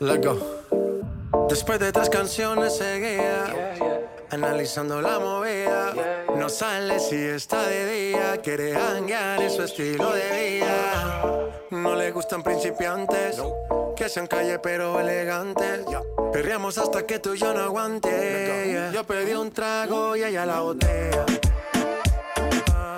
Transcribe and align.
Let's 0.00 0.24
go. 0.24 0.38
Después 1.48 1.80
de 1.80 1.90
tres 1.90 2.08
canciones 2.08 2.76
seguía, 2.76 3.52
analizando 4.30 5.02
la 5.02 5.18
movida. 5.18 5.92
No 6.36 6.48
sale 6.48 7.00
si 7.00 7.16
está 7.16 7.66
de 7.66 7.90
día, 7.90 8.36
quiere 8.40 8.76
hanguear 8.76 9.42
en 9.42 9.50
su 9.50 9.62
estilo 9.62 10.12
de 10.12 10.60
vida. 10.60 11.50
No 11.70 11.96
le 11.96 12.12
gustan 12.12 12.44
principiantes, 12.44 13.42
que 13.96 14.08
sean 14.08 14.28
calle 14.28 14.60
pero 14.60 15.00
elegantes. 15.00 15.84
Perreamos 16.32 16.78
hasta 16.78 17.04
que 17.04 17.18
tú 17.18 17.34
y 17.34 17.38
yo 17.38 17.52
no 17.52 17.60
aguante. 17.60 18.90
Yo 18.94 19.02
pedí 19.02 19.32
un 19.32 19.50
trago 19.50 20.14
y 20.14 20.22
ella 20.22 20.46
la 20.46 20.60
botella. 20.60 21.26
Ah, 22.72 22.96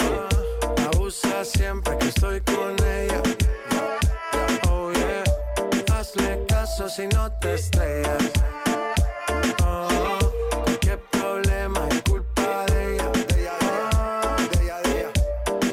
abusa 0.93 1.46
siempre 1.46 1.96
que 1.96 2.09
estoy 2.09 2.43
con 2.43 2.77
ella. 2.85 3.23
Oh 4.69 4.93
yeah, 4.93 5.25
hazle 5.95 6.39
si 6.88 7.06
no 7.08 7.30
te 7.32 7.54
estrellas. 7.54 8.30
Oh, 9.64 10.18
qué 10.80 10.96
problema 11.11 11.86
es 11.90 12.02
culpa 12.02 12.64
de 12.66 12.94
ella. 12.94 13.12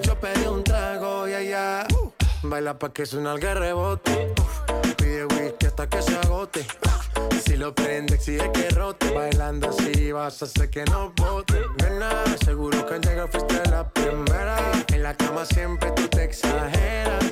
Yo 0.01 0.19
pedí 0.19 0.45
un 0.47 0.63
trago 0.63 1.27
y 1.27 1.33
ella 1.33 1.87
baila 2.43 2.77
pa' 2.77 2.91
que 2.91 3.05
suena 3.05 3.33
el 3.33 3.41
rebote. 3.41 4.33
Pide 4.97 5.25
whisky 5.25 5.67
hasta 5.67 5.87
que 5.87 6.01
se 6.01 6.15
agote. 6.17 6.65
Si 7.45 7.55
lo 7.55 7.73
prende, 7.73 8.15
exige 8.15 8.51
que 8.51 8.69
rote. 8.71 9.11
Bailando 9.11 9.69
así 9.69 10.11
vas 10.11 10.41
a 10.41 10.45
hacer 10.45 10.69
que 10.69 10.83
no 10.85 11.13
bote. 11.15 11.61
Nena, 11.83 12.25
seguro 12.43 12.85
que 12.85 12.95
al 12.95 13.01
llegar 13.01 13.29
fuiste 13.31 13.61
la 13.69 13.87
primera. 13.89 14.57
En 14.93 15.03
la 15.03 15.15
cama 15.15 15.45
siempre 15.45 15.91
tú 15.91 16.07
te 16.09 16.25
exageras. 16.25 17.31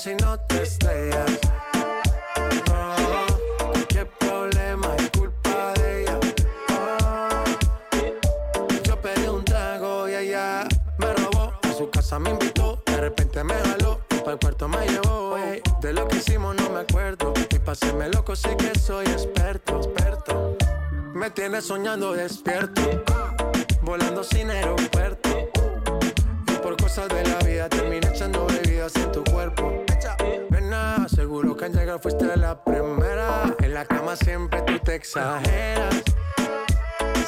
Si 0.00 0.14
no 0.14 0.38
te 0.40 0.62
estrellas. 0.62 1.30
Oh, 2.72 3.72
qué 3.86 4.06
problema 4.18 4.96
es 4.96 5.10
culpa 5.10 5.74
de 5.74 6.02
ella. 6.02 6.18
Oh, 6.70 7.44
yo 8.82 8.98
pedí 8.98 9.26
un 9.26 9.44
trago 9.44 10.08
y 10.08 10.14
ella 10.14 10.66
me 10.96 11.12
robó. 11.12 11.52
A 11.62 11.72
su 11.74 11.90
casa 11.90 12.18
me 12.18 12.30
invitó, 12.30 12.82
de 12.86 12.96
repente 12.96 13.44
me 13.44 13.52
jaló. 13.52 14.00
Para 14.08 14.32
el 14.32 14.38
cuarto 14.38 14.68
me 14.68 14.86
llevó. 14.86 15.36
ey. 15.36 15.60
De 15.82 15.92
lo 15.92 16.08
que 16.08 16.16
hicimos 16.16 16.56
no 16.56 16.70
me 16.70 16.80
acuerdo. 16.80 17.34
Y 17.50 17.58
paséme 17.58 18.08
loco, 18.08 18.34
sí 18.34 18.48
que 18.56 18.78
soy 18.78 19.04
experto, 19.04 19.76
experto. 19.76 20.56
Me 21.12 21.30
tiene 21.30 21.60
soñando 21.60 22.14
despierto, 22.14 22.80
volando 23.82 24.24
sin 24.24 24.50
aeropuerto. 24.50 25.28
Y 26.46 26.52
por 26.62 26.78
cosas 26.78 27.10
de 27.10 27.22
la 27.22 27.36
vida 27.40 27.68
terminé 27.68 28.08
echando 28.08 28.46
bebidas 28.46 28.96
en 28.96 29.12
tu 29.12 29.22
cuerpo. 29.24 29.84
Seguro 31.08 31.56
que 31.56 31.64
al 31.64 31.72
llegar 31.72 32.00
fuiste 32.00 32.36
la 32.36 32.62
primera. 32.62 33.56
En 33.60 33.74
la 33.74 33.84
cama 33.84 34.16
siempre 34.16 34.62
tú 34.62 34.78
te 34.78 34.94
exageras. 34.94 36.02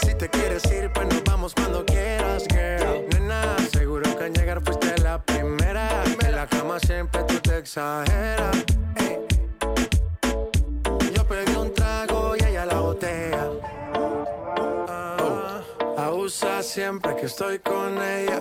Si 0.05 0.15
te 0.15 0.29
quieres 0.29 0.65
ir, 0.73 0.91
pues 0.93 1.07
nos 1.09 1.25
vamos 1.25 1.55
cuando 1.55 1.85
quieras, 1.85 2.45
girl. 2.49 3.07
Nena, 3.11 3.57
seguro 3.73 4.17
que 4.17 4.25
al 4.25 4.33
llegar 4.33 4.63
fuiste 4.63 4.97
la 5.03 5.23
primera. 5.23 6.05
En 6.25 6.35
la 6.35 6.47
cama 6.47 6.79
siempre 6.81 7.23
tú 7.25 7.39
te 7.41 7.59
exageras. 7.59 8.65
Yo 11.15 11.27
pedí 11.27 11.55
un 11.57 11.73
trago 11.75 12.35
y 12.37 12.45
ella 12.45 12.67
la 12.67 12.81
botella. 12.81 13.51
Ah, 14.89 15.61
abusa 15.97 16.63
siempre 16.63 17.17
que 17.17 17.27
estoy 17.27 17.59
con 17.59 18.01
ella. 18.03 18.41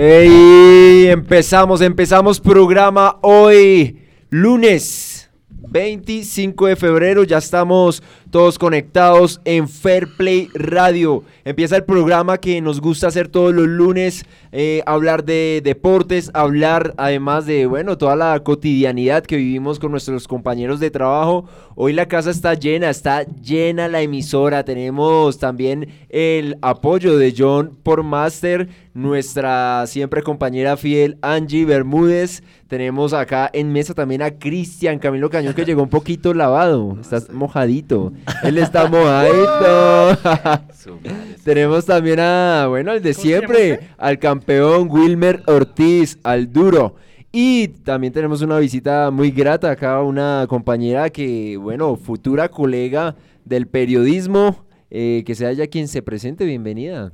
¡Ey! 0.00 1.08
Empezamos, 1.08 1.80
empezamos 1.80 2.38
programa 2.38 3.18
hoy, 3.20 3.98
lunes 4.30 5.28
25 5.50 6.68
de 6.68 6.76
febrero. 6.76 7.24
Ya 7.24 7.38
estamos 7.38 8.00
todos 8.30 8.58
conectados 8.58 9.40
en 9.44 9.68
Fair 9.68 10.08
Play 10.16 10.48
Radio. 10.54 11.24
Empieza 11.44 11.76
el 11.76 11.84
programa 11.84 12.38
que 12.38 12.60
nos 12.60 12.80
gusta 12.80 13.08
hacer 13.08 13.28
todos 13.28 13.54
los 13.54 13.66
lunes, 13.66 14.26
eh, 14.52 14.82
hablar 14.86 15.24
de 15.24 15.62
deportes, 15.64 16.30
hablar 16.34 16.94
además 16.98 17.46
de, 17.46 17.66
bueno, 17.66 17.96
toda 17.96 18.16
la 18.16 18.38
cotidianidad 18.40 19.24
que 19.24 19.36
vivimos 19.36 19.78
con 19.78 19.90
nuestros 19.90 20.28
compañeros 20.28 20.80
de 20.80 20.90
trabajo. 20.90 21.46
Hoy 21.74 21.92
la 21.92 22.06
casa 22.06 22.30
está 22.30 22.54
llena, 22.54 22.90
está 22.90 23.24
llena 23.24 23.88
la 23.88 24.02
emisora. 24.02 24.64
Tenemos 24.64 25.38
también 25.38 25.88
el 26.08 26.58
apoyo 26.60 27.16
de 27.16 27.34
John 27.36 27.78
por 27.82 28.02
Master, 28.02 28.68
nuestra 28.94 29.86
siempre 29.86 30.22
compañera 30.22 30.76
fiel 30.76 31.18
Angie 31.22 31.64
Bermúdez. 31.64 32.42
Tenemos 32.68 33.14
acá 33.14 33.48
en 33.54 33.72
mesa 33.72 33.94
también 33.94 34.20
a 34.20 34.32
Cristian 34.32 34.98
Camilo 34.98 35.30
Cañón 35.30 35.54
que 35.54 35.64
llegó 35.64 35.82
un 35.82 35.88
poquito 35.88 36.34
lavado, 36.34 36.98
está 37.00 37.22
mojadito. 37.32 38.12
Él 38.42 38.58
está 38.58 38.88
mojadito. 38.88 40.18
Tenemos 41.44 41.86
también 41.86 42.20
a, 42.20 42.66
bueno, 42.68 42.92
el 42.92 43.02
de 43.02 43.12
¿Cómo 43.12 43.22
se 43.22 43.28
llama 43.28 43.46
siempre, 43.46 43.88
al 43.96 44.18
campeón 44.18 44.88
Wilmer 44.90 45.42
Ortiz, 45.46 46.18
al 46.22 46.52
duro. 46.52 46.96
Y 47.30 47.68
también 47.68 48.12
tenemos 48.12 48.40
una 48.42 48.58
visita 48.58 49.10
muy 49.10 49.30
grata 49.30 49.70
acá, 49.70 50.02
una 50.02 50.46
compañera 50.48 51.10
que, 51.10 51.56
bueno, 51.56 51.96
futura 51.96 52.48
colega 52.48 53.16
del 53.44 53.66
periodismo, 53.66 54.64
eh, 54.90 55.22
que 55.26 55.34
sea 55.34 55.50
ella 55.50 55.66
quien 55.66 55.88
se 55.88 56.02
presente, 56.02 56.44
bienvenida. 56.44 57.12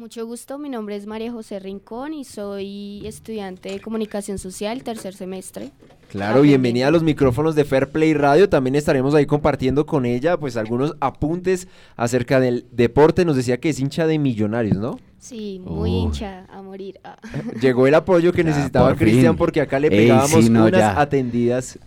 Mucho 0.00 0.24
gusto, 0.24 0.56
mi 0.56 0.70
nombre 0.70 0.96
es 0.96 1.04
María 1.04 1.30
José 1.30 1.58
Rincón 1.58 2.14
y 2.14 2.24
soy 2.24 3.06
estudiante 3.06 3.68
de 3.70 3.80
comunicación 3.80 4.38
social, 4.38 4.82
tercer 4.82 5.12
semestre. 5.12 5.72
Claro, 6.08 6.40
bienvenida 6.40 6.88
a 6.88 6.90
los 6.90 7.02
micrófonos 7.02 7.54
de 7.54 7.66
Fair 7.66 7.90
Play 7.90 8.14
Radio. 8.14 8.48
También 8.48 8.76
estaremos 8.76 9.14
ahí 9.14 9.26
compartiendo 9.26 9.84
con 9.84 10.06
ella, 10.06 10.38
pues, 10.38 10.56
algunos 10.56 10.96
apuntes 11.00 11.68
acerca 11.96 12.40
del 12.40 12.64
deporte. 12.72 13.26
Nos 13.26 13.36
decía 13.36 13.60
que 13.60 13.68
es 13.68 13.78
hincha 13.78 14.06
de 14.06 14.18
millonarios, 14.18 14.78
¿no? 14.78 14.98
Sí, 15.20 15.60
muy 15.62 15.90
Uy. 15.90 15.96
hincha 15.98 16.46
a 16.50 16.62
morir. 16.62 16.98
Ah. 17.04 17.18
Llegó 17.60 17.86
el 17.86 17.94
apoyo 17.94 18.32
que 18.32 18.42
Ya, 18.42 18.48
necesitaba 18.48 18.88
por 18.88 18.96
Cristian 18.96 19.36
porque 19.36 19.60
acá 19.60 19.78
le 19.78 19.88
Ey, 19.88 19.98
pegábamos 20.06 20.44
sí, 20.44 20.48
no, 20.50 20.64
unas 20.64 20.80
ya. 20.80 20.98
atendidas. 20.98 21.78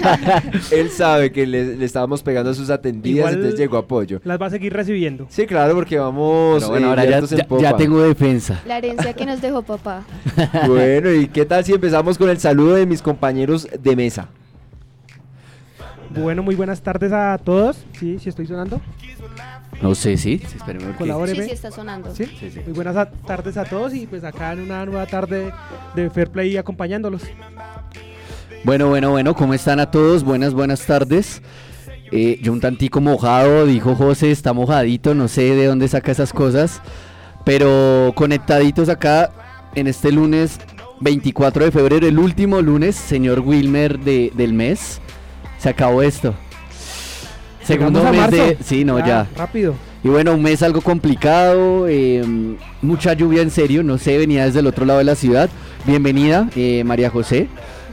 Él 0.72 0.90
sabe 0.90 1.30
que 1.30 1.46
le, 1.46 1.76
le 1.76 1.84
estábamos 1.84 2.24
pegando 2.24 2.52
sus 2.54 2.70
atendidas, 2.70 3.18
Igual- 3.18 3.34
entonces 3.34 3.58
llegó 3.60 3.76
apoyo. 3.78 4.20
Las 4.24 4.42
va 4.42 4.46
a 4.46 4.50
seguir 4.50 4.72
recibiendo. 4.72 5.26
Sí, 5.30 5.46
claro, 5.46 5.74
porque 5.74 5.96
vamos 5.96 6.56
Pero 6.58 6.70
bueno, 6.70 6.86
eh, 6.88 6.90
ahora 6.90 7.04
ya, 7.04 7.10
vientos 7.10 7.32
en 7.32 7.38
ya- 7.38 7.44
popa. 7.56 7.62
ya 7.70 7.76
tengo 7.76 8.00
defensa. 8.02 8.60
La 8.66 8.78
herencia 8.78 9.12
que 9.14 9.24
nos 9.26 9.40
dejó 9.40 9.62
papá. 9.62 10.04
Bueno, 10.66 11.10
¿y 11.12 11.28
qué 11.28 11.44
tal 11.46 11.64
si 11.64 11.72
empezamos 11.72 12.18
con 12.18 12.28
el 12.30 12.38
saludo 12.38 12.74
de 12.74 12.86
mis 12.86 13.02
compañeros 13.02 13.68
de 13.80 13.96
mesa? 13.96 14.28
Bueno, 16.10 16.42
muy 16.42 16.54
buenas 16.54 16.82
tardes 16.82 17.12
a 17.12 17.38
todos. 17.42 17.84
Sí, 17.98 18.18
sí 18.18 18.28
estoy 18.28 18.46
sonando. 18.46 18.80
No 19.80 19.94
sé, 19.94 20.16
sí. 20.16 20.38
sí, 20.46 20.56
porque- 20.64 20.78
Colabóreme. 20.98 21.42
Sí, 21.42 21.48
sí 21.48 21.54
está 21.54 21.70
sonando. 21.70 22.14
¿Sí? 22.14 22.26
Sí, 22.38 22.50
sí. 22.50 22.60
Muy 22.66 22.74
buenas 22.74 22.96
a- 22.96 23.10
tardes 23.10 23.56
a 23.56 23.64
todos 23.64 23.94
y 23.94 24.06
pues 24.06 24.22
acá 24.22 24.52
en 24.52 24.60
una 24.60 24.84
nueva 24.84 25.06
tarde 25.06 25.52
de 25.96 26.10
Fair 26.10 26.30
Play 26.30 26.56
acompañándolos. 26.56 27.22
Bueno, 28.64 28.88
bueno, 28.88 29.10
bueno, 29.10 29.34
¿cómo 29.34 29.54
están 29.54 29.80
a 29.80 29.90
todos? 29.90 30.22
Buenas, 30.22 30.54
buenas 30.54 30.84
tardes. 30.86 31.42
Eh, 32.12 32.38
yo 32.42 32.52
un 32.52 32.60
tantico 32.60 33.00
mojado, 33.00 33.64
dijo 33.66 33.94
José, 33.96 34.30
está 34.30 34.52
mojadito, 34.52 35.14
no 35.14 35.26
sé 35.28 35.54
de 35.56 35.64
dónde 35.66 35.88
saca 35.88 36.12
esas 36.12 36.32
cosas, 36.34 36.82
pero 37.44 38.12
conectaditos 38.14 38.88
acá 38.88 39.30
en 39.74 39.86
este 39.86 40.12
lunes 40.12 40.58
24 41.00 41.64
de 41.64 41.70
febrero, 41.70 42.06
el 42.06 42.18
último 42.18 42.60
lunes, 42.60 42.96
señor 42.96 43.40
Wilmer 43.40 43.98
de, 43.98 44.32
del 44.34 44.52
mes. 44.52 45.00
Se 45.58 45.68
acabó 45.68 46.02
esto. 46.02 46.34
Segundo 47.62 48.02
mes 48.04 48.30
de... 48.30 48.58
Sí, 48.62 48.84
no, 48.84 48.98
ya. 49.04 49.28
Rápido. 49.36 49.74
Y 50.04 50.08
bueno, 50.08 50.34
un 50.34 50.42
mes 50.42 50.62
algo 50.62 50.80
complicado, 50.80 51.86
eh, 51.88 52.24
mucha 52.80 53.12
lluvia 53.12 53.42
en 53.42 53.50
serio, 53.50 53.84
no 53.84 53.98
sé, 53.98 54.18
venía 54.18 54.44
desde 54.44 54.58
el 54.58 54.66
otro 54.66 54.84
lado 54.84 54.98
de 54.98 55.04
la 55.04 55.14
ciudad. 55.14 55.48
Bienvenida, 55.86 56.48
eh, 56.56 56.82
María 56.84 57.08
José. 57.08 57.48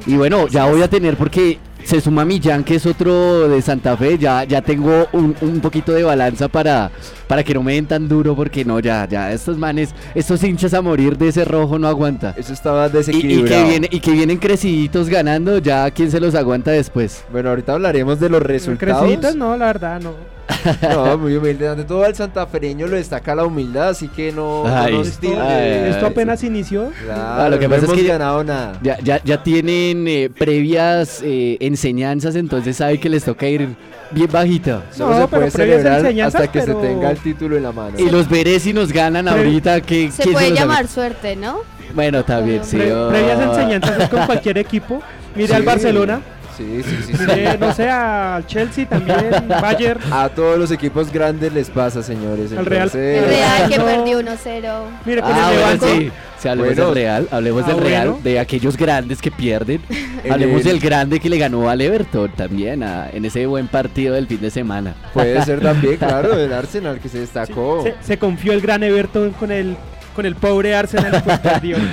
Y 0.07 0.15
bueno, 0.15 0.47
ya 0.47 0.65
voy 0.65 0.81
a 0.81 0.89
tener 0.89 1.17
porque 1.17 1.59
se 1.83 2.01
suma 2.01 2.25
Millán, 2.25 2.63
que 2.63 2.75
es 2.75 2.85
otro 2.85 3.47
de 3.47 3.61
Santa 3.61 3.95
Fe, 3.97 4.17
ya, 4.17 4.43
ya 4.43 4.61
tengo 4.61 5.07
un, 5.13 5.35
un 5.41 5.59
poquito 5.59 5.91
de 5.91 6.03
balanza 6.03 6.47
para, 6.47 6.91
para 7.27 7.43
que 7.43 7.53
no 7.53 7.63
me 7.63 7.73
den 7.73 7.85
tan 7.87 8.07
duro, 8.07 8.35
porque 8.35 8.63
no, 8.65 8.79
ya, 8.79 9.07
ya, 9.09 9.31
estos 9.31 9.57
manes, 9.57 9.93
estos 10.13 10.43
hinchas 10.43 10.73
a 10.73 10.81
morir 10.81 11.17
de 11.17 11.29
ese 11.29 11.45
rojo 11.45 11.79
no 11.79 11.87
aguanta. 11.87 12.33
Eso 12.37 12.53
estaba 12.53 12.87
Y, 12.87 12.89
y 12.89 12.93
desequilibrado. 12.93 13.63
que 13.63 13.69
viene, 13.69 13.87
y 13.91 13.99
que 13.99 14.11
vienen 14.11 14.37
creciditos 14.37 15.09
ganando, 15.09 15.57
ya 15.59 15.89
quién 15.91 16.11
se 16.11 16.19
los 16.19 16.35
aguanta 16.35 16.71
después. 16.71 17.23
Bueno, 17.31 17.49
ahorita 17.49 17.73
hablaremos 17.73 18.19
de 18.19 18.29
los 18.29 18.41
resultados. 18.43 18.99
Creciditos, 19.01 19.35
no, 19.35 19.55
la 19.57 19.65
verdad, 19.67 20.01
no. 20.01 20.38
No, 20.81 21.17
muy 21.17 21.35
humilde. 21.35 21.67
Ante 21.67 21.83
todo 21.83 22.03
al 22.03 22.15
santafereño 22.15 22.87
lo 22.87 22.95
destaca 22.95 23.35
la 23.35 23.45
humildad, 23.45 23.89
así 23.89 24.07
que 24.07 24.31
no, 24.31 24.63
no 24.67 24.75
Ay, 24.75 24.93
nos 24.93 25.07
Esto, 25.07 25.27
ay, 25.41 25.89
esto 25.89 26.05
apenas 26.07 26.43
inició. 26.43 26.91
Claro, 27.05 27.21
Ah, 27.43 27.49
lo 27.49 27.59
que 27.59 27.65
no 27.67 27.69
pasa 27.71 27.77
es 27.77 27.83
hemos 27.89 27.97
que 27.97 28.03
ya- 28.05 28.13
ganado 28.13 28.43
nada. 28.43 28.79
Ya, 28.81 28.97
ya, 28.99 29.21
ya 29.23 29.43
tienen 29.43 30.07
eh, 30.07 30.29
previas 30.35 31.21
eh, 31.23 31.57
enseñanzas, 31.59 32.35
entonces 32.35 32.77
saben 32.77 32.99
que 32.99 33.09
les 33.09 33.23
toca 33.23 33.47
ir 33.47 33.69
bien 34.11 34.29
bajito. 34.31 34.81
Solo 34.91 35.11
No, 35.11 35.21
se 35.21 35.27
pero 35.27 35.41
puede 35.41 35.51
previas 35.51 35.85
enseñanzas, 35.85 36.41
hasta 36.41 36.51
que 36.51 36.59
pero- 36.61 36.81
se 36.81 36.87
tenga 36.87 37.11
el 37.11 37.17
título 37.19 37.57
en 37.57 37.63
la 37.63 37.71
mano. 37.71 37.99
Y 37.99 38.09
los 38.09 38.27
veré 38.29 38.59
si 38.59 38.73
nos 38.73 38.91
ganan 38.91 39.25
Pre- 39.25 39.33
ahorita. 39.35 39.81
Que, 39.81 40.11
Se 40.11 40.23
¿quién 40.23 40.33
puede 40.33 40.49
los 40.49 40.59
llamar 40.59 40.87
sabe? 40.87 41.09
suerte, 41.09 41.35
¿no? 41.35 41.59
Bueno, 41.93 42.23
bien, 42.45 42.63
sí. 42.63 42.77
Pre- 42.77 42.93
oh. 42.95 43.09
previas 43.09 43.39
enseñanzas 43.39 43.99
es 43.99 44.09
con 44.09 44.25
cualquier 44.25 44.57
equipo. 44.57 45.01
Mire 45.35 45.53
al 45.53 45.61
Sí. 45.61 45.65
Barcelona, 45.67 46.21
Sí, 46.59 46.83
sí, 46.83 46.97
sí. 47.07 47.13
sí. 47.17 47.23
mire, 47.25 47.57
no 47.57 47.73
sé, 47.73 47.89
al 47.89 48.45
Chelsea 48.45 48.85
también, 48.85 49.17
Bayern. 49.61 50.01
A 50.11 50.27
todos 50.27 50.59
los 50.59 50.69
equipos 50.71 51.09
grandes 51.11 51.53
les 51.53 51.69
pasa, 51.69 52.03
señores. 52.03 52.51
Al 52.51 52.65
Real. 52.65 52.91
El 52.93 53.25
Real 53.25 53.69
que 53.69 53.77
No. 53.77 53.85
perdió 53.85 54.19
1-0. 54.19 54.83
Mire, 55.05 55.21
con 55.21 55.31
Ah, 55.33 55.51
el 55.53 55.77
bueno, 55.79 55.95
sí. 56.01 56.11
Sí, 56.37 56.47
hablemos 56.47 56.75
Bueno. 56.75 56.85
del 56.87 56.95
Real, 56.95 57.27
hablemos 57.31 57.63
Ah, 57.63 57.67
del 57.67 57.77
Real, 57.79 58.07
bueno. 58.09 58.23
de 58.23 58.39
aquellos 58.39 58.75
grandes 58.77 59.21
que 59.21 59.31
pierden. 59.31 59.81
En 60.23 60.33
hablemos 60.33 60.61
el- 60.61 60.67
del 60.67 60.79
grande 60.81 61.19
que 61.21 61.29
le 61.29 61.37
ganó 61.37 61.69
al 61.69 61.79
Everton 61.79 62.29
también 62.35 62.83
a- 62.83 63.09
en 63.09 63.23
ese 63.23 63.45
buen 63.45 63.67
partido 63.69 64.15
del 64.15 64.27
fin 64.27 64.41
de 64.41 64.49
semana. 64.51 64.95
Puede 65.13 65.41
ser 65.45 65.61
también, 65.61 65.95
claro, 65.97 66.33
el 66.37 66.51
Arsenal 66.51 66.99
que 66.99 67.07
se 67.07 67.19
destacó. 67.19 67.83
Se, 67.83 67.95
se 68.01 68.17
confió 68.19 68.51
el 68.51 68.59
gran 68.61 68.83
Everton 68.83 69.31
con 69.31 69.49
el, 69.51 69.77
con 70.15 70.25
el 70.25 70.35
pobre 70.35 70.75
Arsenal 70.75 71.21
pues 71.23 71.39
perdió. 71.39 71.77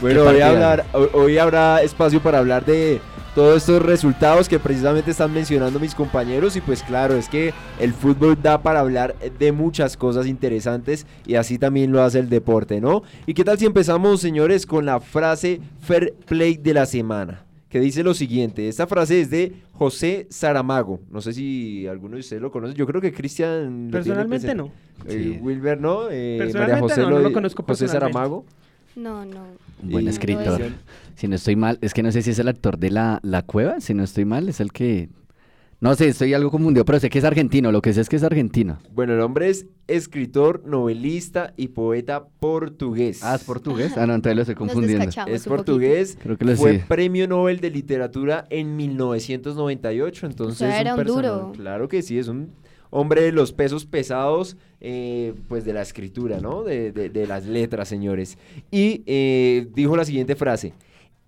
Bueno, 0.00 0.22
hoy, 0.22 0.40
hablar, 0.40 0.84
hoy- 0.92 1.08
hoy 1.12 1.38
habrá 1.38 1.82
espacio 1.82 2.20
para 2.22 2.38
hablar 2.38 2.64
de 2.64 3.00
todos 3.38 3.58
estos 3.58 3.80
resultados 3.80 4.48
que 4.48 4.58
precisamente 4.58 5.12
están 5.12 5.32
mencionando 5.32 5.78
mis 5.78 5.94
compañeros 5.94 6.56
y 6.56 6.60
pues 6.60 6.82
claro, 6.82 7.14
es 7.14 7.28
que 7.28 7.54
el 7.78 7.92
fútbol 7.92 8.36
da 8.42 8.60
para 8.62 8.80
hablar 8.80 9.14
de 9.38 9.52
muchas 9.52 9.96
cosas 9.96 10.26
interesantes 10.26 11.06
y 11.24 11.36
así 11.36 11.56
también 11.56 11.92
lo 11.92 12.02
hace 12.02 12.18
el 12.18 12.28
deporte, 12.28 12.80
¿no? 12.80 13.04
¿Y 13.26 13.34
qué 13.34 13.44
tal 13.44 13.56
si 13.56 13.64
empezamos, 13.64 14.20
señores, 14.20 14.66
con 14.66 14.86
la 14.86 14.98
frase 14.98 15.60
Fair 15.78 16.14
Play 16.26 16.56
de 16.56 16.74
la 16.74 16.84
semana? 16.84 17.44
Que 17.68 17.78
dice 17.78 18.02
lo 18.02 18.12
siguiente, 18.12 18.68
esta 18.68 18.88
frase 18.88 19.20
es 19.20 19.30
de 19.30 19.52
José 19.70 20.26
Saramago, 20.30 20.98
no 21.08 21.20
sé 21.20 21.32
si 21.32 21.86
alguno 21.86 22.16
de 22.16 22.22
ustedes 22.22 22.42
lo 22.42 22.50
conoce, 22.50 22.74
yo 22.74 22.88
creo 22.88 23.00
que 23.00 23.12
Cristian... 23.12 23.84
lo 23.92 24.02
tiene 24.02 24.16
Personalmente 24.16 24.54
no. 24.56 24.72
Eh, 25.06 25.12
Sí. 25.12 25.38
Wilber 25.40 25.80
no, 25.80 26.10
eh, 26.10 26.38
María 26.40 26.44
Personalmente 26.44 26.80
José 26.80 27.00
no, 27.02 27.10
no 27.10 27.18
lo 27.20 27.32
conozco 27.32 27.62
José 27.62 27.84
personalmente. 27.84 28.14
Saramago. 28.14 28.44
No, 28.96 29.24
no. 29.24 29.67
Un 29.82 29.90
buen 29.90 30.06
Y- 30.06 30.08
escritor. 30.08 30.60
No 30.60 30.66
Si 31.14 31.26
no 31.26 31.34
estoy 31.34 31.56
mal, 31.56 31.78
es 31.80 31.94
que 31.94 32.02
no 32.04 32.12
sé 32.12 32.22
si 32.22 32.30
es 32.30 32.38
el 32.38 32.46
actor 32.48 32.78
de 32.78 32.90
la, 32.90 33.18
la 33.24 33.42
cueva, 33.42 33.80
si 33.80 33.92
no 33.92 34.04
estoy 34.04 34.24
mal, 34.24 34.48
es 34.48 34.60
el 34.60 34.70
que... 34.72 35.08
No 35.80 35.94
sé, 35.94 36.08
estoy 36.08 36.34
algo 36.34 36.50
confundido, 36.50 36.84
pero 36.84 36.98
sé 37.00 37.08
que 37.10 37.18
es 37.20 37.24
argentino, 37.24 37.70
lo 37.70 37.80
que 37.82 37.92
sé 37.92 38.00
es 38.00 38.08
que 38.08 38.16
es 38.16 38.22
argentino. 38.24 38.78
Bueno, 38.92 39.14
el 39.14 39.20
hombre 39.20 39.48
es 39.48 39.66
escritor, 39.86 40.62
novelista 40.66 41.54
y 41.56 41.68
poeta 41.68 42.26
portugués. 42.40 43.22
Ah, 43.22 43.36
es 43.36 43.44
portugués. 43.44 43.96
Ah, 43.96 44.04
no, 44.06 44.14
entonces 44.14 44.34
lo 44.36 44.42
estoy 44.42 44.54
confundiendo. 44.56 45.08
Es 45.26 45.46
un 45.46 45.50
portugués. 45.56 46.18
Creo 46.20 46.36
que 46.36 46.44
lo 46.44 46.56
Fue 46.56 46.78
sí. 46.78 46.84
premio 46.88 47.28
Nobel 47.28 47.60
de 47.60 47.70
Literatura 47.70 48.44
en 48.50 48.74
1998. 48.76 50.26
Entonces, 50.26 50.58
sea, 50.58 50.74
es 50.76 50.80
era 50.80 50.94
un 50.94 50.98
persona- 50.98 51.28
duro. 51.30 51.52
Claro 51.52 51.88
que 51.88 52.02
sí, 52.02 52.18
es 52.18 52.26
un 52.28 52.50
hombre 52.90 53.32
los 53.32 53.52
pesos 53.52 53.86
pesados, 53.86 54.56
eh, 54.80 55.34
pues 55.48 55.64
de 55.64 55.72
la 55.72 55.82
escritura, 55.82 56.40
¿no? 56.40 56.62
De 56.64 57.26
las 57.26 57.46
letras, 57.46 57.88
señores. 57.88 58.38
Y 58.70 59.02
eh, 59.06 59.68
dijo 59.74 59.96
la 59.96 60.04
siguiente 60.04 60.36
frase: 60.36 60.74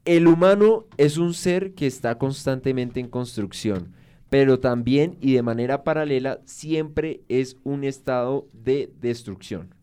El 0.04 0.26
humano 0.26 0.86
es 0.96 1.18
un 1.18 1.34
ser 1.34 1.72
que 1.72 1.86
está 1.86 2.18
constantemente 2.18 3.00
en 3.00 3.08
construcción, 3.08 3.92
pero 4.28 4.60
también 4.60 5.16
y 5.20 5.34
de 5.34 5.42
manera 5.42 5.84
paralela 5.84 6.40
siempre 6.44 7.22
es 7.28 7.56
un 7.64 7.84
estado 7.84 8.46
de 8.52 8.92
destrucción. 9.00 9.74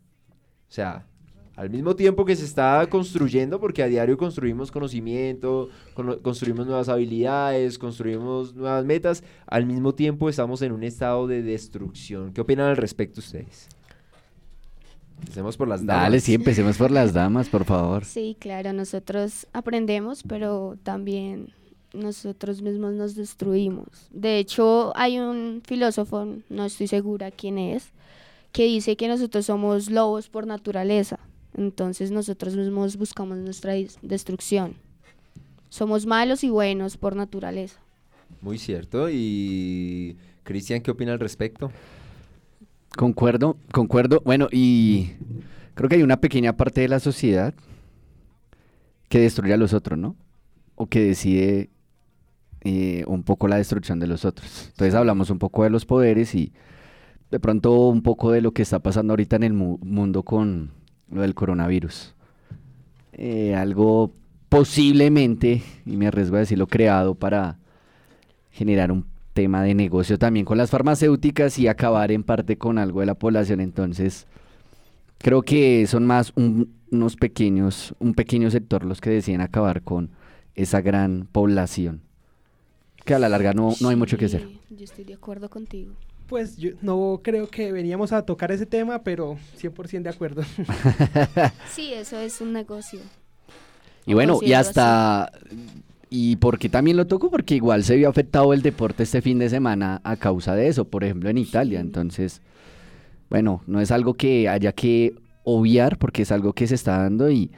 O 0.68 0.72
sea, 0.72 1.07
al 1.58 1.70
mismo 1.70 1.96
tiempo 1.96 2.24
que 2.24 2.36
se 2.36 2.44
está 2.44 2.86
construyendo, 2.88 3.58
porque 3.58 3.82
a 3.82 3.88
diario 3.88 4.16
construimos 4.16 4.70
conocimiento, 4.70 5.68
cono- 5.92 6.20
construimos 6.22 6.66
nuevas 6.66 6.88
habilidades, 6.88 7.78
construimos 7.80 8.54
nuevas 8.54 8.84
metas, 8.84 9.24
al 9.44 9.66
mismo 9.66 9.92
tiempo 9.92 10.28
estamos 10.28 10.62
en 10.62 10.70
un 10.70 10.84
estado 10.84 11.26
de 11.26 11.42
destrucción. 11.42 12.32
¿Qué 12.32 12.40
opinan 12.40 12.68
al 12.68 12.76
respecto 12.76 13.18
ustedes? 13.18 13.68
Empecemos 15.20 15.56
por 15.56 15.66
las 15.66 15.84
damas. 15.84 16.02
Dale, 16.04 16.20
sí, 16.20 16.34
empecemos 16.34 16.78
por 16.78 16.92
las 16.92 17.12
damas, 17.12 17.48
por 17.48 17.64
favor. 17.64 18.04
Sí, 18.04 18.36
claro, 18.38 18.72
nosotros 18.72 19.48
aprendemos, 19.52 20.22
pero 20.22 20.76
también 20.84 21.48
nosotros 21.92 22.62
mismos 22.62 22.92
nos 22.94 23.16
destruimos. 23.16 23.88
De 24.12 24.38
hecho, 24.38 24.92
hay 24.96 25.18
un 25.18 25.62
filósofo, 25.66 26.24
no 26.48 26.64
estoy 26.64 26.86
segura 26.86 27.32
quién 27.32 27.58
es, 27.58 27.90
que 28.52 28.66
dice 28.66 28.96
que 28.96 29.08
nosotros 29.08 29.46
somos 29.46 29.90
lobos 29.90 30.28
por 30.28 30.46
naturaleza. 30.46 31.18
Entonces 31.58 32.12
nosotros 32.12 32.56
mismos 32.56 32.96
buscamos 32.96 33.36
nuestra 33.38 33.74
destrucción. 34.00 34.74
Somos 35.68 36.06
malos 36.06 36.44
y 36.44 36.50
buenos 36.50 36.96
por 36.96 37.16
naturaleza. 37.16 37.80
Muy 38.40 38.58
cierto. 38.58 39.08
Y 39.10 40.16
Cristian, 40.44 40.80
¿qué 40.80 40.92
opina 40.92 41.12
al 41.12 41.18
respecto? 41.18 41.70
Concuerdo, 42.96 43.56
concuerdo. 43.72 44.22
Bueno, 44.24 44.48
y 44.52 45.10
creo 45.74 45.88
que 45.88 45.96
hay 45.96 46.02
una 46.02 46.20
pequeña 46.20 46.56
parte 46.56 46.80
de 46.80 46.88
la 46.88 47.00
sociedad 47.00 47.52
que 49.08 49.18
destruye 49.18 49.52
a 49.52 49.56
los 49.56 49.72
otros, 49.72 49.98
¿no? 49.98 50.14
O 50.76 50.86
que 50.86 51.00
decide 51.00 51.70
eh, 52.62 53.04
un 53.08 53.24
poco 53.24 53.48
la 53.48 53.56
destrucción 53.56 53.98
de 53.98 54.06
los 54.06 54.24
otros. 54.24 54.68
Entonces 54.68 54.94
hablamos 54.94 55.30
un 55.30 55.38
poco 55.40 55.64
de 55.64 55.70
los 55.70 55.84
poderes 55.84 56.34
y 56.34 56.52
de 57.30 57.40
pronto 57.40 57.88
un 57.88 58.02
poco 58.02 58.30
de 58.30 58.42
lo 58.42 58.52
que 58.52 58.62
está 58.62 58.78
pasando 58.78 59.12
ahorita 59.12 59.36
en 59.36 59.42
el 59.42 59.52
mu- 59.54 59.78
mundo 59.82 60.22
con 60.22 60.70
lo 61.10 61.22
del 61.22 61.34
coronavirus. 61.34 62.14
Eh, 63.12 63.54
algo 63.54 64.12
posiblemente, 64.48 65.62
y 65.84 65.96
me 65.96 66.06
arriesgo 66.06 66.36
a 66.36 66.40
decirlo, 66.40 66.66
creado 66.66 67.14
para 67.14 67.58
generar 68.50 68.90
un 68.92 69.04
tema 69.32 69.62
de 69.62 69.74
negocio 69.74 70.18
también 70.18 70.44
con 70.44 70.58
las 70.58 70.70
farmacéuticas 70.70 71.58
y 71.58 71.68
acabar 71.68 72.10
en 72.12 72.22
parte 72.24 72.56
con 72.58 72.78
algo 72.78 73.00
de 73.00 73.06
la 73.06 73.14
población. 73.14 73.60
Entonces, 73.60 74.26
creo 75.18 75.42
que 75.42 75.86
son 75.86 76.06
más 76.06 76.32
un- 76.34 76.72
unos 76.90 77.16
pequeños, 77.16 77.94
un 77.98 78.14
pequeño 78.14 78.50
sector 78.50 78.84
los 78.84 79.00
que 79.00 79.10
deciden 79.10 79.40
acabar 79.40 79.82
con 79.82 80.10
esa 80.54 80.80
gran 80.80 81.28
población. 81.30 82.00
Que 83.04 83.14
a 83.14 83.18
la 83.18 83.28
larga 83.28 83.52
no, 83.52 83.74
no 83.80 83.88
hay 83.90 83.96
mucho 83.96 84.16
que 84.18 84.24
hacer. 84.26 84.46
Yo 84.70 84.84
estoy 84.84 85.04
de 85.04 85.14
acuerdo 85.14 85.48
contigo. 85.48 85.92
Pues 86.28 86.58
yo 86.58 86.72
no 86.82 87.20
creo 87.24 87.48
que 87.48 87.72
veníamos 87.72 88.12
a 88.12 88.22
tocar 88.22 88.52
ese 88.52 88.66
tema, 88.66 89.02
pero 89.02 89.38
100% 89.60 90.02
de 90.02 90.10
acuerdo. 90.10 90.42
Sí, 91.70 91.92
eso 91.94 92.18
es 92.18 92.40
un 92.40 92.52
negocio. 92.52 93.00
Y 94.06 94.14
bueno, 94.14 94.38
y 94.42 94.52
hasta... 94.52 95.32
¿Y 96.10 96.36
por 96.36 96.58
qué 96.58 96.68
también 96.68 96.96
lo 96.96 97.06
toco? 97.06 97.30
Porque 97.30 97.54
igual 97.54 97.84
se 97.84 97.96
vio 97.96 98.08
afectado 98.08 98.54
el 98.54 98.62
deporte 98.62 99.02
este 99.02 99.20
fin 99.20 99.38
de 99.38 99.50
semana 99.50 100.00
a 100.04 100.16
causa 100.16 100.54
de 100.54 100.68
eso, 100.68 100.86
por 100.86 101.04
ejemplo 101.04 101.28
en 101.28 101.38
Italia. 101.38 101.80
Entonces, 101.80 102.40
bueno, 103.28 103.62
no 103.66 103.80
es 103.80 103.90
algo 103.90 104.14
que 104.14 104.48
haya 104.48 104.72
que 104.72 105.14
obviar 105.44 105.98
porque 105.98 106.22
es 106.22 106.32
algo 106.32 106.52
que 106.52 106.66
se 106.66 106.74
está 106.74 106.98
dando 106.98 107.30
y, 107.30 107.50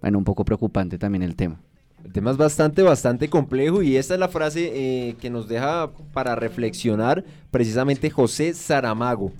bueno, 0.00 0.18
un 0.18 0.24
poco 0.24 0.44
preocupante 0.44 0.98
también 0.98 1.22
el 1.22 1.36
tema. 1.36 1.60
El 2.06 2.12
tema 2.12 2.30
es 2.30 2.36
bastante, 2.36 2.82
bastante 2.82 3.28
complejo 3.28 3.82
y 3.82 3.96
esta 3.96 4.14
es 4.14 4.20
la 4.20 4.28
frase 4.28 4.70
eh, 4.72 5.16
que 5.20 5.28
nos 5.28 5.48
deja 5.48 5.90
para 6.12 6.36
reflexionar 6.36 7.24
precisamente 7.50 8.10
José 8.10 8.54
Saramago. 8.54 9.32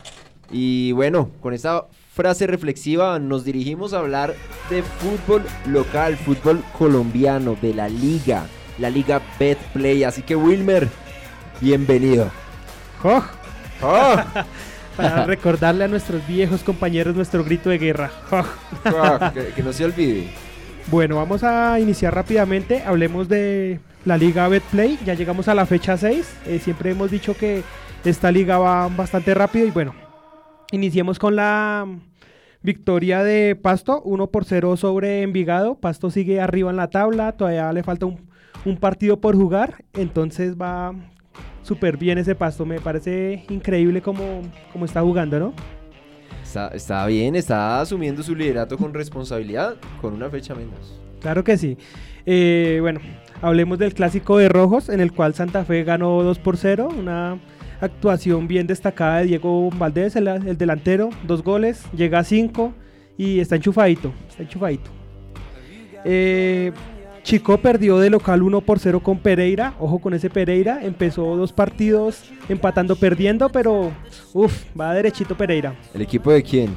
Y 0.51 0.91
bueno, 0.91 1.31
con 1.41 1.55
esta 1.55 1.87
frase 2.13 2.49
reflexiva 2.49 3.21
nos 3.21 3.45
dirigimos 3.45 3.93
a 3.93 4.01
hablar 4.01 4.35
de 4.69 4.83
fútbol 4.83 5.45
local, 5.69 6.17
fútbol 6.17 6.61
colombiano, 6.77 7.57
de 7.63 7.73
la 7.73 7.89
liga. 7.89 8.49
la 8.81 8.91
Liga 8.91 9.23
Betplay. 9.39 10.03
Así 10.03 10.23
que 10.23 10.35
Wilmer, 10.35 10.89
bienvenido. 11.61 12.33
¡Oh! 13.05 13.23
¡Oh! 13.81 14.17
Para 14.97 15.25
recordarle 15.25 15.85
a 15.85 15.89
nuestros 15.89 16.27
viejos 16.27 16.65
compañeros 16.65 17.15
nuestro 17.15 17.45
grito 17.45 17.71
de 17.71 17.79
guerra. 17.79 18.11
¡Oh! 18.33 18.45
¡Oh! 18.87 19.33
que, 19.33 19.53
que 19.55 19.63
no 19.63 19.73
se 19.73 19.85
olvide. 19.85 20.46
Bueno, 20.89 21.17
vamos 21.17 21.43
a 21.43 21.81
iniciar 21.81 22.15
rápidamente. 22.15 22.83
Hablemos 22.83 23.29
de 23.29 23.81
la 24.05 24.17
liga 24.17 24.47
Betplay. 24.47 24.99
Ya 25.05 25.15
llegamos 25.15 25.49
a 25.49 25.55
la 25.55 25.67
fecha 25.67 25.97
6. 25.97 26.37
Eh, 26.47 26.61
siempre 26.61 26.93
hemos 26.93 27.11
dicho 27.11 27.37
que 27.37 27.65
esta 28.05 28.31
liga 28.31 28.59
va 28.59 28.87
bastante 28.87 29.35
rápido 29.35 29.67
y 29.67 29.73
bueno, 29.73 29.95
iniciemos 30.71 31.19
con 31.19 31.35
la 31.35 31.87
victoria 32.63 33.25
de 33.25 33.57
Pasto, 33.57 34.01
1 34.03 34.29
por 34.29 34.45
0 34.45 34.77
sobre 34.77 35.23
Envigado. 35.23 35.75
Pasto 35.75 36.09
sigue 36.11 36.41
arriba 36.41 36.71
en 36.71 36.77
la 36.77 36.89
tabla, 36.89 37.33
todavía 37.33 37.73
le 37.73 37.83
falta 37.83 38.07
un, 38.07 38.77
partido 38.79 39.21
por 39.21 39.37
jugar, 39.37 39.85
entonces 39.93 40.57
va 40.57 40.95
súper 41.63 41.97
bien 41.97 42.19
ese 42.19 42.37
Pasto. 42.37 42.65
Me 42.65 42.81
parece 42.81 43.45
increíble 43.49 44.03
cómo, 44.03 44.43
cómo 44.73 44.85
está 44.85 45.03
jugando, 45.03 45.41
¿no? 45.41 45.53
Está, 46.73 47.07
bien, 47.07 47.37
está 47.37 47.81
asumiendo 47.81 48.23
su 48.23 48.35
liderato 48.35 48.79
con 48.79 48.95
responsabilidad, 48.95 49.77
con 50.01 50.15
una 50.15 50.31
fecha 50.31 50.55
menos. 50.55 50.99
Claro 51.21 51.45
que 51.45 51.57
sí. 51.59 51.77
Eh, 52.25 52.79
bueno, 52.81 53.01
hablemos 53.43 53.79
del 53.79 53.93
clásico 53.93 54.39
de 54.39 54.49
Rojos, 54.49 54.89
en 54.89 55.01
el 55.01 55.13
cual 55.13 55.35
Santa 55.35 55.65
Fe 55.65 55.85
ganó 55.85 56.23
2 56.23 56.39
por 56.39 56.57
0. 56.57 56.89
Una 56.99 57.39
actuación 57.81 58.49
bien 58.49 58.67
destacada 58.67 59.19
de 59.19 59.27
Diego 59.27 59.71
Valdés, 59.71 60.17
el, 60.17 60.29
el 60.29 60.57
delantero. 60.57 61.11
Dos 61.27 61.43
goles, 61.43 61.85
llega 61.95 62.21
a 62.21 62.25
5 62.25 62.73
y 63.19 63.41
está 63.41 63.57
enchufadito. 63.57 64.13
Está 64.29 64.43
enchufadito. 64.43 64.91
Eh, 66.05 66.73
Chico 67.27 67.59
perdió 67.59 67.99
de 67.99 68.09
local 68.09 68.41
1 68.41 68.61
por 68.61 68.79
0 68.79 69.01
con 69.01 69.19
Pereira. 69.19 69.75
Ojo 69.81 69.99
con 69.99 70.15
ese 70.15 70.31
Pereira. 70.31 70.85
Empezó 70.85 71.37
dos 71.37 71.53
partidos 71.53 72.23
empatando, 72.49 72.95
perdiendo, 72.95 73.49
pero 73.49 73.91
uff, 74.33 74.63
va 74.81 74.95
derechito 74.95 75.37
Pereira. 75.37 75.75
¿El 75.93 76.03
equipo 76.03 76.31
de 76.31 76.45
quién? 76.45 76.77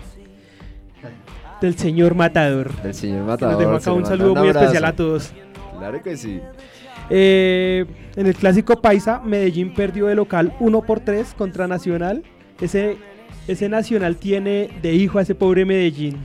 Del 1.62 1.78
señor 1.78 2.16
Matador. 2.16 2.74
Del 2.82 2.96
señor 2.96 3.28
Matador. 3.28 3.52
Nos 3.52 3.60
dejo 3.60 3.76
acá 3.76 3.94
un 3.94 4.06
saludo 4.08 4.34
muy 4.34 4.48
especial 4.48 4.86
a 4.86 4.96
todos. 4.96 5.32
Claro 5.78 6.02
que 6.02 6.18
sí. 6.18 6.42
Eh, 7.12 7.86
en 8.16 8.26
el 8.26 8.34
clásico 8.34 8.82
Paisa, 8.82 9.22
Medellín 9.24 9.76
perdió 9.76 10.08
de 10.08 10.16
local 10.16 10.56
1 10.60 10.82
por 10.82 11.00
3 11.00 11.36
contra 11.38 11.68
Nacional. 11.68 12.24
Ese, 12.60 12.98
ese 13.48 13.70
Nacional 13.70 14.16
tiene 14.16 14.72
de 14.82 14.96
hijo 14.96 15.20
a 15.20 15.22
ese 15.22 15.36
pobre 15.36 15.64
Medellín. 15.64 16.18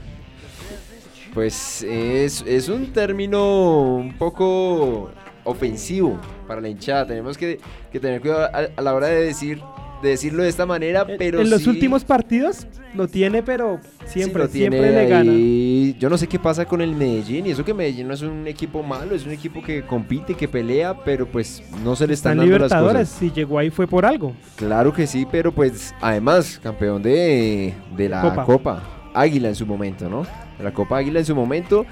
Pues 1.35 1.83
es, 1.83 2.43
es 2.47 2.67
un 2.69 2.91
término 2.93 3.95
un 3.97 4.13
poco 4.17 5.11
ofensivo 5.43 6.17
para 6.47 6.61
la 6.61 6.69
hinchada. 6.69 7.05
Tenemos 7.05 7.37
que, 7.37 7.59
que 7.91 7.99
tener 7.99 8.21
cuidado 8.21 8.45
a, 8.45 8.69
a 8.75 8.81
la 8.81 8.93
hora 8.95 9.07
de 9.07 9.23
decir 9.25 9.61
de 10.03 10.09
decirlo 10.09 10.43
de 10.43 10.49
esta 10.49 10.65
manera, 10.65 11.05
pero 11.17 11.39
en 11.41 11.49
los 11.49 11.63
sí- 11.63 11.69
últimos 11.69 12.03
partidos 12.03 12.67
lo 12.93 13.07
tiene, 13.07 13.41
pero 13.41 13.79
sí 14.05 14.19
siempre, 14.19 14.43
lo 14.43 14.49
tiene 14.49 14.77
siempre 14.77 15.03
le 15.03 15.09
gana. 15.09 15.31
ahí. 15.31 15.95
Yo 15.99 16.09
no 16.09 16.17
sé 16.17 16.27
qué 16.27 16.37
pasa 16.37 16.65
con 16.65 16.81
el 16.81 16.93
Medellín, 16.95 17.47
y 17.47 17.51
eso 17.51 17.63
que 17.65 17.73
Medellín 17.73 18.07
no 18.09 18.13
es 18.13 18.21
un 18.21 18.45
equipo 18.45 18.83
malo, 18.83 19.15
es 19.15 19.25
un 19.25 19.31
equipo 19.31 19.63
que 19.63 19.83
compite, 19.83 20.35
que 20.35 20.47
pelea, 20.47 20.93
pero 21.03 21.25
pues 21.25 21.63
no 21.83 21.95
se 21.95 22.05
le 22.05 22.13
están, 22.13 22.33
Están 22.33 22.37
dando 22.37 22.51
las 22.59 22.71
Libertadores, 22.71 23.07
cosas. 23.09 23.19
si 23.19 23.31
llegó 23.31 23.57
ahí 23.57 23.69
fue 23.71 23.87
por 23.87 24.05
algo. 24.05 24.33
Claro 24.57 24.93
que 24.93 25.07
sí, 25.07 25.25
pero 25.31 25.51
pues 25.51 25.95
además 26.01 26.59
campeón 26.61 27.01
de, 27.01 27.73
de 27.95 28.09
la 28.09 28.21
Copa. 28.21 28.45
Copa. 28.45 28.83
Águila 29.13 29.47
en 29.47 29.55
su 29.55 29.65
momento, 29.65 30.07
¿no? 30.09 30.27
De 30.57 30.63
la 30.63 30.73
Copa 30.73 30.97
Águila 30.97 31.19
en 31.19 31.25
su 31.25 31.35
momento. 31.35 31.85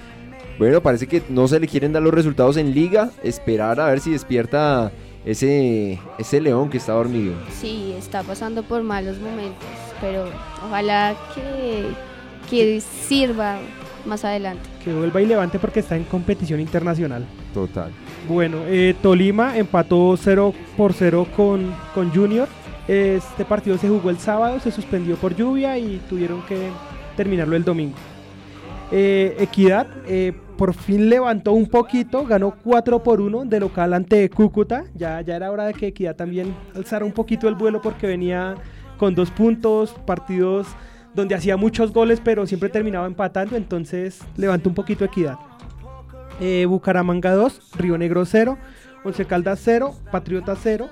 Bueno, 0.59 0.81
parece 0.81 1.07
que 1.07 1.23
no 1.29 1.47
se 1.47 1.59
le 1.59 1.67
quieren 1.67 1.93
dar 1.93 2.03
los 2.03 2.13
resultados 2.13 2.57
en 2.57 2.73
liga. 2.73 3.09
Esperar 3.23 3.79
a 3.79 3.87
ver 3.87 3.99
si 3.99 4.11
despierta 4.11 4.91
ese, 5.25 5.99
ese 6.17 6.41
león 6.41 6.69
que 6.69 6.77
está 6.77 6.93
dormido. 6.93 7.33
Sí, 7.51 7.93
está 7.97 8.23
pasando 8.23 8.63
por 8.63 8.83
malos 8.83 9.17
momentos, 9.19 9.65
pero 9.99 10.25
ojalá 10.65 11.15
que, 11.33 11.85
que 12.49 12.81
sirva 12.81 13.57
más 14.05 14.25
adelante. 14.25 14.63
Que 14.83 14.93
vuelva 14.93 15.21
y 15.21 15.25
levante 15.25 15.59
porque 15.59 15.79
está 15.79 15.95
en 15.95 16.03
competición 16.03 16.59
internacional. 16.59 17.25
Total. 17.53 17.91
Bueno, 18.27 18.59
eh, 18.67 18.95
Tolima 19.01 19.57
empató 19.57 20.15
0 20.17 20.53
por 20.77 20.93
0 20.93 21.27
con, 21.35 21.73
con 21.95 22.11
Junior. 22.13 22.47
Este 22.87 23.45
partido 23.45 23.77
se 23.77 23.87
jugó 23.87 24.09
el 24.09 24.19
sábado, 24.19 24.59
se 24.59 24.71
suspendió 24.71 25.15
por 25.15 25.35
lluvia 25.35 25.77
y 25.77 26.01
tuvieron 26.09 26.41
que 26.43 26.69
terminarlo 27.15 27.55
el 27.55 27.63
domingo. 27.63 27.95
Eh, 28.95 29.35
Equidad 29.39 29.87
eh, 30.05 30.33
por 30.55 30.75
fin 30.75 31.09
levantó 31.09 31.53
un 31.53 31.65
poquito, 31.65 32.27
ganó 32.27 32.53
4 32.63 33.01
por 33.01 33.21
1 33.21 33.45
de 33.45 33.59
local 33.59 33.91
ante 33.91 34.29
Cúcuta. 34.29 34.83
Ya, 34.93 35.19
ya 35.21 35.35
era 35.35 35.49
hora 35.49 35.65
de 35.65 35.73
que 35.73 35.87
Equidad 35.87 36.15
también 36.15 36.55
alzara 36.75 37.03
un 37.03 37.11
poquito 37.11 37.47
el 37.47 37.55
vuelo 37.55 37.81
porque 37.81 38.05
venía 38.05 38.53
con 38.99 39.15
dos 39.15 39.31
puntos, 39.31 39.95
partidos 40.05 40.67
donde 41.15 41.33
hacía 41.33 41.57
muchos 41.57 41.91
goles 41.91 42.21
pero 42.23 42.45
siempre 42.45 42.69
terminaba 42.69 43.07
empatando, 43.07 43.55
entonces 43.55 44.19
levantó 44.37 44.69
un 44.69 44.75
poquito 44.75 45.03
Equidad. 45.03 45.39
Eh, 46.39 46.67
Bucaramanga 46.67 47.31
2, 47.33 47.71
Río 47.77 47.97
Negro 47.97 48.25
0, 48.25 48.59
Once 49.03 49.25
Caldas 49.25 49.59
0, 49.63 49.95
Patriota 50.11 50.55
0. 50.55 50.87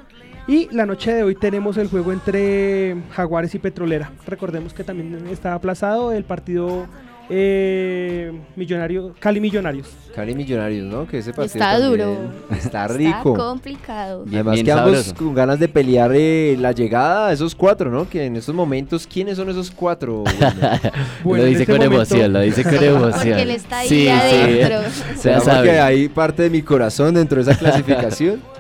Y 0.47 0.75
la 0.75 0.87
noche 0.87 1.13
de 1.13 1.21
hoy 1.21 1.35
tenemos 1.35 1.77
el 1.77 1.87
juego 1.87 2.11
entre 2.11 2.97
Jaguares 3.11 3.53
y 3.53 3.59
Petrolera. 3.59 4.11
Recordemos 4.25 4.73
que 4.73 4.83
también 4.83 5.27
está 5.27 5.53
aplazado 5.53 6.11
el 6.11 6.23
partido 6.23 6.87
eh, 7.33 8.31
Millonario, 8.57 9.13
Cali 9.19 9.39
Millonarios. 9.39 9.87
Cali 10.13 10.35
Millonarios, 10.35 10.85
¿no? 10.85 11.07
Que 11.07 11.19
ese 11.19 11.31
partido 11.31 11.45
Está 11.63 11.71
también 11.79 11.89
duro. 11.91 12.17
Está 12.51 12.87
rico. 12.89 13.31
Está 13.31 13.43
complicado. 13.43 14.23
Bien, 14.25 14.35
Además 14.35 14.53
bien 14.55 14.65
que 14.65 14.71
ambos 14.73 14.97
sabroso. 14.97 15.15
con 15.15 15.33
ganas 15.33 15.57
de 15.59 15.67
pelear 15.69 16.11
eh, 16.13 16.57
la 16.59 16.73
llegada 16.73 17.29
a 17.29 17.31
esos 17.33 17.55
cuatro, 17.55 17.89
¿no? 17.89 18.09
Que 18.09 18.25
en 18.25 18.35
estos 18.35 18.53
momentos, 18.53 19.07
¿quiénes 19.07 19.37
son 19.37 19.49
esos 19.49 19.71
cuatro? 19.71 20.23
Bueno, 21.23 21.43
lo 21.45 21.49
dice 21.49 21.61
este 21.61 21.71
con 21.73 21.81
momento- 21.81 21.95
emoción, 22.15 22.33
lo 22.33 22.39
dice 22.41 22.63
con 22.63 22.73
emoción. 22.83 23.11
Porque 23.11 23.41
él 23.41 23.51
está 23.51 23.77
ahí 23.79 23.87
Sí, 23.87 24.01
sí. 24.03 24.07
adentro. 24.09 24.79
Ya 25.23 25.39
sabe. 25.39 25.69
que 25.69 25.79
hay 25.79 26.09
parte 26.09 26.43
de 26.43 26.49
mi 26.49 26.61
corazón 26.61 27.13
dentro 27.15 27.41
de 27.43 27.49
esa 27.51 27.59
clasificación. 27.59 28.41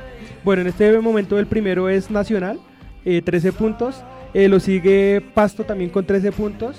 Bueno, 0.43 0.63
en 0.63 0.69
este 0.69 0.97
momento 0.99 1.37
el 1.37 1.45
primero 1.45 1.87
es 1.87 2.09
Nacional, 2.09 2.59
eh, 3.05 3.21
13 3.21 3.51
puntos. 3.51 3.97
Eh, 4.33 4.47
lo 4.47 4.59
sigue 4.59 5.21
Pasto 5.35 5.63
también 5.65 5.91
con 5.91 6.03
13 6.03 6.31
puntos. 6.31 6.77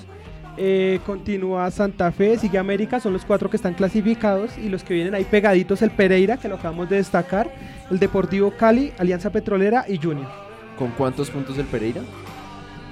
Eh, 0.57 0.99
continúa 1.05 1.69
Santa 1.71 2.11
Fe, 2.11 2.37
sigue 2.37 2.59
América, 2.59 2.99
son 2.99 3.13
los 3.13 3.25
cuatro 3.25 3.49
que 3.49 3.57
están 3.57 3.73
clasificados. 3.73 4.57
Y 4.57 4.69
los 4.69 4.83
que 4.83 4.93
vienen 4.93 5.15
ahí 5.15 5.23
pegaditos, 5.23 5.81
el 5.81 5.91
Pereira, 5.91 6.37
que 6.37 6.47
lo 6.47 6.55
acabamos 6.55 6.89
de 6.89 6.97
destacar. 6.97 7.51
El 7.89 7.99
Deportivo 7.99 8.51
Cali, 8.51 8.93
Alianza 8.97 9.31
Petrolera 9.31 9.85
y 9.87 9.97
Junior. 9.97 10.29
¿Con 10.77 10.91
cuántos 10.91 11.29
puntos 11.29 11.57
el 11.57 11.65
Pereira? 11.65 12.01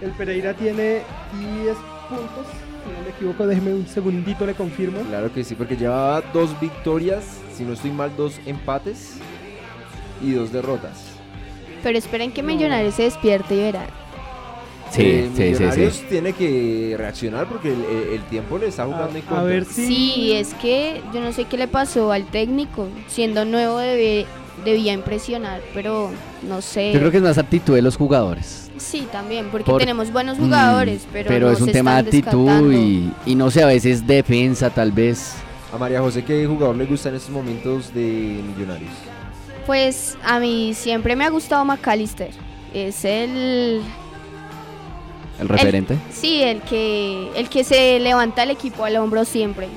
El 0.02 0.12
Pereira 0.12 0.54
tiene 0.54 1.02
10 1.64 1.78
puntos, 2.10 2.48
si 2.84 2.92
no 2.92 3.04
me 3.04 3.10
equivoco, 3.10 3.46
déjeme 3.46 3.74
un 3.74 3.88
segundito, 3.88 4.46
le 4.46 4.56
confirmo. 4.56 5.00
Claro 5.02 5.32
que 5.32 5.44
sí, 5.44 5.54
porque 5.54 5.78
llevaba 5.78 6.22
dos 6.34 6.60
victorias, 6.60 7.40
si 7.54 7.64
no 7.64 7.74
estoy 7.74 7.92
mal, 7.92 8.12
dos 8.18 8.40
empates 8.46 9.18
y 10.22 10.32
dos 10.32 10.52
derrotas. 10.52 11.12
Pero 11.84 11.98
esperen 11.98 12.32
que 12.32 12.44
Millonarios 12.44 12.96
se 12.96 13.04
despierte 13.04 13.56
y 13.56 13.60
verán. 13.60 14.01
Sí, 14.92 15.02
Eh, 15.04 15.30
sí, 15.34 15.38
sí, 15.38 15.44
Millonarios 15.54 15.94
sí. 15.96 16.06
tiene 16.10 16.34
que 16.34 16.96
reaccionar 16.98 17.48
porque 17.48 17.70
el, 18.14 18.22
tiempo 18.30 18.58
le 18.58 18.68
está 18.68 18.86
jugando 18.86 19.16
en 19.18 19.22
contra. 19.22 19.40
a 19.40 19.44
ver 19.44 19.64
si... 19.66 19.88
Sí, 19.88 20.32
es 20.34 20.54
que 20.56 21.02
yo 21.14 21.22
no 21.22 21.32
sé 21.32 21.46
qué 21.46 21.58
le 21.58 21.68
pasó 21.70 22.12
al 22.12 22.26
técnico. 22.26 22.90
Siendo 23.08 23.46
nuevo 23.46 23.78
debe- 23.80 24.26
debía 24.66 24.92
impresionar, 24.92 25.62
pero 25.74 26.10
no 26.48 26.62
sé. 26.62 26.92
Yo 26.94 27.00
creo 27.00 27.10
que 27.12 27.18
es 27.18 27.24
más 27.24 27.38
actitud 27.38 27.74
de 27.74 27.82
los 27.82 27.96
jugadores. 27.96 28.70
Sí, 28.78 29.08
también, 29.12 29.48
porque 29.50 29.72
Por- 29.72 29.80
tenemos 29.80 30.12
buenos 30.12 30.38
Mm, 30.38 30.44
jugadores, 30.44 31.08
pero, 31.14 31.40
no 31.40 31.52
es 31.52 31.62
un 31.62 31.68
se 31.68 31.72
tema 31.72 31.94
de 31.94 32.00
actitud 32.10 32.74
y, 32.74 33.12
y 33.26 33.36
no 33.36 33.50
sé, 33.50 33.64
a 33.64 33.68
veces 33.68 34.06
defensa 34.06 34.70
tal 34.72 34.92
vez. 34.92 35.36
A 35.74 35.78
María 35.78 36.02
José, 36.02 36.24
¿qué 36.26 36.46
jugador 36.46 36.76
le 36.76 36.86
gusta 36.86 37.08
en 37.10 37.16
estos 37.16 37.30
momentos 37.32 37.94
de 37.94 38.42
Millonarios? 38.46 38.92
Pues 39.66 40.18
a 40.26 40.40
mí 40.40 40.74
siempre 40.74 41.16
me 41.16 41.24
ha 41.24 41.30
gustado 41.30 41.64
McAllister. 41.64 42.32
Es 42.74 43.06
el 43.06 43.82
El 45.42 45.50
referente. 45.50 45.98
sí, 46.12 46.42
el 46.42 46.62
que 46.62 47.30
el 47.36 47.50
que 47.50 47.64
se 47.64 48.00
levanta 48.00 48.44
el 48.44 48.52
equipo 48.52 48.86
al 48.86 48.96
hombro 48.98 49.26
siempre. 49.26 49.68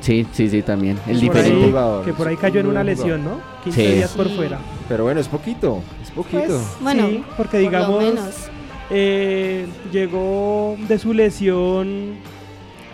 Sí, 0.00 0.26
sí, 0.32 0.48
sí, 0.48 0.62
también. 0.62 0.98
El 1.06 1.12
por 1.16 1.20
diferente. 1.20 1.56
ahí- 1.62 1.68
Jugador, 1.70 2.04
que 2.06 2.12
por 2.14 2.26
ahí 2.28 2.36
cayó 2.36 2.60
en 2.60 2.66
un 2.66 2.72
una 2.72 2.82
lesión, 2.82 3.22
¿no? 3.22 3.40
15 3.62 3.86
Sí. 3.86 3.92
días 3.96 4.10
por 4.12 4.28
Sí. 4.28 4.34
fuera. 4.36 4.58
Pero 4.88 5.04
bueno, 5.04 5.20
es 5.20 5.28
poquito, 5.28 5.82
es 6.02 6.10
poquito. 6.10 6.38
Pues, 6.46 6.60
Bueno, 6.80 7.06
sí, 7.08 7.22
porque 7.36 7.58
Por 7.58 7.60
digamos, 7.60 8.02
menos. 8.02 8.34
eh, 8.88 9.66
llegó 9.92 10.76
de 10.88 10.98
su 10.98 11.12
lesión, 11.12 12.14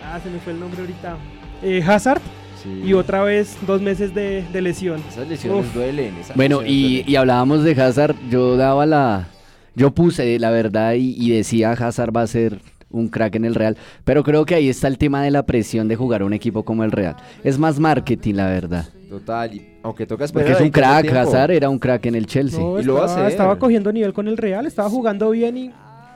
ah, 0.05 0.19
se 0.21 0.29
me 0.29 0.39
fue 0.39 0.51
el 0.51 0.59
nombre 0.59 0.81
ahorita, 0.81 1.15
eh, 1.63 1.81
Hazard, 1.87 2.21
Sí. 2.61 2.81
y 2.85 2.93
otra 2.93 3.23
vez 3.23 3.55
dos 3.65 3.81
meses 3.81 4.13
de, 4.13 4.43
de 4.51 4.61
lesión. 4.61 5.01
Esas 5.09 5.27
lesiones 5.29 5.65
Uf. 5.67 5.73
duelen. 5.73 6.13
esas 6.17 6.35
Bueno, 6.35 6.61
lesiones 6.61 6.73
y, 6.73 6.93
duelen. 6.97 7.09
y 7.11 7.15
hablábamos 7.15 7.63
de 7.63 7.81
Hazard, 7.81 8.15
yo 8.29 8.57
daba 8.57 8.85
la... 8.85 9.27
Yo 9.77 9.91
puse 9.91 10.39
la 10.39 10.49
verdad 10.49 10.93
y, 10.95 11.15
y 11.17 11.29
decía 11.29 11.71
Hazard 11.71 12.11
va 12.15 12.23
a 12.23 12.27
ser 12.27 12.59
un 12.89 13.09
crack 13.09 13.35
en 13.35 13.45
el 13.45 13.53
Real. 13.53 13.77
Pero 14.03 14.23
creo 14.23 14.45
que 14.45 14.55
ahí 14.55 14.69
está 14.69 14.87
el 14.87 14.97
tema 14.97 15.21
de 15.21 15.29
la 15.29 15.45
presión 15.45 15.87
de 15.87 15.95
jugar 15.95 16.23
un 16.23 16.33
equipo 16.33 16.63
como 16.63 16.83
el 16.83 16.91
Real. 16.91 17.15
Es 17.43 17.59
más 17.59 17.79
marketing, 17.79 18.33
la 18.33 18.47
verdad. 18.47 18.85
Total, 19.09 19.53
y 19.53 19.67
aunque 19.83 20.05
toca 20.05 20.25
esperar. 20.25 20.47
Porque 20.47 20.63
es 20.63 20.65
un 20.65 20.71
crack. 20.71 21.13
Hazard 21.13 21.51
era 21.51 21.69
un 21.69 21.79
crack 21.79 22.07
en 22.07 22.15
el 22.15 22.25
Chelsea. 22.25 22.59
No, 22.59 22.79
y 22.79 22.83
lo 22.83 22.97
a 23.01 23.05
estaba, 23.05 23.21
hacer. 23.21 23.31
estaba 23.31 23.59
cogiendo 23.59 23.93
nivel 23.93 24.13
con 24.13 24.27
el 24.27 24.35
Real, 24.37 24.65
estaba 24.65 24.89
jugando 24.89 25.29
bien 25.29 25.57
y 25.57 25.71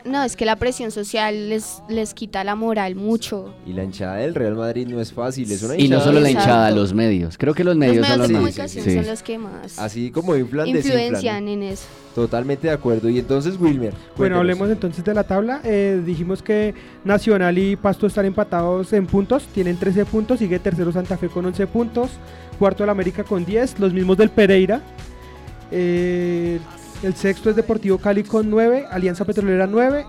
No, 0.06 0.24
es 0.24 0.36
que 0.36 0.46
la 0.46 0.56
presión 0.56 0.92
social 0.92 1.50
les, 1.50 1.82
les 1.90 2.14
quita 2.14 2.44
la 2.44 2.56
moral 2.56 2.96
mucho. 2.96 3.54
Y 3.66 3.74
la 3.74 3.84
hinchada 3.84 4.16
del 4.18 4.34
Real 4.36 4.56
Madrid 4.56 4.88
no 4.88 5.00
es 5.00 5.14
fácil, 5.14 5.52
es 5.52 5.62
una 5.64 5.76
Y 5.78 5.88
no 5.88 6.00
solo 6.02 6.20
la 6.20 6.30
Exacto. 6.30 6.50
hinchada, 6.50 6.72
los 6.72 6.94
medios. 6.94 7.38
Creo 7.38 7.54
que 7.54 7.64
los 7.64 7.76
medios, 7.76 7.98
los 7.98 8.08
son 8.08 8.18
medios 8.20 8.20
los 8.20 8.28
de 8.28 8.34
más. 8.34 8.40
comunicación 8.58 8.86
sí. 8.86 8.96
son 8.96 9.08
los 9.08 9.24
que 9.24 9.38
más 9.38 9.80
Así 9.80 10.12
como 10.12 10.36
inflan, 10.36 10.66
desinflan. 10.72 11.02
influencian 11.04 11.48
en 11.48 11.64
eso. 11.64 11.86
Totalmente 12.16 12.68
de 12.68 12.74
acuerdo. 12.74 13.10
Y 13.10 13.20
entonces, 13.20 13.56
Wilmer. 13.60 13.92
Bueno, 13.94 14.14
cuéntanos. 14.18 14.40
hablemos 14.40 14.70
entonces 14.70 15.04
de 15.06 15.14
la 15.14 15.24
tabla. 15.24 15.62
Eh, 15.64 16.02
dijimos 16.06 16.42
que 16.44 16.74
Nacional 17.06 17.58
y 17.58 17.76
Pasto 17.76 18.08
están 18.08 18.26
empatados 18.26 18.92
en 18.94 19.06
puntos. 19.08 19.46
Tienen 19.54 19.78
13 19.78 20.06
puntos. 20.06 20.40
Sigue 20.40 20.60
tercero 20.60 20.92
Santa 20.92 21.18
Fe 21.18 21.30
con 21.30 21.46
11 21.46 21.68
puntos. 21.68 22.10
Cuarto 22.60 22.84
el 22.84 22.90
América 22.90 23.24
con 23.24 23.46
10. 23.46 23.80
Los 23.80 23.94
mismos 23.94 24.18
del 24.18 24.30
Pereira. 24.30 24.82
Eh, 25.72 26.60
el 27.04 27.16
sexto 27.16 27.50
es 27.50 27.56
Deportivo 27.56 27.98
Cali 27.98 28.24
con 28.24 28.50
9. 28.50 28.86
Alianza 28.90 29.26
Petrolera 29.26 29.68
9. 29.68 30.06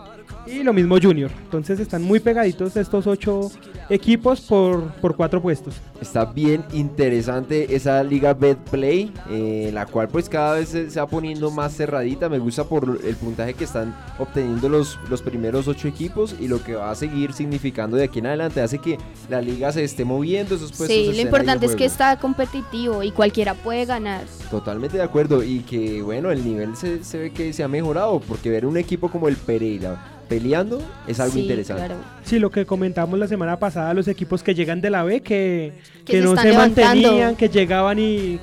Y 0.47 0.63
lo 0.63 0.73
mismo 0.73 0.97
Junior. 1.01 1.31
Entonces 1.45 1.79
están 1.81 2.03
muy 2.03 2.21
pegaditos 2.21 2.77
estos 2.77 3.07
8 3.07 3.51
equipos 3.89 4.41
por, 4.41 4.91
por 4.95 5.17
4 5.17 5.41
puestos. 5.41 5.75
Está 6.01 6.25
bien 6.25 6.65
interesante 6.73 7.75
esa 7.75 8.03
liga 8.03 8.35
Betplay, 8.35 9.13
eh, 9.31 9.71
la 9.73 9.87
cual 9.87 10.09
pues 10.09 10.29
cada 10.29 10.55
vez 10.55 10.71
se, 10.71 10.91
se 10.91 10.99
va 10.99 11.07
poniendo 11.07 11.51
más 11.51 11.77
cerradita. 11.77 12.29
Me 12.29 12.39
gusta 12.39 12.65
por 12.65 13.01
el 13.05 13.17
puntaje 13.17 13.55
que 13.55 13.65
están 13.65 13.95
obteniendo 14.19 14.69
los, 14.69 14.99
los 15.09 15.23
primeros 15.23 15.69
ocho 15.69 15.87
equipos 15.89 16.35
y 16.41 16.49
lo 16.49 16.63
que 16.63 16.75
va 16.75 16.91
a 16.91 16.95
seguir 16.95 17.33
significando 17.33 17.97
de 17.97 18.05
aquí 18.05 18.19
en 18.19 18.27
adelante 18.27 18.61
hace 18.61 18.79
que 18.79 18.99
la 19.29 19.41
liga 19.41 19.71
se 19.73 19.85
esté 19.85 20.05
moviendo. 20.05 20.57
Esos 20.57 20.73
puestos 20.73 20.89
sí, 20.89 21.13
lo 21.13 21.21
importante 21.21 21.67
es 21.67 21.77
que 21.77 21.85
está 21.85 22.19
competitivo 22.19 23.03
y 23.03 23.13
cualquiera 23.13 23.55
puede 23.55 23.85
ganar. 23.85 24.25
Totalmente 24.51 24.97
de 24.97 25.03
acuerdo 25.03 25.43
y 25.45 25.61
que 25.61 26.03
bueno, 26.03 26.31
el 26.31 26.45
nivel 26.45 26.77
se, 26.77 27.05
se 27.05 27.19
ve 27.19 27.31
que 27.31 27.53
se 27.53 27.63
ha 27.63 27.69
mejorado 27.69 28.21
porque 28.21 28.51
ver 28.51 28.67
un 28.67 28.77
equipo 28.77 29.09
como 29.09 29.29
el 29.29 29.37
Pereira 29.37 30.12
peleando 30.33 30.81
es 31.07 31.21
algo 31.21 31.35
Sí, 31.35 31.41
interesante. 31.41 31.85
claro. 31.85 32.01
Sí, 32.25 32.39
lo 32.39 32.51
que 32.51 32.65
comentamos 32.65 33.19
la 33.19 33.29
semana 33.29 33.59
pasada, 33.59 33.93
los 33.93 34.09
equipos 34.09 34.43
que 34.43 34.55
llegan 34.55 34.81
de 34.81 34.89
la 34.91 35.03
B, 35.05 35.21
que, 35.21 35.73
Que 36.05 36.13
que 36.15 36.19
se 36.21 36.25
no 36.25 36.37
se 36.37 36.49
levantando. 36.49 37.03
mantenían, 37.03 37.37
que 37.37 37.49
llegaban 37.51 37.99
y, 37.99 38.39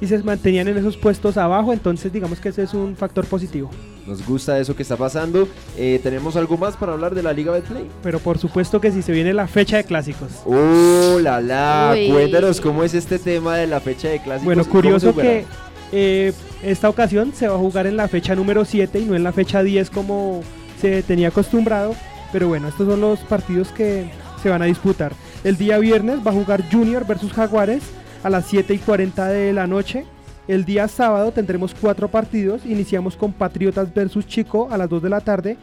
y 0.00 0.06
se 0.06 0.18
mantenían 0.22 0.68
en 0.68 0.78
esos 0.78 0.96
puestos 0.96 1.36
abajo, 1.36 1.72
entonces 1.72 2.12
digamos 2.12 2.40
que 2.40 2.48
ese 2.48 2.62
es 2.62 2.72
un 2.72 2.96
factor 2.96 3.26
positivo. 3.26 3.70
Nos 4.06 4.24
gusta 4.26 4.58
eso 4.58 4.76
que 4.76 4.82
está 4.82 4.96
pasando. 4.96 5.48
Eh, 5.78 5.98
¿Tenemos 6.02 6.36
algo 6.36 6.56
más 6.58 6.76
para 6.76 6.92
hablar 6.92 7.14
de 7.14 7.22
la 7.22 7.32
liga 7.32 7.52
Betplay? 7.52 7.84
Pero 8.02 8.18
por 8.18 8.36
supuesto 8.38 8.78
que 8.80 8.90
si 8.90 9.00
se 9.02 9.12
viene 9.12 9.32
la 9.32 9.46
fecha 9.48 9.78
de 9.78 9.84
clásicos. 9.84 10.28
¡Oh, 10.44 11.18
la 11.22 11.40
la! 11.40 11.92
Uy. 11.94 12.10
Cuéntanos 12.10 12.60
cómo 12.60 12.84
es 12.84 12.92
este 12.94 13.18
tema 13.18 13.56
de 13.56 13.66
la 13.66 13.80
fecha 13.80 14.08
de 14.08 14.18
clásicos. 14.20 14.44
Bueno, 14.44 14.64
curioso 14.66 15.14
que 15.16 15.44
eh, 15.92 16.32
esta 16.62 16.88
ocasión 16.90 17.32
se 17.34 17.48
va 17.48 17.54
a 17.54 17.58
jugar 17.58 17.86
en 17.86 17.96
la 17.96 18.06
fecha 18.08 18.34
número 18.34 18.64
7 18.66 18.98
y 18.98 19.04
no 19.06 19.14
en 19.14 19.22
la 19.24 19.32
fecha 19.32 19.62
10 19.62 19.88
como 19.88 20.42
se 20.80 21.02
tenía 21.02 21.28
acostumbrado. 21.28 21.94
Pero 22.32 22.48
bueno, 22.48 22.68
estos 22.68 22.88
son 22.88 23.00
los 23.00 23.20
partidos 23.20 23.68
que 23.68 24.10
se 24.42 24.48
van 24.48 24.62
a 24.62 24.66
disputar. 24.66 25.12
El 25.44 25.56
día 25.56 25.78
viernes 25.78 26.18
va 26.26 26.30
a 26.30 26.34
jugar 26.34 26.64
Junior 26.70 27.06
versus 27.06 27.32
Jaguares 27.32 27.82
a 28.22 28.30
las 28.30 28.46
7 28.46 28.74
y 28.74 28.78
40 28.78 29.28
de 29.28 29.52
la 29.52 29.66
noche. 29.66 30.04
El 30.48 30.64
día 30.64 30.88
sábado 30.88 31.32
tendremos 31.32 31.74
cuatro 31.74 32.08
partidos. 32.08 32.66
Iniciamos 32.66 33.16
con 33.16 33.32
Patriotas 33.32 33.92
versus 33.94 34.26
Chico 34.26 34.68
a 34.70 34.76
las 34.76 34.88
2 34.90 35.02
de 35.02 35.08
la 35.08 35.20
tarde. 35.20 35.56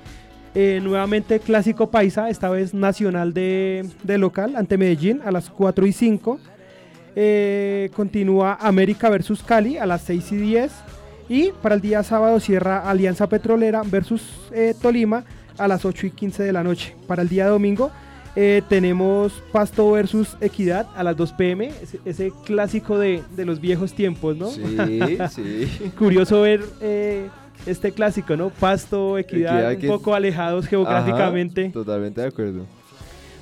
Eh, 0.54 0.80
nuevamente 0.84 1.40
Clásico 1.40 1.90
Paisa, 1.92 2.30
esta 2.30 2.50
vez 2.50 2.74
Nacional 2.74 3.34
de, 3.34 3.88
de 4.04 4.18
local 4.18 4.56
ante 4.56 4.78
Medellín 4.78 5.22
a 5.24 5.32
las 5.32 5.50
4 5.50 5.86
y 5.86 5.94
5. 5.94 6.40
Eh, 7.16 7.90
continúa 7.96 8.58
América 8.60 9.10
versus 9.10 9.44
Cali 9.44 9.78
a 9.78 9.86
las 9.86 10.02
6 10.02 10.32
y 10.32 10.38
10. 10.38 10.72
Y 11.32 11.54
para 11.62 11.76
el 11.76 11.82
día 11.82 12.04
sábado 12.04 12.42
cierra 12.42 12.80
Alianza 12.80 13.30
Petrolera 13.30 13.84
versus 13.86 14.22
eh, 14.52 14.76
Tolima 14.82 15.24
a 15.58 15.66
las 15.66 15.86
8 15.86 16.08
y 16.08 16.12
15 16.12 16.44
de 16.44 16.52
la 16.52 16.62
noche. 16.62 16.94
Para 17.08 17.22
el 17.22 17.30
día 17.30 17.48
domingo 17.48 17.90
eh, 18.36 18.62
tenemos 18.68 19.42
Pasto 19.54 19.90
versus 19.92 20.36
Equidad 20.42 20.88
a 20.94 21.04
las 21.04 21.16
2 21.16 21.32
pm. 21.32 21.72
Ese, 21.82 22.02
ese 22.04 22.34
clásico 22.44 23.00
de, 23.00 23.24
de 23.34 23.46
los 23.46 23.62
viejos 23.62 23.94
tiempos, 23.94 24.36
¿no? 24.36 24.50
Sí, 24.50 24.78
sí. 25.34 25.92
Curioso 25.98 26.42
ver 26.42 26.66
eh, 26.82 27.30
este 27.66 27.94
clásico, 27.94 28.36
¿no? 28.36 28.50
Pasto, 28.50 29.18
Equidad, 29.18 29.72
Equidad 29.72 29.90
un 29.90 30.00
poco 30.00 30.14
alejados 30.14 30.68
geográficamente. 30.68 31.68
Ajá, 31.68 31.72
totalmente 31.72 32.20
de 32.20 32.28
acuerdo. 32.28 32.66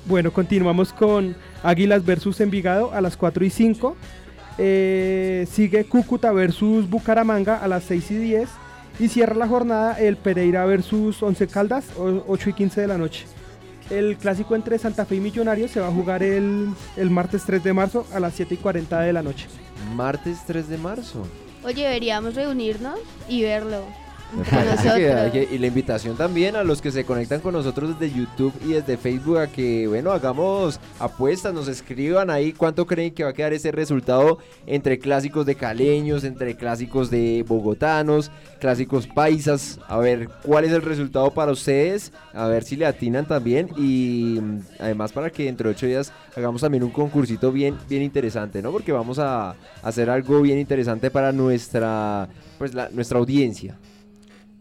Bueno, 0.06 0.32
continuamos 0.32 0.92
con 0.92 1.34
Águilas 1.64 2.04
versus 2.04 2.40
Envigado 2.40 2.92
a 2.92 3.00
las 3.00 3.16
4 3.16 3.44
y 3.44 3.50
5. 3.50 3.96
Eh, 4.58 5.46
sigue 5.50 5.84
Cúcuta 5.84 6.32
versus 6.32 6.88
Bucaramanga 6.88 7.56
a 7.56 7.68
las 7.68 7.84
6 7.84 8.10
y 8.10 8.16
10. 8.16 8.48
Y 8.98 9.08
cierra 9.08 9.34
la 9.34 9.48
jornada 9.48 9.98
el 9.98 10.16
Pereira 10.16 10.64
versus 10.66 11.22
Once 11.22 11.46
Caldas, 11.46 11.86
o- 11.98 12.22
8 12.28 12.50
y 12.50 12.52
15 12.52 12.82
de 12.82 12.86
la 12.86 12.98
noche. 12.98 13.24
El 13.88 14.16
clásico 14.18 14.54
entre 14.54 14.78
Santa 14.78 15.04
Fe 15.06 15.16
y 15.16 15.20
Millonarios 15.20 15.70
se 15.70 15.80
va 15.80 15.88
a 15.88 15.92
jugar 15.92 16.22
el, 16.22 16.68
el 16.96 17.10
martes 17.10 17.42
3 17.46 17.64
de 17.64 17.72
marzo 17.72 18.06
a 18.12 18.20
las 18.20 18.34
7 18.34 18.54
y 18.54 18.56
40 18.58 19.00
de 19.00 19.12
la 19.12 19.22
noche. 19.22 19.46
Martes 19.96 20.38
3 20.46 20.68
de 20.68 20.76
marzo. 20.78 21.26
Oye, 21.64 21.82
deberíamos 21.84 22.34
reunirnos 22.34 22.98
y 23.28 23.42
verlo. 23.42 23.82
Me 24.36 24.44
parece 24.44 25.30
que- 25.32 25.48
y 25.54 25.58
la 25.58 25.66
invitación 25.66 26.16
también 26.16 26.54
a 26.56 26.62
los 26.64 26.80
que 26.80 26.90
se 26.92 27.04
conectan 27.04 27.40
con 27.40 27.52
nosotros 27.52 27.98
desde 27.98 28.14
YouTube 28.16 28.52
y 28.64 28.72
desde 28.74 28.96
Facebook 28.96 29.38
a 29.38 29.46
que, 29.48 29.86
bueno, 29.88 30.12
hagamos 30.12 30.78
apuestas, 30.98 31.52
nos 31.52 31.66
escriban 31.68 32.30
ahí 32.30 32.52
cuánto 32.52 32.86
creen 32.86 33.12
que 33.12 33.24
va 33.24 33.30
a 33.30 33.32
quedar 33.32 33.52
ese 33.52 33.72
resultado 33.72 34.38
entre 34.66 34.98
clásicos 34.98 35.46
de 35.46 35.54
caleños, 35.56 36.24
entre 36.24 36.54
clásicos 36.56 37.10
de 37.10 37.44
bogotanos, 37.46 38.30
clásicos 38.60 39.06
paisas. 39.06 39.80
A 39.88 39.98
ver 39.98 40.28
cuál 40.44 40.64
es 40.64 40.72
el 40.72 40.82
resultado 40.82 41.30
para 41.32 41.50
ustedes, 41.52 42.12
a 42.32 42.46
ver 42.46 42.62
si 42.62 42.76
le 42.76 42.86
atinan 42.86 43.26
también 43.26 43.68
y 43.76 44.38
mm, 44.40 44.58
además 44.78 45.12
para 45.12 45.30
que 45.30 45.44
dentro 45.44 45.68
de 45.68 45.74
ocho 45.74 45.86
días 45.86 46.12
hagamos 46.36 46.60
también 46.60 46.84
un 46.84 46.90
concursito 46.90 47.50
bien, 47.50 47.76
bien 47.88 48.02
interesante, 48.02 48.62
¿no? 48.62 48.70
Porque 48.70 48.92
vamos 48.92 49.18
a 49.18 49.54
hacer 49.82 50.08
algo 50.10 50.40
bien 50.40 50.58
interesante 50.58 51.10
para 51.10 51.32
nuestra, 51.32 52.28
pues, 52.58 52.74
la- 52.74 52.88
nuestra 52.90 53.18
audiencia. 53.18 53.76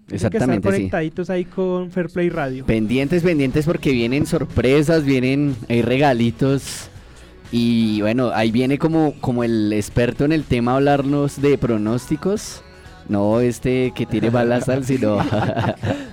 Tienen 0.09 0.31
que 0.31 0.37
estar 0.37 0.55
Exactamente, 0.55 0.69
sí. 0.69 0.75
conectaditos 0.75 1.29
ahí 1.29 1.45
con 1.45 1.91
Fair 1.91 2.09
Play 2.09 2.29
Radio. 2.29 2.65
Pendientes, 2.65 3.21
pendientes 3.21 3.65
porque 3.65 3.91
vienen 3.91 4.25
sorpresas, 4.25 5.03
vienen 5.05 5.55
hay 5.69 5.83
regalitos. 5.83 6.89
Y 7.51 8.01
bueno, 8.01 8.31
ahí 8.33 8.51
viene 8.51 8.77
como, 8.77 9.13
como 9.21 9.43
el 9.43 9.71
experto 9.73 10.25
en 10.25 10.31
el 10.31 10.43
tema 10.43 10.73
a 10.73 10.75
hablarnos 10.77 11.41
de 11.41 11.57
pronósticos. 11.57 12.63
No 13.07 13.39
este 13.39 13.91
que 13.95 14.05
tiene 14.05 14.29
balas 14.31 14.65
sal, 14.65 14.83
sino. 14.85 15.17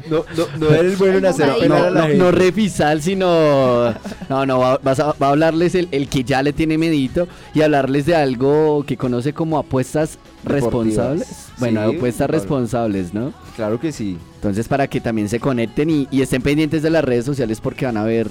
No, 0.08 0.24
no, 0.36 0.46
no 0.60 0.70
eres 0.72 0.96
bueno 0.98 1.18
en 1.18 1.26
hacer 1.26 1.48
no, 1.68 1.90
no, 1.90 2.02
gente. 2.02 2.16
no 2.16 2.30
refisal, 2.30 3.02
sino. 3.02 3.92
No, 4.28 4.46
no, 4.46 4.60
va, 4.60 4.78
vas 4.78 5.00
a, 5.00 5.06
va 5.14 5.26
a 5.26 5.30
hablarles 5.30 5.74
el, 5.74 5.88
el 5.90 6.08
que 6.08 6.22
ya 6.22 6.44
le 6.44 6.52
tiene 6.52 6.78
medito 6.78 7.26
y 7.54 7.62
hablarles 7.62 8.06
de 8.06 8.14
algo 8.14 8.84
que 8.86 8.96
conoce 8.96 9.32
como 9.32 9.58
apuestas 9.58 10.20
responsables. 10.46 11.48
Bueno, 11.58 11.82
apuestas 11.82 12.26
claro. 12.26 12.32
responsables, 12.32 13.14
¿no? 13.14 13.32
Claro 13.54 13.78
que 13.80 13.92
sí. 13.92 14.18
Entonces, 14.36 14.68
para 14.68 14.86
que 14.88 15.00
también 15.00 15.28
se 15.28 15.40
conecten 15.40 15.90
y, 15.90 16.08
y 16.10 16.22
estén 16.22 16.42
pendientes 16.42 16.82
de 16.82 16.90
las 16.90 17.04
redes 17.04 17.24
sociales 17.24 17.60
porque 17.60 17.86
van 17.86 17.96
a 17.96 18.04
ver 18.04 18.28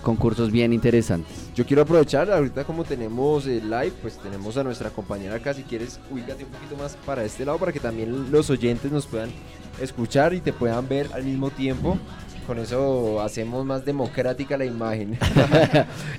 concursos 0.00 0.50
bien 0.50 0.72
interesantes. 0.72 1.50
Yo 1.54 1.66
quiero 1.66 1.82
aprovechar, 1.82 2.30
ahorita 2.30 2.64
como 2.64 2.84
tenemos 2.84 3.46
el 3.46 3.68
live, 3.68 3.92
pues 4.02 4.18
tenemos 4.18 4.56
a 4.56 4.64
nuestra 4.64 4.90
compañera 4.90 5.36
acá. 5.36 5.54
Si 5.54 5.62
quieres, 5.62 6.00
ubícate 6.10 6.44
un 6.44 6.50
poquito 6.50 6.76
más 6.76 6.96
para 7.04 7.24
este 7.24 7.44
lado 7.44 7.58
para 7.58 7.72
que 7.72 7.80
también 7.80 8.30
los 8.30 8.50
oyentes 8.50 8.90
nos 8.90 9.06
puedan 9.06 9.30
escuchar 9.80 10.34
y 10.34 10.40
te 10.40 10.52
puedan 10.52 10.88
ver 10.88 11.08
al 11.12 11.24
mismo 11.24 11.50
tiempo. 11.50 11.98
Con 12.46 12.58
eso 12.58 13.20
hacemos 13.20 13.64
más 13.64 13.84
democrática 13.84 14.56
la 14.56 14.64
imagen. 14.64 15.16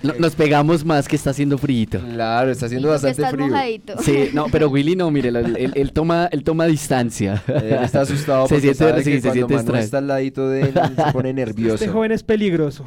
No- 0.03 0.13
Nos 0.17 0.33
pegamos 0.35 0.83
más 0.85 1.07
que 1.07 1.15
está 1.15 1.29
haciendo 1.31 1.57
frío. 1.57 1.87
claro, 2.13 2.51
está 2.51 2.65
haciendo 2.67 2.89
bastante 2.89 3.21
estás 3.21 3.31
frío. 3.33 3.47
mojadito. 3.47 3.93
Sí, 4.01 4.29
no, 4.33 4.45
pero 4.51 4.69
Willy 4.71 4.95
no, 4.95 5.11
mire, 5.11 5.29
él, 5.29 5.35
él- 5.57 5.71
él 5.75 5.91
toma, 5.93 6.27
él 6.31 6.43
toma 6.43 6.65
distancia. 6.65 7.43
Él 7.47 7.73
está 7.83 8.01
asustado 8.01 8.47
Se 8.47 8.55
porque 8.55 8.61
siente- 8.73 8.77
sabe 8.91 9.03
sí, 9.03 9.11
que 9.11 9.21
se 9.21 9.27
cuando 9.29 9.47
siente 9.47 9.71
Manu 9.71 9.83
está 9.83 9.97
al 9.99 10.07
ladito 10.07 10.47
de 10.49 10.61
él 10.61 10.73
se 10.95 11.11
pone 11.11 11.33
nervioso. 11.33 11.75
Este 11.75 11.87
joven 11.89 12.11
es 12.13 12.23
peligroso. 12.23 12.85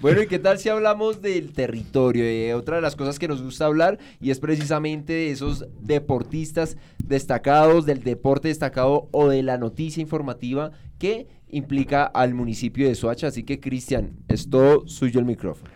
Bueno, 0.00 0.22
¿y 0.22 0.26
qué 0.26 0.38
tal 0.38 0.58
si 0.58 0.68
hablamos 0.68 1.20
del 1.20 1.52
territorio? 1.52 2.24
Eh, 2.24 2.54
otra 2.54 2.76
de 2.76 2.82
las 2.82 2.96
cosas 2.96 3.18
que 3.18 3.28
nos 3.28 3.42
gusta 3.42 3.66
hablar 3.66 3.98
y 4.20 4.30
es 4.30 4.40
precisamente 4.40 5.12
de 5.12 5.30
esos 5.30 5.66
deportistas 5.80 6.76
destacados, 7.04 7.84
del 7.86 8.02
deporte 8.02 8.48
destacado 8.48 9.08
o 9.10 9.28
de 9.28 9.42
la 9.42 9.58
noticia 9.58 10.00
informativa 10.00 10.70
que 10.98 11.26
implica 11.52 12.04
al 12.04 12.34
municipio 12.34 12.88
de 12.88 12.94
Soacha. 12.94 13.28
Así 13.28 13.42
que, 13.42 13.60
Cristian, 13.60 14.12
es 14.28 14.48
todo 14.48 14.86
suyo 14.86 15.20
el 15.20 15.26
micrófono. 15.26 15.70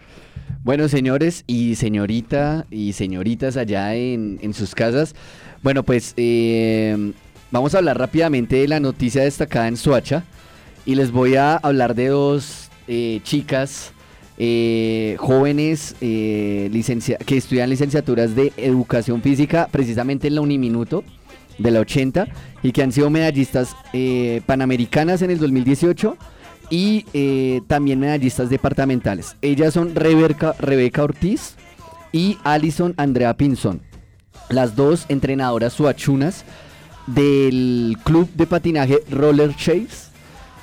Bueno, 0.63 0.89
señores 0.89 1.45
y 1.47 1.75
señorita 1.75 2.67
y 2.71 2.95
señoritas 2.95 3.57
allá 3.57 3.95
en, 3.95 4.55
sus 4.55 4.75
casas, 4.75 5.15
bueno, 5.63 5.83
pues 5.83 6.15
eh, 6.17 7.13
vamos 7.51 7.75
a 7.75 7.79
hablar 7.79 7.99
rápidamente 7.99 8.57
de 8.57 8.69
la 8.69 8.81
noticia 8.81 9.23
destacada 9.23 9.69
en 9.69 9.77
Soacha 9.77 10.25
y 10.87 10.95
les 10.95 11.11
voy 11.11 11.37
a 11.37 11.57
hablar 11.57 11.95
de 11.95 12.09
dos 12.09 12.71
eh, 12.89 13.21
chicas 13.25 13.93
eh, 14.39 15.17
jóvenes 15.19 15.95
que 16.01 16.71
estudian 17.29 17.71
licenciaturas 17.71 18.35
de 18.35 18.53
educación 18.57 19.23
física 19.23 19.69
precisamente 19.71 20.29
en 20.29 20.37
la 20.37 20.41
Uniminuto 20.41 21.05
de 21.59 21.71
la 21.71 21.81
80 21.81 22.29
y 22.63 22.73
que 22.73 22.83
han 22.83 22.93
sido 22.93 23.11
medallistas 23.11 23.77
eh, 23.93 24.43
panamericanas 24.47 25.23
en 25.23 25.31
el 25.31 25.39
2018 25.39 26.17
y 26.71 27.05
eh, 27.13 27.61
también 27.67 28.01
medallistas 28.01 28.51
departamentales. 28.51 29.37
Ellas 29.43 29.75
son 29.75 29.95
Rebeca, 29.95 30.55
Rebeca 30.59 31.05
Ortiz 31.05 31.57
y 32.13 32.39
Alison 32.43 32.95
Andrea 32.97 33.37
Pinzón. 33.37 33.83
Las 34.49 34.77
dos 34.77 35.07
entrenadoras 35.09 35.73
suachunas 35.73 36.45
del 37.07 37.99
club 38.03 38.31
de 38.35 38.47
patinaje 38.47 39.01
Roller 39.11 39.55
Chase, 39.55 40.11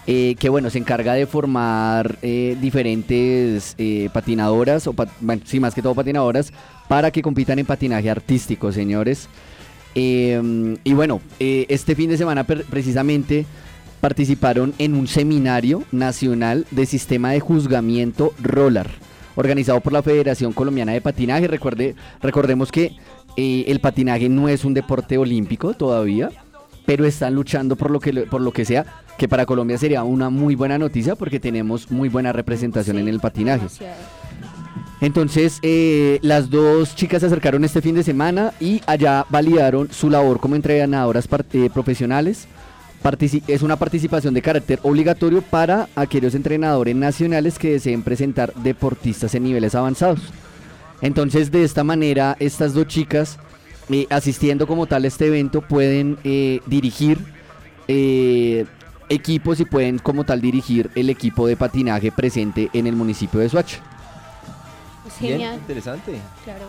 eh, 0.08 0.36
que 0.40 0.50
bueno, 0.50 0.72
se 0.72 0.80
encarga 0.80 1.14
de 1.14 1.28
formar 1.28 2.18
diferentes 2.20 3.76
patinadoras, 4.12 4.88
o 4.88 4.96
bueno, 5.20 5.44
sí, 5.46 5.60
más 5.60 5.76
que 5.76 5.84
todo 5.84 5.94
patinadoras, 5.94 6.52
para 6.88 7.12
que 7.12 7.22
compitan 7.22 7.60
en 7.60 7.66
patinaje 7.66 8.10
artístico, 8.10 8.72
señores. 8.72 9.30
Eh, 9.96 10.78
y 10.84 10.94
bueno, 10.94 11.22
eh, 11.40 11.66
este 11.70 11.96
fin 11.96 12.10
de 12.10 12.18
semana 12.18 12.44
precisamente 12.46 13.46
participaron 14.00 14.74
en 14.80 14.96
un 14.96 15.08
seminario 15.08 15.84
nacional 15.92 16.66
de 16.72 16.86
sistema 16.86 17.32
de 17.32 17.40
juzgamiento 17.40 18.34
Roller, 18.42 18.88
organizado 19.36 19.80
por 19.82 19.94
la 19.94 20.02
Federación 20.02 20.54
Colombiana 20.54 20.94
de 20.94 21.02
Patinaje. 21.02 21.48
Recuerde, 21.48 21.96
recordemos 22.22 22.72
que 22.72 22.96
eh, 23.38 23.66
el 23.68 23.80
patinaje 23.80 24.28
no 24.28 24.50
es 24.50 24.66
un 24.66 24.74
deporte 24.74 25.18
olímpico 25.18 25.74
todavía, 25.74 26.32
pero 26.86 27.06
están 27.06 27.36
luchando 27.36 27.76
por 27.76 27.92
lo 27.92 28.00
que 28.00 28.12
por 28.24 28.42
lo 28.42 28.52
que 28.52 28.66
sea, 28.66 28.86
que 29.18 29.28
para 29.28 29.46
Colombia 29.46 29.78
sería 29.78 30.04
una 30.04 30.30
muy 30.30 30.56
buena 30.56 30.78
noticia 30.80 31.16
porque 31.16 31.40
tenemos 31.40 31.92
muy 31.92 32.10
buena 32.10 32.34
representación 32.34 32.96
Sí, 32.98 33.02
en 33.04 33.08
el 33.08 33.20
patinaje. 33.20 33.60
demasiado. 33.60 34.21
Entonces, 35.02 35.58
eh, 35.64 36.20
las 36.22 36.52
dos 36.52 36.96
chicas 36.96 37.22
se 37.22 37.26
acercaron 37.26 37.66
este 37.66 37.82
fin 37.82 37.96
de 37.96 38.04
semana 38.04 38.54
y 38.60 38.82
allá 38.86 39.26
validaron 39.30 39.92
su 39.92 40.12
labor 40.12 40.40
como 40.40 40.56
entrenadoras 40.56 41.28
eh, 41.54 41.70
profesionales. 41.74 42.48
Es 43.48 43.64
una 43.64 43.78
participación 43.78 44.36
de 44.36 44.44
carácter 44.44 44.80
obligatorio 44.84 45.42
para 45.42 45.90
aquellos 45.96 46.36
entrenadores 46.36 46.96
nacionales 46.96 47.58
que 47.58 47.72
deseen 47.72 48.04
presentar 48.04 48.54
deportistas 48.54 49.34
en 49.34 49.44
niveles 49.44 49.74
avanzados. 49.74 50.22
Entonces, 51.02 51.50
de 51.50 51.64
esta 51.64 51.84
manera, 51.84 52.38
estas 52.40 52.76
dos 52.76 52.86
chicas, 52.86 53.40
eh, 53.90 54.06
asistiendo 54.12 54.68
como 54.68 54.86
tal 54.86 55.06
a 55.06 55.08
este 55.08 55.26
evento, 55.26 55.62
pueden 55.62 56.20
dirigir 56.68 57.18
equipos 59.10 59.60
y 59.60 59.66
pueden 59.66 59.98
como 59.98 60.24
tal 60.24 60.40
dirigir 60.42 60.92
el 60.94 61.10
equipo 61.10 61.48
de 61.48 61.58
patinaje 61.58 62.12
presente 62.12 62.70
en 62.72 62.86
el 62.86 62.96
municipio 62.96 63.40
de 63.40 63.50
Soacha. 63.50 63.82
Es 65.16 65.20
Bien, 65.22 65.34
genial. 65.34 65.56
interesante. 65.56 66.14
Claro. 66.44 66.66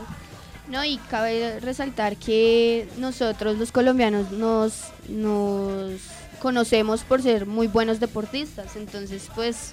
No, 0.68 0.84
y 0.84 0.96
cabe 1.10 1.60
resaltar 1.60 2.16
que 2.16 2.88
nosotros 2.98 3.58
los 3.58 3.72
colombianos 3.72 4.30
nos, 4.30 4.84
nos 5.08 6.00
conocemos 6.40 7.02
por 7.02 7.20
ser 7.22 7.46
muy 7.46 7.66
buenos 7.66 8.00
deportistas, 8.00 8.76
entonces 8.76 9.28
pues 9.34 9.72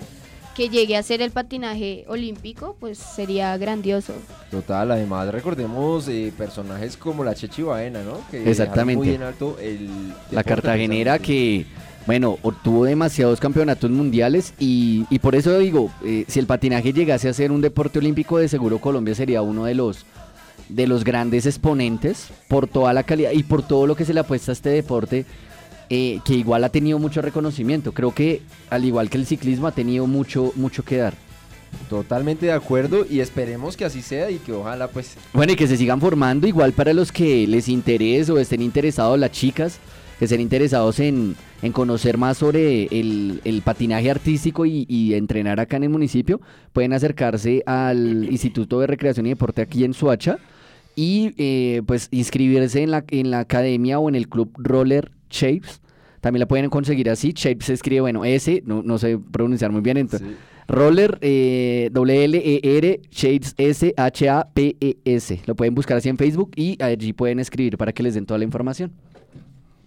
que 0.56 0.68
llegue 0.68 0.98
a 0.98 1.04
ser 1.04 1.22
el 1.22 1.32
patinaje 1.32 2.04
olímpico, 2.10 2.76
pues 2.80 2.98
sería 2.98 3.56
grandioso. 3.58 4.14
Total, 4.52 4.92
además 4.92 5.32
recordemos 5.32 6.08
eh, 6.10 6.34
personajes 6.38 6.98
como 6.98 7.24
la 7.24 7.34
Chechi 7.34 7.62
Baena, 7.62 8.04
¿no? 8.04 8.20
Que 8.30 8.50
Exactamente. 8.50 9.06
Muy 9.06 9.16
en 9.16 9.24
alto 9.24 9.58
el 9.62 9.90
La 10.32 10.44
cartagenera 10.44 11.18
que, 11.18 11.66
bueno, 12.10 12.40
obtuvo 12.42 12.86
demasiados 12.86 13.40
campeonatos 13.40 13.92
mundiales 13.92 14.56
y, 14.58 15.06
y 15.12 15.20
por 15.20 15.36
eso 15.36 15.60
digo, 15.60 15.92
eh, 16.04 16.26
si 16.28 16.40
el 16.40 16.48
patinaje 16.48 16.92
llegase 16.92 17.30
a 17.30 17.34
ser 17.34 17.52
un 17.52 17.62
deporte 17.62 18.00
olímpico, 18.00 18.40
de 18.40 18.48
seguro 18.48 18.80
Colombia 18.80 19.14
sería 19.14 19.44
uno 19.44 19.66
de 19.66 19.76
los 19.76 20.08
de 20.70 20.88
los 20.88 21.04
grandes 21.04 21.46
exponentes 21.46 22.30
por 22.48 22.66
toda 22.68 22.94
la 22.94 23.04
calidad 23.04 23.30
y 23.32 23.44
por 23.44 23.62
todo 23.62 23.86
lo 23.86 23.96
que 23.96 24.06
se 24.06 24.16
le 24.16 24.22
apuesta 24.22 24.52
a 24.52 24.54
este 24.54 24.70
deporte, 24.70 25.28
eh, 25.92 26.20
que 26.26 26.34
igual 26.34 26.64
ha 26.64 26.70
tenido 26.70 26.98
mucho 26.98 27.22
reconocimiento. 27.22 27.92
Creo 27.92 28.12
que 28.12 28.42
al 28.72 28.86
igual 28.86 29.12
que 29.12 29.20
el 29.20 29.28
ciclismo 29.28 29.68
ha 29.68 29.72
tenido 29.72 30.08
mucho 30.08 30.52
mucho 30.56 30.84
que 30.84 30.98
dar. 30.98 31.14
Totalmente 31.92 32.48
de 32.48 32.54
acuerdo 32.54 33.06
y 33.08 33.20
esperemos 33.20 33.78
que 33.78 33.86
así 33.86 34.02
sea 34.02 34.32
y 34.32 34.40
que 34.40 34.52
ojalá 34.52 34.88
pues 34.88 35.14
Bueno, 35.32 35.54
y 35.54 35.56
que 35.56 35.68
se 35.68 35.78
sigan 35.78 36.02
formando 36.02 36.48
igual 36.48 36.74
para 36.74 36.92
los 36.92 37.12
que 37.12 37.46
les 37.46 37.70
interese 37.70 38.32
o 38.32 38.40
estén 38.40 38.64
interesados, 38.64 39.20
las 39.20 39.32
chicas, 39.32 39.80
que 40.20 40.26
estén 40.26 40.42
interesados 40.42 41.00
en, 41.00 41.36
en 41.62 41.72
conocer 41.72 42.18
más 42.18 42.38
sobre 42.38 42.84
el, 42.92 43.42
el 43.46 43.62
patinaje 43.62 44.12
artístico 44.12 44.66
y, 44.66 44.86
y 44.90 45.14
entrenar 45.14 45.60
acá 45.60 45.78
en 45.78 45.84
el 45.84 45.90
municipio, 45.90 46.42
pueden 46.74 46.92
acercarse 46.94 47.64
al 47.66 48.30
Instituto 48.30 48.82
de 48.82 48.88
Recreación 48.88 49.26
y 49.26 49.30
Deporte 49.30 49.62
aquí 49.62 49.86
en 49.86 49.94
Suacha 49.94 50.38
y 50.96 51.34
eh, 51.38 51.82
pues 51.86 52.10
inscribirse 52.12 52.84
en 52.84 52.92
la, 52.92 53.06
en 53.08 53.32
la 53.32 53.40
academia 53.40 53.98
o 54.00 54.10
en 54.10 54.16
el 54.16 54.28
club 54.28 54.52
Roller 54.58 55.12
Shapes. 55.30 55.82
También 56.20 56.42
la 56.42 56.48
pueden 56.48 56.70
conseguir 56.70 57.10
así. 57.10 57.32
Shapes 57.34 57.68
se 57.68 57.74
escribe, 57.74 58.02
bueno, 58.02 58.26
S, 58.26 58.62
no, 58.66 58.84
no 58.84 58.98
sé 58.98 59.18
pronunciar 59.18 59.72
muy 59.72 59.80
bien, 59.82 59.98
entonces. 59.98 60.28
sí. 60.28 60.36
Roller, 60.68 61.18
eh, 61.22 61.90
W-L-E-R, 61.94 63.02
Shades 63.10 63.56
S-H-A-P-E-S. 63.58 65.42
Lo 65.48 65.56
pueden 65.56 65.74
buscar 65.74 65.98
así 65.98 66.10
en 66.10 66.18
Facebook 66.18 66.52
y 66.56 66.78
allí 66.84 67.12
pueden 67.12 67.40
escribir 67.40 67.76
para 67.76 67.92
que 67.92 68.04
les 68.04 68.14
den 68.14 68.28
toda 68.28 68.38
la 68.38 68.44
información. 68.44 68.92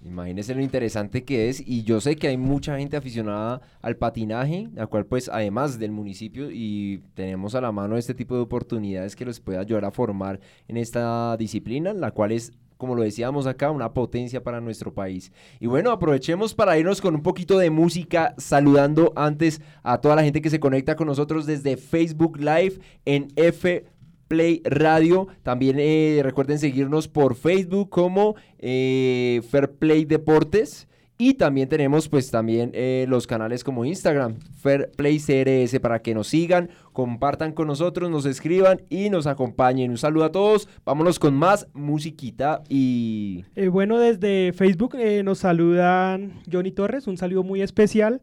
Imagínense 0.04 0.54
lo 0.54 0.62
interesante 0.62 1.22
que 1.22 1.48
es 1.48 1.62
y 1.64 1.84
yo 1.84 2.00
sé 2.00 2.16
que 2.16 2.26
hay 2.26 2.36
mucha 2.36 2.76
gente 2.76 2.96
aficionada 2.96 3.60
al 3.80 3.96
patinaje, 3.96 4.68
la 4.74 4.88
cual 4.88 5.06
pues 5.06 5.28
además 5.28 5.78
del 5.78 5.92
municipio 5.92 6.50
y 6.50 7.02
tenemos 7.14 7.54
a 7.54 7.60
la 7.60 7.70
mano 7.70 7.96
este 7.96 8.12
tipo 8.12 8.34
de 8.34 8.40
oportunidades 8.40 9.14
que 9.14 9.24
los 9.24 9.38
puede 9.38 9.58
ayudar 9.58 9.84
a 9.84 9.92
formar 9.92 10.40
en 10.66 10.76
esta 10.76 11.36
disciplina, 11.36 11.92
la 11.92 12.10
cual 12.10 12.32
es 12.32 12.52
como 12.82 12.96
lo 12.96 13.04
decíamos 13.04 13.46
acá, 13.46 13.70
una 13.70 13.94
potencia 13.94 14.42
para 14.42 14.60
nuestro 14.60 14.92
país. 14.92 15.30
Y 15.60 15.68
bueno, 15.68 15.92
aprovechemos 15.92 16.52
para 16.52 16.76
irnos 16.76 17.00
con 17.00 17.14
un 17.14 17.22
poquito 17.22 17.56
de 17.56 17.70
música, 17.70 18.34
saludando 18.38 19.12
antes 19.14 19.60
a 19.84 20.00
toda 20.00 20.16
la 20.16 20.24
gente 20.24 20.42
que 20.42 20.50
se 20.50 20.58
conecta 20.58 20.96
con 20.96 21.06
nosotros 21.06 21.46
desde 21.46 21.76
Facebook 21.76 22.38
Live 22.38 22.80
en 23.04 23.28
F 23.36 23.84
Play 24.32 24.62
Radio. 24.64 25.28
También 25.42 25.76
eh, 25.78 26.22
recuerden 26.22 26.58
seguirnos 26.58 27.06
por 27.06 27.34
Facebook 27.34 27.90
como 27.90 28.34
eh, 28.58 29.42
Fair 29.50 29.72
Play 29.72 30.06
Deportes. 30.06 30.88
Y 31.18 31.34
también 31.34 31.68
tenemos 31.68 32.08
pues 32.08 32.30
también 32.30 32.70
eh, 32.72 33.04
los 33.10 33.26
canales 33.26 33.62
como 33.62 33.84
Instagram, 33.84 34.38
Fair 34.56 34.90
Play 34.96 35.18
CRS, 35.18 35.78
para 35.80 36.00
que 36.00 36.14
nos 36.14 36.28
sigan, 36.28 36.70
compartan 36.92 37.52
con 37.52 37.66
nosotros, 37.68 38.10
nos 38.10 38.26
escriban 38.26 38.82
y 38.90 39.08
nos 39.10 39.26
acompañen. 39.26 39.90
Un 39.90 39.98
saludo 39.98 40.24
a 40.24 40.32
todos. 40.32 40.68
Vámonos 40.84 41.18
con 41.18 41.34
más 41.34 41.66
musiquita 41.72 42.62
y... 42.68 43.44
Eh, 43.56 43.68
bueno, 43.68 43.98
desde 43.98 44.52
Facebook 44.52 44.94
eh, 44.98 45.22
nos 45.22 45.38
saludan 45.38 46.40
Johnny 46.50 46.70
Torres, 46.72 47.06
un 47.06 47.16
saludo 47.16 47.42
muy 47.42 47.62
especial, 47.62 48.20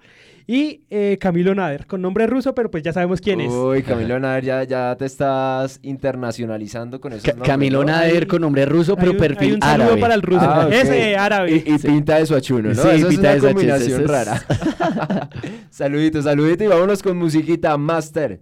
y 0.47 0.81
eh, 0.89 1.17
Camilo 1.19 1.53
Nader, 1.53 1.85
con 1.85 2.01
nombre 2.01 2.25
ruso, 2.25 2.55
pero 2.55 2.71
pues 2.71 2.81
ya 2.83 2.91
sabemos 2.91 3.21
quién 3.21 3.39
es. 3.41 3.51
Uy, 3.51 3.83
Camilo 3.83 4.19
Nader, 4.19 4.43
ya, 4.45 4.63
ya 4.63 4.95
te 4.97 5.05
estás 5.05 5.79
internacionalizando 5.83 6.99
con 6.99 7.11
Ca- 7.11 7.17
nombres, 7.33 7.47
Camilo 7.47 7.79
¿no? 7.81 7.85
Nader 7.91 8.25
con 8.27 8.41
nombre 8.41 8.65
ruso, 8.65 8.93
Hay 8.93 8.97
pero 8.99 9.11
un- 9.11 9.17
perfil 9.17 9.53
un 9.55 9.61
saludo 9.61 9.85
árabe. 9.87 10.01
para 10.01 10.13
el 10.15 10.21
ruso. 10.23 10.41
Ah. 10.49 10.67
Ese 10.71 11.15
árabe. 11.15 11.63
Y, 11.65 11.71
y 11.73 11.77
pinta 11.77 12.17
de 12.17 12.25
suachuno, 12.25 12.69
¿no? 12.69 12.75
Sí, 12.75 12.87
Eso 12.87 12.95
es 12.95 13.05
pinta 13.05 13.21
una 13.21 13.33
de 13.33 13.39
suachuno, 13.41 13.53
combinación 13.53 13.91
eso 13.91 14.01
es- 14.01 14.09
rara. 14.09 15.29
saludito, 15.69 16.21
saludito 16.21 16.63
y 16.63 16.67
vámonos 16.67 17.03
con 17.03 17.17
musiquita 17.17 17.77
Master. 17.77 18.41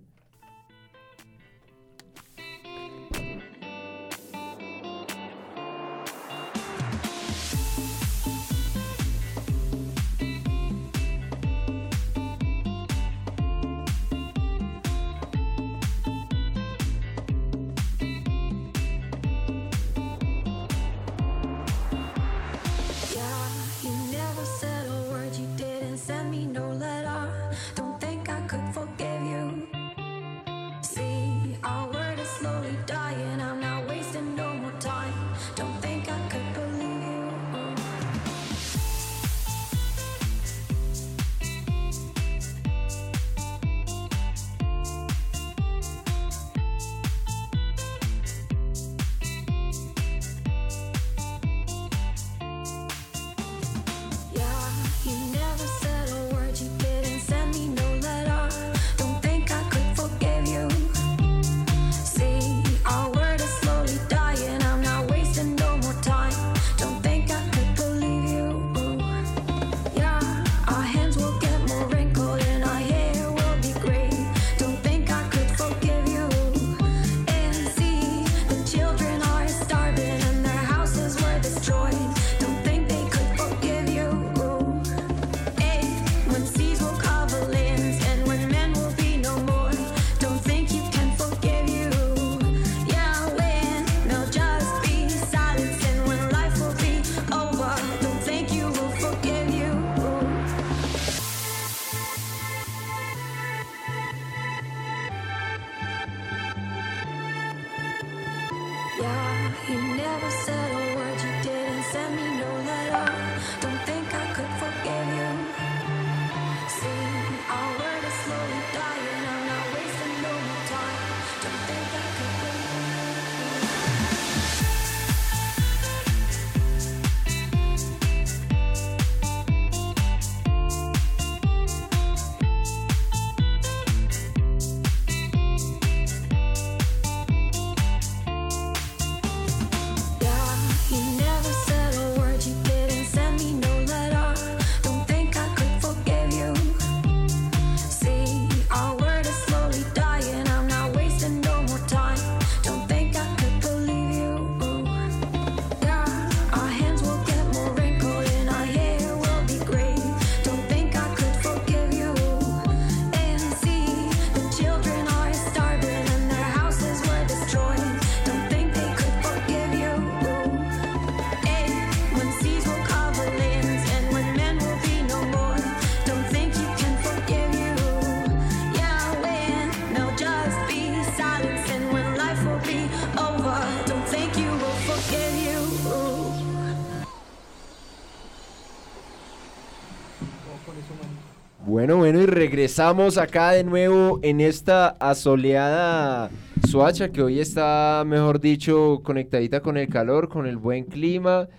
Bueno, 192.07 192.21
y 192.21 192.25
regresamos 192.25 193.17
acá 193.17 193.51
de 193.51 193.65
nuevo 193.65 194.21
en 194.23 194.39
esta 194.39 194.95
asoleada 194.97 196.29
Suacha 196.65 197.09
que 197.09 197.21
hoy 197.21 197.41
está, 197.41 198.01
mejor 198.07 198.39
dicho, 198.39 199.01
conectadita 199.03 199.59
con 199.59 199.75
el 199.75 199.89
calor, 199.89 200.29
con 200.29 200.47
el 200.47 200.55
buen 200.55 200.85
clima. 200.85 201.49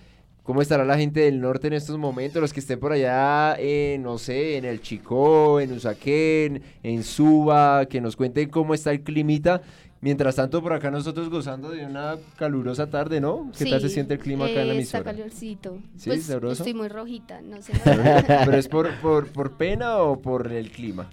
¿Cómo 0.44 0.62
estará 0.62 0.86
la 0.86 0.96
gente 0.96 1.20
del 1.20 1.42
norte 1.42 1.66
en 1.66 1.74
estos 1.74 1.98
momentos? 1.98 2.40
Los 2.40 2.54
que 2.54 2.60
estén 2.60 2.80
por 2.80 2.92
allá, 2.92 3.56
eh, 3.58 3.98
no 4.00 4.16
sé, 4.16 4.56
en 4.56 4.64
el 4.64 4.80
Chicó, 4.80 5.60
en 5.60 5.72
Usaquén, 5.72 6.62
en 6.82 7.04
Suba, 7.04 7.84
que 7.84 8.00
nos 8.00 8.16
cuenten 8.16 8.48
cómo 8.48 8.72
está 8.72 8.90
el 8.90 9.02
climita. 9.02 9.60
Mientras 10.00 10.36
tanto, 10.36 10.62
por 10.62 10.72
acá 10.72 10.90
nosotros 10.92 11.28
gozando 11.28 11.70
de 11.70 11.84
una 11.84 12.14
calurosa 12.36 12.88
tarde, 12.88 13.20
¿no? 13.20 13.50
¿Qué 13.58 13.64
tal 13.66 13.80
se 13.80 13.88
siente 13.88 14.14
el 14.14 14.20
clima 14.20 14.44
acá 14.44 14.62
en 14.62 14.68
la 14.68 14.74
eh, 14.74 14.78
Está 14.78 14.98
emisora? 14.98 15.16
calorcito. 15.16 15.78
¿Sí? 15.96 16.10
Pues, 16.10 16.24
¿Sabroso? 16.24 16.62
Estoy 16.62 16.74
muy 16.74 16.86
rojita, 16.88 17.40
no 17.40 17.60
sé. 17.60 17.72
¿Pero 17.84 18.56
es 18.56 18.68
por, 18.68 18.94
por, 19.00 19.26
por 19.32 19.52
pena 19.56 19.96
o 19.98 20.20
por 20.20 20.52
el 20.52 20.70
clima? 20.70 21.08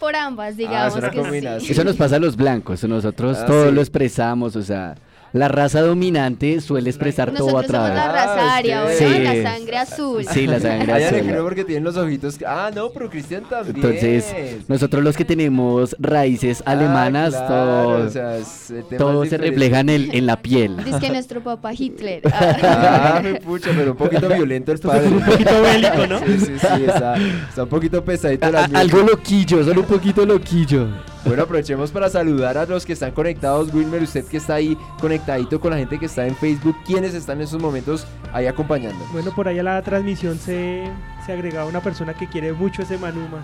Por 0.00 0.16
ambas, 0.16 0.54
Ah, 0.54 0.56
digamos 0.56 0.92
es 0.94 0.98
una 0.98 1.10
que 1.10 1.16
sí. 1.18 1.22
combinación. 1.22 1.70
Eso 1.72 1.84
nos 1.84 1.96
pasa 1.96 2.16
a 2.16 2.18
los 2.18 2.34
blancos, 2.36 2.82
nosotros 2.84 3.38
Ah, 3.40 3.46
todo 3.46 3.68
sí. 3.68 3.74
lo 3.74 3.80
expresamos, 3.82 4.56
o 4.56 4.62
sea, 4.62 4.94
la 5.34 5.48
raza 5.48 5.82
dominante 5.82 6.60
suele 6.62 6.88
expresar 6.88 7.32
todo 7.32 7.48
a 7.50 7.62
Nosotros 7.62 7.70
somos 7.76 7.90
través. 7.92 7.94
la 8.06 8.12
raza 8.12 8.36
Ah, 8.40 8.56
aria. 8.56 8.82
Sí. 8.96 9.04
La 9.18 9.50
sangre 9.50 9.76
azul. 9.76 10.24
Sí, 10.32 10.46
la 10.46 10.60
sangre 10.60 10.92
Allá 10.92 11.10
le 11.10 11.16
azul. 11.18 11.28
creo 11.30 11.42
porque 11.44 11.64
tienen 11.64 11.84
los 11.84 11.96
ojitos. 11.96 12.38
Ah, 12.46 12.70
no, 12.74 12.90
pero 12.90 13.10
Cristian 13.10 13.42
también. 13.50 13.76
Entonces, 13.76 14.32
nosotros 14.68 15.04
los 15.04 15.16
que 15.16 15.24
tenemos 15.24 15.94
raíces 15.98 16.62
Ah, 16.64 16.70
alemanas, 16.72 17.30
claro, 17.34 17.46
todo, 17.48 18.06
o 18.06 18.10
sea, 18.10 18.36
es- 18.38 18.70
el 18.70 18.84
tema 18.84 18.98
todo 18.98 19.22
es 19.24 19.30
se 19.30 19.36
diferente. 19.36 19.50
refleja 19.60 19.80
en, 19.80 19.88
el, 19.90 20.14
en 20.14 20.26
la 20.26 20.40
piel. 20.40 20.76
Dice 20.84 20.98
que 21.00 21.10
nuestro 21.10 21.42
papá 21.42 21.72
Hitler. 21.76 22.22
Ah, 22.32 23.14
Ah. 23.16 23.20
me 23.22 23.34
pucha, 23.40 23.70
pero 23.76 23.90
un 23.90 23.96
poquito 23.96 24.28
violento 24.34 24.72
el 24.72 24.78
padre. 24.78 25.08
un 25.08 25.20
poquito 25.20 25.62
bélico, 25.62 26.06
¿no? 26.06 26.18
Sí, 26.20 26.38
sí, 26.38 26.52
sí, 26.60 26.84
está, 26.86 27.16
está 27.48 27.62
un 27.64 27.68
poquito 27.68 28.04
pesadito 28.04 28.46
a- 28.46 28.64
algo 28.78 29.02
loquillo, 29.02 29.64
solo 29.64 29.80
un 29.80 29.86
poquito 29.86 30.24
loquillo. 30.24 30.86
Bueno, 31.26 31.44
aprovechemos 31.44 31.90
para 31.90 32.10
saludar 32.10 32.58
a 32.58 32.66
los 32.66 32.84
que 32.84 32.92
están 32.92 33.12
conectados. 33.12 33.72
Wilmer, 33.72 34.02
usted 34.02 34.26
que 34.26 34.36
está 34.36 34.56
ahí 34.56 34.76
conectadito 35.00 35.58
con 35.58 35.70
la 35.70 35.78
gente 35.78 35.98
que 35.98 36.04
está 36.04 36.26
en 36.26 36.36
Facebook. 36.36 36.76
¿Quiénes 36.84 37.14
están 37.14 37.38
en 37.38 37.44
esos 37.44 37.62
momentos 37.62 38.06
ahí 38.34 38.46
acompañando? 38.46 39.02
Bueno, 39.10 39.34
por 39.34 39.48
ahí 39.48 39.58
a 39.58 39.62
la 39.62 39.80
transmisión 39.80 40.38
se, 40.38 40.84
se 41.24 41.32
agregaba 41.32 41.64
una 41.64 41.80
persona 41.80 42.12
que 42.12 42.26
quiere 42.28 42.52
mucho 42.52 42.82
ese 42.82 42.98
Manuma, 42.98 43.42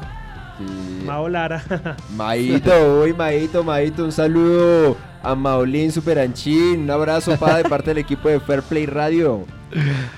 Mao 1.05 1.29
Lara. 1.29 1.63
Maito, 2.17 3.03
uy, 3.03 3.13
Maito, 3.13 3.65
Maito, 3.65 4.05
un 4.05 4.13
saludo 4.13 4.97
a 5.23 5.35
Maulín 5.35 5.93
Superanchín, 5.93 6.83
un 6.83 6.91
abrazo 6.91 7.37
pa, 7.37 7.57
de 7.57 7.65
parte 7.65 7.91
del 7.91 7.99
equipo 7.99 8.29
de 8.29 8.41
Fair 8.41 8.63
Play 8.63 8.87
Radio. 8.87 9.45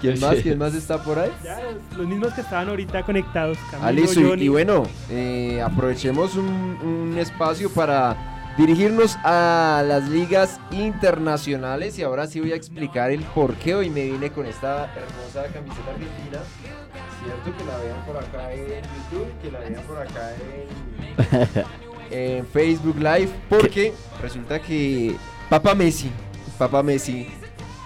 ¿Quién 0.00 0.18
más? 0.20 0.36
¿Quién 0.36 0.58
más 0.58 0.74
está 0.74 1.02
por 1.02 1.18
ahí? 1.18 1.30
Ya, 1.44 1.60
los, 1.96 2.06
mismos 2.06 2.32
que 2.32 2.40
estaban 2.40 2.68
ahorita 2.68 3.02
conectados. 3.02 3.58
Listo, 3.92 4.34
y- 4.34 4.48
bueno, 4.48 4.84
eh, 5.10 5.60
aprovechemos 5.62 6.36
un, 6.36 6.46
un 6.82 7.18
espacio 7.18 7.70
para 7.70 8.16
dirigirnos 8.56 9.16
a 9.24 9.82
las 9.86 10.08
ligas 10.08 10.60
internacionales 10.70 11.98
y 11.98 12.02
ahora 12.02 12.26
sí 12.26 12.40
voy 12.40 12.52
a 12.52 12.56
explicar 12.56 13.10
el 13.10 13.20
por 13.22 13.54
qué 13.54 13.74
hoy 13.74 13.90
me 13.90 14.04
vine 14.04 14.30
con 14.30 14.46
esta 14.46 14.90
hermosa 14.94 15.52
camiseta 15.52 15.90
argentina. 15.90 16.38
Cierto 17.22 17.56
que 17.56 17.64
la 17.64 17.78
vean 17.78 18.04
por 18.04 18.16
acá 18.16 18.52
en 18.52 18.82
YouTube, 18.82 19.26
que 19.40 19.50
la 19.50 19.60
vean 19.60 19.82
por 19.84 19.98
acá 19.98 20.32
en, 22.10 22.46
Facebook 22.46 22.96
Live, 22.96 23.30
porque 23.48 23.92
resulta 24.20 24.60
que 24.60 25.16
Papa 25.48 25.74
Messi, 25.74 26.10
Papa 26.58 26.82
Messi 26.82 27.28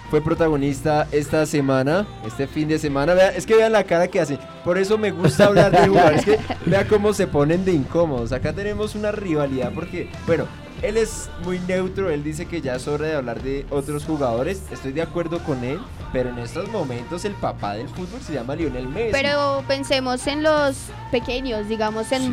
fue 0.09 0.21
protagonista 0.21 1.07
esta 1.11 1.45
semana, 1.45 2.07
este 2.25 2.47
fin 2.47 2.67
de 2.67 2.79
semana. 2.79 3.13
Vea, 3.13 3.29
es 3.29 3.45
que 3.45 3.55
vean 3.55 3.71
la 3.71 3.83
cara 3.83 4.07
que 4.07 4.19
hace. 4.19 4.39
Por 4.63 4.77
eso 4.77 4.97
me 4.97 5.11
gusta 5.11 5.45
hablar 5.45 5.71
de 5.71 5.87
jugar. 5.87 6.13
Es 6.13 6.25
que 6.25 6.39
vea 6.65 6.87
cómo 6.87 7.13
se 7.13 7.27
ponen 7.27 7.65
de 7.65 7.73
incómodos. 7.73 8.31
Acá 8.31 8.53
tenemos 8.53 8.95
una 8.95 9.11
rivalidad 9.11 9.71
porque, 9.73 10.09
bueno, 10.25 10.45
él 10.81 10.97
es 10.97 11.29
muy 11.43 11.59
neutro. 11.59 12.09
Él 12.09 12.23
dice 12.23 12.45
que 12.45 12.61
ya 12.61 12.75
es 12.75 12.87
hora 12.87 13.05
de 13.07 13.15
hablar 13.15 13.41
de 13.41 13.65
otros 13.69 14.03
jugadores. 14.05 14.61
Estoy 14.71 14.91
de 14.93 15.01
acuerdo 15.01 15.39
con 15.39 15.63
él. 15.63 15.79
Pero 16.13 16.29
en 16.29 16.39
estos 16.39 16.69
momentos 16.69 17.25
el 17.25 17.33
papá 17.33 17.73
del 17.73 17.89
fútbol 17.89 18.21
se 18.21 18.33
llama 18.33 18.55
Lionel 18.55 18.87
Messi. 18.87 19.11
Pero 19.11 19.63
pensemos 19.67 20.25
en 20.27 20.41
los 20.41 20.77
pequeños, 21.11 21.67
digamos 21.67 22.11
en 22.13 22.21
Sí. 22.23 22.29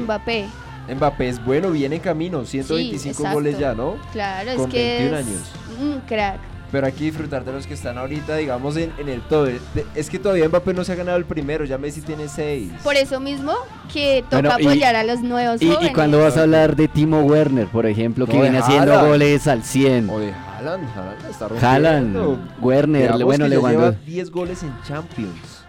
Mbappé. 0.00 0.46
Mbappé 0.92 1.28
es 1.28 1.44
bueno, 1.44 1.70
viene 1.70 1.96
en 1.96 2.02
camino. 2.02 2.44
125 2.44 3.08
exacto. 3.10 3.34
goles 3.34 3.58
ya, 3.58 3.74
¿no? 3.74 3.96
Claro, 4.12 4.56
Con 4.56 4.66
es 4.68 4.74
que 4.74 4.98
21 5.10 5.16
es 5.18 5.26
años. 5.26 5.42
un 5.80 6.00
crack. 6.00 6.40
Pero 6.72 6.86
hay 6.86 6.92
que 6.94 7.04
disfrutar 7.04 7.44
de 7.44 7.52
los 7.52 7.66
que 7.66 7.74
están 7.74 7.98
ahorita, 7.98 8.34
digamos, 8.36 8.76
en, 8.78 8.90
en 8.98 9.10
el 9.10 9.20
todo. 9.20 9.46
Es 9.94 10.08
que 10.08 10.18
todavía 10.18 10.48
Mbappé 10.48 10.72
no 10.72 10.82
se 10.84 10.92
ha 10.92 10.94
ganado 10.94 11.18
el 11.18 11.26
primero, 11.26 11.66
ya 11.66 11.76
Messi 11.76 12.00
tiene 12.00 12.28
seis. 12.28 12.72
Por 12.82 12.96
eso 12.96 13.20
mismo 13.20 13.52
que 13.92 14.24
toca 14.30 14.36
Bueno, 14.40 14.58
y- 14.58 14.62
apoyar 14.66 14.96
a 14.96 15.04
los 15.04 15.20
nuevos 15.20 15.60
Y, 15.60 15.68
jóvenes. 15.70 15.90
y 15.90 15.94
cuando 15.94 16.18
vas 16.20 16.38
a 16.38 16.42
hablar 16.42 16.74
de 16.74 16.88
Timo 16.88 17.20
Werner, 17.24 17.66
por 17.66 17.84
ejemplo, 17.84 18.26
que 18.26 18.34
No, 18.36 18.40
viene 18.42 18.56
haciendo 18.58 18.92
Haaland. 18.94 19.08
goles 19.08 19.46
al 19.46 19.62
100. 19.62 20.08
O 20.08 20.18
de 20.18 20.32
Haaland, 20.32 20.88
Haaland 20.96 21.22
la 21.22 21.28
está 21.28 21.48
rompiendo. 21.48 21.68
Haaland, 21.68 22.38
Werner, 22.62 23.02
Veamos 23.02 23.22
bueno, 23.24 23.46
ya 23.46 23.50
lleva 23.54 23.70
Lewandowski. 23.70 24.04
10 24.10 24.30
goles 24.30 24.62
en 24.62 24.72
Champions. 24.88 25.64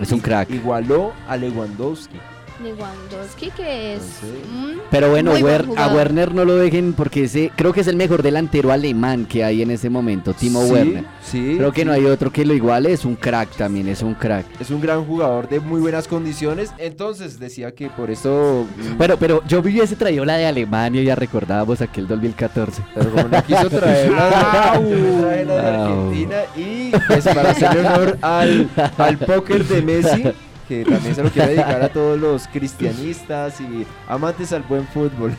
Es 0.00 0.10
un 0.10 0.18
crack. 0.18 0.50
Igualó 0.50 1.12
a 1.28 1.36
Lewandowski. 1.36 2.18
Lewandowski, 2.62 3.50
que 3.50 3.94
es 3.94 4.02
Entonces- 4.22 4.80
Pero 4.90 5.10
bueno, 5.10 5.32
muy 5.32 5.42
buen 5.42 5.70
Wer- 5.70 5.78
a. 5.78 5.88
Werner 5.94 6.34
no 6.34 6.44
lo 6.44 6.56
dejen 6.56 6.92
porque 6.92 7.24
ese 7.24 7.50
creo 7.56 7.72
que 7.72 7.80
es 7.80 7.86
el 7.86 7.96
mejor 7.96 8.22
delantero 8.22 8.72
alemán 8.72 9.26
que 9.26 9.44
hay 9.44 9.62
en 9.62 9.70
ese 9.70 9.88
momento, 9.90 10.34
Timo 10.34 10.62
Sí, 10.64 10.70
Werner. 10.72 11.04
Sí, 11.22 11.54
Creo 11.56 11.72
que 11.72 11.82
sí. 11.82 11.86
no 11.86 11.92
hay 11.92 12.04
otro 12.06 12.32
que 12.32 12.44
lo 12.44 12.54
iguale, 12.54 12.92
es 12.92 13.04
un 13.04 13.14
crack 13.14 13.50
también, 13.56 13.88
es 13.88 14.02
un 14.02 14.14
crack. 14.14 14.46
Es 14.60 14.70
un 14.70 14.80
gran 14.80 15.04
jugador 15.04 15.48
de 15.48 15.60
muy 15.60 15.80
buenas 15.80 16.08
condiciones. 16.08 16.72
Entonces 16.78 17.38
decía 17.38 17.72
que 17.72 17.88
por 17.88 18.10
eso. 18.10 18.66
mm, 18.76 18.98
Bueno, 18.98 19.16
pero 19.18 19.42
yo 19.46 19.62
vi 19.62 19.80
ese 19.80 19.96
traído 19.96 20.24
la 20.24 20.36
de 20.36 20.46
Alemania 20.46 21.02
ya 21.02 21.14
recordábamos 21.14 21.80
aquel 21.80 22.06
2014. 22.08 22.82
Pero 22.94 23.10
como 23.10 23.28
no 23.28 23.42
quiso 23.44 23.70
traer 23.70 24.10
la 24.10 24.78
de, 24.78 25.44
quiso. 25.44 25.58
Argentina 25.60 26.36
y 26.56 26.90
pues 27.06 27.24
para 27.24 27.50
hacerle 27.50 27.80
honor 27.86 28.18
al, 28.22 28.68
al 28.98 29.18
póker 29.18 29.64
de 29.64 29.82
Messi, 29.82 30.24
que 30.70 30.84
también 30.84 31.16
se 31.16 31.24
lo 31.24 31.30
quiero 31.30 31.48
dedicar 31.48 31.82
a 31.82 31.88
todos 31.88 32.16
los 32.16 32.46
cristianistas 32.46 33.60
y 33.60 33.84
amantes 34.06 34.52
al 34.52 34.62
buen 34.62 34.86
fútbol. 34.86 35.34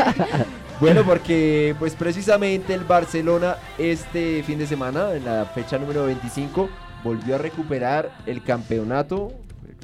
bueno, 0.80 1.04
porque 1.04 1.76
pues 1.78 1.94
precisamente 1.94 2.72
el 2.72 2.84
Barcelona 2.84 3.56
este 3.76 4.42
fin 4.42 4.58
de 4.58 4.66
semana, 4.66 5.12
en 5.12 5.26
la 5.26 5.44
fecha 5.44 5.76
número 5.76 6.06
25, 6.06 6.70
volvió 7.04 7.34
a 7.34 7.38
recuperar 7.38 8.10
el 8.24 8.42
campeonato 8.42 9.32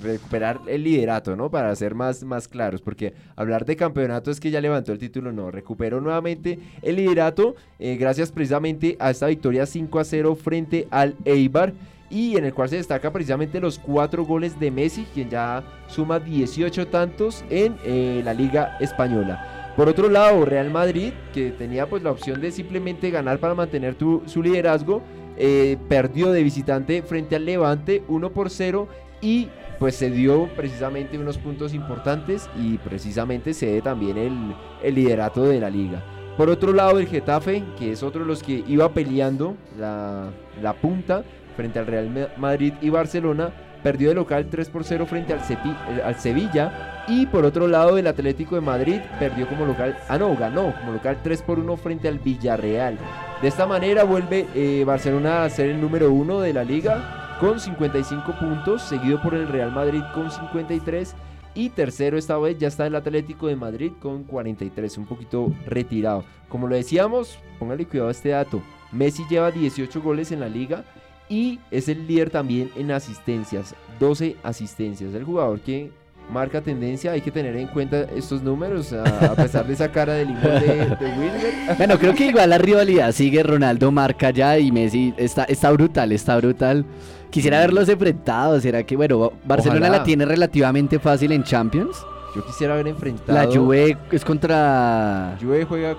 recuperar 0.02 0.60
el 0.66 0.82
liderato, 0.82 1.36
¿no? 1.36 1.50
Para 1.50 1.76
ser 1.76 1.94
más, 1.94 2.24
más 2.24 2.48
claros, 2.48 2.80
porque 2.80 3.12
hablar 3.36 3.66
de 3.66 3.76
campeonato 3.76 4.30
es 4.30 4.40
que 4.40 4.50
ya 4.50 4.62
levantó 4.62 4.92
el 4.92 4.98
título, 4.98 5.30
no, 5.30 5.50
recuperó 5.50 6.00
nuevamente 6.00 6.58
el 6.80 6.96
liderato 6.96 7.54
eh, 7.78 7.96
gracias 7.96 8.32
precisamente 8.32 8.96
a 8.98 9.10
esta 9.10 9.26
victoria 9.26 9.66
5 9.66 9.98
a 9.98 10.04
0 10.04 10.34
frente 10.36 10.88
al 10.90 11.16
Eibar 11.26 11.74
y 12.10 12.36
en 12.36 12.44
el 12.44 12.52
cual 12.52 12.68
se 12.68 12.76
destaca 12.76 13.12
precisamente 13.12 13.60
los 13.60 13.78
cuatro 13.78 14.24
goles 14.24 14.58
de 14.58 14.70
Messi, 14.70 15.06
quien 15.14 15.30
ya 15.30 15.62
suma 15.86 16.18
18 16.18 16.88
tantos 16.88 17.44
en 17.48 17.76
eh, 17.84 18.20
la 18.24 18.34
Liga 18.34 18.76
Española. 18.80 19.72
Por 19.76 19.88
otro 19.88 20.08
lado, 20.08 20.44
Real 20.44 20.70
Madrid, 20.70 21.12
que 21.32 21.52
tenía 21.52 21.88
pues 21.88 22.02
la 22.02 22.10
opción 22.10 22.40
de 22.40 22.50
simplemente 22.50 23.10
ganar 23.10 23.38
para 23.38 23.54
mantener 23.54 23.96
su 23.98 24.42
liderazgo, 24.42 25.02
eh, 25.36 25.78
perdió 25.88 26.32
de 26.32 26.42
visitante 26.42 27.02
frente 27.02 27.36
al 27.36 27.46
Levante 27.46 28.02
1 28.08 28.30
por 28.30 28.50
0 28.50 28.88
y 29.22 29.48
pues 29.78 29.94
se 29.94 30.10
dio 30.10 30.48
precisamente 30.54 31.16
unos 31.16 31.38
puntos 31.38 31.72
importantes 31.72 32.50
y 32.58 32.76
precisamente 32.76 33.54
cede 33.54 33.80
también 33.80 34.18
el, 34.18 34.54
el 34.82 34.94
liderato 34.94 35.44
de 35.44 35.60
la 35.60 35.70
liga. 35.70 36.04
Por 36.36 36.50
otro 36.50 36.72
lado, 36.72 36.98
el 36.98 37.06
Getafe, 37.06 37.62
que 37.78 37.92
es 37.92 38.02
otro 38.02 38.20
de 38.20 38.26
los 38.26 38.42
que 38.42 38.62
iba 38.66 38.92
peleando 38.92 39.56
la, 39.78 40.30
la 40.60 40.74
punta 40.74 41.24
frente 41.60 41.78
al 41.78 41.86
Real 41.86 42.08
Ma- 42.08 42.28
Madrid 42.38 42.72
y 42.80 42.88
Barcelona, 42.88 43.50
perdió 43.82 44.08
de 44.08 44.14
local 44.14 44.46
3 44.50 44.70
por 44.70 44.82
0 44.84 45.04
frente 45.06 45.34
al, 45.34 45.40
Cepi- 45.40 45.76
eh, 45.90 46.02
al 46.02 46.14
Sevilla. 46.14 47.04
Y 47.06 47.26
por 47.26 47.44
otro 47.44 47.66
lado, 47.68 47.98
el 47.98 48.06
Atlético 48.06 48.54
de 48.54 48.62
Madrid 48.62 49.00
perdió 49.18 49.46
como 49.46 49.66
local, 49.66 49.96
ah 50.08 50.16
no, 50.16 50.34
ganó 50.36 50.74
como 50.80 50.92
local 50.92 51.18
3 51.22 51.42
por 51.42 51.58
1 51.58 51.76
frente 51.76 52.08
al 52.08 52.18
Villarreal. 52.18 52.96
De 53.42 53.48
esta 53.48 53.66
manera 53.66 54.04
vuelve 54.04 54.46
eh, 54.54 54.84
Barcelona 54.86 55.44
a 55.44 55.50
ser 55.50 55.68
el 55.70 55.80
número 55.80 56.10
uno 56.12 56.40
de 56.40 56.52
la 56.54 56.64
liga 56.64 57.36
con 57.40 57.60
55 57.60 58.38
puntos, 58.38 58.82
seguido 58.82 59.20
por 59.20 59.34
el 59.34 59.48
Real 59.48 59.70
Madrid 59.72 60.02
con 60.14 60.30
53 60.30 61.14
y 61.54 61.68
tercero 61.70 62.16
esta 62.16 62.38
vez 62.38 62.56
ya 62.58 62.68
está 62.68 62.86
el 62.86 62.94
Atlético 62.94 63.48
de 63.48 63.56
Madrid 63.56 63.92
con 64.00 64.24
43, 64.24 64.96
un 64.98 65.06
poquito 65.06 65.52
retirado. 65.66 66.24
Como 66.48 66.68
lo 66.68 66.76
decíamos, 66.76 67.38
póngale 67.58 67.86
cuidado 67.86 68.08
a 68.08 68.12
este 68.12 68.28
dato, 68.30 68.62
Messi 68.92 69.24
lleva 69.28 69.50
18 69.50 70.00
goles 70.02 70.30
en 70.32 70.40
la 70.40 70.48
liga 70.48 70.84
y 71.30 71.58
es 71.70 71.88
el 71.88 72.06
líder 72.06 72.28
también 72.28 72.70
en 72.76 72.90
asistencias, 72.90 73.74
12 73.98 74.36
asistencias, 74.42 75.14
el 75.14 75.24
jugador 75.24 75.60
que 75.60 75.90
marca 76.30 76.60
tendencia, 76.60 77.12
hay 77.12 77.22
que 77.22 77.30
tener 77.30 77.56
en 77.56 77.66
cuenta 77.68 78.02
estos 78.14 78.42
números, 78.42 78.92
a, 78.92 79.34
pesar 79.34 79.66
de 79.66 79.72
esa 79.72 79.90
cara 79.90 80.12
de 80.14 80.26
limón 80.26 80.42
de, 80.42 80.58
de 80.60 81.06
Wilmer. 81.18 81.52
Bueno, 81.78 81.98
creo 81.98 82.14
que 82.14 82.26
igual 82.26 82.50
la 82.50 82.58
rivalidad 82.58 83.10
sigue, 83.12 83.42
Ronaldo 83.42 83.90
marca 83.90 84.30
ya 84.30 84.58
y 84.58 84.70
Messi 84.70 85.14
está, 85.16 85.44
está 85.44 85.70
brutal, 85.72 86.12
está 86.12 86.36
brutal. 86.36 86.84
Quisiera 87.30 87.60
verlos 87.60 87.88
enfrentados, 87.88 88.62
será 88.62 88.82
que, 88.84 88.96
bueno, 88.96 89.32
Barcelona 89.44 89.86
Ojalá. 89.86 89.98
la 89.98 90.04
tiene 90.04 90.24
relativamente 90.24 90.98
fácil 90.98 91.32
en 91.32 91.42
Champions. 91.44 91.96
Yo 92.34 92.44
quisiera 92.46 92.74
haber 92.74 92.88
enfrentado... 92.88 93.32
La 93.32 93.46
Juve 93.52 93.96
es 94.12 94.24
contra... 94.24 95.36
Juve 95.40 95.64
juega 95.64 95.96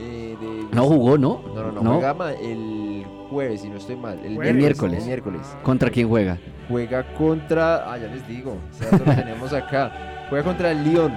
eh, 0.00 0.36
de... 0.40 0.74
No 0.74 0.84
jugó, 0.86 1.16
¿no? 1.18 1.42
No, 1.54 1.62
no, 1.62 1.72
no, 1.72 1.82
No. 1.82 1.92
juega 1.94 2.14
ma- 2.14 2.32
el 2.32 3.04
jueves, 3.30 3.60
si 3.62 3.68
no 3.68 3.76
estoy 3.78 3.96
mal. 3.96 4.18
El, 4.24 4.34
Jueves. 4.34 4.54
miércoles. 4.54 4.98
El 5.00 5.06
miércoles. 5.06 5.40
¿Contra 5.62 5.88
quién 5.90 6.08
juega? 6.08 6.36
Juega 6.68 7.04
contra. 7.14 7.90
Ah, 7.90 7.96
ya 7.98 8.08
les 8.08 8.26
digo. 8.28 8.56
ese 8.72 8.84
dato 8.90 9.04
lo 9.06 9.14
tenemos 9.14 9.52
acá. 9.52 10.26
Juega 10.28 10.44
contra 10.44 10.70
el 10.72 10.84
Lyon 10.84 11.12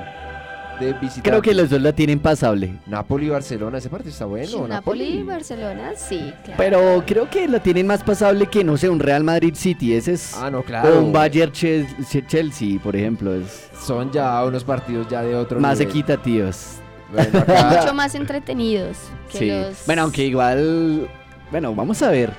de 0.80 0.93
visitante. 0.93 1.30
Creo 1.30 1.41
que 1.41 1.54
los 1.54 1.69
dos 1.69 1.82
la 1.82 1.91
tienen 1.93 2.19
pasable. 2.19 2.80
Napoli 2.88 3.28
y 3.28 3.30
Barcelona. 3.30 3.78
Ese 3.78 3.89
partido 3.89 4.12
está 4.12 4.26
bueno. 4.26 4.67
Napoli 4.67 5.04
y 5.19 5.23
Barcelona, 5.23 5.91
sí, 5.95 6.34
claro. 6.43 6.58
Pero 6.58 7.04
creo 7.06 7.30
que 7.30 7.47
la 7.47 7.62
tienen 7.62 7.86
más 7.86 8.02
pasable 8.04 8.47
que, 8.47 8.63
no 8.63 8.76
sé, 8.78 8.89
un 8.89 8.99
Real 8.99 9.23
Madrid 9.23 9.54
City. 9.56 9.93
Ese 9.93 10.13
es... 10.13 10.34
Ah, 10.36 10.49
no, 10.49 10.63
claro. 10.63 10.97
O 10.97 11.04
un 11.04 11.13
Bayern 11.13 11.52
Chel- 11.52 11.86
Chelsea, 12.28 12.80
por 12.82 12.95
ejemplo. 12.95 13.36
Es 13.36 13.69
Son 13.80 14.12
ya 14.12 14.43
unos 14.45 14.63
partidos 14.63 15.08
ya 15.10 15.21
de 15.21 15.36
otro 15.36 15.60
más 15.60 15.78
nivel. 15.80 15.91
equitativos. 15.91 16.76
Bueno, 17.13 17.38
acá- 17.39 17.78
mucho 17.82 17.93
más 17.93 18.15
entretenidos 18.15 18.97
que 19.32 19.38
Sí. 19.38 19.47
los 19.49 19.86
Bueno, 19.86 20.02
aunque 20.02 20.26
igual... 20.26 21.08
Bueno, 21.53 21.73
vamos 21.75 22.01
a 22.01 22.09
ver. 22.09 22.31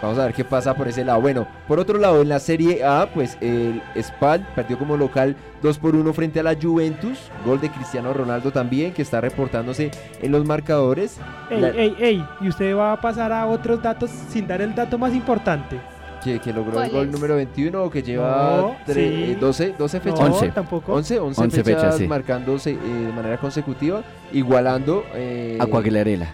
Vamos 0.00 0.18
a 0.18 0.24
ver 0.24 0.34
qué 0.34 0.44
pasa 0.44 0.74
por 0.74 0.88
ese 0.88 1.04
lado. 1.04 1.20
Bueno, 1.20 1.46
por 1.68 1.78
otro 1.78 1.96
lado, 1.98 2.22
en 2.22 2.28
la 2.30 2.40
Serie 2.40 2.82
A, 2.84 3.06
pues 3.14 3.36
el 3.40 3.80
Spal 4.02 4.44
perdió 4.56 4.76
como 4.76 4.96
local 4.96 5.36
2 5.62 5.78
por 5.78 5.94
1 5.94 6.12
frente 6.12 6.40
a 6.40 6.42
la 6.42 6.56
Juventus. 6.60 7.18
Gol 7.46 7.60
de 7.60 7.70
Cristiano 7.70 8.12
Ronaldo 8.12 8.50
también, 8.50 8.92
que 8.94 9.02
está 9.02 9.20
reportándose 9.20 9.90
en 10.20 10.32
los 10.32 10.44
marcadores. 10.44 11.18
Ey, 11.50 11.60
La- 11.60 11.68
ey, 11.68 11.94
ey, 12.00 12.26
y 12.40 12.48
usted 12.48 12.74
va 12.74 12.94
a 12.94 13.00
pasar 13.00 13.30
a 13.30 13.46
otros 13.46 13.80
datos 13.80 14.10
sin 14.30 14.48
dar 14.48 14.60
el 14.62 14.74
dato 14.74 14.98
más 14.98 15.14
importante. 15.14 15.78
que, 16.24 16.38
que 16.40 16.52
logró 16.52 16.70
el 16.82 16.88
¿Cuál 16.88 16.90
gol 16.90 17.06
es? 17.08 17.12
número 17.12 17.34
21 17.36 17.82
o 17.84 17.90
que 17.90 18.00
lleva 18.02 18.56
No, 18.56 18.76
tre- 18.86 18.94
sí. 18.94 19.32
eh, 19.32 19.36
12, 19.40 19.74
12 19.78 20.00
fechas. 20.00 20.28
No, 20.30 20.52
tampoco. 20.52 20.94
11, 20.94 21.18
11, 21.18 21.40
11 21.42 21.64
fechas, 21.64 21.82
fechas, 21.82 21.96
sí. 21.98 22.06
marcándose 22.08 22.70
eh, 22.72 22.76
de 22.78 23.12
manera 23.12 23.38
consecutiva, 23.38 24.02
igualando. 24.32 25.04
Eh, 25.14 25.58
A 25.60 25.66
Coaguilarela. 25.66 26.26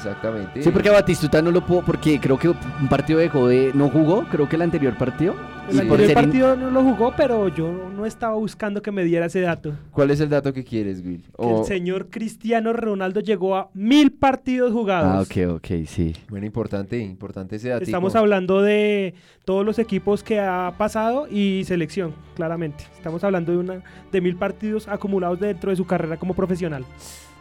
Exactamente. 0.00 0.62
Sí, 0.62 0.70
porque 0.70 0.88
a 0.88 0.92
Batistuta 0.92 1.42
no 1.42 1.50
lo 1.50 1.64
pudo, 1.64 1.82
porque 1.84 2.18
creo 2.18 2.38
que 2.38 2.48
un 2.48 2.88
partido 2.88 3.18
dejó 3.18 3.46
de. 3.48 3.70
No 3.74 3.88
jugó, 3.90 4.24
creo 4.30 4.48
que 4.48 4.56
el 4.56 4.62
anterior 4.62 4.96
partido. 4.96 5.34
El 5.68 5.76
Y 5.76 5.80
anterior 5.80 6.08
in- 6.08 6.14
partido 6.14 6.56
no 6.56 6.70
lo 6.70 6.82
jugó, 6.82 7.12
pero 7.16 7.46
yo 7.48 7.70
no 7.94 8.04
estaba 8.06 8.34
buscando 8.34 8.82
que 8.82 8.90
me 8.90 9.04
diera 9.04 9.26
ese 9.26 9.40
dato. 9.42 9.72
¿Cuál 9.92 10.10
es 10.10 10.18
el 10.20 10.28
dato 10.28 10.52
que 10.52 10.64
quieres, 10.64 11.00
Will? 11.04 11.22
Que 11.22 11.28
O- 11.36 11.60
el 11.60 11.66
señor 11.66 12.08
Cristiano 12.10 12.72
Ronaldo 12.72 13.20
llegó 13.20 13.56
a 13.56 13.68
mil 13.74 14.10
partidos 14.12 14.72
jugados. 14.72 15.10
Ah, 15.14 15.20
ok, 15.46 15.56
ok, 15.56 15.86
sí. 15.86 16.14
Bueno, 16.28 16.46
importante, 16.46 16.98
importante 16.98 17.56
ese 17.56 17.68
dato. 17.68 17.84
Estamos 17.84 18.14
hablando 18.16 18.62
de 18.62 19.14
todos 19.44 19.64
los 19.64 19.78
equipos 19.78 20.22
que 20.24 20.40
ha 20.40 20.74
pasado 20.78 21.28
y 21.30 21.62
selección, 21.66 22.14
claramente. 22.34 22.84
Estamos 22.96 23.22
hablando 23.22 23.52
de 23.52 23.58
una 23.58 23.82
de 24.10 24.20
mil 24.20 24.34
partidos 24.36 24.88
acumulados 24.88 25.38
dentro 25.38 25.70
de 25.70 25.76
su 25.76 25.86
carrera 25.86 26.16
como 26.16 26.34
profesional. 26.34 26.84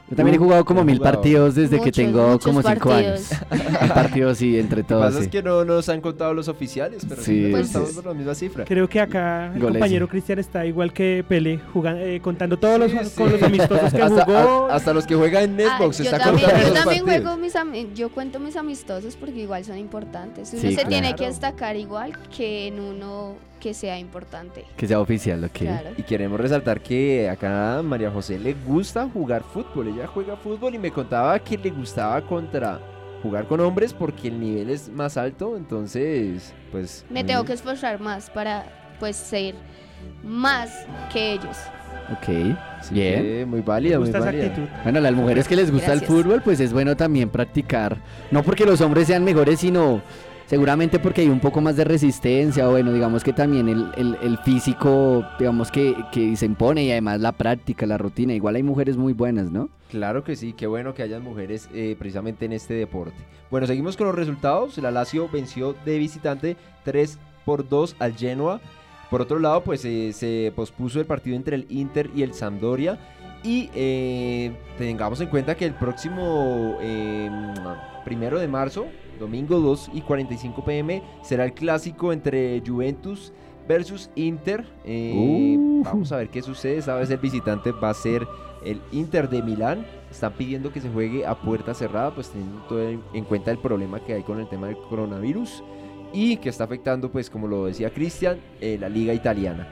Yo 0.09 0.15
también 0.15 0.35
he 0.35 0.37
jugado 0.39 0.65
como 0.65 0.81
he 0.81 0.85
mil 0.85 0.97
jugado. 0.97 1.15
partidos 1.17 1.55
desde 1.55 1.79
que 1.79 1.91
tengo 1.91 2.39
como 2.39 2.61
cinco 2.63 2.89
partidos. 2.89 3.31
años. 3.31 3.43
Mil 3.81 3.91
partidos, 3.93 4.37
sí, 4.39 4.57
entre 4.59 4.81
Lo 4.81 4.87
que 4.87 4.93
todos. 4.93 5.05
pasa 5.05 5.19
es 5.19 5.27
que 5.27 5.43
no 5.43 5.63
nos 5.65 5.87
han 5.87 6.01
contado 6.01 6.33
los 6.33 6.47
oficiales, 6.47 7.05
pero 7.07 7.21
Sí, 7.21 7.45
sí, 7.45 7.51
Pues- 7.51 7.67
estamos 7.67 7.91
por 7.91 8.05
la 8.07 8.13
misma 8.15 8.33
cifra. 8.33 8.65
Creo 8.65 8.89
que 8.89 8.99
acá 8.99 9.47
el 9.53 9.59
Goles. 9.61 9.73
compañero 9.75 10.07
Cristian 10.07 10.39
está 10.39 10.65
igual 10.65 10.93
que 10.93 11.23
Pele, 11.27 11.59
jugando, 11.73 12.01
eh, 12.01 12.19
contando 12.21 12.57
todos 12.57 12.79
los, 12.79 12.91
Sí, 12.91 12.97
con 13.15 13.27
sí. 13.27 13.33
los 13.33 13.43
amistosos 13.43 13.93
que 13.93 14.01
hasta, 14.01 14.25
jugó. 14.25 14.37
a- 14.69 14.75
hasta 14.75 14.93
los 14.93 15.05
que 15.05 15.15
juegan 15.15 15.59
en 15.59 15.67
Ah, 15.67 15.77
Xbox 15.77 15.97
yo 15.99 16.03
está 16.05 16.17
también, 16.19 16.45
contando 16.49 16.67
yo 16.67 16.73
también 16.73 17.05
partidos. 17.05 17.21
juego 17.35 17.37
mis 17.77 17.93
yo 17.95 18.09
cuento 18.09 18.39
mis 18.39 18.55
amistosos 18.55 19.15
porque 19.15 19.41
igual 19.41 19.63
son 19.63 19.77
importantes. 19.77 20.49
Uno 20.53 20.61
Sí, 20.61 20.73
se 20.75 20.85
tiene 20.85 21.13
que 21.15 21.27
destacar 21.27 21.75
igual 21.75 22.13
que 22.35 22.67
en 22.67 22.79
uno 22.79 23.35
que 23.59 23.73
sea 23.73 23.99
importante. 23.99 24.65
Que 24.75 24.87
sea 24.87 24.99
oficial, 24.99 25.43
ok. 25.43 25.51
Claro. 25.51 25.89
Y 25.97 26.03
queremos 26.03 26.39
resaltar 26.39 26.81
que 26.81 27.29
acá 27.29 27.79
a 27.79 27.83
María 27.83 28.09
José 28.09 28.39
le 28.39 28.53
gusta 28.65 29.07
jugar 29.11 29.43
fútbol. 29.43 29.89
Ella 29.89 30.07
juega 30.07 30.35
fútbol 30.37 30.75
y 30.75 30.79
me 30.79 30.91
contaba 30.91 31.37
que 31.39 31.57
le 31.57 31.69
gustaba 31.69 32.21
contra 32.21 32.79
jugar 33.21 33.47
con 33.47 33.59
hombres 33.59 33.93
porque 33.93 34.29
el 34.29 34.39
nivel 34.39 34.69
es 34.69 34.89
más 34.89 35.17
alto. 35.17 35.57
Entonces, 35.57 36.53
pues. 36.71 37.05
Me 37.09 37.23
tengo 37.23 37.43
que 37.45 37.53
esforzar 37.53 37.99
más 37.99 38.29
para 38.29 38.65
pues 38.99 39.15
ser 39.15 39.55
más 40.23 40.85
que 41.11 41.33
ellos. 41.33 41.57
Ok, 42.11 42.57
sí, 42.81 42.93
bien. 42.93 43.47
Muy 43.49 43.61
válida, 43.61 43.99
muy 43.99 44.09
válida. 44.09 44.47
actitud. 44.47 44.67
Bueno, 44.83 44.97
a 44.97 45.01
las 45.01 45.13
mujeres 45.13 45.47
que 45.47 45.55
les 45.55 45.71
gusta 45.71 45.93
el 45.93 45.99
Gracias. 45.99 46.17
fútbol, 46.17 46.41
pues 46.41 46.59
es 46.59 46.73
bueno 46.73 46.97
también 46.97 47.29
practicar. 47.29 47.97
No 48.31 48.41
porque 48.41 48.65
los 48.65 48.81
hombres 48.81 49.07
sean 49.07 49.23
mejores, 49.23 49.59
sino 49.59 50.01
seguramente 50.49 50.97
porque 50.97 51.21
hay 51.21 51.29
un 51.29 51.39
poco 51.39 51.61
más 51.61 51.75
de 51.75 51.83
resistencia. 51.83 52.67
Bueno, 52.67 52.91
digamos 52.91 53.23
que 53.23 53.33
también 53.33 53.69
el, 53.69 53.91
el- 53.95 54.17
el 54.21 54.37
físico, 54.39 55.23
digamos 55.37 55.69
que, 55.71 55.95
que 56.11 56.35
se 56.35 56.47
impone 56.47 56.83
y 56.85 56.91
además 56.91 57.21
la 57.21 57.31
práctica, 57.33 57.85
la 57.85 57.99
rutina. 57.99 58.33
Igual 58.33 58.55
hay 58.55 58.63
mujeres 58.63 58.97
muy 58.97 59.13
buenas, 59.13 59.51
¿no? 59.51 59.69
Claro 59.91 60.23
que 60.23 60.35
sí, 60.35 60.53
qué 60.53 60.65
bueno 60.65 60.93
que 60.95 61.03
hayan 61.03 61.23
mujeres 61.23 61.69
eh, 61.73 61.95
precisamente 61.99 62.45
en 62.45 62.53
este 62.53 62.73
deporte. 62.73 63.15
Bueno, 63.51 63.67
seguimos 63.67 63.95
con 63.95 64.07
los 64.07 64.15
resultados. 64.15 64.75
La 64.79 64.89
Lazio 64.91 65.29
venció 65.29 65.75
de 65.85 65.99
visitante 65.99 66.57
3 66.83 67.19
por 67.45 67.69
2 67.69 67.95
al 67.99 68.15
Genoa. 68.15 68.59
Por 69.11 69.21
otro 69.21 69.37
lado, 69.39 69.63
pues 69.63 69.85
eh, 69.85 70.13
se 70.13 70.51
pospuso 70.55 70.99
el 70.99 71.05
partido 71.05 71.35
entre 71.35 71.55
el 71.55 71.65
Inter 71.69 72.09
y 72.15 72.23
el 72.23 72.33
Sampdoria. 72.33 72.97
Y 73.43 73.69
eh, 73.75 74.51
tengamos 74.77 75.21
en 75.21 75.27
cuenta 75.29 75.55
que 75.55 75.65
el 75.65 75.73
próximo 75.73 76.77
eh, 76.81 77.29
primero 78.03 78.37
de 78.39 78.47
marzo, 78.47 78.85
domingo 79.19 79.59
2 79.59 79.91
y 79.93 80.01
45 80.01 80.63
pm, 80.63 81.03
será 81.21 81.45
el 81.45 81.53
clásico 81.53 82.11
entre 82.13 82.61
Juventus 82.65 83.33
versus 83.67 84.09
Inter. 84.15 84.65
Eh, 84.85 85.55
Uh. 85.55 85.83
Vamos 85.83 86.11
a 86.11 86.17
ver 86.17 86.29
qué 86.29 86.41
sucede. 86.41 86.77
Esta 86.77 86.95
vez 86.95 87.09
el 87.09 87.17
visitante 87.19 87.71
va 87.71 87.91
a 87.91 87.93
ser 87.93 88.27
el 88.65 88.81
Inter 88.91 89.29
de 89.29 89.41
Milán. 89.41 89.85
Están 90.11 90.33
pidiendo 90.33 90.73
que 90.73 90.81
se 90.81 90.89
juegue 90.89 91.25
a 91.25 91.35
puerta 91.35 91.73
cerrada, 91.73 92.13
pues 92.13 92.29
teniendo 92.29 92.61
todo 92.63 92.89
en 92.89 93.01
en 93.13 93.23
cuenta 93.23 93.51
el 93.51 93.59
problema 93.59 93.99
que 93.99 94.13
hay 94.13 94.23
con 94.23 94.39
el 94.39 94.49
tema 94.49 94.67
del 94.67 94.77
coronavirus 94.89 95.63
y 96.13 96.37
que 96.37 96.49
está 96.49 96.63
afectando, 96.63 97.11
pues 97.11 97.29
como 97.29 97.47
lo 97.47 97.65
decía 97.65 97.91
Cristian, 97.91 98.39
eh, 98.61 98.77
la 98.79 98.89
liga 98.89 99.13
italiana. 99.13 99.67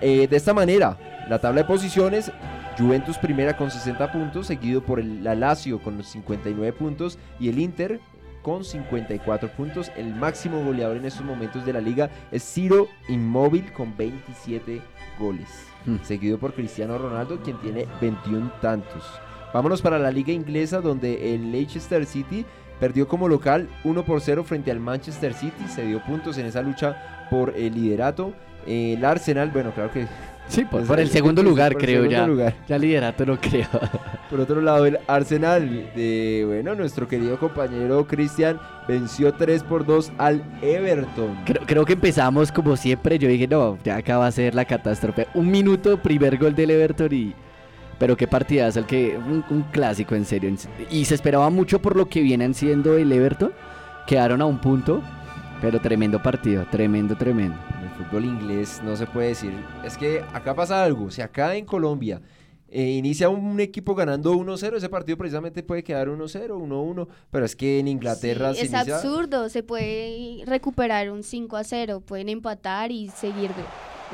Eh, 0.00 0.28
de 0.28 0.36
esta 0.36 0.54
manera, 0.54 0.96
la 1.28 1.40
tabla 1.40 1.62
de 1.62 1.66
posiciones, 1.66 2.30
Juventus 2.78 3.18
primera 3.18 3.56
con 3.56 3.70
60 3.70 4.12
puntos, 4.12 4.46
seguido 4.46 4.82
por 4.82 5.00
el, 5.00 5.24
la 5.24 5.34
Lazio 5.34 5.80
con 5.80 5.96
los 5.96 6.06
59 6.08 6.72
puntos 6.72 7.18
y 7.40 7.48
el 7.48 7.58
Inter 7.58 8.00
con 8.48 8.64
54 8.64 9.50
puntos. 9.50 9.92
El 9.94 10.14
máximo 10.14 10.64
goleador 10.64 10.96
en 10.96 11.04
estos 11.04 11.22
momentos 11.22 11.66
de 11.66 11.74
la 11.74 11.82
liga 11.82 12.08
es 12.32 12.42
Ciro 12.42 12.88
Inmóvil 13.10 13.70
con 13.74 13.94
27 13.94 14.80
goles, 15.18 15.66
Hmm. 15.84 15.96
seguido 16.02 16.38
por 16.38 16.54
Cristiano 16.54 16.96
Ronaldo 16.96 17.42
quien 17.42 17.58
tiene 17.58 17.86
21 18.00 18.50
tantos. 18.62 19.04
Vámonos 19.52 19.82
para 19.82 19.98
la 19.98 20.10
liga 20.10 20.32
inglesa 20.32 20.80
donde 20.80 21.34
el 21.34 21.52
Leicester 21.52 22.06
City 22.06 22.46
perdió 22.80 23.06
como 23.06 23.28
local 23.28 23.68
1 23.84 24.02
por 24.06 24.22
0 24.22 24.42
frente 24.44 24.70
al 24.70 24.80
Manchester 24.80 25.34
City, 25.34 25.68
se 25.68 25.84
dio 25.84 26.02
puntos 26.02 26.38
en 26.38 26.46
esa 26.46 26.62
lucha 26.62 27.26
por 27.30 27.50
el 27.54 27.74
liderato. 27.74 28.32
El 28.66 29.04
Arsenal, 29.04 29.50
bueno, 29.50 29.72
claro 29.72 29.92
que 29.92 30.06
Sí, 30.48 30.64
por, 30.64 30.80
Es 30.82 30.86
por 30.88 30.98
el 30.98 31.08
segundo 31.10 31.42
lugar, 31.44 31.72
por 31.72 31.82
el 31.82 31.86
creo 31.86 32.02
segundo 32.02 32.18
ya. 32.20 32.26
lugar. 32.26 32.54
Ya 32.68 32.78
liderato 32.78 33.26
no 33.26 33.38
creo. 33.40 33.66
Por 34.30 34.40
otro 34.40 34.60
lado, 34.60 34.84
el 34.84 34.98
Arsenal 35.06 35.90
de, 35.94 36.44
bueno, 36.46 36.74
nuestro 36.74 37.08
querido 37.08 37.38
compañero 37.38 38.06
Cristian 38.06 38.60
venció 38.86 39.32
3 39.32 39.62
por 39.62 39.86
2 39.86 40.12
al 40.18 40.42
Everton. 40.60 41.34
Creo, 41.46 41.62
creo 41.64 41.84
que 41.86 41.94
empezamos 41.94 42.52
como 42.52 42.76
siempre. 42.76 43.18
Yo 43.18 43.26
dije, 43.26 43.48
no, 43.48 43.78
ya 43.84 43.96
acá 43.96 44.18
va 44.18 44.26
a 44.26 44.32
ser 44.32 44.54
la 44.54 44.66
catástrofe. 44.66 45.28
Un 45.32 45.50
minuto, 45.50 45.96
primer 46.02 46.36
gol 46.36 46.54
del 46.54 46.70
Everton 46.72 47.12
y. 47.12 47.34
Pero 47.98 48.16
qué 48.18 48.26
partidazo, 48.28 48.80
el 48.80 48.84
que. 48.86 49.16
Un, 49.16 49.42
un 49.48 49.62
clásico, 49.72 50.14
en 50.14 50.26
serio. 50.26 50.54
Y 50.90 51.06
se 51.06 51.14
esperaba 51.14 51.48
mucho 51.48 51.80
por 51.80 51.96
lo 51.96 52.06
que 52.06 52.20
vienen 52.20 52.52
siendo 52.52 52.98
el 52.98 53.10
Everton. 53.10 53.52
Quedaron 54.06 54.42
a 54.42 54.46
un 54.46 54.58
punto. 54.60 55.02
Pero 55.60 55.80
tremendo 55.80 56.22
partido, 56.22 56.64
tremendo, 56.70 57.16
tremendo. 57.16 57.56
En 57.78 57.84
el 57.84 57.90
fútbol 57.90 58.24
inglés 58.24 58.80
no 58.84 58.94
se 58.96 59.06
puede 59.06 59.28
decir. 59.28 59.52
Es 59.84 59.96
que 59.96 60.22
acá 60.32 60.54
pasa 60.54 60.84
algo. 60.84 61.10
Si 61.10 61.20
acá 61.20 61.56
en 61.56 61.64
Colombia 61.64 62.20
eh, 62.68 62.82
inicia 62.92 63.28
un 63.28 63.58
equipo 63.58 63.94
ganando 63.96 64.34
1-0, 64.34 64.76
ese 64.76 64.88
partido 64.88 65.18
precisamente 65.18 65.64
puede 65.64 65.82
quedar 65.82 66.08
1-0, 66.08 66.50
1-1. 66.56 67.08
Pero 67.32 67.44
es 67.44 67.56
que 67.56 67.80
en 67.80 67.88
Inglaterra 67.88 68.52
Sí, 68.54 68.60
se 68.60 68.66
es 68.66 68.72
inicia- 68.72 68.96
absurdo, 68.96 69.48
se 69.48 69.64
puede 69.64 70.44
recuperar 70.46 71.10
un 71.10 71.24
5 71.24 71.56
a 71.56 71.64
0, 71.64 72.02
pueden 72.06 72.28
empatar 72.28 72.92
y 72.92 73.08
seguir 73.08 73.50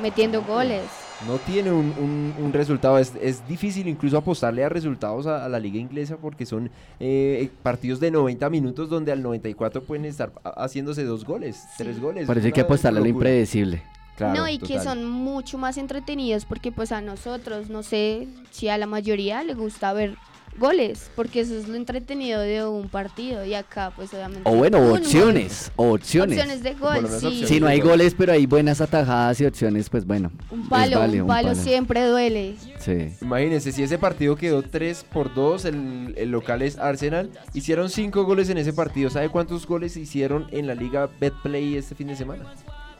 metiendo 0.01 0.41
goles. 0.41 0.81
No 1.27 1.37
tiene 1.39 1.71
un, 1.71 1.93
un- 1.97 2.33
un 2.37 2.53
resultado. 2.53 2.97
Es, 2.99 3.13
es 3.21 3.47
difícil 3.47 3.87
incluso 3.87 4.17
apostarle 4.17 4.63
a 4.63 4.69
resultados 4.69 5.27
a, 5.27 5.45
a 5.45 5.49
la 5.49 5.59
liga 5.59 5.79
inglesa 5.79 6.17
porque 6.17 6.45
son 6.45 6.69
eh, 6.99 7.49
partidos 7.63 7.99
de 7.99 8.11
90 8.11 8.49
minutos 8.49 8.89
donde 8.89 9.11
al 9.11 9.21
94 9.23 9.83
pueden 9.83 10.05
estar 10.05 10.31
ha- 10.43 10.63
haciéndose 10.63 11.03
dos 11.03 11.23
goles, 11.25 11.63
tres 11.77 11.99
goles. 12.01 12.27
Parece 12.27 12.51
que 12.51 12.61
apostarle 12.61 12.99
a 12.99 13.03
lo 13.03 13.07
impredecible. 13.09 13.81
Claro, 14.17 14.41
no, 14.41 14.47
y 14.49 14.59
que 14.59 14.79
son 14.79 15.03
mucho 15.05 15.57
más 15.57 15.77
entretenidos 15.77 16.45
porque 16.45 16.71
pues 16.71 16.93
a 16.93 17.01
nosotros, 17.01 17.69
no 17.69 17.83
sé 17.83 18.27
si 18.51 18.69
a 18.69 18.77
la 18.77 18.85
mayoría 18.85 19.43
le 19.43 19.53
gusta 19.55 19.91
ver 19.91 20.15
goles, 20.57 21.09
porque 21.15 21.41
eso 21.41 21.57
es 21.57 21.67
lo 21.67 21.75
entretenido 21.75 22.39
de 22.39 22.65
un 22.65 22.89
partido 22.89 23.43
y 23.45 23.53
acá 23.53 23.91
pues 23.95 24.13
obviamente... 24.13 24.41
O 24.49 24.55
bueno, 24.55 24.79
un 24.79 24.89
gol. 24.89 24.99
opciones. 24.99 25.71
O 25.75 25.93
opciones. 25.93 26.37
Opciones 26.37 26.63
de 26.63 26.73
gol, 26.73 27.07
sí. 27.07 27.25
opciones 27.25 27.49
Si 27.49 27.59
no 27.59 27.67
hay 27.67 27.79
gol. 27.79 27.89
goles, 27.91 28.15
pero 28.17 28.33
hay 28.33 28.45
buenas 28.45 28.81
atajadas 28.81 29.39
y 29.41 29.45
opciones, 29.45 29.89
pues 29.89 30.05
bueno. 30.05 30.31
Un 30.51 30.67
palo, 30.69 31.01
un 31.01 31.27
palo 31.27 31.55
siempre 31.55 32.05
duele. 32.05 32.55
Sí. 32.79 33.09
Imagínense, 33.21 33.71
si 33.71 33.83
ese 33.83 33.97
partido 33.97 34.35
quedó 34.35 34.61
3 34.63 35.05
por 35.11 35.33
2, 35.33 35.65
el, 35.65 36.13
el 36.17 36.31
local 36.31 36.61
es 36.61 36.77
Arsenal. 36.77 37.29
Hicieron 37.53 37.89
5 37.89 38.23
goles 38.23 38.49
en 38.49 38.57
ese 38.57 38.73
partido. 38.73 39.09
¿Sabe 39.09 39.29
cuántos 39.29 39.65
goles 39.67 39.97
hicieron 39.97 40.47
en 40.51 40.67
la 40.67 40.75
liga 40.75 41.09
Betplay 41.19 41.75
este 41.75 41.95
fin 41.95 42.07
de 42.07 42.15
semana? 42.15 42.45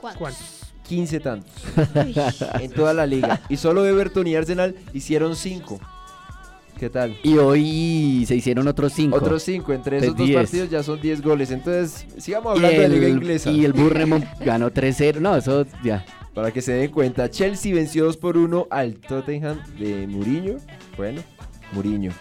¿Cuántos? 0.01 0.19
¿Cuántos? 0.19 0.61
15 0.87 1.19
tantos. 1.19 1.51
en 2.61 2.71
toda 2.71 2.93
la 2.93 3.05
liga. 3.05 3.41
Y 3.49 3.57
solo 3.57 3.85
Everton 3.85 4.27
y 4.27 4.35
Arsenal 4.35 4.75
hicieron 4.93 5.35
5. 5.35 5.79
¿Qué 6.79 6.89
tal? 6.89 7.17
Y 7.23 7.37
hoy 7.37 8.25
se 8.27 8.35
hicieron 8.35 8.67
otros 8.67 8.93
cinco. 8.93 9.15
Otros 9.17 9.43
5. 9.43 9.73
Entre 9.73 9.97
esos 9.97 10.09
Entonces, 10.09 10.17
dos 10.17 10.27
10. 10.27 10.37
partidos 10.37 10.69
ya 10.69 10.83
son 10.83 11.01
10 11.01 11.21
goles. 11.21 11.51
Entonces, 11.51 12.05
sigamos 12.17 12.55
hablando 12.55 12.79
de 12.79 12.85
el, 12.85 12.91
liga 12.93 13.09
inglesa. 13.09 13.49
y 13.51 13.63
el 13.63 13.73
Bournemouth 13.73 14.23
ganó 14.41 14.69
3-0. 14.71 15.19
No, 15.19 15.35
eso 15.37 15.65
ya. 15.83 16.05
Para 16.33 16.51
que 16.51 16.61
se 16.61 16.73
den 16.73 16.91
cuenta, 16.91 17.29
Chelsea 17.29 17.73
venció 17.73 18.05
2 18.05 18.17
por 18.17 18.37
1 18.37 18.67
al 18.69 18.95
Tottenham 18.95 19.57
de 19.79 20.05
Mourinho. 20.05 20.57
Bueno, 20.97 21.21
Mourinho. 21.71 22.11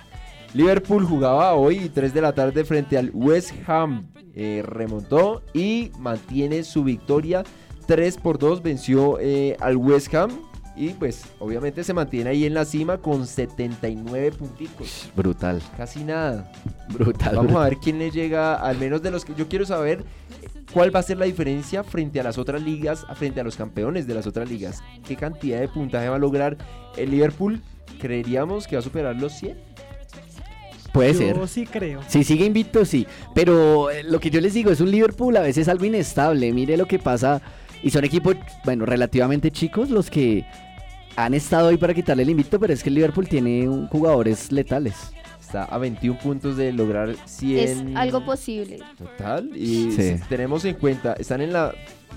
Liverpool 0.53 1.05
jugaba 1.05 1.55
hoy 1.55 1.91
3 1.93 2.15
de 2.15 2.21
la 2.21 2.33
tarde 2.33 2.65
frente 2.65 2.97
al 2.97 3.11
West 3.13 3.53
Ham. 3.67 4.07
Eh, 4.37 4.63
remontó 4.65 5.43
y 5.53 5.91
mantiene 5.99 6.63
su 6.63 6.85
victoria 6.85 7.43
3 7.87 8.17
por 8.19 8.39
2. 8.39 8.63
Venció 8.63 9.19
eh, 9.21 9.57
al 9.59 9.77
West 9.77 10.15
Ham. 10.15 10.31
Y 10.77 10.91
pues 10.91 11.25
obviamente 11.39 11.85
se 11.85 11.95
mantiene 11.95 12.31
ahí 12.31 12.45
en 12.47 12.55
la 12.55 12.65
cima 12.65 12.99
con 12.99 13.27
79 13.27 14.33
puntitos. 14.33 15.09
Brutal. 15.15 15.63
Casi 15.77 16.03
nada. 16.03 16.51
Brutal. 16.89 17.37
Vamos 17.37 17.55
a 17.55 17.65
ver 17.65 17.77
quién 17.77 17.99
le 17.99 18.11
llega, 18.11 18.55
al 18.57 18.79
menos 18.79 19.03
de 19.03 19.11
los 19.13 19.25
que 19.25 19.35
yo 19.37 19.49
quiero 19.49 19.65
saber 19.65 20.05
cuál 20.73 20.95
va 20.95 21.01
a 21.01 21.05
ser 21.05 21.19
la 21.19 21.27
diferencia 21.27 21.85
frente 21.85 22.19
a 22.19 22.25
las 22.25 22.39
otras 22.39 22.61
ligas, 22.63 23.07
frente 23.15 23.41
a 23.41 23.45
los 23.45 23.57
campeones 23.57 24.07
de 24.07 24.15
las 24.15 24.27
otras 24.27 24.51
ligas. 24.51 24.83
¿Qué 25.07 25.15
cantidad 25.17 25.61
de 25.61 25.69
puntaje 25.69 26.09
va 26.09 26.17
a 26.17 26.19
lograr 26.19 26.57
el 26.97 27.11
Liverpool? 27.11 27.63
Creeríamos 28.01 28.67
que 28.67 28.75
va 28.77 28.81
a 28.81 28.83
superar 28.83 29.15
los 29.15 29.33
100. 29.35 29.57
Puede 30.93 31.13
Yo 31.13 31.19
ser. 31.19 31.49
sí 31.49 31.67
creo. 31.67 32.01
Si 32.07 32.23
sigue 32.23 32.45
invicto, 32.47 32.85
sí. 32.85 33.07
Pero 33.35 33.91
eh, 33.91 34.05
lo 34.05 34.21
que 34.21 34.31
yo 34.31 34.41
les 34.41 34.55
digo 34.55 34.71
es 34.71 34.81
un 34.81 34.91
Liverpool 34.91 35.37
a 35.37 35.41
veces 35.41 35.69
algo 35.69 35.85
inestable. 35.85 36.53
Mire 36.53 36.77
lo 36.77 36.87
que 36.87 36.99
pasa. 37.01 37.43
Y 37.85 37.91
son 37.91 38.05
equipos, 38.05 38.35
bueno, 38.65 38.87
relativamente 38.87 39.51
chicos 39.51 39.91
los 39.91 40.11
que 40.11 40.45
han 41.17 41.35
estado 41.35 41.69
ahí 41.69 41.77
para 41.77 41.95
quitarle 41.95 42.23
el 42.25 42.31
invicto, 42.31 42.59
pero 42.59 42.73
es 42.73 42.83
que 42.83 42.89
el 42.89 42.95
Liverpool 42.97 43.29
tiene 43.29 43.69
un- 43.69 43.87
jugadores 43.89 44.51
letales. 44.51 44.95
Está 45.41 45.65
a 45.67 45.79
21 45.79 46.19
puntos 46.19 46.57
de 46.57 46.73
lograr 46.73 47.15
100. 47.27 47.89
Es 47.91 47.97
algo 47.97 48.25
posible. 48.25 48.79
Total. 48.99 49.51
Y 49.55 49.93
Sí. 49.93 50.17
si 50.19 50.25
tenemos 50.29 50.65
en 50.65 50.75
cuenta, 50.75 51.13
están 51.13 51.43
en 51.43 51.53
la 51.53 51.73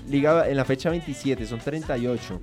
liga 0.08 0.48
en 0.48 0.56
la 0.56 0.64
fecha 0.64 0.90
27, 0.90 1.46
son 1.46 1.60
38. 1.60 2.40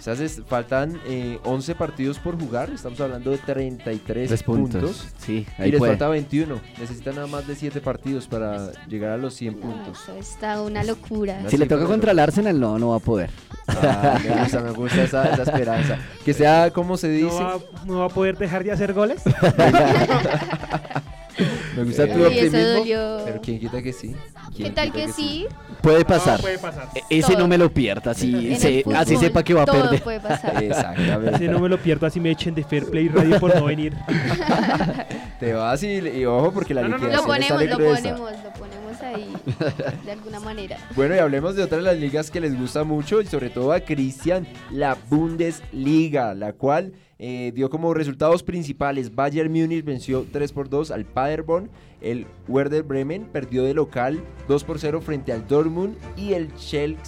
O 0.00 0.02
sea, 0.02 0.16
se- 0.16 0.28
faltan 0.44 0.98
eh, 1.06 1.38
11 1.44 1.74
partidos 1.74 2.18
por 2.18 2.40
jugar. 2.40 2.70
Estamos 2.70 2.98
hablando 3.02 3.30
de 3.30 3.36
33 3.38 4.28
Tres 4.28 4.42
puntos. 4.42 4.80
puntos. 4.82 5.06
Sí, 5.18 5.46
Y 5.58 5.62
ahí 5.62 5.70
les 5.70 5.78
puede. 5.78 5.92
falta 5.92 6.08
21. 6.08 6.58
Necesitan 6.78 7.16
nada 7.16 7.26
más 7.26 7.46
de 7.46 7.54
7 7.54 7.80
partidos 7.82 8.26
para 8.26 8.72
llegar 8.88 9.10
a 9.12 9.16
los 9.18 9.34
100 9.34 9.54
No, 9.56 9.60
puntos. 9.60 10.02
eso 10.02 10.16
está 10.18 10.62
una 10.62 10.82
locura. 10.84 11.40
No. 11.42 11.50
Si 11.50 11.58
le 11.58 11.66
toca 11.66 11.84
contra 11.84 12.12
el 12.12 12.18
Arsenal, 12.18 12.58
no, 12.58 12.78
no 12.78 12.88
va 12.88 12.96
a 12.96 13.00
poder. 13.00 13.28
Ah, 13.68 14.18
me 14.26 14.40
gusta, 14.42 14.60
me 14.60 14.70
gusta 14.70 15.02
esa, 15.02 15.28
esa 15.34 15.42
esperanza. 15.42 15.98
Que 16.24 16.32
sea, 16.32 16.70
como 16.70 16.96
se 16.96 17.08
¿No 17.08 17.14
dice? 17.28 17.42
va, 17.44 17.58
no 17.86 17.98
va 17.98 18.06
a 18.06 18.08
poder 18.08 18.38
dejar 18.38 18.64
de 18.64 18.72
hacer 18.72 18.94
goles? 18.94 19.22
Me 21.80 21.86
gusta 21.86 22.06
tu 22.12 22.24
optimismo. 22.24 22.84
Pero 23.24 23.40
quién 23.42 23.58
quita 23.60 23.82
que 23.82 23.92
sí. 23.92 24.14
¿Qué 24.56 24.62
¿Quién 24.64 24.74
tal 24.74 24.92
que 24.92 25.08
sí? 25.12 25.46
Puede 25.80 26.04
pasar. 26.04 26.38
No, 26.38 26.42
puede 26.42 26.58
pasar. 26.58 26.88
E- 26.94 27.18
Ese 27.18 27.32
Todo. 27.32 27.38
no 27.42 27.48
me 27.48 27.56
lo 27.56 27.72
pierda, 27.72 28.10
así, 28.10 28.56
se- 28.56 28.84
así 28.94 29.16
sepa 29.16 29.42
que 29.42 29.54
va 29.54 29.62
a 29.62 29.66
todo 29.66 29.82
perder. 29.82 30.02
puede 30.02 30.20
pasar. 30.20 30.62
Exactamente. 30.62 31.38
Si 31.38 31.48
no 31.48 31.58
me 31.60 31.68
lo 31.68 31.78
pierdo, 31.78 32.06
así 32.06 32.20
me 32.20 32.30
echen 32.30 32.54
de 32.54 32.64
Fair 32.64 32.86
Play 32.86 33.08
Radio 33.08 33.38
por 33.40 33.54
no 33.54 33.64
venir. 33.64 33.94
Te 35.40 35.52
vas 35.54 35.82
y, 35.82 35.86
y 35.98 36.24
ojo 36.26 36.52
porque 36.52 36.74
la 36.74 36.82
No, 36.82 36.88
no, 36.88 36.98
no, 36.98 37.04
liquidación 37.04 37.22
Lo 37.22 37.32
ponemos, 37.32 37.58
sale 37.58 37.70
lo 37.70 37.76
ponemos, 37.78 38.32
lo 38.44 38.52
ponemos 38.52 39.00
ahí 39.02 39.32
de 40.04 40.12
alguna 40.12 40.40
manera. 40.40 40.76
Bueno, 40.94 41.14
y 41.14 41.18
hablemos 41.18 41.56
de 41.56 41.62
otra 41.62 41.78
de 41.78 41.84
las 41.84 41.96
ligas 41.96 42.30
que 42.30 42.40
les 42.40 42.58
gusta 42.58 42.84
mucho 42.84 43.20
y 43.22 43.26
sobre 43.26 43.48
todo 43.50 43.72
a 43.72 43.80
Cristian, 43.80 44.46
la 44.70 44.96
Bundesliga, 45.08 46.34
la 46.34 46.52
cual 46.52 46.92
eh, 47.22 47.52
dio 47.54 47.68
como 47.68 47.92
resultados 47.92 48.42
principales. 48.42 49.14
Bayern 49.14 49.52
Múnich 49.52 49.84
venció 49.84 50.26
3 50.32 50.52
por 50.52 50.70
2 50.70 50.90
al 50.90 51.04
Paderborn, 51.04 51.68
el 52.00 52.26
Werder 52.48 52.82
Bremen 52.82 53.24
perdió 53.32 53.62
de 53.64 53.74
local 53.74 54.20
2 54.48 54.64
por 54.64 54.78
0 54.78 55.00
frente 55.00 55.32
al 55.32 55.46
Dortmund 55.46 55.96
y 56.16 56.32
el 56.32 56.48
Schalke 56.58 56.98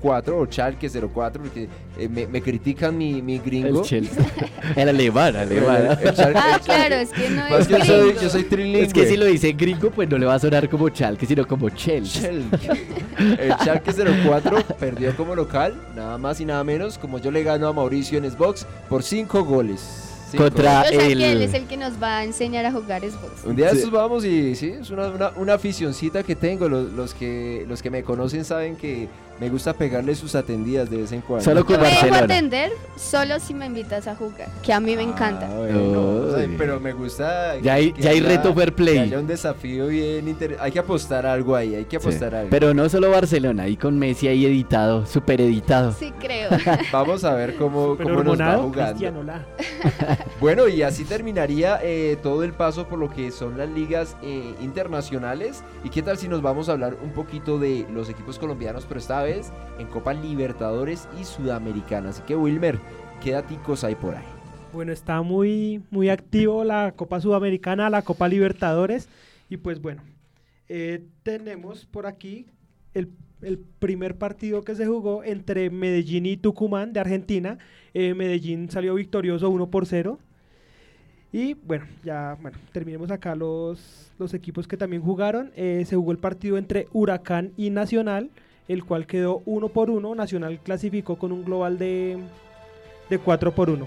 04 0.00 0.38
o 0.38 0.46
Schalke 0.46 0.88
04 0.90 1.42
porque 1.42 1.68
eh, 1.98 2.08
me, 2.08 2.26
me 2.26 2.42
critican 2.42 2.96
mi, 2.98 3.22
mi 3.22 3.36
El 3.36 3.42
gringo. 3.42 3.82
Chelsea. 3.82 4.24
El 4.76 4.88
alemán, 4.88 5.36
alemán. 5.36 5.98
El 6.02 6.14
Schalke- 6.14 6.32
Ah, 6.36 6.54
el 6.56 6.60
Schalke- 6.60 6.64
claro, 6.64 6.94
es 6.96 7.10
que 7.10 7.30
no 7.30 7.46
es 7.56 7.68
que 7.68 7.78
yo 7.78 7.84
soy, 7.84 8.00
gringo. 8.06 8.20
yo 8.22 8.30
soy 8.30 8.42
trilingüe. 8.44 8.82
Es 8.82 8.92
que 8.92 9.06
si 9.06 9.16
lo 9.16 9.24
dice 9.26 9.52
gringo, 9.52 9.90
pues 9.90 10.08
no 10.10 10.18
le 10.18 10.26
va 10.26 10.34
a 10.34 10.38
sonar 10.38 10.68
como 10.68 10.88
Chalke, 10.88 11.26
sino 11.26 11.46
como 11.46 11.70
Chelsea. 11.70 12.22
Schalke. 12.22 12.86
El 13.40 13.52
Schalke 13.54 13.92
04 14.24 14.58
perdió 14.78 15.16
como 15.16 15.34
local, 15.34 15.74
nada 15.94 16.18
más 16.18 16.40
y 16.40 16.44
nada 16.44 16.64
menos, 16.64 16.98
como 16.98 17.18
yo 17.18 17.30
le 17.30 17.42
gano 17.44 17.68
a 17.68 17.72
Mauricio 17.72 18.18
en 18.18 18.30
Xbox 18.30 18.66
por 18.88 19.02
5 19.02 19.44
goles. 19.44 20.03
Contra- 20.36 20.82
O 20.82 20.84
sea 20.84 21.06
el- 21.06 21.18
que 21.18 21.32
él 21.32 21.42
es 21.42 21.54
el 21.54 21.66
que 21.66 21.76
nos 21.76 22.02
va 22.02 22.18
a 22.18 22.24
enseñar 22.24 22.64
a 22.66 22.72
jugar 22.72 23.02
Xbox. 23.02 23.44
Un 23.44 23.56
día 23.56 23.66
de 23.66 23.72
Sí. 23.72 23.76
estos 23.78 23.90
vamos 23.92 24.24
y 24.24 24.54
sí, 24.54 24.74
es 24.80 24.90
una, 24.90 25.08
una, 25.08 25.30
una 25.36 25.54
aficioncita 25.54 26.22
que 26.22 26.34
tengo. 26.36 26.68
Los, 26.68 26.92
los 26.92 27.14
que, 27.14 27.64
los 27.68 27.82
que 27.82 27.90
me 27.90 28.02
conocen 28.02 28.44
saben 28.44 28.76
que 28.76 29.08
me 29.40 29.48
gusta 29.50 29.72
pegarle 29.72 30.14
sus 30.14 30.34
atendidas 30.34 30.88
de 30.90 30.98
vez 30.98 31.12
en 31.12 31.20
cuando. 31.20 31.44
Solo 31.44 31.64
con 31.64 31.76
Te 31.76 31.82
dejo 31.82 31.94
Barcelona. 31.94 32.24
atender 32.24 32.72
solo 32.96 33.40
si 33.40 33.52
me 33.54 33.66
invitas 33.66 34.06
a 34.06 34.14
jugar, 34.14 34.48
que 34.62 34.72
a 34.72 34.80
mí 34.80 34.94
me 34.96 35.02
encanta. 35.02 35.48
Ah, 35.50 35.54
bueno, 35.56 35.80
o 36.00 36.30
sea, 36.36 36.46
Uy. 36.46 36.54
pero 36.56 36.78
me 36.80 36.92
gusta. 36.92 37.58
Ya 37.60 37.74
hay- 37.74 37.92
ya 37.98 38.10
hay 38.10 38.18
haya- 38.18 38.28
reto 38.28 38.54
fair 38.54 38.72
play. 38.74 38.94
que 38.94 39.00
haya 39.00 39.18
un 39.18 39.26
desafío 39.26 39.88
bien 39.88 40.28
interesante. 40.28 40.64
Hay 40.64 40.72
que 40.72 40.78
apostar 40.78 41.26
algo 41.26 41.56
ahí, 41.56 41.74
hay 41.74 41.84
que 41.84 41.98
Sí. 41.98 42.06
apostar 42.06 42.34
algo. 42.34 42.50
Pero 42.50 42.72
no 42.74 42.88
solo 42.88 43.10
Barcelona, 43.10 43.64
ahí 43.64 43.76
con 43.76 43.98
Messi 43.98 44.28
ahí 44.28 44.46
editado, 44.46 45.04
super 45.06 45.40
editado. 45.40 45.92
Sí, 45.92 46.12
creo. 46.20 46.50
Vamos 46.92 47.24
a 47.24 47.34
ver 47.34 47.56
cómo, 47.56 47.96
Pero 47.96 48.10
cómo 48.10 48.22
nos 48.24 48.40
va 48.40 48.56
hormonado, 48.56 48.62
jugando. 48.68 48.90
Cristiano 48.92 49.22
La. 49.22 49.44
Bueno, 50.40 50.68
y 50.68 50.82
así 50.82 51.04
terminaría 51.04 51.78
eh, 51.82 52.18
todo 52.22 52.42
el 52.44 52.52
paso 52.52 52.86
por 52.86 52.98
lo 52.98 53.08
que 53.10 53.30
son 53.30 53.56
las 53.56 53.68
ligas 53.68 54.16
eh, 54.22 54.54
internacionales. 54.60 55.62
¿Y 55.84 55.90
qué 55.90 56.02
tal 56.02 56.18
si 56.18 56.28
nos 56.28 56.42
vamos 56.42 56.68
a 56.68 56.72
hablar 56.72 56.96
un 57.02 57.10
poquito 57.12 57.58
de 57.58 57.86
los 57.92 58.08
equipos 58.08 58.38
colombianos, 58.38 58.84
pero 58.86 59.00
esta 59.00 59.22
vez 59.24 59.52
en 59.78 59.88
Copa 59.88 60.14
Libertadores 60.14 61.08
y 61.20 61.24
Sudamericana? 61.24 62.10
Así 62.10 62.22
que 62.22 62.36
Wilmer, 62.36 62.78
¿qué 63.22 63.32
daticos 63.32 63.82
hay 63.84 63.96
por 63.96 64.14
ahí? 64.14 64.24
Bueno, 64.72 64.92
está 64.92 65.22
muy, 65.22 65.82
muy 65.90 66.08
activo 66.08 66.64
la 66.64 66.92
Copa 66.92 67.20
Sudamericana, 67.20 67.90
la 67.90 68.02
Copa 68.02 68.28
Libertadores. 68.28 69.08
Y 69.48 69.56
pues 69.56 69.80
bueno, 69.80 70.02
eh, 70.68 71.02
tenemos 71.22 71.86
por 71.86 72.06
aquí 72.06 72.46
el, 72.94 73.10
el 73.42 73.58
primer 73.58 74.16
partido 74.16 74.62
que 74.62 74.74
se 74.74 74.86
jugó 74.86 75.24
entre 75.24 75.70
Medellín 75.70 76.26
y 76.26 76.36
Tucumán 76.36 76.92
de 76.92 77.00
Argentina. 77.00 77.58
Eh, 77.92 78.14
Medellín 78.14 78.70
salió 78.70 78.94
victorioso 78.94 79.50
1 79.50 79.70
por 79.70 79.86
0. 79.86 80.18
Y 81.34 81.54
bueno, 81.54 81.84
ya 82.04 82.38
bueno, 82.40 82.56
terminemos 82.72 83.10
acá 83.10 83.34
los, 83.34 84.12
los 84.20 84.34
equipos 84.34 84.68
que 84.68 84.76
también 84.76 85.02
jugaron. 85.02 85.50
Eh, 85.56 85.84
se 85.84 85.96
jugó 85.96 86.12
el 86.12 86.18
partido 86.18 86.58
entre 86.58 86.86
Huracán 86.92 87.50
y 87.56 87.70
Nacional, 87.70 88.30
el 88.68 88.84
cual 88.84 89.06
quedó 89.06 89.42
1 89.46 89.68
por 89.68 89.90
1. 89.90 90.14
Nacional 90.14 90.58
clasificó 90.62 91.16
con 91.16 91.32
un 91.32 91.44
global 91.44 91.78
de, 91.78 92.18
de 93.10 93.18
4 93.18 93.52
por 93.54 93.70
1. 93.70 93.86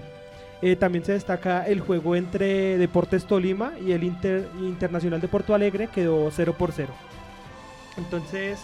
Eh, 0.60 0.74
también 0.76 1.04
se 1.04 1.12
destaca 1.12 1.66
el 1.66 1.80
juego 1.80 2.16
entre 2.16 2.78
Deportes 2.78 3.24
Tolima 3.26 3.72
y 3.84 3.92
el 3.92 4.02
Inter- 4.02 4.48
Internacional 4.60 5.20
de 5.20 5.28
Porto 5.28 5.54
Alegre, 5.54 5.88
quedó 5.94 6.28
0 6.32 6.54
por 6.58 6.72
0. 6.72 6.92
Entonces, 7.96 8.60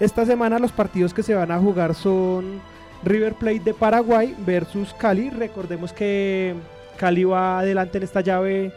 esta 0.00 0.24
semana 0.26 0.58
los 0.58 0.72
partidos 0.72 1.12
que 1.14 1.22
se 1.22 1.34
van 1.34 1.50
a 1.50 1.58
jugar 1.58 1.94
son 1.94 2.60
River 3.04 3.34
Plate 3.34 3.60
de 3.60 3.74
Paraguay 3.74 4.34
versus 4.46 4.94
Cali. 4.94 5.30
Recordemos 5.30 5.92
que 5.92 6.54
Cali 6.96 7.24
va 7.24 7.58
adelante 7.60 7.98
en 7.98 8.04
esta 8.04 8.20
llave 8.22 8.72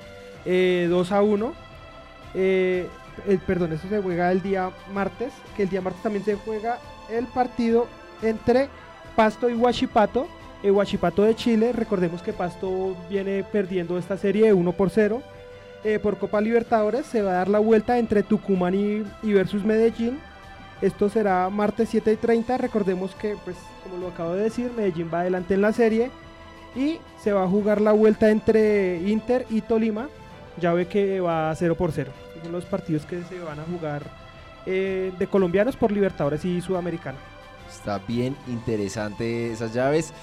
eh, 0.45 0.87
2 0.89 1.11
a 1.11 1.21
1. 1.21 1.53
Eh, 2.35 2.87
el- 3.27 3.39
perdón, 3.39 3.73
eso 3.73 3.87
se 3.87 4.01
juega 4.01 4.31
el 4.31 4.41
día 4.41 4.69
martes, 4.93 5.33
que 5.55 5.63
el 5.63 5.69
día 5.69 5.81
martes 5.81 6.03
también 6.03 6.23
se 6.25 6.35
juega 6.35 6.79
el 7.09 7.25
partido 7.27 7.87
entre 8.21 8.69
Pasto 9.15 9.49
y 9.49 9.53
Huachipato. 9.53 10.27
El 10.63 10.71
Huachipato 10.71 11.23
de 11.23 11.35
Chile, 11.35 11.71
recordemos 11.71 12.21
que 12.21 12.33
Pasto 12.33 12.95
viene 13.09 13.43
perdiendo 13.43 13.97
esta 13.97 14.17
serie 14.17 14.53
1 14.53 14.71
por 14.73 14.89
0. 14.89 15.21
Eh, 15.83 15.99
por 15.99 16.17
Copa 16.17 16.41
Libertadores 16.41 17.05
se 17.05 17.21
va 17.21 17.31
a 17.31 17.35
dar 17.35 17.47
la 17.47 17.59
vuelta 17.59 17.99
entre 17.99 18.23
Tucumán 18.23 18.73
y, 18.75 19.33
versus 19.33 19.63
Medellín. 19.63 20.19
Esto 20.81 21.09
será 21.09 21.49
martes 21.49 21.89
7 21.89 22.11
y 22.13 22.15
30. 22.17 22.57
Recordemos 22.57 23.13
que, 23.15 23.35
pues, 23.45 23.55
como 23.83 23.97
lo 23.97 24.07
acabo 24.09 24.33
de 24.33 24.43
decir, 24.43 24.71
Medellín 24.75 25.09
va 25.13 25.21
adelante 25.21 25.53
en 25.53 25.61
la 25.61 25.71
serie. 25.73 26.09
Y 26.75 26.97
se 27.23 27.31
va 27.31 27.43
a 27.43 27.47
jugar 27.47 27.79
la 27.79 27.91
vuelta 27.91 28.29
entre 28.29 28.97
Inter 29.07 29.45
y 29.49 29.61
Tolima. 29.61 30.09
Ya 30.59 30.73
ve 30.73 30.87
que 30.87 31.19
va 31.19 31.53
0 31.55 31.75
por 31.75 31.91
0. 31.91 32.11
Los 32.51 32.65
partidos 32.65 33.05
que 33.05 33.23
se 33.23 33.39
van 33.39 33.59
a 33.59 33.63
jugar 33.63 34.03
eh, 34.65 35.11
de 35.17 35.27
colombianos 35.27 35.75
por 35.75 35.91
Libertadores 35.91 36.43
y 36.45 36.61
Sudamericana. 36.61 37.17
Está 37.69 37.99
bien 37.99 38.35
interesante 38.47 39.51
esas 39.51 39.73
llaves. 39.73 40.13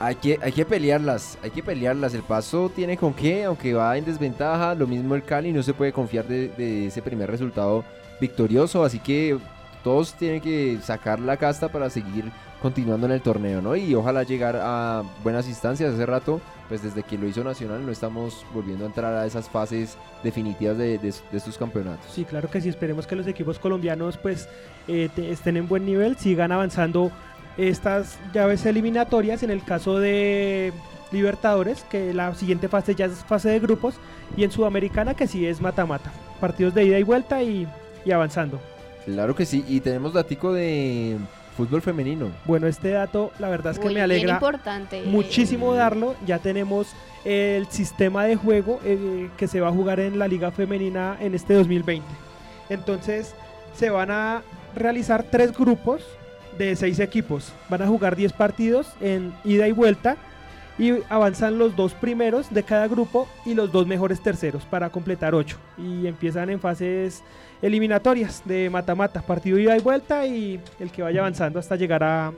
Hay 0.00 0.14
que, 0.14 0.38
hay 0.40 0.52
que 0.52 0.64
pelearlas, 0.64 1.38
hay 1.42 1.50
que 1.50 1.62
pelearlas. 1.62 2.14
El 2.14 2.22
paso 2.22 2.70
tiene 2.74 2.96
con 2.96 3.12
qué, 3.14 3.44
aunque 3.44 3.74
va 3.74 3.96
en 3.96 4.04
desventaja. 4.04 4.74
Lo 4.74 4.86
mismo 4.86 5.14
el 5.14 5.24
Cali, 5.24 5.52
no 5.52 5.62
se 5.62 5.74
puede 5.74 5.92
confiar 5.92 6.26
de 6.26 6.86
ese 6.86 7.02
primer 7.02 7.30
resultado 7.30 7.84
victorioso. 8.20 8.84
Así 8.84 8.98
que 8.98 9.38
todos 9.82 10.14
tienen 10.14 10.40
que 10.40 10.78
sacar 10.82 11.18
la 11.20 11.36
casta 11.36 11.68
para 11.68 11.90
seguir 11.90 12.30
continuando 12.62 13.06
en 13.06 13.12
el 13.12 13.20
torneo, 13.20 13.62
¿no? 13.62 13.76
Y 13.76 13.94
ojalá 13.94 14.22
llegar 14.24 14.56
a 14.60 15.02
buenas 15.22 15.46
instancias. 15.48 15.94
Hace 15.94 16.06
rato, 16.06 16.40
pues 16.68 16.82
desde 16.82 17.02
que 17.02 17.16
lo 17.16 17.26
hizo 17.28 17.44
Nacional, 17.44 17.84
no 17.86 17.92
estamos 17.92 18.44
volviendo 18.52 18.84
a 18.84 18.88
entrar 18.88 19.14
a 19.14 19.26
esas 19.26 19.48
fases 19.48 19.96
definitivas 20.22 20.76
de, 20.76 20.98
de- 20.98 21.14
de 21.30 21.38
estos 21.38 21.56
campeonatos. 21.56 22.10
Sí, 22.12 22.24
claro 22.24 22.50
que 22.50 22.60
sí. 22.60 22.68
Esperemos 22.68 23.06
que 23.06 23.16
los 23.16 23.26
equipos 23.26 23.58
colombianos 23.58 24.16
pues 24.18 24.48
eh, 24.88 25.08
estén 25.16 25.56
en 25.56 25.68
buen 25.68 25.86
nivel, 25.86 26.16
sigan 26.16 26.50
avanzando 26.52 27.12
estas 27.56 28.18
llaves 28.34 28.66
eliminatorias. 28.66 29.42
En 29.42 29.50
el 29.50 29.62
caso 29.64 29.98
de 29.98 30.72
Libertadores, 31.12 31.84
que 31.84 32.12
la 32.12 32.34
siguiente 32.34 32.68
fase 32.68 32.94
ya 32.94 33.06
es 33.06 33.24
fase 33.24 33.48
de 33.50 33.60
grupos, 33.60 33.94
y 34.36 34.44
en 34.44 34.50
Sudamericana 34.50 35.14
que 35.14 35.26
sí 35.26 35.46
es 35.46 35.60
mata-mata. 35.60 36.12
Partidos 36.40 36.74
de 36.74 36.84
ida 36.84 36.98
y 36.98 37.02
vuelta 37.02 37.42
y, 37.42 37.66
y 38.04 38.10
avanzando. 38.12 38.60
Claro 39.06 39.34
que 39.34 39.46
sí. 39.46 39.64
Y 39.66 39.80
tenemos 39.80 40.12
datico 40.12 40.52
de 40.52 41.16
fútbol 41.58 41.82
femenino. 41.82 42.30
Bueno, 42.44 42.68
este 42.68 42.90
dato 42.90 43.32
la 43.40 43.48
verdad 43.48 43.72
es 43.72 43.80
que 43.80 43.88
Uy, 43.88 43.94
me 43.94 44.00
alegra 44.00 44.34
importante. 44.34 45.02
muchísimo 45.06 45.74
darlo. 45.74 46.14
Ya 46.24 46.38
tenemos 46.38 46.94
el 47.24 47.66
sistema 47.66 48.24
de 48.26 48.36
juego 48.36 48.78
eh, 48.84 49.28
que 49.36 49.48
se 49.48 49.60
va 49.60 49.66
a 49.68 49.72
jugar 49.72 49.98
en 49.98 50.20
la 50.20 50.28
Liga 50.28 50.52
Femenina 50.52 51.16
en 51.20 51.34
este 51.34 51.54
2020. 51.54 52.06
Entonces, 52.68 53.34
se 53.74 53.90
van 53.90 54.12
a 54.12 54.42
realizar 54.76 55.24
tres 55.24 55.52
grupos 55.52 56.00
de 56.56 56.76
seis 56.76 57.00
equipos. 57.00 57.52
Van 57.68 57.82
a 57.82 57.88
jugar 57.88 58.14
10 58.14 58.32
partidos 58.34 58.86
en 59.00 59.34
ida 59.44 59.66
y 59.66 59.72
vuelta. 59.72 60.16
Y 60.78 60.92
avanzan 61.08 61.58
los 61.58 61.74
dos 61.74 61.92
primeros 61.92 62.54
de 62.54 62.62
cada 62.62 62.86
grupo 62.86 63.26
y 63.44 63.54
los 63.54 63.72
dos 63.72 63.88
mejores 63.88 64.20
terceros 64.22 64.62
para 64.64 64.90
completar 64.90 65.34
8. 65.34 65.56
Y 65.76 66.06
empiezan 66.06 66.50
en 66.50 66.60
fases 66.60 67.24
eliminatorias 67.62 68.42
de 68.44 68.70
mata-mata, 68.70 69.22
partido 69.22 69.58
ida 69.58 69.76
y 69.76 69.80
vuelta 69.80 70.26
y 70.26 70.60
el 70.78 70.90
que 70.90 71.02
vaya 71.02 71.20
avanzando 71.20 71.58
hasta 71.58 71.76
llegar 71.76 72.02
a, 72.04 72.32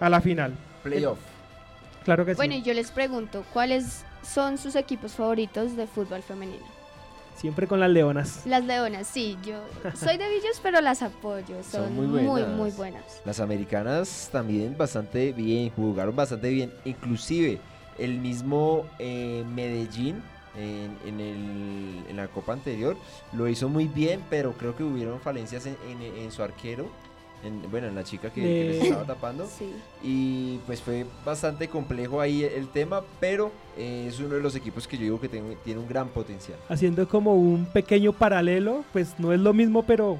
a 0.00 0.08
la 0.08 0.20
final. 0.20 0.52
Playoff. 0.82 1.18
Claro 2.04 2.24
que 2.26 2.34
Bueno, 2.34 2.54
sí. 2.54 2.60
y 2.60 2.62
yo 2.62 2.74
les 2.74 2.90
pregunto, 2.90 3.44
¿cuáles 3.52 4.04
son 4.22 4.58
sus 4.58 4.74
equipos 4.76 5.12
favoritos 5.12 5.76
de 5.76 5.86
fútbol 5.86 6.22
femenino? 6.22 6.64
Siempre 7.36 7.66
con 7.66 7.80
las 7.80 7.90
leonas. 7.90 8.42
Las 8.44 8.62
Leonas, 8.64 9.06
sí, 9.06 9.38
yo 9.44 9.54
soy 9.94 10.18
de 10.18 10.28
Villos, 10.28 10.60
pero 10.62 10.80
las 10.82 11.02
apoyo, 11.02 11.62
son, 11.62 11.84
Son 11.84 11.96
muy 11.96 12.06
muy, 12.06 12.20
muy, 12.22 12.42
buenas. 12.42 12.76
buenas. 12.76 13.22
Las 13.24 13.40
americanas 13.40 14.28
también 14.30 14.76
bastante 14.76 15.32
bien, 15.32 15.70
jugaron 15.70 16.14
bastante 16.14 16.50
bien. 16.50 16.72
Inclusive 16.84 17.58
el 17.98 18.18
mismo 18.18 18.84
eh, 18.98 19.44
Medellín 19.54 20.22
en, 20.56 20.96
en 21.06 21.20
el- 21.20 22.04
en 22.10 22.16
la 22.16 22.28
copa 22.28 22.52
anterior 22.52 22.96
lo 23.32 23.48
hizo 23.48 23.68
muy 23.68 23.88
bien, 23.88 24.20
pero 24.30 24.52
creo 24.52 24.76
que 24.76 24.82
hubieron 24.84 25.20
falencias 25.20 25.66
en, 25.66 25.76
en- 26.02 26.30
su 26.32 26.42
arquero. 26.42 26.86
en- 27.44 27.68
bueno, 27.72 27.88
en 27.88 27.96
la 27.96 28.04
chica 28.04 28.30
que, 28.30 28.40
que 28.40 28.64
les 28.68 28.84
estaba 28.84 29.04
tapando. 29.04 29.46
Sí. 29.46 29.72
Y 30.02 30.58
pues 30.66 30.80
fue 30.80 31.04
bastante 31.24 31.66
complejo 31.68 32.20
ahí 32.20 32.44
el 32.44 32.68
tema, 32.68 33.02
pero 33.18 33.50
eh, 33.76 34.06
es 34.08 34.20
uno 34.20 34.36
de 34.36 34.40
los 34.42 34.54
equipos 34.54 34.86
que 34.86 34.96
yo 34.96 35.02
digo 35.02 35.20
que 35.20 35.28
tiene 35.28 35.80
un 35.80 35.88
gran 35.88 36.08
potencial. 36.08 36.56
Haciendo 36.68 37.08
como 37.08 37.34
un 37.34 37.64
pequeño 37.66 38.12
paralelo, 38.12 38.84
pues 38.92 39.18
no 39.18 39.32
es 39.32 39.40
lo 39.40 39.52
mismo, 39.52 39.82
pero 39.84 40.18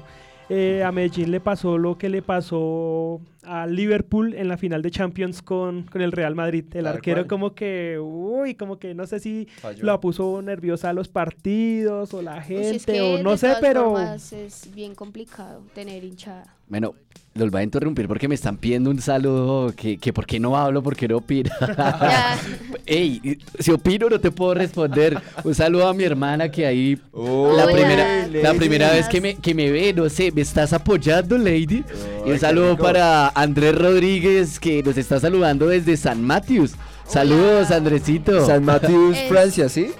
eh, 0.49 0.83
a 0.83 0.91
Medellín 0.91 1.31
le 1.31 1.39
pasó 1.39 1.77
lo 1.77 1.97
que 1.97 2.09
le 2.09 2.21
pasó 2.21 3.21
a 3.43 3.67
Liverpool 3.67 4.33
en 4.35 4.47
la 4.47 4.57
final 4.57 4.81
de 4.81 4.91
Champions 4.91 5.41
con, 5.41 5.83
con 5.83 6.01
el 6.01 6.11
Real 6.11 6.35
Madrid. 6.35 6.65
El 6.73 6.85
Tal 6.85 6.93
arquero 6.95 7.21
cual. 7.21 7.27
como 7.27 7.53
que, 7.55 7.97
uy, 8.01 8.55
como 8.55 8.77
que 8.79 8.93
no 8.93 9.05
sé 9.07 9.19
si 9.19 9.47
Falló. 9.57 9.83
lo 9.85 9.99
puso 9.99 10.41
nerviosa 10.41 10.89
a 10.89 10.93
los 10.93 11.09
partidos 11.09 12.13
o 12.13 12.21
la 12.21 12.43
Uy, 12.55 12.65
si 12.65 12.75
gente 12.75 12.75
es 12.77 12.85
que 12.85 13.01
o 13.01 13.17
no 13.23 13.31
de 13.31 13.37
sé, 13.37 13.47
todas 13.47 13.61
pero 13.61 13.83
formas 13.91 14.33
es 14.33 14.69
bien 14.73 14.95
complicado 14.95 15.63
tener 15.73 16.03
hinchada. 16.03 16.55
Bueno, 16.73 16.95
los 17.35 17.51
voy 17.51 17.61
a 17.61 17.63
interrumpir 17.65 18.07
porque 18.07 18.27
me 18.27 18.33
están 18.33 18.57
pidiendo 18.57 18.89
un 18.89 18.99
saludo 18.99 19.71
que, 19.75 19.99
que 19.99 20.11
por 20.11 20.25
qué 20.25 20.39
no 20.39 20.57
hablo, 20.57 20.81
por 20.81 20.95
qué 20.95 21.07
no 21.07 21.17
opino. 21.17 21.51
Ey, 22.87 23.37
si 23.59 23.69
opino 23.69 24.09
no 24.09 24.19
te 24.19 24.31
puedo 24.31 24.55
responder. 24.55 25.21
Un 25.43 25.53
saludo 25.53 25.87
a 25.87 25.93
mi 25.93 26.03
hermana 26.03 26.49
que 26.49 26.65
ahí 26.65 26.99
Oh, 27.11 27.53
la 27.55 27.67
primera, 27.67 28.27
la 28.27 28.55
primera 28.55 28.91
vez 28.91 29.07
que 29.07 29.21
me, 29.21 29.35
que 29.35 29.53
me 29.53 29.69
ve, 29.69 29.93
no 29.93 30.09
sé, 30.09 30.31
me 30.31 30.41
estás 30.41 30.73
apoyando, 30.73 31.37
Lady. 31.37 31.83
y 32.25 32.25
Ay, 32.25 32.31
un 32.31 32.39
saludo 32.39 32.75
para 32.75 33.27
Andrés 33.35 33.75
Rodríguez 33.77 34.59
que 34.59 34.81
nos 34.81 34.97
está 34.97 35.19
saludando 35.19 35.67
desde 35.67 35.95
San 35.95 36.23
Matthews. 36.23 36.73
Saludos, 37.07 37.69
Andresito. 37.69 38.45
San 38.45 38.63
Matthews, 38.65 39.17
Es- 39.17 39.27
Francia, 39.29 39.69
¿sí? 39.69 39.91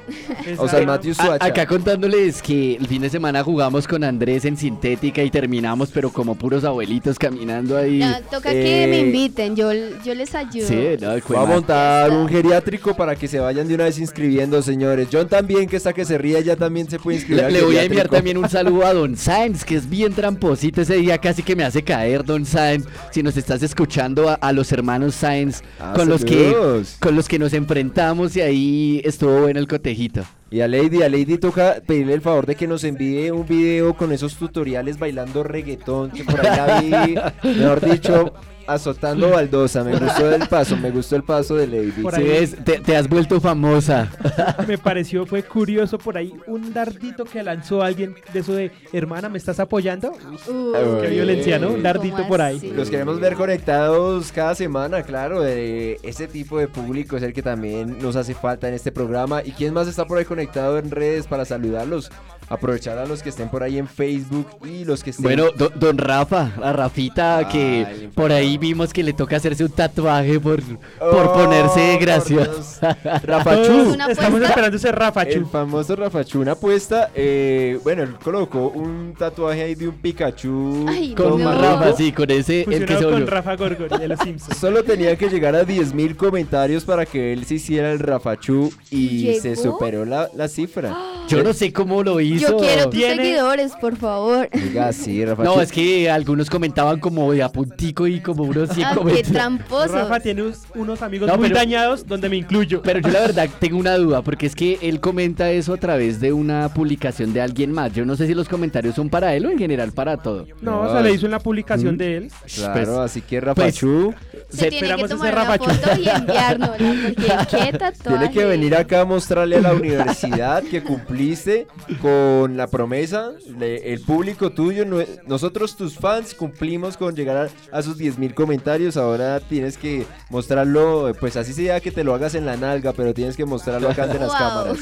O 0.57 0.67
San 0.67 0.85
Matthews, 0.85 1.19
A- 1.19 1.25
Suacha. 1.25 1.45
acá 1.45 1.65
contándoles 1.67 2.41
que 2.41 2.75
el 2.75 2.87
fin 2.87 3.01
de 3.01 3.09
semana 3.09 3.43
jugamos 3.43 3.87
con 3.87 4.03
Andrés 4.03 4.45
en 4.45 4.57
sintética 4.57 5.21
y 5.21 5.29
terminamos, 5.29 5.89
pero 5.93 6.09
como 6.11 6.33
puros 6.35 6.63
abuelitos 6.63 7.19
caminando 7.19 7.77
ahí. 7.77 7.99
Ya, 7.99 8.21
toca 8.21 8.49
que 8.49 8.87
me 8.89 8.99
Eh, 8.99 9.05
inviten, 9.07 9.55
yo, 9.55 9.71
yo 10.03 10.15
les 10.15 10.33
ayudo. 10.33 10.67
Sí, 10.67 10.97
no, 10.99 11.09
Voy 11.27 11.37
a 11.37 11.45
montar 11.45 12.09
un 12.11 12.27
geriátrico 12.27 12.95
para 12.95 13.15
que 13.15 13.27
se 13.27 13.39
vayan 13.39 13.67
de 13.67 13.75
una 13.75 13.83
vez 13.83 13.99
inscribiendo, 13.99 14.61
señores. 14.63 15.07
John 15.11 15.27
también, 15.27 15.67
que 15.67 15.75
está 15.77 15.93
que 15.93 16.05
se 16.05 16.17
ríe, 16.17 16.41
ya 16.43 16.55
también 16.55 16.89
se 16.89 16.97
puede 16.99 17.17
inscribir. 17.17 17.43
Le, 17.51 17.61
voy 17.63 17.77
a 17.77 17.83
enviar 17.83 18.07
también 18.09 18.37
un 18.37 18.49
saludo 18.49 18.85
a 18.85 18.93
Don 18.93 19.15
Sainz, 19.17 19.63
que 19.65 19.75
es 19.75 19.87
bien 19.87 20.13
tramposito 20.13 20.81
ese 20.81 20.95
día, 20.95 21.17
casi 21.19 21.43
que 21.43 21.55
me 21.55 21.63
hace 21.63 21.83
caer, 21.83 22.23
Don 22.23 22.45
Sainz. 22.45 22.85
Si 23.11 23.21
nos 23.21 23.37
estás 23.37 23.61
escuchando 23.61 24.29
a, 24.29 24.33
a 24.35 24.51
los 24.51 24.71
hermanos 24.71 25.13
Sainz, 25.15 25.61
Ah, 25.79 25.93
con 25.95 26.09
los 26.09 26.23
que. 26.25 26.53
Con 26.99 27.15
los 27.15 27.27
que 27.27 27.39
nos 27.39 27.53
enfrentamos 27.53 28.35
y 28.35 28.41
ahí 28.41 29.01
estuvo 29.03 29.41
bueno 29.41 29.59
el 29.59 29.67
cotejito. 29.67 30.23
Y 30.49 30.61
a 30.61 30.67
Lady, 30.67 31.01
a 31.01 31.09
Lady 31.09 31.37
toca 31.37 31.81
pedirle 31.85 32.13
el 32.13 32.21
favor 32.21 32.45
de 32.45 32.55
que 32.55 32.67
nos 32.67 32.83
envíe 32.83 33.31
un 33.31 33.47
video 33.47 33.95
con 33.95 34.11
esos 34.11 34.35
tutoriales 34.35 34.99
bailando 34.99 35.43
reggaetón, 35.43 36.11
que 36.11 36.23
por 36.23 36.45
ahí 36.45 36.57
la 36.57 36.81
vi, 36.81 37.15
mejor 37.57 37.81
dicho, 37.81 38.33
azotando 38.67 39.29
baldosa. 39.29 39.83
Me 39.83 39.97
gustó 39.97 40.33
el 40.33 40.47
paso, 40.47 40.77
me 40.77 40.91
gustó 40.91 41.15
el 41.15 41.23
paso 41.23 41.55
de 41.55 41.67
Lady. 41.67 42.01
Por 42.01 42.17
ves, 42.17 42.55
te, 42.63 42.79
te 42.79 42.95
has 42.95 43.07
vuelto 43.07 43.39
famosa. 43.41 44.11
me 44.67 44.77
pareció, 44.77 45.25
fue 45.25 45.43
curioso 45.43 45.97
por 45.97 46.17
ahí 46.17 46.33
un 46.47 46.73
dardito 46.73 47.25
que 47.25 47.43
lanzó 47.43 47.81
alguien 47.81 48.15
de 48.31 48.39
eso 48.39 48.53
de, 48.53 48.71
hermana, 48.91 49.29
¿me 49.29 49.37
estás 49.37 49.59
apoyando? 49.59 50.11
Uy, 50.11 51.01
Qué 51.01 51.07
violencia, 51.09 51.59
¿no? 51.59 51.67
Un 51.67 51.73
¿cómo 51.73 51.83
dardito 51.83 52.27
por 52.27 52.41
ahí. 52.41 52.57
así? 52.57 52.71
Los 52.71 52.89
queremos 52.89 53.19
ver 53.19 53.35
conectados 53.35 54.31
cada 54.31 54.55
semana, 54.55 55.03
claro. 55.03 55.41
De 55.41 55.99
ese 56.03 56.27
tipo 56.27 56.57
de 56.59 56.67
público 56.67 57.17
es 57.17 57.23
el 57.23 57.33
que 57.33 57.41
también 57.41 57.97
nos 57.99 58.15
hace 58.15 58.33
falta 58.33 58.67
en 58.67 58.73
este 58.73 58.91
programa. 58.91 59.41
¿Y 59.43 59.51
quién 59.51 59.73
más 59.73 59.87
está 59.87 60.05
por 60.05 60.17
ahí 60.17 60.25
conectado 60.25 60.77
en 60.77 60.91
redes 60.91 61.27
para 61.27 61.45
saludarlos? 61.45 62.11
Aprovechar 62.53 62.97
a 62.99 63.05
los 63.05 63.23
que 63.23 63.29
estén 63.29 63.49
por 63.49 63.63
ahí 63.63 63.77
en 63.79 63.87
Facebook 63.87 64.45
y 64.65 64.85
los 64.85 65.03
que 65.03 65.09
estén. 65.09 65.23
Bueno, 65.23 65.45
do- 65.57 65.71
don 65.75 65.97
Rafa, 65.97 66.51
a 66.61 66.71
Rafita, 66.71 67.47
que 67.51 68.09
por 68.13 68.31
ahí 68.31 68.57
vimos 68.59 68.93
que 68.93 69.01
le 69.03 69.13
toca 69.13 69.37
hacerse 69.37 69.63
un 69.63 69.71
tatuaje 69.71 70.39
por, 70.39 70.61
por 70.61 71.25
Oh, 71.27 71.33
ponerse 71.33 71.93
por 71.93 72.01
gracioso. 72.01 72.51
Todos 72.51 72.79
Rafachu. 73.23 73.93
¿Una 73.93 74.07
estamos 74.07 74.41
esperando 74.41 74.77
ese 74.77 74.91
Rafachu. 74.91 75.31
El 75.39 75.45
famoso 75.47 75.95
Rafachu, 75.95 76.41
una 76.41 76.51
apuesta. 76.51 77.09
eh, 77.15 77.79
bueno, 77.83 78.03
él 78.03 78.15
colocó 78.23 78.67
un 78.69 79.15
tatuaje 79.17 79.63
ahí 79.63 79.75
de 79.75 79.87
un 79.87 79.95
Pikachu. 79.95 80.85
Ay, 80.87 81.15
Con 81.15 81.41
no. 81.41 81.51
Rafa, 81.59 81.93
sí, 81.95 82.11
con 82.11 82.29
ese, 82.29 82.61
el 82.69 82.85
que 82.85 82.97
se 82.97 83.03
con. 83.03 83.25
Rafa 83.25 83.55
Gorgori 83.55 83.97
de 83.97 84.07
los 84.07 84.19
Simpsons. 84.19 84.57
Solo 84.57 84.83
tenía 84.83 85.15
que 85.15 85.27
llegar 85.29 85.55
a 85.55 85.63
10.000 85.65 86.15
comentarios 86.15 86.83
para 86.85 87.05
que 87.05 87.33
él 87.33 87.45
se 87.45 87.55
hiciera 87.55 87.91
el 87.91 87.99
Rafachu 87.99 88.71
y 88.91 89.33
se 89.41 89.55
superó 89.55 90.05
la, 90.05 90.29
la 90.35 90.47
cifra. 90.47 90.95
Yo 91.27 91.41
no 91.43 91.53
sé 91.53 91.71
cómo 91.73 92.03
lo 92.03 92.19
hizo. 92.19 92.42
Yo 92.51 92.57
quiero 92.57 92.83
tus 92.85 92.91
Tiene- 92.99 93.15
seguidores, 93.23 93.71
por 93.79 93.95
favor. 93.97 94.49
Diga, 94.51 94.91
sí, 94.93 95.23
Rafachu. 95.25 95.43
No, 95.55 95.61
es 95.61 95.71
que 95.71 96.09
algunos 96.09 96.49
comentaban 96.49 96.99
como 96.99 97.31
de 97.31 97.43
a 97.43 97.49
puntico 97.49 98.07
y 98.07 98.19
como 98.21 98.43
unos 98.43 98.69
100 98.69 98.87
Ah, 98.87 98.97
qué 99.13 99.23
tramposo. 99.23 99.93
Rafa 99.93 100.19
tiene 100.19 100.43
unos 100.75 101.01
amigos 101.01 101.27
No, 101.27 101.37
muy 101.37 101.47
pero- 101.49 101.55
dañados 101.59 102.05
donde 102.05 102.29
me 102.29 102.37
incluyo. 102.37 102.81
Pero 102.81 102.99
yo 102.99 103.09
la 103.09 103.19
verdad 103.27 103.49
tengo 103.59 103.77
una 103.77 103.95
duda, 103.97 104.21
porque 104.21 104.45
es 104.45 104.55
que 104.55 104.77
él 104.81 104.99
comenta 104.99 105.49
eso 105.51 105.73
a 105.73 105.77
través 105.77 106.19
de 106.19 106.33
una 106.33 106.73
publicación 106.73 107.33
de 107.33 107.41
alguien 107.41 107.71
más. 107.71 107.93
Yo 107.93 108.05
no 108.05 108.15
sé 108.15 108.27
si 108.27 108.33
los 108.33 108.47
comentarios 108.49 108.95
son 108.95 109.09
para 109.09 109.35
él 109.35 109.45
o 109.45 109.49
en 109.49 109.57
general 109.57 109.91
para 109.91 110.17
todo. 110.17 110.45
no, 110.61 110.83
No, 110.83 110.95
se 110.97 111.03
le 111.03 111.13
hizo 111.13 111.25
en 111.25 111.31
la 111.31 111.39
publicación 111.39 111.95
Mm. 111.95 111.97
de 111.97 112.17
él. 112.17 112.31
Claro, 112.55 112.73
Pues- 112.73 112.89
así 112.89 113.21
que 113.21 113.39
Rafachu 113.41 114.13
Se 114.57 114.69
tiene 114.69 114.69
que 114.69 114.75
esperamos 115.03 115.05
ese 115.05 115.15
tomar 115.15 115.33
una 115.33 115.57
foto 115.57 116.01
y 116.01 116.09
enviárnosla, 116.09 116.77
porque 116.77 117.15
qué 117.71 117.77
tatuaje. 117.77 118.17
tiene 118.17 118.31
que 118.31 118.45
venir 118.45 118.75
acá 118.75 119.01
a 119.01 119.05
mostrarle 119.05 119.57
a 119.57 119.61
la 119.61 119.73
universidad 119.73 120.63
que 120.63 120.83
cumpliste 120.83 121.67
con 122.01 122.55
la 122.57 122.67
promesa. 122.67 123.31
de- 123.47 123.93
el 123.93 124.01
público 124.01 124.51
tuyo, 124.51 124.85
nosotros 125.27 125.75
tus 125.75 125.95
fans 125.97 126.33
cumplimos 126.33 126.97
con 126.97 127.15
llegar 127.15 127.49
a, 127.71 127.77
a 127.77 127.81
sus 127.81 127.97
10.000 127.97 128.33
comentarios. 128.33 128.97
Ahora 128.97 129.39
tienes 129.39 129.77
que 129.77 130.05
mostrarlo, 130.29 131.13
pues 131.19 131.35
así 131.37 131.53
sea 131.53 131.79
que 131.79 131.91
te 131.91 132.03
lo 132.03 132.13
hagas 132.13 132.35
en 132.35 132.45
la 132.45 132.55
nalga, 132.57 132.93
pero 132.93 133.13
tienes 133.13 133.35
que 133.37 133.45
mostrarlo 133.45 133.89
acá 133.89 134.03
ante 134.03 134.19
las 134.19 134.29
Wow. 134.29 134.37
cámaras. 134.37 134.77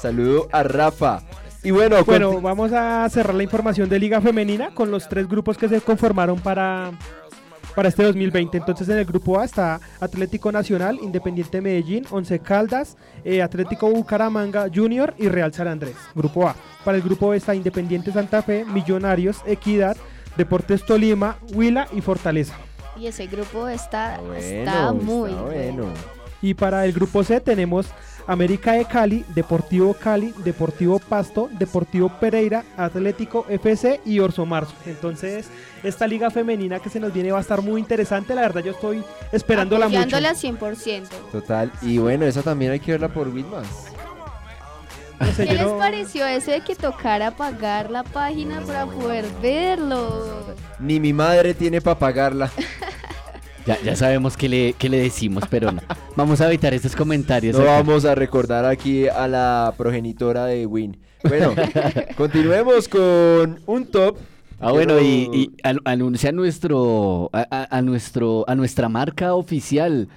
Saludo 0.00 0.48
a 0.52 0.62
Rafa. 0.62 1.22
Y 1.62 1.72
bueno, 1.72 2.02
Bueno, 2.04 2.40
vamos 2.40 2.72
a 2.72 3.06
cerrar 3.10 3.34
la 3.34 3.42
información 3.42 3.88
de 3.90 3.98
Liga 3.98 4.20
Femenina 4.22 4.70
con 4.74 4.90
los 4.90 5.08
tres 5.10 5.28
grupos 5.28 5.58
que 5.58 5.68
se 5.68 5.80
conformaron 5.82 6.40
para, 6.40 6.90
para 7.74 7.88
este 7.88 8.02
2020. 8.04 8.56
Entonces 8.58 8.88
en 8.88 8.98
el 8.98 9.04
grupo 9.04 9.38
A 9.40 9.44
está 9.44 9.80
Atlético 10.00 10.50
Nacional, 10.52 10.98
Independiente 11.02 11.60
Medellín, 11.60 12.06
Once 12.10 12.38
Caldas, 12.40 12.96
eh, 13.24 13.42
Atlético 13.42 13.90
Bucaramanga 13.90 14.66
Junior 14.74 15.14
y 15.18 15.28
Real 15.28 15.52
San 15.52 15.68
Andrés. 15.68 15.96
Grupo 16.14 16.48
A. 16.48 16.54
Para 16.84 16.96
el 16.96 17.02
grupo 17.02 17.28
B 17.30 17.36
está 17.36 17.54
Independiente 17.54 18.12
Santa 18.12 18.42
Fe, 18.42 18.64
Millonarios, 18.64 19.38
Equidad, 19.46 19.96
Deportes 20.36 20.84
Tolima, 20.84 21.36
Huila 21.54 21.88
y 21.92 22.00
Fortaleza. 22.00 22.54
Y 22.96 23.06
ese 23.06 23.26
grupo 23.26 23.68
está, 23.68 24.20
Está 24.36 24.92
muy 24.92 25.30
está 25.30 25.42
bueno. 25.42 25.44
bueno. 25.44 25.84
Y 26.42 26.54
para 26.54 26.84
el 26.86 26.92
grupo 26.92 27.22
C 27.22 27.40
tenemos 27.40 27.86
América 28.26 28.72
de 28.72 28.84
Cali, 28.84 29.24
Deportivo 29.34 29.94
Cali, 29.94 30.32
Deportivo 30.44 30.98
Pasto, 30.98 31.48
Deportivo 31.58 32.08
Pereira, 32.20 32.64
Atlético 32.76 33.44
FC 33.48 34.00
y 34.04 34.20
Orso 34.20 34.46
Marzo. 34.46 34.72
Entonces, 34.86 35.48
esta 35.82 36.06
liga 36.06 36.30
femenina 36.30 36.78
que 36.78 36.90
se 36.90 37.00
nos 37.00 37.12
viene 37.12 37.32
va 37.32 37.38
a 37.38 37.42
estar 37.42 37.62
muy 37.62 37.80
interesante. 37.80 38.34
La 38.34 38.42
verdad, 38.42 38.62
yo 38.62 38.72
estoy 38.72 39.02
esperándola 39.32 39.88
mucho. 39.88 40.00
Apoyándola 40.00 40.34
100%. 40.34 41.08
Total. 41.32 41.70
Y 41.82 41.98
bueno, 41.98 42.26
esa 42.26 42.42
también 42.42 42.72
hay 42.72 42.80
que 42.80 42.92
verla 42.92 43.08
por 43.08 43.28
Wilmas. 43.28 43.66
No 45.18 45.26
sé, 45.32 45.46
¿Qué 45.46 45.52
les 45.54 45.62
no- 45.66 45.76
pareció 45.78 46.26
eso 46.26 46.50
de 46.50 46.62
que 46.62 46.74
tocara 46.74 47.30
pagar 47.32 47.90
la 47.90 48.02
página 48.04 48.60
para 48.62 48.86
poder 48.86 49.26
verlo? 49.42 50.46
Ni 50.78 50.98
mi 50.98 51.12
madre 51.12 51.52
tiene 51.54 51.80
para 51.80 51.98
pagarla. 51.98 52.50
Ya, 53.66 53.78
ya 53.82 53.94
sabemos 53.94 54.38
qué 54.38 54.48
le, 54.48 54.72
qué 54.72 54.88
le 54.88 54.98
decimos, 55.02 55.44
pero 55.50 55.70
no. 55.70 55.82
Vamos 56.16 56.40
a 56.40 56.48
evitar 56.48 56.72
estos 56.72 56.96
comentarios. 56.96 57.54
No 57.54 57.62
acá. 57.64 57.72
vamos 57.72 58.06
a 58.06 58.14
recordar 58.14 58.64
aquí 58.64 59.06
a 59.06 59.28
la 59.28 59.74
progenitora 59.76 60.46
de 60.46 60.64
Win. 60.64 60.96
Bueno, 61.28 61.54
continuemos 62.16 62.88
con 62.88 63.60
un 63.66 63.86
top. 63.86 64.16
Ah, 64.60 64.72
bueno, 64.72 65.00
y, 65.00 65.28
y 65.32 65.50
an- 65.62 65.80
anuncia 65.84 66.32
nuestro, 66.32 67.30
a, 67.32 67.46
a- 67.50 67.78
a 67.78 67.82
nuestro, 67.82 68.44
a 68.48 68.54
nuestra 68.54 68.88
marca 68.88 69.34
oficial, 69.34 70.08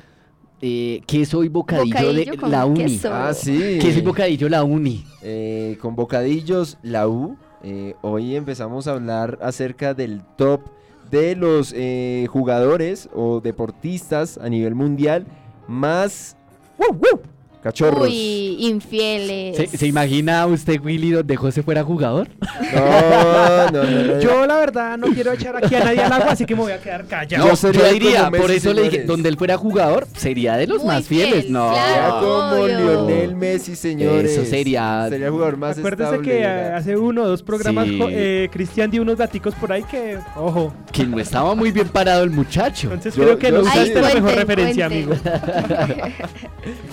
eh, 0.61 1.01
queso 1.07 1.43
y 1.43 1.49
bocadillo, 1.49 1.95
Bocadillo 1.95 2.31
de 2.35 2.47
la 2.49 2.65
uni. 2.65 2.79
queso. 2.83 3.13
Ah, 3.13 3.33
sí. 3.33 3.79
Queso 3.81 3.99
y 3.99 4.01
bocadillo 4.01 4.49
la 4.49 4.63
uni. 4.63 5.05
Eh, 5.21 5.77
con 5.81 5.95
bocadillos, 5.95 6.77
la 6.83 7.07
U. 7.07 7.37
Eh, 7.63 7.95
hoy 8.01 8.35
empezamos 8.35 8.87
a 8.87 8.91
hablar 8.91 9.39
acerca 9.41 9.93
del 9.93 10.21
top 10.37 10.61
de 11.09 11.35
los 11.37 11.73
eh, 11.75 12.27
jugadores 12.29 13.07
o 13.13 13.39
deportistas 13.39 14.37
a 14.37 14.49
nivel 14.49 14.75
mundial 14.75 15.25
más 15.67 16.35
¡Woo, 16.77 16.87
woo! 16.97 17.21
Cachorros. 17.64 18.07
Uy, 18.07 18.57
infieles. 18.59 19.55
¿Se, 19.57 19.68
se 19.78 19.88
imagina 19.88 20.45
usted, 20.45 20.80
Willy, 20.84 21.11
donde 21.11 21.36
José 21.36 21.64
fuera 21.64 21.84
jugador? 21.84 22.28
No, 22.74 23.72
no, 23.72 23.84
no, 23.84 24.03
no. 24.16 24.20
Yo, 24.20 24.45
la 24.47 24.55
verdad, 24.57 24.97
no 24.97 25.07
quiero 25.14 25.32
echar 25.34 25.55
aquí 25.55 25.76
a 25.76 25.84
nadie 25.84 26.01
al 26.01 26.11
agua, 26.11 26.32
así 26.32 26.45
que 26.45 26.55
me 26.55 26.61
voy 26.61 26.72
a 26.72 26.80
quedar 26.82 27.05
callado. 27.05 27.53
Yo 27.72 27.91
diría, 27.91 28.30
por 28.32 28.49
eso 28.51 28.74
le 28.74 28.84
dije, 28.84 29.03
donde 29.03 29.30
él 29.30 29.38
fuera 29.38 29.57
jugador, 29.57 30.07
sería 30.18 30.55
de 30.57 30.66
los 30.68 30.80
Muy 30.80 30.88
más 30.88 31.05
fieles. 31.05 31.41
fiel, 31.43 31.53
no. 31.53 31.72
Claro. 31.72 32.20
como. 32.20 32.68
Lionel 32.68 33.36
Messi, 33.36 33.76
señores. 33.76 34.32
Eso 34.32 34.45
sería- 34.49 35.07
Sería 35.09 35.28
el 35.28 35.32
jugador 35.32 35.57
más 35.57 35.78
Acuérdese 35.78 36.03
estable 36.16 36.28
que 36.30 36.45
hace 36.45 36.97
uno 36.97 37.24
o 37.24 37.28
dos 37.28 37.43
programas 37.43 37.88
Sí. 37.88 37.99
eh, 38.09 38.49
Cristian 38.51 38.89
dio 38.89 39.01
unos 39.03 39.18
daticos 39.18 39.53
por 39.55 39.72
ahí 39.72 39.84
que, 39.84 40.18
ojo. 40.36 40.74
Que 40.91 41.05
no 41.05 41.20
estaba 41.20 41.53
muy 41.55 41.72
bien 41.72 41.88
parado 41.89 42.24
el 42.24 42.30
muchacho. 42.32 42.88
Entonces 42.88 43.16
Yo- 43.16 43.24
creo 43.24 43.38
que 43.39 43.51
no 43.51 43.59
usaste 43.61 44.01
la 44.01 44.14
mejor 44.16 44.34
referencia, 44.36 44.86
amigo. 44.88 45.14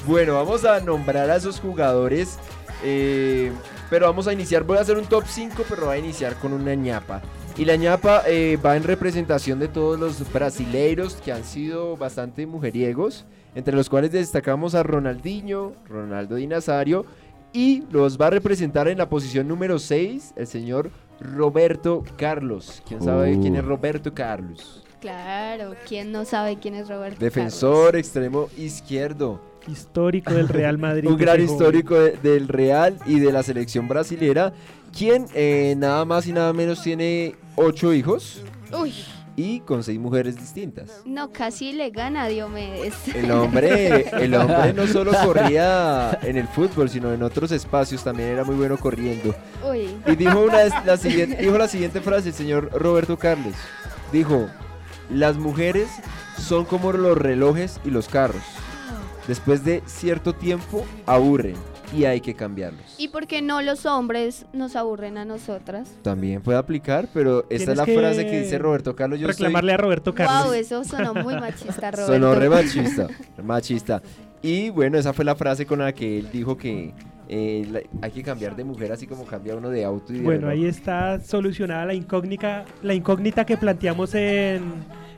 Bueno, 0.06 0.34
vamos 0.34 0.59
a 0.64 0.80
nombrar 0.80 1.30
a 1.30 1.36
esos 1.36 1.60
jugadores. 1.60 2.38
eh, 2.84 3.50
pero 3.90 4.06
vamos 4.06 4.28
a 4.28 4.32
iniciar. 4.32 4.62
Voy 4.62 4.78
a 4.78 4.82
hacer 4.82 4.96
un 4.96 5.04
top 5.04 5.24
5, 5.26 5.64
pero 5.68 5.86
voy 5.86 5.96
a 5.96 5.98
iniciar 5.98 6.36
con 6.36 6.52
una 6.52 6.74
ñapa. 6.74 7.20
Y 7.58 7.64
la 7.64 7.74
ñapa 7.76 8.22
eh, 8.26 8.56
va 8.64 8.76
en 8.76 8.84
representación 8.84 9.58
de 9.58 9.66
todos 9.68 9.98
los 9.98 10.32
brasileiros 10.32 11.16
que 11.16 11.32
han 11.32 11.42
sido 11.44 11.96
bastante 11.96 12.46
mujeriegos, 12.46 13.26
entre 13.56 13.74
los 13.74 13.90
cuales 13.90 14.12
destacamos 14.12 14.74
a 14.76 14.84
Ronaldinho, 14.84 15.72
Ronaldo 15.88 16.36
Di 16.36 16.46
Nazario, 16.46 17.04
y 17.52 17.82
los 17.90 18.16
va 18.16 18.28
a 18.28 18.30
representar 18.30 18.86
en 18.86 18.98
la 18.98 19.08
posición 19.08 19.48
número 19.48 19.80
6 19.80 20.34
el 20.36 20.46
señor 20.46 20.90
Roberto 21.20 22.04
Carlos. 22.16 22.82
¿Quién 22.86 23.02
sabe 23.02 23.34
Uh. 23.36 23.40
quién 23.42 23.56
es 23.56 23.64
Roberto 23.64 24.14
Carlos? 24.14 24.84
Claro, 25.00 25.74
¿quién 25.88 26.12
no 26.12 26.24
sabe 26.24 26.58
quién 26.60 26.74
es 26.76 26.88
Roberto 26.88 27.18
Defensor 27.18 27.96
extremo 27.96 28.48
izquierdo. 28.56 29.40
Histórico 29.68 30.32
del 30.34 30.48
Real 30.48 30.78
Madrid. 30.78 31.08
un 31.08 31.16
gran 31.16 31.40
histórico 31.40 31.94
de- 31.94 32.12
del 32.16 32.48
Real 32.48 32.98
y 33.06 33.18
de 33.20 33.32
la 33.32 33.42
selección 33.42 33.88
brasilera, 33.88 34.52
quien 34.96 35.26
eh, 35.34 35.74
nada 35.76 36.04
más 36.04 36.26
y 36.26 36.32
nada 36.32 36.52
menos 36.52 36.82
tiene 36.82 37.36
ocho 37.56 37.92
hijos? 37.92 38.42
Uy, 38.78 38.92
y 39.36 39.60
con 39.60 39.82
seis 39.82 39.98
mujeres 39.98 40.36
distintas. 40.36 40.90
no, 41.06 41.30
casi 41.30 41.72
le 41.72 41.90
gana 41.90 42.24
a 42.24 42.28
Diomedes. 42.28 42.94
El 43.14 43.30
hombre, 43.30 44.06
el 44.22 44.34
hombre 44.34 44.72
no 44.74 44.86
solo 44.88 45.12
corría 45.24 46.18
en 46.22 46.36
el 46.36 46.46
fútbol, 46.48 46.90
sino 46.90 47.12
en 47.12 47.22
otros 47.22 47.50
espacios, 47.52 48.02
también 48.04 48.30
era 48.30 48.44
muy 48.44 48.56
bueno 48.56 48.76
corriendo. 48.76 49.34
Uy, 49.66 49.96
Y 50.06 50.16
dijo, 50.16 50.40
una, 50.42 50.64
la, 50.84 50.96
siguiente, 50.96 51.36
dijo 51.42 51.56
la 51.56 51.68
siguiente 51.68 52.00
frase 52.00 52.28
el 52.28 52.34
señor 52.34 52.70
Roberto 52.72 53.16
Carlos. 53.16 53.54
Dijo, 54.12 54.48
las 55.08 55.36
mujeres 55.36 55.88
son 56.38 56.64
como 56.64 56.92
los 56.92 57.16
relojes 57.16 57.80
y 57.84 57.90
los 57.90 58.08
carros. 58.08 58.42
Después 59.30 59.64
de 59.64 59.80
cierto 59.86 60.32
tiempo 60.32 60.84
aburren 61.06 61.54
y 61.96 62.04
hay 62.04 62.20
que 62.20 62.34
cambiarlos. 62.34 62.96
¿y 62.98 63.06
por 63.08 63.28
qué 63.28 63.42
no 63.42 63.62
los 63.62 63.86
hombres 63.86 64.44
nos 64.52 64.74
aburren 64.74 65.18
a 65.18 65.24
nosotras? 65.24 65.88
También 66.02 66.40
puede 66.42 66.58
aplicar, 66.58 67.06
pero 67.14 67.46
esta 67.48 67.70
es 67.70 67.78
la 67.78 67.84
que 67.84 67.96
frase 67.96 68.26
que 68.26 68.40
dice 68.40 68.58
Roberto 68.58 68.96
Carlos. 68.96 69.20
Yo 69.20 69.28
estoy- 69.28 69.44
Reclamarle 69.44 69.72
a 69.72 69.76
Roberto 69.76 70.12
Carlos. 70.16 70.46
Wow, 70.46 70.52
eso 70.54 70.82
sonó 70.82 71.14
muy 71.14 71.34
machista, 71.34 71.90
Roberto. 71.92 72.12
Sonó 72.12 72.34
re 72.34 72.48
machista, 72.50 73.06
re 73.36 73.42
machista. 73.44 74.02
Y 74.42 74.70
bueno, 74.70 74.98
esa 74.98 75.12
fue 75.12 75.24
la 75.24 75.36
frase 75.36 75.64
con 75.64 75.78
la 75.78 75.92
que 75.92 76.18
él 76.18 76.28
dijo 76.32 76.56
que 76.56 76.92
eh, 77.28 77.68
la- 77.70 77.82
hay 78.02 78.10
que 78.10 78.24
cambiar 78.24 78.56
de 78.56 78.64
mujer 78.64 78.90
así 78.90 79.06
como 79.06 79.24
cambia 79.24 79.54
uno 79.54 79.70
de 79.70 79.84
auto 79.84 80.12
y 80.12 80.16
de 80.18 80.22
Bueno, 80.24 80.48
reloj. 80.48 80.52
ahí 80.64 80.66
está 80.68 81.20
solucionada 81.20 81.86
la 81.86 81.94
incógnita, 81.94 82.64
la 82.82 82.94
incógnita 82.94 83.46
que 83.46 83.56
planteamos 83.56 84.12
en, 84.16 84.62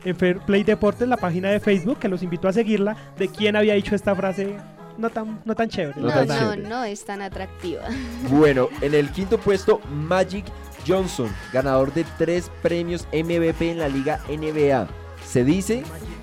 en 0.05 0.17
Fair 0.17 0.41
Play 0.41 0.65
Deportes, 0.65 1.09
la 1.09 1.17
página 1.17 1.51
de 1.51 1.61
Facebook, 1.61 1.99
que 1.99 2.09
los 2.09 2.23
invito 2.23 2.49
a 2.49 2.53
seguirla, 2.53 2.97
de 3.19 3.29
quién 3.29 3.57
había 3.57 3.75
dicho 3.75 3.95
esta 3.95 4.15
frase 4.15 4.57
no 4.99 5.11
tan, 5.11 5.41
no 5.45 5.55
tan 5.55 5.69
chévere. 5.69 6.01
No 6.01 6.09
No, 6.09 6.13
tan 6.15 6.29
no, 6.29 6.35
chévere. 6.39 6.69
no 6.69 6.85
es 6.85 7.05
tan 7.05 7.23
atractiva. 7.23 7.83
Bueno, 8.31 8.69
en 8.81 8.95
el 8.95 9.11
quinto 9.11 9.39
puesto, 9.39 9.81
Magic 9.91 10.45
Johnson, 10.87 11.29
ganador 11.53 11.93
de 11.93 12.05
tres 12.19 12.51
premios 12.63 13.07
MVP 13.13 13.71
en 13.71 13.79
la 13.79 13.89
Liga 13.89 14.21
NBA. 14.29 14.89
Se 15.25 15.45
dice 15.45 15.83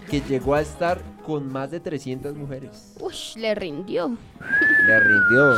que 0.10 0.22
llegó 0.22 0.56
a 0.56 0.62
estar 0.62 1.02
con 1.26 1.52
más 1.52 1.72
de 1.72 1.80
300 1.80 2.36
mujeres. 2.36 2.96
Uy, 3.00 3.14
le 3.38 3.56
rindió. 3.56 4.18
Le 4.88 5.00
rindió. 5.00 5.54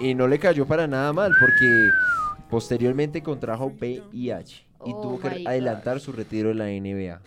Y 0.00 0.14
no 0.14 0.26
le 0.26 0.38
cayó 0.38 0.66
para 0.66 0.86
nada 0.86 1.12
mal 1.12 1.32
porque 1.38 1.90
posteriormente 2.50 3.22
contrajo 3.22 3.66
VIH 3.66 4.66
y 4.86 4.92
Oh 4.92 5.00
tuvo 5.00 5.20
que 5.20 5.44
adelantar 5.46 6.00
su 6.00 6.12
retiro 6.12 6.48
de 6.50 6.54
la 6.54 6.66
NBA. 6.66 7.20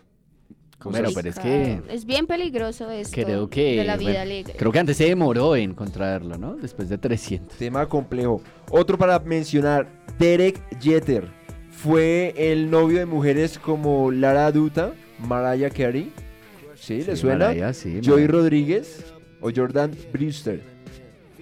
Bueno, 0.84 1.10
pero 1.14 1.30
es 1.30 1.40
que 1.40 1.82
Es 1.90 2.06
bien 2.06 2.28
peligroso 2.28 2.90
esto 2.92 3.14
creo 3.14 3.50
que 3.50 3.78
de 3.78 3.84
la 3.84 3.98
vida 3.98 4.10
bueno, 4.10 4.22
alegre. 4.22 4.54
creo 4.58 4.72
que 4.72 4.80
antes 4.80 4.96
se 4.98 5.06
demoró 5.06 5.56
en 5.56 5.74
contraerlo, 5.74 6.38
¿no? 6.38 6.56
Después 6.56 6.88
de 6.90 6.98
300. 6.98 7.58
Tema 7.58 7.88
complejo. 7.90 8.42
Otro 8.70 8.98
para 8.98 9.20
mencionar, 9.20 9.88
Derek 10.20 10.62
Jeter. 10.80 11.28
Fue 11.72 12.34
el 12.38 12.70
novio 12.72 13.00
de 13.00 13.06
mujeres 13.06 13.60
como 13.60 14.12
Lara 14.12 14.52
Duta, 14.52 14.94
Mariah 15.20 15.70
Carey. 15.70 16.12
¿Sí? 16.76 17.04
¿Le 17.04 17.16
Sí, 17.16 17.22
suena? 17.22 17.48
Mariah, 17.48 17.74
sí, 17.74 18.00
Joy 18.02 18.22
Mariah. 18.22 18.28
Rodríguez 18.28 19.04
o 19.42 19.50
Jordan 19.56 19.92
Brewster. 20.14 20.62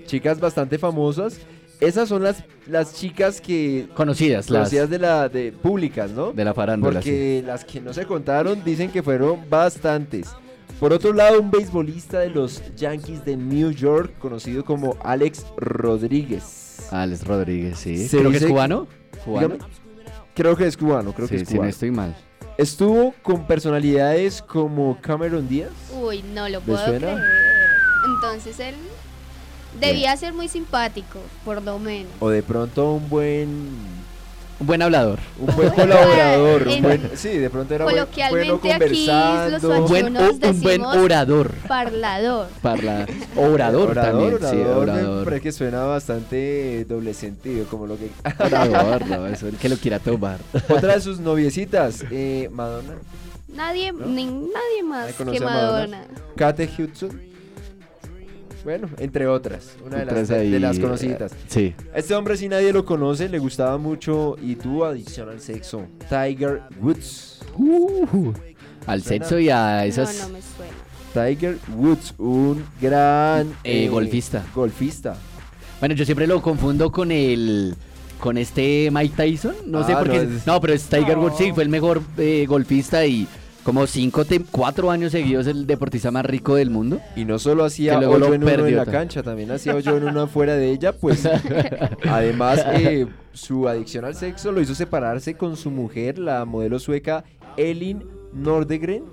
Chicas 0.05 0.39
bastante 0.39 0.77
famosas. 0.77 1.39
Esas 1.79 2.09
son 2.09 2.23
las, 2.23 2.43
las 2.67 2.93
chicas 2.95 3.41
que 3.41 3.87
Conocidas, 3.93 4.49
las 4.49 4.59
conocidas 4.61 4.89
de 4.89 4.99
la 4.99 5.29
de 5.29 5.51
públicas, 5.51 6.11
¿no? 6.11 6.31
de 6.31 6.45
la 6.45 6.53
farándula. 6.53 7.01
sí. 7.01 7.09
Porque 7.09 7.43
las 7.45 7.65
que 7.65 7.81
no 7.81 7.93
se 7.93 8.05
contaron 8.05 8.63
dicen 8.63 8.91
que 8.91 9.03
fueron 9.03 9.49
bastantes. 9.49 10.29
Por 10.79 10.91
otro 10.91 11.13
lado, 11.13 11.39
un 11.39 11.51
beisbolista 11.51 12.19
de 12.19 12.29
los 12.29 12.61
Yankees 12.75 13.23
de 13.23 13.37
New 13.37 13.71
York, 13.71 14.13
conocido 14.19 14.65
como 14.65 14.97
Alex 15.03 15.45
Rodríguez. 15.55 16.87
Alex 16.91 17.25
Rodríguez, 17.25 17.79
sí. 17.79 18.07
Se 18.07 18.17
Creo 18.17 18.31
que 18.31 18.37
es 18.37 18.45
cubano. 18.45 18.87
¿Cubano? 19.23 19.47
Dígame. 19.49 19.71
Creo 20.33 20.57
que 20.57 20.67
es 20.67 20.75
cubano, 20.75 21.13
creo 21.13 21.29
que 21.29 21.35
es 21.37 21.41
si 21.47 21.53
no 21.53 21.59
cubano. 21.59 21.69
estoy 21.69 21.91
mal. 21.91 22.15
Estuvo 22.57 23.13
con 23.21 23.47
personalidades 23.47 24.41
como 24.41 24.97
Cameron 25.01 25.47
Díaz. 25.47 25.69
Uy, 25.93 26.23
no 26.33 26.47
lo 26.49 26.59
¿Le 26.59 26.65
puedo 26.65 26.85
creer. 26.85 27.17
Entonces 28.15 28.59
él 28.59 28.75
debía 29.79 30.15
ser 30.17 30.33
muy 30.33 30.47
simpático, 30.47 31.19
por 31.43 31.61
lo 31.61 31.79
menos. 31.79 32.11
O 32.19 32.29
de 32.29 32.43
pronto 32.43 32.93
un 32.93 33.09
buen 33.09 33.47
Un 34.57 34.67
buen 34.67 34.81
hablador. 34.81 35.19
un 35.37 35.53
buen 35.55 35.69
colaborador. 35.71 36.61
un 36.63 36.69
En- 36.69 36.83
buen- 36.83 37.11
sí, 37.15 37.29
de 37.37 37.49
pronto 37.49 37.73
era 37.75 37.83
buen- 37.83 37.95
bueno 37.95 38.05
Coloquialmente 38.07 38.71
aquí 38.73 39.05
los 39.51 39.61
conversando. 39.61 39.79
Un 39.81 39.87
buen, 39.89 40.17
un 40.17 40.61
buen 40.61 40.81
orador. 40.85 41.51
Parlador. 41.67 42.47
Parla, 42.61 43.05
orador, 43.35 43.93
también, 43.93 44.37
sí, 44.39 44.45
orador, 44.45 44.85
me 44.87 44.91
orador. 44.93 45.23
parece 45.25 45.41
que 45.41 45.51
suena 45.51 45.83
bastante 45.83 46.85
doble 46.85 47.13
sentido, 47.13 47.65
como 47.65 47.85
lo 47.85 47.97
que... 47.97 48.09
Orador, 48.43 49.05
no, 49.07 49.27
eso 49.27 49.47
el 49.49 49.57
que 49.57 49.67
lo 49.67 49.75
quiera 49.77 49.99
tomar. 49.99 50.39
Otra 50.69 50.95
de 50.95 51.01
sus 51.01 51.19
noviecitas, 51.19 52.05
eh, 52.11 52.49
Madonna, 52.51 52.93
Nadie, 53.49 53.91
¿No? 53.93 54.05
ni, 54.07 54.25
nadie 54.25 54.83
más 54.83 55.01
¿Nadie 55.01 55.13
conoce 55.13 55.37
que 55.39 55.45
Madonna? 55.45 55.97
Madonna. 55.97 56.03
Kate 56.35 56.69
Hudson. 56.77 57.21
Bueno, 58.65 58.89
entre 58.97 59.27
otras, 59.27 59.75
una 59.85 59.97
de 59.99 60.05
las, 60.05 60.27
de, 60.27 60.59
las 60.59 60.79
conocidas. 60.79 61.31
Sí. 61.47 61.73
Este 61.93 62.13
hombre 62.15 62.35
si 62.35 62.49
nadie 62.49 62.73
lo 62.73 62.83
conoce, 62.83 63.29
le 63.29 63.37
gustaba 63.39 63.77
mucho 63.77 64.35
y 64.41 64.55
tuvo 64.55 64.85
adicción 64.85 65.29
al 65.29 65.39
sexo. 65.39 65.85
Tiger 66.09 66.63
Woods. 66.81 67.41
Uh, 67.57 68.33
al 68.87 69.01
Suena. 69.03 69.25
sexo 69.25 69.39
y 69.39 69.49
a 69.49 69.85
esas... 69.85 70.15
No, 70.17 70.27
no 70.27 70.33
me 70.33 70.39
suena. 70.41 71.29
Tiger 71.29 71.57
Woods, 71.77 72.13
un 72.17 72.65
gran 72.81 73.53
Eh, 73.63 73.87
golfista. 73.87 74.43
Golfista. 74.53 75.15
Bueno, 75.79 75.93
yo 75.95 76.03
siempre 76.03 76.25
lo 76.27 76.41
confundo 76.41 76.91
con 76.91 77.11
el... 77.11 77.75
Con 78.19 78.37
este 78.39 78.89
Mike 78.91 79.13
Tyson, 79.15 79.55
no 79.67 79.85
sé 79.85 79.93
Ah, 79.93 79.99
por 79.99 80.07
no, 80.07 80.13
qué. 80.13 80.21
es- 80.23 80.47
No, 80.47 80.59
pero 80.59 80.73
es 80.73 80.83
Tiger 80.89 81.17
Woods, 81.19 81.37
sí, 81.37 81.49
No. 81.49 81.53
fue 81.55 81.63
el 81.63 81.69
mejor 81.69 82.01
eh, 82.17 82.45
golfista 82.47 83.05
y 83.05 83.27
como 83.65 83.87
cinco, 83.87 84.23
cuatro 84.51 84.91
años 84.91 85.11
seguidos 85.11 85.47
el 85.47 85.65
deportista 85.65 86.11
más 86.11 86.23
rico 86.23 86.53
del 86.53 86.69
mundo. 86.69 87.01
Y 87.15 87.25
no 87.25 87.39
solo 87.39 87.65
hacía 87.65 87.97
hoyo 87.97 88.15
en 88.15 88.23
uno 88.23 88.33
en 88.35 88.41
perdió 88.41 88.77
la 88.77 88.85
también. 88.85 89.01
cancha, 89.01 89.23
también 89.23 89.51
hacía 89.51 89.73
hoyo 89.75 89.97
en 89.97 90.03
una 90.03 90.27
fuera 90.27 90.55
de 90.55 90.69
ella, 90.69 90.93
pues 90.93 91.27
además 92.07 92.63
eh, 92.73 93.07
su 93.33 93.67
adicción 93.67 94.05
al 94.05 94.13
sexo 94.13 94.51
lo 94.51 94.61
hizo 94.61 94.75
separarse 94.75 95.33
con 95.33 95.57
su 95.57 95.71
mujer, 95.71 96.19
la 96.19 96.45
modelo 96.45 96.77
sueca 96.77 97.23
Elin 97.57 98.05
Nordegren, 98.33 99.03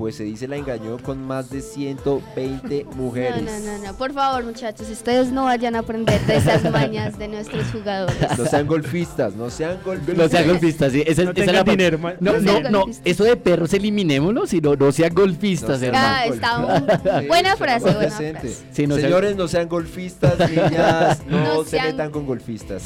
pues 0.00 0.16
se 0.16 0.24
dice 0.24 0.48
la 0.48 0.56
engañó 0.56 0.96
con 0.98 1.22
más 1.22 1.50
de 1.50 1.60
120 1.60 2.84
mujeres. 2.96 3.42
No, 3.42 3.50
no, 3.58 3.78
no, 3.78 3.84
no. 3.92 3.94
Por 3.98 4.12
favor, 4.14 4.42
muchachos, 4.44 4.88
ustedes 4.90 5.30
no 5.30 5.44
vayan 5.44 5.76
a 5.76 5.80
aprender 5.80 6.18
de 6.26 6.36
esas 6.36 6.68
mañas 6.70 7.18
de 7.18 7.28
nuestros 7.28 7.66
jugadores. 7.70 8.16
No 8.38 8.46
sean 8.46 8.66
golfistas, 8.66 9.34
no 9.34 9.50
sean 9.50 9.78
golfistas. 9.84 10.16
No 10.16 10.28
sean 10.28 10.48
golfistas, 10.48 10.92
sí. 10.92 11.04
Esa, 11.06 11.24
No 11.24 11.32
esa 11.32 11.52
la 11.52 11.62
dinero, 11.64 11.98
No, 11.98 12.32
No 12.32 12.32
no, 12.32 12.40
sean 12.40 12.72
no. 12.72 12.78
golfistas. 12.80 13.06
Eso 13.06 13.24
de 13.24 13.36
perros 13.36 13.72
eliminémoslo, 13.74 14.46
sino 14.46 14.74
no 14.74 14.90
sean 14.90 15.14
golfistas, 15.14 15.68
No 15.68 15.78
sean 15.78 15.94
hermano. 15.94 16.16
Ah, 16.16 16.26
está 16.26 16.58
un- 16.58 17.20
Sí, 17.20 17.26
buena 17.28 17.56
frase, 17.56 17.84
buena 17.92 18.10
frase. 18.10 18.56
Sí, 18.72 18.86
no 18.86 18.94
sean- 18.94 19.04
Señores, 19.04 19.36
no 19.36 19.48
sean 19.48 19.68
golfistas, 19.68 20.50
niñas, 20.50 21.18
no, 21.28 21.54
No 21.56 21.64
se 21.64 21.70
sean- 21.70 21.86
metan 21.88 22.10
con 22.10 22.26
golfistas. 22.26 22.82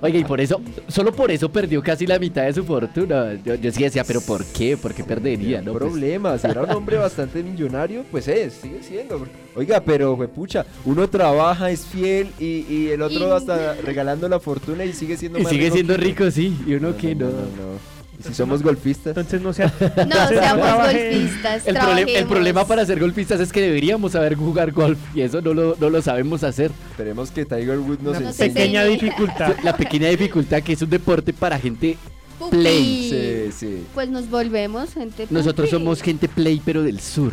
Oiga, 0.00 0.18
y 0.18 0.24
por 0.24 0.40
eso, 0.40 0.60
solo 0.86 1.12
por 1.12 1.30
eso 1.30 1.48
perdió 1.50 1.82
casi 1.82 2.06
la 2.06 2.18
mitad 2.18 2.44
de 2.44 2.52
su 2.52 2.64
fortuna. 2.64 3.34
Yo, 3.44 3.54
yo 3.56 3.70
sí 3.72 3.82
decía, 3.82 4.04
pero 4.04 4.20
¿por 4.20 4.44
qué? 4.44 4.76
¿Por 4.76 4.94
qué 4.94 5.02
perdería? 5.04 5.60
No 5.60 5.72
Pues, 5.72 5.84
problema, 5.84 6.38
si 6.38 6.46
era 6.46 6.62
un 6.62 6.70
hombre 6.70 6.96
bastante 6.98 7.42
millonario, 7.42 8.04
pues 8.10 8.28
es, 8.28 8.54
sigue 8.54 8.82
siendo. 8.82 9.26
Oiga, 9.56 9.80
pero 9.84 10.16
pucha, 10.28 10.64
uno 10.84 11.08
trabaja, 11.08 11.70
es 11.70 11.84
fiel 11.86 12.28
y, 12.38 12.64
y 12.68 12.88
el 12.92 13.02
otro 13.02 13.28
Y- 13.28 13.32
hasta 13.32 13.74
regalando 13.74 14.28
la 14.28 14.38
fortuna 14.40 14.84
y 14.84 14.92
sigue 14.92 15.16
siendo 15.16 15.38
y 15.38 15.42
más 15.42 15.50
sigue 15.52 15.64
rico 15.64 15.74
siendo 15.74 15.94
que- 15.96 16.00
rico, 16.00 16.30
sí. 16.30 16.56
Y 16.66 16.74
uno 16.74 16.90
No, 16.90 16.96
que 16.96 17.14
no. 17.14 17.26
no, 17.26 17.32
no, 17.32 17.38
no. 17.42 17.97
¿Y 18.18 18.22
si 18.24 18.34
somos 18.34 18.62
golfistas. 18.62 19.08
Entonces 19.16 19.40
no 19.40 19.52
sea. 19.52 19.72
No, 20.06 20.28
seamos 20.28 20.66
trabajen. 20.66 21.12
golfistas. 21.12 21.66
El, 21.66 22.26
problema 22.26 22.66
para 22.66 22.84
ser 22.84 22.98
golfistas 22.98 23.40
es 23.40 23.52
que 23.52 23.60
deberíamos 23.60 24.12
saber 24.12 24.34
jugar 24.34 24.72
golf 24.72 24.98
y 25.14 25.20
eso 25.22 25.40
no 25.40 25.54
lo, 25.54 25.76
no 25.78 25.90
lo 25.90 26.02
sabemos 26.02 26.42
hacer. 26.44 26.70
Esperemos 26.90 27.30
que 27.30 27.44
Tiger 27.44 27.78
Woods 27.78 28.02
nos 28.02 28.14
Nos 28.20 28.22
enseñe. 28.30 28.54
pequeña 28.54 28.84
dificultad. 28.84 29.54
La 29.62 29.76
pequeña 29.76 30.08
dificultad 30.08 30.62
que 30.62 30.72
es 30.72 30.82
un 30.82 30.90
deporte 30.90 31.32
para 31.32 31.58
gente 31.58 31.96
Pupi. 32.38 32.56
play. 32.56 33.50
Sí, 33.50 33.52
sí. 33.56 33.86
Pues 33.94 34.08
nos 34.08 34.28
volvemos 34.28 34.94
gente. 34.94 35.26
Nosotros 35.30 35.68
pupi. 35.70 35.78
somos 35.78 36.02
gente 36.02 36.28
play, 36.28 36.60
pero 36.64 36.82
del 36.82 37.00
sur. 37.00 37.32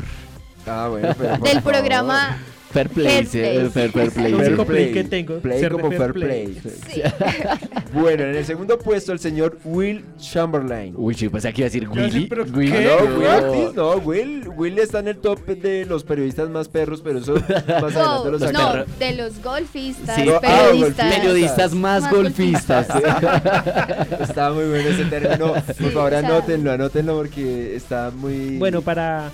Ah, 0.68 0.88
bueno, 0.90 1.10
pero 1.18 1.38
por 1.38 1.48
Del 1.48 1.62
favor. 1.62 1.74
programa 1.74 2.38
Fair 2.76 2.90
play, 2.90 3.08
Fair 3.08 3.26
sí, 3.28 3.38
play. 3.40 3.58
fair, 3.58 3.70
fair 3.72 3.92
play. 3.92 4.10
Fair 4.34 4.56
play. 4.56 4.66
play 4.66 4.92
que 4.92 5.04
tengo, 5.06 5.40
Play 5.40 5.60
ser 5.62 5.72
de 5.72 5.78
como 5.82 5.88
fair 5.92 6.00
fair 6.02 6.14
play. 6.14 6.46
play. 6.48 6.74
Sí. 6.94 7.02
Bueno, 7.94 8.24
en 8.26 8.36
el 8.36 8.46
segundo 8.46 8.78
puesto 8.78 9.14
el 9.14 9.20
señor 9.20 9.58
Will 9.64 10.04
Chamberlain. 10.20 10.94
Uy, 10.98 11.16
yo 11.16 11.32
pensé 11.32 11.54
que 11.54 11.62
iba 11.62 11.68
a 11.68 11.70
decir 11.70 11.84
Yo 11.86 11.94
sí, 11.94 12.00
Willy. 12.02 12.28
pero 12.28 12.44
Willy. 12.44 12.72
¿qué? 12.74 12.84
No, 12.86 13.06
Will 13.06 13.24
No. 13.24 13.36
Ortiz, 13.38 13.74
no, 13.76 13.92
Will, 13.96 14.50
Will 14.58 14.80
está 14.80 15.00
en 15.00 15.08
el 15.08 15.18
top 15.18 15.46
de 15.46 15.86
los 15.86 16.04
periodistas 16.04 16.50
más 16.50 16.68
perros, 16.68 17.00
pero 17.02 17.20
eso 17.20 17.36
más 17.82 17.96
adelante 17.96 17.96
No, 17.96 18.26
lo 18.26 18.32
Los 18.32 18.52
no, 18.52 18.74
de 19.00 19.14
los 19.16 19.42
golfistas, 19.42 20.18
Sí. 20.18 20.28
Ah, 20.30 20.42
periodistas. 20.42 20.72
golfistas. 20.78 21.16
Periodistas 21.16 21.74
más, 21.74 22.02
Más 22.04 22.12
golfistas. 22.12 22.88
Está 24.20 24.52
muy 24.52 24.66
bueno 24.66 24.90
ese 24.90 25.06
término. 25.06 25.54
Por 25.54 25.62
Sí, 25.76 25.84
favor, 25.86 26.16
anótenlo, 26.16 26.72
anótenlo 26.74 27.16
porque 27.16 27.76
está 27.78 28.12
muy. 28.12 28.58
Bueno, 28.58 28.82
para 28.82 29.32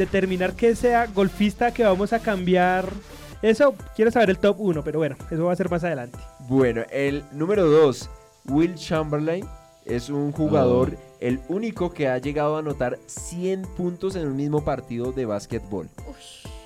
determinar 0.00 0.54
que 0.54 0.74
sea 0.74 1.06
golfista 1.06 1.72
que 1.72 1.84
vamos 1.84 2.12
a 2.14 2.20
cambiar. 2.20 2.86
Eso, 3.42 3.74
quiero 3.94 4.10
saber 4.10 4.30
el 4.30 4.38
top 4.38 4.56
1, 4.58 4.82
pero 4.82 4.98
bueno, 4.98 5.16
eso 5.30 5.44
va 5.44 5.52
a 5.52 5.56
ser 5.56 5.70
más 5.70 5.84
adelante. 5.84 6.18
Bueno, 6.48 6.82
el 6.90 7.22
número 7.32 7.66
2, 7.66 8.08
Will 8.48 8.74
Chamberlain, 8.76 9.44
es 9.84 10.08
un 10.08 10.32
jugador, 10.32 10.92
Oh. 10.94 11.16
el 11.20 11.40
único 11.48 11.92
que 11.92 12.08
ha 12.08 12.16
llegado 12.18 12.56
a 12.56 12.60
anotar 12.60 12.98
100 13.06 13.62
puntos 13.76 14.16
en 14.16 14.26
un 14.26 14.36
mismo 14.36 14.64
partido 14.64 15.12
de 15.12 15.26
básquetbol. 15.26 15.88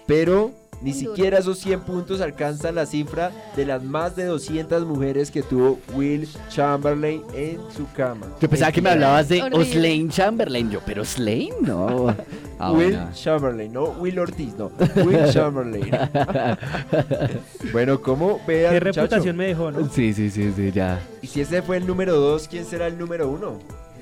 Pero 0.07 0.53
ni 0.83 0.93
Muy 0.93 1.01
duro. 1.03 1.15
siquiera 1.17 1.39
esos 1.39 1.59
100 1.59 1.81
puntos 1.81 2.21
alcanzan 2.21 2.75
la 2.75 2.87
cifra 2.87 3.31
de 3.57 3.67
las 3.67 3.83
más 3.83 4.17
de 4.17 4.25
200 4.25 4.85
mujeres 4.85 5.31
que 5.31 5.43
tuvo 5.43 5.79
Will 5.95 6.29
Chamberlain 6.49 7.23
en 7.35 7.59
su 7.77 7.87
cama. 7.97 8.27
Yo 8.41 8.49
pensaba 8.49 8.73
que 8.73 8.83
me 8.83 8.91
hablabas 8.91 9.29
de. 9.29 9.43
Oslane 9.43 10.09
Chamberlain. 10.09 10.71
Yo, 10.71 10.81
pero 10.85 11.05
Slane 11.05 11.53
no. 11.63 12.15
Ah, 12.57 12.71
Will. 12.71 12.97
Chamberlain, 13.13 13.73
no 13.73 13.83
Will 13.99 14.17
Ortiz, 14.19 14.55
no. 14.57 14.71
Will 15.05 15.19
Chamberlain. 15.33 15.91
bueno, 17.73 18.01
¿cómo 18.01 18.41
ve 18.47 18.67
al 18.69 18.75
¿Qué 18.75 18.81
muchacho? 18.81 19.01
reputación 19.03 19.37
me 19.37 19.47
dejó, 19.49 19.71
no? 19.73 19.89
Sí, 19.91 20.13
sí, 20.15 20.31
sí, 20.31 20.53
sí, 20.55 20.71
ya. 20.73 21.01
Y 21.21 21.27
si 21.27 21.41
ese 21.41 21.63
fue 21.63 21.79
el 21.79 21.87
número 21.87 22.15
2, 22.17 22.47
¿quién 22.49 22.65
será 22.65 22.87
el 22.87 22.97
número 22.97 23.29
1? 23.29 23.59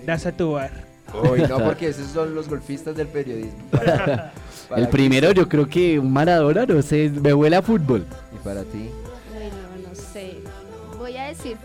Das 0.07 0.27
a 0.27 0.33
Uy, 1.15 1.41
no, 1.49 1.59
porque 1.59 1.89
esos 1.89 2.07
son 2.09 2.35
los 2.35 2.49
golfistas 2.49 2.97
del 2.97 3.09
periodismo. 3.09 3.59
Para- 3.71 4.33
para 4.69 4.81
El 4.83 4.89
primero, 4.89 5.33
yo 5.33 5.49
creo 5.49 5.69
que 5.69 5.99
un 5.99 6.13
Maradona, 6.13 6.65
no 6.67 6.81
sé, 6.83 7.11
me 7.11 7.33
huele 7.35 7.57
a 7.57 7.63
fútbol. 7.63 8.07
Y 8.35 8.39
para 8.45 8.63
ti. 8.63 8.91
Bueno, 9.33 9.89
no 9.89 9.95
sé. 9.95 10.39
Voy 10.99 11.17
a 11.17 11.25
decir 11.25 11.57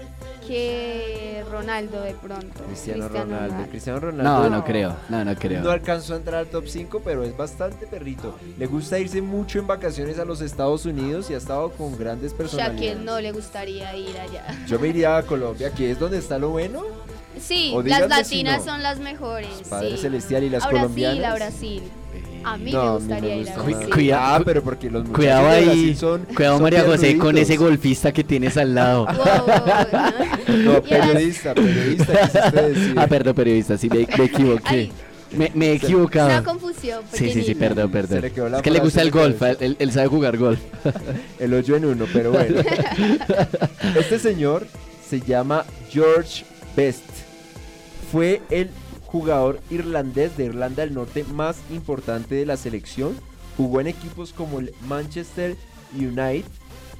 que 0.48 1.44
Ronaldo 1.52 2.02
de 2.02 2.14
pronto. 2.14 2.64
Cristiano 2.66 3.08
Ronaldo. 3.08 3.56
Cristiano 3.70 4.00
Ronaldo. 4.00 4.24
No, 4.24 4.50
no 4.50 4.64
creo, 4.66 4.96
no, 5.10 5.24
no 5.26 5.36
creo. 5.36 5.62
No 5.62 5.70
alcanzó 5.72 6.14
a 6.14 6.18
entrar 6.18 6.36
al 6.40 6.48
top 6.48 6.66
5, 6.68 7.02
pero 7.04 7.24
es 7.24 7.36
bastante 7.36 7.86
perrito. 7.86 8.36
Le 8.58 8.66
gusta 8.66 8.98
irse 8.98 9.22
mucho 9.22 9.60
en 9.60 9.68
vacaciones 9.68 10.20
a 10.20 10.26
los 10.26 10.42
Estados 10.42 10.86
Unidos 10.86 11.30
y 11.30 11.34
ha 11.34 11.38
estado 11.38 11.70
con 11.72 11.98
grandes 11.98 12.32
O 12.34 12.36
sea, 12.36 12.38
personalidades. 12.38 12.98
que 12.98 13.04
no 13.04 13.20
le 13.20 13.32
gustaría 13.32 13.96
ir 13.96 14.18
allá. 14.18 14.46
Yo 14.68 14.80
me 14.80 14.88
iría 14.88 15.18
a 15.18 15.24
Colombia, 15.24 15.72
que 15.72 15.92
es 15.92 16.00
donde 16.00 16.18
está 16.18 16.38
lo 16.40 16.50
bueno. 16.50 16.82
Sí, 17.42 17.72
las 17.76 17.84
díganme 17.84 18.06
si 18.06 18.20
latinas 18.22 18.66
no. 18.66 18.72
son 18.72 18.84
las 18.84 19.00
mejores. 19.00 19.50
Padre 19.70 19.92
sí. 19.92 19.98
Celestial 19.98 20.44
y 20.44 20.50
las 20.50 20.64
a 20.64 20.68
Brasil, 20.68 20.82
colombianas. 20.82 21.26
a 21.32 21.36
Brasil. 21.36 21.84
A 22.44 22.56
mí 22.58 22.72
No, 22.72 22.84
me 22.84 22.90
mí 22.92 22.96
gustaría 23.00 23.36
me 23.36 23.42
ir 23.42 23.50
a. 23.50 23.56
Brasil. 23.58 23.90
cuida- 23.94 24.36
Ah, 24.36 24.42
pero 24.46 24.64
porque 24.64 24.90
los 24.90 25.08
Cuidado 25.10 25.50
ahí, 25.50 25.66
Brasil 25.66 25.98
son. 25.98 26.26
cuidado 26.34 26.56
son 26.56 26.64
María 26.64 26.84
José 26.84 27.18
con 27.18 27.38
ese 27.38 27.58
golfista 27.58 28.12
que 28.14 28.24
tienes 28.24 28.56
al 28.58 28.74
lado. 28.76 29.06
Wow, 29.06 29.16
wow, 29.16 30.58
No, 30.64 30.72
a- 30.78 30.82
periodista, 30.82 31.54
periodista, 31.54 32.22
quisiste 32.22 32.62
decir. 32.62 32.94
Ah, 32.98 33.08
perdón, 33.08 33.36
periodista, 33.36 33.78
sí, 33.78 33.90
me, 33.90 34.08
me 34.18 34.24
equivoqué. 34.26 34.64
Ay. 34.70 34.92
Me, 35.30 35.52
me 35.54 35.66
he 35.66 35.70
Una 35.72 35.76
equivocado. 35.84 36.44
confusión. 36.46 37.02
Sí, 37.12 37.18
sí, 37.18 37.26
sí, 37.44 37.54
pequeñita. 37.54 37.60
perdón, 37.60 37.88
Se 37.92 37.92
perdón. 37.92 38.56
Es 38.56 38.62
que 38.62 38.72
le 38.72 38.80
gusta 38.80 39.02
el 39.02 39.12
golf, 39.12 39.42
él, 39.60 39.76
él 39.78 39.92
sabe 39.92 40.08
jugar 40.08 40.38
golf. 40.38 40.60
El 41.40 41.54
hoyo 41.54 41.76
en 41.76 41.84
uno, 41.84 42.06
pero 42.14 42.32
bueno. 42.32 42.62
este 44.00 44.20
señor 44.20 44.66
se 45.08 45.20
llama 45.20 45.66
George 45.92 46.46
Best. 46.78 47.04
Fue 48.12 48.42
el 48.50 48.70
jugador 49.06 49.60
irlandés 49.70 50.38
de 50.38 50.46
Irlanda 50.46 50.84
del 50.84 50.94
Norte 50.94 51.24
más 51.24 51.58
importante 51.72 52.36
de 52.36 52.46
la 52.46 52.58
selección. 52.58 53.18
Jugó 53.56 53.82
en 53.82 53.88
equipos 53.88 54.34
como 54.34 54.60
el 54.60 54.74
Manchester 54.88 55.56
United. 55.96 56.46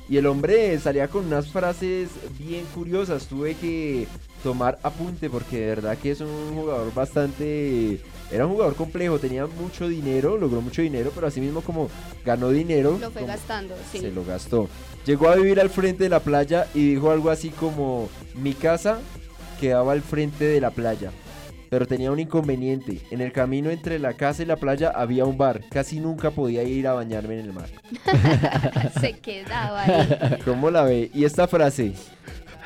Y 0.10 0.16
el 0.16 0.26
hombre 0.26 0.80
salía 0.80 1.10
con 1.10 1.26
unas 1.26 1.48
frases 1.50 2.10
bien 2.40 2.66
curiosas. 2.74 3.28
Tuve 3.28 3.56
que 3.56 4.08
tomar 4.42 4.80
apunte 4.84 5.30
porque 5.30 5.60
de 5.60 5.68
verdad 5.68 5.98
que 5.98 6.12
es 6.12 6.22
un 6.22 6.56
jugador 6.56 6.94
bastante... 6.94 8.00
Era 8.32 8.46
un 8.46 8.54
jugador 8.54 8.76
complejo, 8.76 9.20
tenía 9.20 9.46
mucho 9.48 9.88
dinero, 9.88 10.38
logró 10.38 10.62
mucho 10.62 10.82
dinero, 10.82 11.12
pero 11.16 11.28
así 11.28 11.40
mismo 11.40 11.62
como 11.62 11.90
ganó 12.26 12.50
dinero... 12.50 12.98
Lo 13.00 13.12
fue 13.12 13.26
gastando, 13.26 13.76
sí. 13.90 14.00
se 14.00 14.12
lo 14.12 14.26
gastó. 14.26 14.68
Llegó 15.06 15.30
a 15.30 15.36
vivir 15.36 15.62
al 15.62 15.70
frente 15.70 16.04
de 16.04 16.10
la 16.10 16.20
playa 16.20 16.68
y 16.74 16.96
dijo 16.96 17.12
algo 17.12 17.30
así 17.30 17.50
como, 17.50 18.10
mi 18.36 18.54
casa 18.54 19.00
quedaba 19.60 19.92
al 19.92 20.02
frente 20.02 20.46
de 20.46 20.62
la 20.62 20.72
playa, 20.72 21.12
pero 21.70 21.86
tenía 21.86 22.12
un 22.12 22.20
inconveniente. 22.20 23.02
En 23.12 23.22
el 23.22 23.32
camino 23.32 23.70
entre 23.70 24.00
la 24.00 24.14
casa 24.14 24.44
y 24.44 24.46
la 24.46 24.56
playa 24.56 24.92
había 24.96 25.26
un 25.26 25.38
bar. 25.38 25.62
Casi 25.70 26.00
nunca 26.00 26.32
podía 26.32 26.64
ir 26.64 26.88
a 26.88 26.94
bañarme 26.94 27.40
en 27.40 27.46
el 27.46 27.54
mar. 27.54 27.70
Se 29.02 29.14
quedaba 29.14 29.84
ahí. 29.84 30.40
¿Cómo 30.46 30.72
la 30.72 30.84
ve? 30.84 31.12
Y 31.14 31.26
esta 31.26 31.48
frase. 31.48 31.94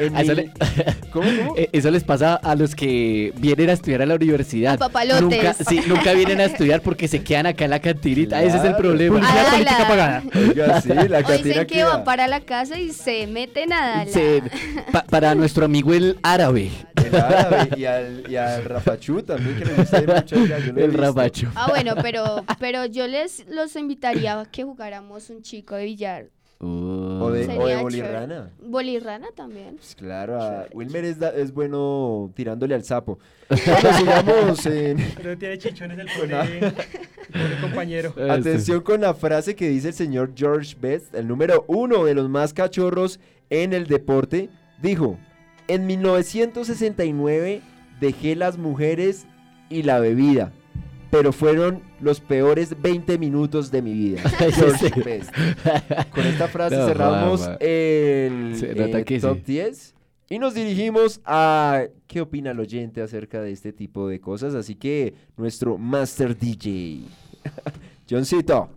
Eso 0.05 0.33
le- 0.33 0.51
¿Cómo, 1.11 1.25
cómo? 1.45 1.57
Eh, 1.57 1.69
Eso 1.73 1.91
les 1.91 2.03
pasa 2.03 2.35
a 2.35 2.55
los 2.55 2.73
que 2.75 3.33
vienen 3.37 3.69
a 3.69 3.73
estudiar 3.73 4.01
a 4.01 4.05
la 4.05 4.15
universidad. 4.15 4.75
A 4.75 4.77
papalotes. 4.77 5.21
Nunca, 5.21 5.53
sí, 5.53 5.81
nunca 5.87 6.13
vienen 6.13 6.39
a 6.39 6.45
estudiar 6.45 6.81
porque 6.81 7.07
se 7.07 7.21
quedan 7.23 7.45
acá 7.47 7.65
en 7.65 7.71
la 7.71 7.79
cantinita. 7.79 8.39
Ese 8.41 8.49
es 8.57 8.63
el 8.63 8.69
Claro. 8.71 8.77
problema. 8.77 9.19
Ala. 9.29 9.49
política 9.51 9.87
pagada. 9.87 10.23
Oiga, 10.35 10.81
sí, 10.81 10.89
la 10.89 11.19
O 11.19 11.31
dicen 11.31 11.53
que 11.53 11.65
queda. 11.65 11.89
van 11.89 12.03
para 12.03 12.27
la 12.27 12.39
casa 12.41 12.79
y 12.79 12.91
se 12.91 13.27
meten 13.27 13.73
a 13.73 14.05
dar 14.05 14.07
pa- 14.91 15.03
para 15.03 15.35
nuestro 15.35 15.65
amigo 15.65 15.93
el 15.93 16.17
árabe. 16.23 16.71
El 16.95 17.15
árabe 17.15 17.69
y 17.77 17.85
al, 17.85 18.23
y 18.29 18.35
al 18.37 18.63
rapachú 18.65 19.21
también 19.23 19.57
que 19.57 19.65
le 19.65 19.73
gusta 19.73 19.99
ir 20.01 20.07
mucho 20.07 20.35
allá, 20.37 20.59
yo 20.59 20.69
El 20.69 20.73
visto. 20.87 20.97
rapacho. 21.01 21.51
Ah, 21.55 21.67
bueno, 21.69 21.95
pero, 22.01 22.45
pero 22.59 22.85
yo 22.85 23.07
les 23.07 23.45
los 23.49 23.75
invitaría 23.75 24.39
a 24.39 24.45
que 24.45 24.63
jugáramos 24.63 25.29
un 25.29 25.41
chico 25.41 25.75
de 25.75 25.85
billar. 25.85 26.25
O 26.64 27.32
de, 27.32 27.57
o 27.57 27.66
de 27.68 27.78
bolirrana. 27.78 28.51
Bolirrana 28.62 29.28
también. 29.36 29.78
Pues 29.78 29.95
claro, 29.95 30.39
a 30.41 30.68
Wilmer 30.74 31.05
es, 31.05 31.18
da- 31.18 31.34
es 31.36 31.51
bueno 31.51 32.32
tirándole 32.36 32.76
al 32.76 32.84
sapo. 32.84 33.18
Bueno, 33.49 33.97
sigamos 33.97 34.66
en- 34.68 34.97
Pero 35.18 35.38
tiene 35.38 35.57
chichones 35.57 35.97
el 35.97 36.07
pobre, 36.16 36.59
el 36.59 36.72
pobre 36.72 37.62
compañero. 37.62 38.09
Este. 38.16 38.30
Atención 38.32 38.82
con 38.82 39.01
la 39.01 39.14
frase 39.16 39.55
que 39.55 39.70
dice 39.70 39.88
el 39.88 39.93
señor 39.95 40.34
George 40.36 40.76
Best, 40.80 41.16
el 41.16 41.28
número 41.28 41.66
uno 41.68 42.05
de 42.05 42.14
los 42.14 42.30
más 42.30 42.53
cachorros 42.53 43.20
en 43.49 43.74
el 43.74 43.88
deporte. 43.88 44.49
Dijo, 44.82 45.18
en 45.68 45.88
1969 45.88 47.62
dejé 47.99 48.36
las 48.36 48.57
mujeres 48.57 49.26
y 49.70 49.84
la 49.84 49.99
bebida, 49.99 50.51
pero 51.12 51.32
fueron 51.34 51.84
los 51.99 52.20
peores 52.22 52.82
20 52.82 53.18
minutos 53.20 53.70
de 53.70 53.82
mi 53.82 53.93
vida. 53.93 54.24
Con 56.12 56.26
esta 56.26 56.47
frase 56.47 56.78
No, 56.78 56.88
cerramos 56.88 57.41
mamá. 57.41 57.57
el 57.59 58.55
Se 58.57 58.74
nota 58.74 58.99
eh, 58.99 59.05
que 59.05 59.20
top 59.20 59.38
sí. 59.45 59.53
10 59.53 59.95
y 60.30 60.39
nos 60.39 60.53
dirigimos 60.53 61.20
a 61.26 61.84
qué 62.07 62.22
opina 62.22 62.51
el 62.51 62.59
oyente 62.62 63.01
acerca 63.01 63.41
de 63.41 63.51
este 63.51 63.74
tipo 63.74 64.07
de 64.07 64.22
cosas. 64.22 64.55
Así 64.55 64.76
que 64.76 65.14
nuestro 65.36 65.78
Master 65.78 66.38
DJ, 66.38 67.01
Johncito. 68.09 68.70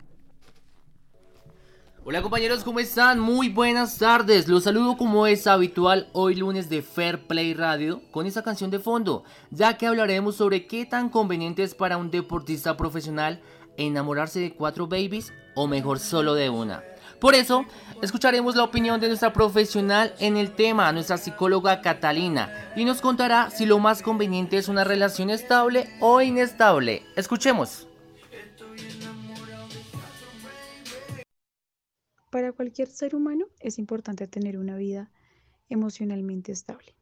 Hola 2.06 2.20
compañeros, 2.20 2.64
¿cómo 2.64 2.80
están? 2.80 3.18
Muy 3.18 3.48
buenas 3.48 3.96
tardes. 3.96 4.46
Los 4.46 4.64
saludo 4.64 4.98
como 4.98 5.26
es 5.26 5.46
habitual 5.46 6.06
hoy 6.12 6.34
lunes 6.34 6.68
de 6.68 6.82
Fair 6.82 7.26
Play 7.26 7.54
Radio 7.54 8.02
con 8.10 8.26
esta 8.26 8.42
canción 8.42 8.70
de 8.70 8.78
fondo, 8.78 9.24
ya 9.50 9.78
que 9.78 9.86
hablaremos 9.86 10.36
sobre 10.36 10.66
qué 10.66 10.84
tan 10.84 11.08
conveniente 11.08 11.62
es 11.62 11.74
para 11.74 11.96
un 11.96 12.10
deportista 12.10 12.76
profesional 12.76 13.40
enamorarse 13.78 14.38
de 14.38 14.52
cuatro 14.52 14.86
babies 14.86 15.32
o 15.54 15.66
mejor 15.66 15.98
solo 15.98 16.34
de 16.34 16.50
una. 16.50 16.84
Por 17.20 17.34
eso, 17.34 17.64
escucharemos 18.02 18.54
la 18.54 18.64
opinión 18.64 19.00
de 19.00 19.08
nuestra 19.08 19.32
profesional 19.32 20.14
en 20.18 20.36
el 20.36 20.50
tema, 20.50 20.92
nuestra 20.92 21.16
psicóloga 21.16 21.80
Catalina, 21.80 22.70
y 22.76 22.84
nos 22.84 23.00
contará 23.00 23.48
si 23.48 23.64
lo 23.64 23.78
más 23.78 24.02
conveniente 24.02 24.58
es 24.58 24.68
una 24.68 24.84
relación 24.84 25.30
estable 25.30 25.88
o 26.00 26.20
inestable. 26.20 27.02
Escuchemos. 27.16 27.86
Para 32.34 32.50
cualquier 32.50 32.88
ser 32.88 33.14
humano 33.14 33.46
es 33.60 33.78
importante 33.78 34.26
tener 34.26 34.58
una 34.58 34.74
vida 34.74 35.08
emocionalmente 35.68 36.50
estable. 36.50 36.96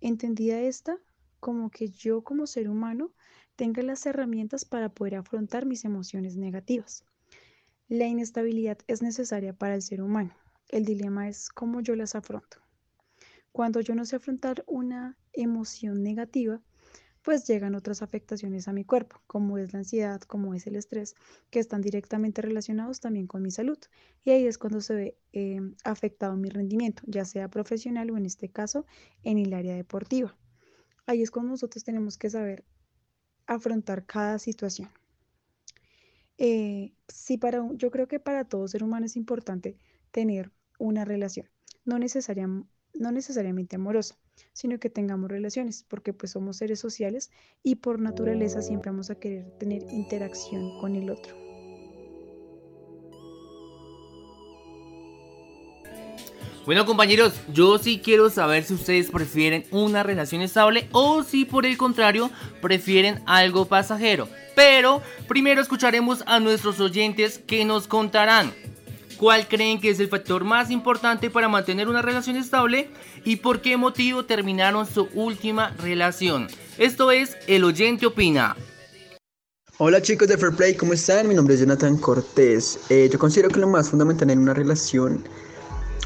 Entendida 0.00 0.60
esta 0.60 0.98
como 1.40 1.68
que 1.68 1.88
yo 1.88 2.22
como 2.22 2.46
ser 2.46 2.68
humano 2.68 3.12
tenga 3.56 3.82
las 3.82 4.06
herramientas 4.06 4.64
para 4.64 4.88
poder 4.88 5.16
afrontar 5.16 5.66
mis 5.66 5.84
emociones 5.84 6.36
negativas. 6.36 7.04
La 7.88 8.06
inestabilidad 8.06 8.78
es 8.86 9.02
necesaria 9.02 9.52
para 9.52 9.74
el 9.74 9.82
ser 9.82 10.00
humano. 10.00 10.32
El 10.68 10.84
dilema 10.84 11.28
es 11.28 11.48
cómo 11.48 11.80
yo 11.80 11.96
las 11.96 12.14
afronto. 12.14 12.58
Cuando 13.50 13.80
yo 13.80 13.96
no 13.96 14.04
sé 14.04 14.14
afrontar 14.14 14.62
una 14.68 15.18
emoción 15.32 16.04
negativa, 16.04 16.62
pues 17.26 17.44
llegan 17.48 17.74
otras 17.74 18.02
afectaciones 18.02 18.68
a 18.68 18.72
mi 18.72 18.84
cuerpo, 18.84 19.20
como 19.26 19.58
es 19.58 19.72
la 19.72 19.80
ansiedad, 19.80 20.20
como 20.20 20.54
es 20.54 20.68
el 20.68 20.76
estrés, 20.76 21.16
que 21.50 21.58
están 21.58 21.82
directamente 21.82 22.40
relacionados 22.40 23.00
también 23.00 23.26
con 23.26 23.42
mi 23.42 23.50
salud. 23.50 23.78
Y 24.24 24.30
ahí 24.30 24.46
es 24.46 24.58
cuando 24.58 24.80
se 24.80 24.94
ve 24.94 25.18
eh, 25.32 25.60
afectado 25.82 26.36
mi 26.36 26.50
rendimiento, 26.50 27.02
ya 27.04 27.24
sea 27.24 27.48
profesional 27.48 28.10
o 28.12 28.16
en 28.16 28.26
este 28.26 28.48
caso 28.48 28.86
en 29.24 29.38
el 29.38 29.54
área 29.54 29.74
deportiva. 29.74 30.36
Ahí 31.06 31.22
es 31.22 31.32
cuando 31.32 31.50
nosotros 31.50 31.82
tenemos 31.82 32.16
que 32.16 32.30
saber 32.30 32.64
afrontar 33.48 34.06
cada 34.06 34.38
situación. 34.38 34.88
Eh, 36.38 36.92
sí, 37.08 37.38
para 37.38 37.68
yo 37.74 37.90
creo 37.90 38.06
que 38.08 38.20
para 38.20 38.44
todo 38.44 38.68
ser 38.68 38.84
humano 38.84 39.06
es 39.06 39.16
importante 39.16 39.76
tener 40.12 40.52
una 40.78 41.04
relación, 41.04 41.48
no, 41.84 41.98
necesaria- 41.98 42.48
no 42.98 43.12
necesariamente 43.12 43.76
amorosa, 43.76 44.16
sino 44.52 44.78
que 44.78 44.90
tengamos 44.90 45.30
relaciones, 45.30 45.84
porque 45.88 46.12
pues 46.12 46.32
somos 46.32 46.56
seres 46.58 46.80
sociales 46.80 47.30
y 47.62 47.76
por 47.76 48.00
naturaleza 48.00 48.62
siempre 48.62 48.90
vamos 48.90 49.10
a 49.10 49.16
querer 49.16 49.50
tener 49.58 49.82
interacción 49.90 50.78
con 50.80 50.96
el 50.96 51.10
otro. 51.10 51.46
Bueno 56.66 56.84
compañeros, 56.84 57.32
yo 57.52 57.78
sí 57.78 58.00
quiero 58.02 58.28
saber 58.28 58.64
si 58.64 58.74
ustedes 58.74 59.12
prefieren 59.12 59.64
una 59.70 60.02
relación 60.02 60.42
estable 60.42 60.88
o 60.90 61.22
si 61.22 61.44
por 61.44 61.64
el 61.64 61.76
contrario 61.76 62.28
prefieren 62.60 63.20
algo 63.24 63.66
pasajero. 63.66 64.28
Pero 64.56 65.00
primero 65.28 65.60
escucharemos 65.60 66.24
a 66.26 66.40
nuestros 66.40 66.80
oyentes 66.80 67.38
que 67.38 67.64
nos 67.64 67.86
contarán 67.86 68.52
cuál 69.16 69.48
creen 69.48 69.80
que 69.80 69.90
es 69.90 70.00
el 70.00 70.08
factor 70.08 70.44
más 70.44 70.70
importante 70.70 71.30
para 71.30 71.48
mantener 71.48 71.88
una 71.88 72.02
relación 72.02 72.36
estable 72.36 72.90
y 73.24 73.36
por 73.36 73.60
qué 73.60 73.76
motivo 73.76 74.24
terminaron 74.24 74.86
su 74.86 75.08
última 75.14 75.70
relación. 75.78 76.48
Esto 76.78 77.10
es 77.10 77.36
El 77.46 77.64
Oyente 77.64 78.06
Opina. 78.06 78.56
Hola 79.78 80.00
chicos 80.00 80.28
de 80.28 80.38
Fair 80.38 80.54
Play, 80.54 80.74
¿cómo 80.74 80.94
están? 80.94 81.28
Mi 81.28 81.34
nombre 81.34 81.54
es 81.54 81.60
Jonathan 81.60 81.98
Cortés. 81.98 82.80
Eh, 82.88 83.10
yo 83.12 83.18
considero 83.18 83.50
que 83.50 83.60
lo 83.60 83.68
más 83.68 83.90
fundamental 83.90 84.30
en 84.30 84.38
una 84.38 84.54
relación 84.54 85.22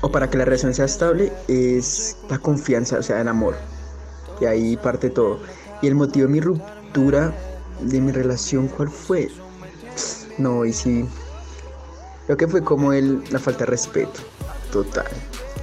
o 0.03 0.11
para 0.11 0.29
que 0.29 0.39
la 0.39 0.45
relación 0.45 0.75
sea 0.75 0.87
estable 0.87 1.33
es 1.47 2.17
la 2.29 2.39
confianza, 2.39 2.99
o 2.99 3.03
sea, 3.03 3.21
el 3.21 3.29
amor. 3.29 3.55
Y 4.41 4.47
ahí 4.47 4.77
parte 4.77 5.11
todo. 5.11 5.41
Y 5.83 5.87
el 5.87 5.95
motivo 5.95 6.27
de 6.27 6.33
mi 6.33 6.41
ruptura 6.41 7.35
de 7.81 8.01
mi 8.01 8.13
relación, 8.13 8.69
¿cuál 8.69 8.89
fue? 8.89 9.29
No, 10.39 10.65
y 10.65 10.73
sí. 10.73 11.07
Creo 12.31 12.39
que 12.39 12.47
fue 12.47 12.63
como 12.63 12.93
el, 12.93 13.25
la 13.33 13.41
falta 13.41 13.65
de 13.65 13.73
respeto. 13.73 14.21
Total. 14.71 15.09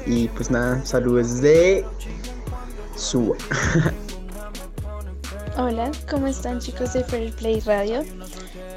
Y 0.06 0.28
pues 0.28 0.52
nada, 0.52 0.86
saludos 0.86 1.40
de 1.40 1.86
Suba. 2.98 3.38
Hola, 5.58 5.90
¿cómo 6.10 6.28
están 6.28 6.60
chicos 6.60 6.92
de 6.92 7.06
Fair 7.06 7.34
Play 7.36 7.62
Radio? 7.62 8.04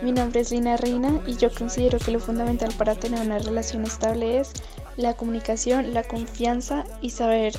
Mi 0.04 0.12
nombre 0.12 0.38
es 0.38 0.52
Lina 0.52 0.76
Reina 0.76 1.20
y 1.26 1.36
yo 1.36 1.52
considero 1.52 1.98
que 1.98 2.12
lo 2.12 2.20
fundamental 2.20 2.72
para 2.78 2.94
tener 2.94 3.26
una 3.26 3.40
relación 3.40 3.82
estable 3.82 4.38
es 4.38 4.52
la 4.96 5.14
comunicación, 5.14 5.92
la 5.92 6.04
confianza 6.04 6.84
y 7.00 7.10
saber 7.10 7.54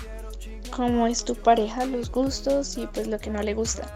cómo 0.73 1.07
es 1.07 1.25
tu 1.25 1.35
pareja, 1.35 1.85
los 1.85 2.09
gustos 2.09 2.77
y 2.77 2.87
pues 2.87 3.07
lo 3.07 3.19
que 3.19 3.31
no 3.31 3.43
le 3.43 3.53
gusta. 3.53 3.93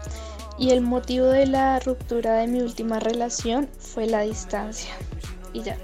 Y 0.58 0.72
el 0.72 0.82
motivo 0.82 1.28
de 1.28 1.46
la 1.46 1.80
ruptura 1.80 2.34
de 2.34 2.46
mi 2.46 2.60
última 2.60 3.00
relación 3.00 3.70
fue 3.78 4.06
la 4.06 4.20
distancia. 4.20 4.92
Y 5.54 5.62
ya. 5.62 5.78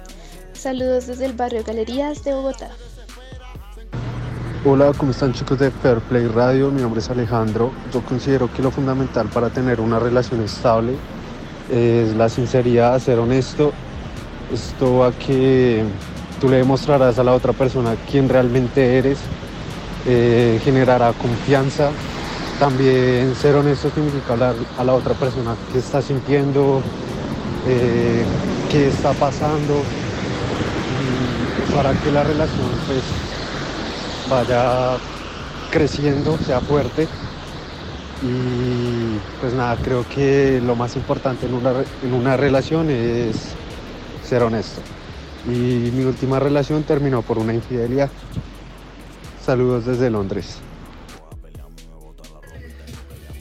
Saludos 0.63 1.09
desde 1.09 1.27
el 1.27 1.33
barrio 1.33 1.65
Galerías 1.67 2.23
de 2.23 2.35
Bogotá. 2.35 2.69
Hola, 4.65 4.93
¿cómo 4.97 5.11
están 5.11 5.33
chicos 5.33 5.59
de 5.59 5.73
Fair 5.73 5.99
Play 6.03 6.29
Radio? 6.29 6.71
Mi 6.71 6.81
nombre 6.81 7.01
es 7.01 7.11
Alejandro. 7.11 7.73
Yo 7.93 8.01
considero 8.03 8.49
que 8.55 8.63
lo 8.63 8.71
fundamental 8.71 9.27
para 9.27 9.51
tener 9.51 9.81
una 9.81 9.99
relación 9.99 10.41
estable 10.41 10.93
es 11.69 12.15
la 12.15 12.29
sinceridad, 12.29 12.97
ser 13.01 13.19
honesto. 13.19 13.73
Esto 14.55 15.03
a 15.03 15.11
que 15.11 15.83
tú 16.41 16.49
le 16.49 16.59
demostrarás 16.59 17.19
a 17.19 17.25
la 17.25 17.33
otra 17.33 17.53
persona 17.53 17.97
quién 18.09 18.29
realmente 18.29 18.99
eres, 18.99 19.19
eh, 20.07 20.61
generará 20.63 21.13
confianza. 21.15 21.91
También 22.61 23.35
ser 23.35 23.57
honesto 23.57 23.91
significa 23.91 24.35
hablar 24.35 24.55
a 24.79 24.85
la 24.85 24.93
otra 24.93 25.15
persona 25.15 25.57
qué 25.73 25.81
está 25.81 26.01
sintiendo, 26.01 26.81
eh, 27.67 28.23
qué 28.71 28.87
está 28.87 29.13
pasando, 29.15 29.83
para 31.75 31.93
que 31.95 32.11
la 32.11 32.25
relación 32.25 32.71
pues 32.87 33.03
vaya 34.29 34.99
creciendo, 35.71 36.37
sea 36.39 36.61
fuerte. 36.61 37.09
Y 38.23 39.19
pues 39.41 39.53
nada, 39.55 39.77
creo 39.83 40.07
que 40.09 40.61
lo 40.65 40.77
más 40.77 40.95
importante 40.97 41.47
en 41.47 41.55
una, 41.55 41.73
en 42.03 42.15
una 42.15 42.37
relación 42.37 42.91
es 42.91 43.37
ser 44.25 44.43
honesto. 44.43 44.81
Y 45.47 45.91
mi 45.93 46.05
última 46.05 46.39
relación 46.39 46.85
terminó 46.85 47.23
por 47.23 47.39
una 47.39 47.53
infidelidad. 47.53 48.11
Saludos 49.45 49.87
desde 49.87 50.09
Londres. 50.09 50.61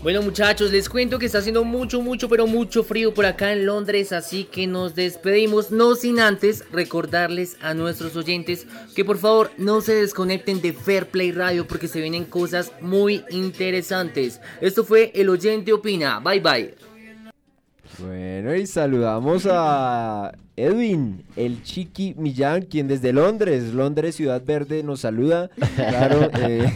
Bueno 0.03 0.23
muchachos, 0.23 0.71
les 0.71 0.89
cuento 0.89 1.19
que 1.19 1.27
está 1.27 1.37
haciendo 1.37 1.63
mucho, 1.63 2.01
mucho, 2.01 2.27
pero 2.27 2.47
mucho 2.47 2.83
frío 2.83 3.13
por 3.13 3.27
acá 3.27 3.53
en 3.53 3.67
Londres, 3.67 4.11
así 4.11 4.45
que 4.45 4.65
nos 4.65 4.95
despedimos, 4.95 5.69
no 5.69 5.93
sin 5.93 6.19
antes 6.19 6.63
recordarles 6.71 7.55
a 7.61 7.75
nuestros 7.75 8.15
oyentes 8.15 8.65
que 8.95 9.05
por 9.05 9.19
favor 9.19 9.51
no 9.57 9.79
se 9.79 9.93
desconecten 9.93 10.59
de 10.59 10.73
Fair 10.73 11.05
Play 11.05 11.31
Radio 11.31 11.67
porque 11.67 11.87
se 11.87 12.01
vienen 12.01 12.25
cosas 12.25 12.71
muy 12.81 13.23
interesantes. 13.29 14.41
Esto 14.59 14.83
fue 14.83 15.11
El 15.13 15.29
Oyente 15.29 15.71
Opina, 15.71 16.19
bye 16.19 16.39
bye. 16.39 16.90
Bueno, 17.99 18.55
y 18.55 18.65
saludamos 18.65 19.47
a 19.49 20.31
Edwin, 20.55 21.23
el 21.35 21.61
Chiqui 21.63 22.13
Millán, 22.17 22.63
quien 22.63 22.87
desde 22.87 23.13
Londres, 23.13 23.73
Londres 23.73 24.15
Ciudad 24.15 24.41
Verde, 24.45 24.81
nos 24.83 25.01
saluda. 25.01 25.49
Claro, 25.75 26.29
eh, 26.39 26.67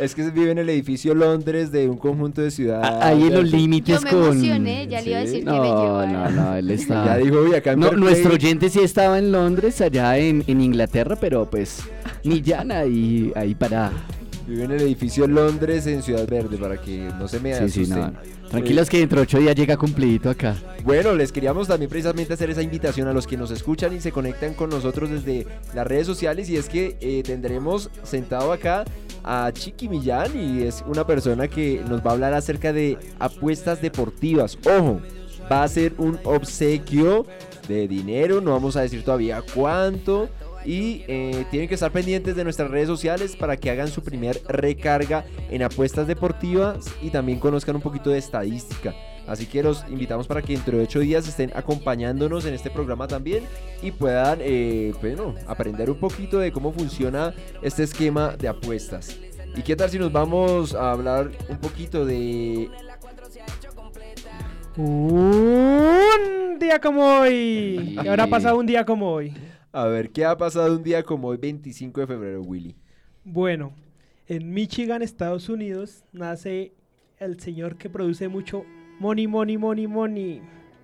es 0.00 0.14
que 0.14 0.30
vive 0.30 0.50
en 0.50 0.58
el 0.58 0.68
edificio 0.70 1.14
Londres 1.14 1.70
de 1.72 1.88
un 1.88 1.96
conjunto 1.98 2.40
de 2.42 2.50
ciudades. 2.50 2.84
A- 2.86 3.06
Ahí 3.08 3.22
en 3.24 3.34
los 3.34 3.50
límites 3.50 3.96
Yo 3.96 4.00
me 4.02 4.10
con... 4.10 4.22
emocioné, 4.32 4.86
ya 4.88 5.00
le 5.02 5.10
iba 5.10 5.18
a 5.18 5.22
decir 5.22 5.38
que 5.44 5.50
me 5.50 5.56
No, 5.58 5.64
llevara. 5.82 6.30
no, 6.30 6.42
no, 6.50 6.56
él 6.56 6.70
está... 6.72 7.04
Ya 7.06 7.16
dijo, 7.18 7.36
uy, 7.42 7.54
acá 7.54 7.72
en 7.72 7.80
No, 7.80 7.92
nuestro 7.92 8.34
oyente 8.34 8.68
sí 8.68 8.80
estaba 8.80 9.18
en 9.18 9.30
Londres, 9.32 9.80
allá 9.80 10.16
en, 10.18 10.42
en 10.46 10.60
Inglaterra, 10.60 11.16
pero 11.20 11.48
pues 11.48 11.80
Millán 12.24 12.72
ahí, 12.72 13.32
ahí 13.36 13.54
para... 13.54 13.92
Vive 14.52 14.64
en 14.64 14.72
el 14.72 14.82
edificio 14.82 15.26
Londres 15.26 15.86
en 15.86 16.02
Ciudad 16.02 16.28
Verde, 16.28 16.58
para 16.58 16.76
que 16.78 17.10
no 17.18 17.26
se 17.26 17.40
me 17.40 17.54
Sí, 17.54 17.70
sí, 17.70 17.90
no. 17.90 18.02
asusten. 18.04 18.50
Tranquilos 18.50 18.90
que 18.90 18.98
dentro 18.98 19.16
de 19.16 19.22
ocho 19.22 19.38
días 19.38 19.56
llega 19.56 19.78
cumplidito 19.78 20.28
acá. 20.28 20.54
Bueno, 20.84 21.14
les 21.14 21.32
queríamos 21.32 21.68
también 21.68 21.88
precisamente 21.88 22.34
hacer 22.34 22.50
esa 22.50 22.60
invitación 22.60 23.08
a 23.08 23.14
los 23.14 23.26
que 23.26 23.38
nos 23.38 23.50
escuchan 23.50 23.96
y 23.96 24.00
se 24.02 24.12
conectan 24.12 24.52
con 24.52 24.68
nosotros 24.68 25.08
desde 25.08 25.46
las 25.74 25.86
redes 25.86 26.06
sociales 26.06 26.50
y 26.50 26.56
es 26.58 26.68
que 26.68 26.98
eh, 27.00 27.22
tendremos 27.24 27.88
sentado 28.02 28.52
acá 28.52 28.84
a 29.24 29.50
Chiqui 29.54 29.88
Millán 29.88 30.38
y 30.38 30.64
es 30.64 30.84
una 30.86 31.06
persona 31.06 31.48
que 31.48 31.80
nos 31.88 32.04
va 32.04 32.10
a 32.10 32.12
hablar 32.12 32.34
acerca 32.34 32.74
de 32.74 32.98
apuestas 33.20 33.80
deportivas. 33.80 34.58
Ojo, 34.66 35.00
va 35.50 35.62
a 35.62 35.68
ser 35.68 35.94
un 35.96 36.18
obsequio 36.24 37.24
de 37.68 37.88
dinero, 37.88 38.42
no 38.42 38.50
vamos 38.50 38.76
a 38.76 38.82
decir 38.82 39.02
todavía 39.02 39.42
cuánto. 39.54 40.28
Y 40.64 41.04
eh, 41.08 41.44
tienen 41.50 41.68
que 41.68 41.74
estar 41.74 41.90
pendientes 41.90 42.36
de 42.36 42.44
nuestras 42.44 42.70
redes 42.70 42.88
sociales 42.88 43.36
para 43.36 43.56
que 43.56 43.70
hagan 43.70 43.88
su 43.88 44.02
primer 44.02 44.40
recarga 44.48 45.24
en 45.50 45.62
apuestas 45.62 46.06
deportivas 46.06 46.86
y 47.02 47.10
también 47.10 47.38
conozcan 47.38 47.76
un 47.76 47.82
poquito 47.82 48.10
de 48.10 48.18
estadística. 48.18 48.94
Así 49.26 49.46
que 49.46 49.62
los 49.62 49.84
invitamos 49.88 50.26
para 50.26 50.42
que 50.42 50.54
dentro 50.54 50.76
de 50.76 50.84
ocho 50.84 50.98
días 50.98 51.28
estén 51.28 51.52
acompañándonos 51.54 52.44
en 52.44 52.54
este 52.54 52.70
programa 52.70 53.06
también 53.06 53.44
y 53.80 53.92
puedan 53.92 54.38
eh, 54.40 54.92
bueno, 55.00 55.34
aprender 55.46 55.90
un 55.90 55.98
poquito 55.98 56.38
de 56.38 56.50
cómo 56.50 56.72
funciona 56.72 57.32
este 57.62 57.84
esquema 57.84 58.36
de 58.36 58.48
apuestas. 58.48 59.18
¿Y 59.54 59.62
qué 59.62 59.76
tal 59.76 59.90
si 59.90 59.98
nos 59.98 60.10
vamos 60.10 60.74
a 60.74 60.92
hablar 60.92 61.30
un 61.48 61.58
poquito 61.58 62.04
de... 62.04 62.70
Un 64.76 66.58
día 66.58 66.80
como 66.80 67.20
hoy. 67.20 67.98
Y 68.02 68.08
ahora 68.08 68.24
ha 68.24 68.28
pasado 68.28 68.56
un 68.58 68.66
día 68.66 68.84
como 68.84 69.12
hoy. 69.12 69.34
A 69.72 69.86
ver, 69.86 70.10
¿qué 70.10 70.24
ha 70.24 70.36
pasado 70.36 70.76
un 70.76 70.82
día 70.82 71.02
como 71.02 71.28
hoy, 71.28 71.38
25 71.38 72.00
de 72.02 72.06
febrero, 72.06 72.42
Willy? 72.42 72.76
Bueno, 73.24 73.72
en 74.26 74.52
Michigan, 74.52 75.00
Estados 75.02 75.48
Unidos, 75.48 76.04
nace 76.12 76.72
el 77.18 77.40
señor 77.40 77.76
que 77.76 77.88
produce 77.88 78.28
mucho 78.28 78.64
money, 78.98 79.26
money, 79.26 79.56
money, 79.56 79.86
money. 79.86 80.42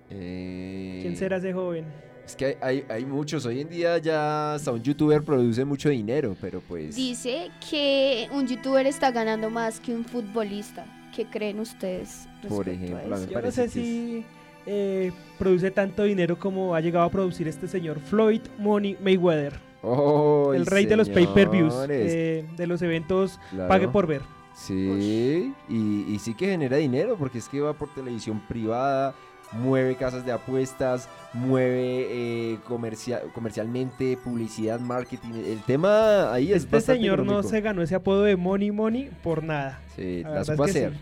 Eh, 0.09 0.99
¿Quién 1.01 1.15
será 1.15 1.37
ese 1.37 1.53
joven? 1.53 1.85
Es 2.25 2.35
que 2.35 2.45
hay, 2.45 2.55
hay- 2.61 2.85
hay 2.89 3.05
muchos. 3.05 3.45
Hoy 3.45 3.61
en 3.61 3.69
día 3.69 3.97
ya 3.99 4.55
hasta 4.55 4.71
un 4.71 4.81
youtuber 4.81 5.23
produce 5.23 5.65
mucho 5.65 5.89
dinero, 5.89 6.35
pero 6.41 6.61
pues... 6.61 6.95
Dice 6.95 7.49
que 7.69 8.27
un 8.31 8.47
youtuber 8.47 8.85
está 8.87 9.11
ganando 9.11 9.49
más 9.51 9.79
que 9.79 9.93
un 9.93 10.03
futbolista. 10.05 10.85
¿Qué 11.15 11.25
creen 11.25 11.59
ustedes? 11.59 12.27
Por 12.47 12.69
a 12.69 12.71
ejemplo, 12.71 12.97
a 12.97 13.01
eso? 13.17 13.19
mí 13.21 13.25
me 13.27 13.33
Yo 13.33 13.41
no 13.41 13.51
sé 13.51 13.61
que 13.61 13.65
es- 13.67 13.71
si 13.73 14.25
eh, 14.65 15.11
produce 15.37 15.71
tanto 15.71 16.03
dinero 16.03 16.37
como 16.37 16.75
ha 16.75 16.81
llegado 16.81 17.05
a 17.05 17.09
producir 17.09 17.47
este 17.47 17.67
señor 17.67 17.99
Floyd 17.99 18.41
Money 18.57 18.97
Mayweather. 19.01 19.53
¡Oh, 19.81 20.53
el 20.53 20.65
rey 20.65 20.85
de 20.85 20.97
los 20.97 21.09
pay-per-views, 21.09 21.73
eh, 21.89 22.45
de 22.57 22.67
los 22.67 22.81
eventos 22.81 23.39
Claro. 23.51 23.69
pague 23.69 23.87
por 23.87 24.07
ver. 24.07 24.21
Sí, 24.53 25.53
y, 25.69 26.05
y 26.13 26.19
sí 26.19 26.33
que 26.33 26.47
genera 26.47 26.75
dinero 26.77 27.15
porque 27.17 27.37
es 27.37 27.47
que 27.47 27.61
va 27.61 27.71
por 27.73 27.93
televisión 27.93 28.41
privada, 28.45 29.13
mueve 29.53 29.95
casas 29.95 30.25
de 30.25 30.33
apuestas, 30.33 31.07
mueve 31.33 32.07
eh, 32.09 32.57
comercia- 32.67 33.21
comercialmente, 33.33 34.17
publicidad, 34.21 34.79
marketing. 34.81 35.29
El 35.45 35.61
tema 35.61 36.33
ahí 36.33 36.51
es 36.51 36.63
Este 36.63 36.75
bastante 36.75 36.99
señor 37.01 37.25
no 37.25 37.41
se 37.41 37.61
ganó 37.61 37.81
ese 37.81 37.95
apodo 37.95 38.23
de 38.23 38.35
Money 38.35 38.71
Money 38.71 39.09
por 39.23 39.43
nada. 39.43 39.79
Sí, 39.95 40.23
La 40.23 40.29
la 40.31 40.43
supo 40.43 40.65
es 40.65 40.73
que 40.73 40.79
hacer. 40.79 40.93
sí. 40.93 40.99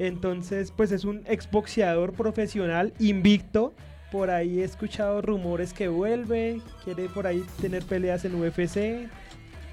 Entonces, 0.00 0.72
pues 0.74 0.92
es 0.92 1.04
un 1.04 1.22
exboxeador 1.26 2.14
profesional 2.14 2.94
invicto. 2.98 3.74
Por 4.10 4.30
ahí 4.30 4.60
he 4.60 4.64
escuchado 4.64 5.20
rumores 5.20 5.74
que 5.74 5.88
vuelve, 5.88 6.62
quiere 6.84 7.08
por 7.10 7.26
ahí 7.26 7.44
tener 7.60 7.84
peleas 7.84 8.24
en 8.24 8.34
UFC. 8.34 9.08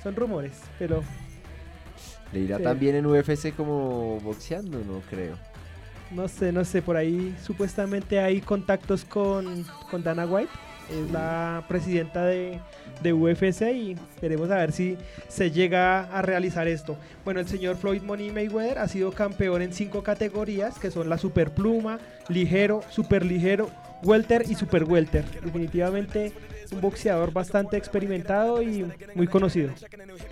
Son 0.03 0.15
rumores, 0.17 0.61
pero 0.77 1.01
Le 2.33 2.41
irá 2.41 2.57
Sí. 2.57 2.63
también 2.63 2.95
en 2.97 3.05
UFC 3.05 3.53
como 3.55 4.19
boxeando, 4.19 4.79
no 4.79 4.99
creo. 5.09 5.35
no 6.11 6.27
sé, 6.27 6.51
no 6.51 6.65
sé, 6.65 6.81
por 6.81 6.97
ahí 6.97 7.33
supuestamente 7.41 8.19
hay 8.19 8.41
contactos 8.41 9.05
con, 9.05 9.63
con 9.89 10.03
Dana 10.03 10.25
White, 10.25 10.51
es 10.89 11.09
la 11.11 11.63
presidenta 11.69 12.25
de, 12.25 12.59
de 13.01 13.13
UFC 13.13 13.61
y 13.73 13.95
veremos 14.21 14.49
a 14.51 14.57
ver 14.57 14.71
si 14.71 14.97
se 15.27 15.51
llega 15.51 16.01
a 16.01 16.21
realizar 16.21 16.67
esto. 16.67 16.97
Bueno, 17.23 17.39
el 17.39 17.47
señor 17.47 17.77
Floyd 17.77 18.01
Money 18.01 18.31
Mayweather 18.31 18.79
ha 18.79 18.87
sido 18.87 19.11
campeón 19.11 19.61
en 19.61 19.73
cinco 19.73 20.03
categorías 20.03 20.79
que 20.79 20.91
son 20.91 21.09
la 21.09 21.17
superpluma, 21.17 21.99
ligero, 22.29 22.81
superligero, 22.89 23.69
welter 24.03 24.45
y 24.49 24.55
super 24.55 24.83
welter. 24.83 25.25
Definitivamente 25.41 26.33
un 26.71 26.81
boxeador 26.81 27.31
bastante 27.31 27.77
experimentado 27.77 28.61
y 28.61 28.85
muy 29.15 29.27
conocido. 29.27 29.73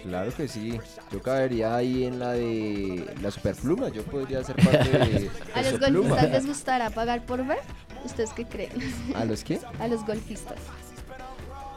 Claro 0.04 0.34
que 0.36 0.48
sí. 0.48 0.80
Yo 1.12 1.22
caería 1.22 1.76
ahí 1.76 2.06
en 2.06 2.20
la 2.20 2.34
de 2.34 3.06
la 3.22 3.32
superpluma. 3.32 3.90
Yo 3.90 4.04
podría 4.04 4.44
ser 4.44 4.56
parte 4.56 4.90
de 4.90 5.30
¿A 5.56 5.62
los 5.62 5.80
golfistas 5.80 6.32
les 6.32 6.46
gustará 6.48 6.90
pagar 6.90 7.26
por 7.26 7.46
ver? 7.46 7.60
¿Ustedes 8.04 8.32
qué 8.34 8.46
creen? 8.46 8.72
¿A 9.16 9.26
los 9.26 9.44
qué? 9.44 9.60
A 9.80 9.88
los 9.88 10.06
golfistas. 10.06 10.58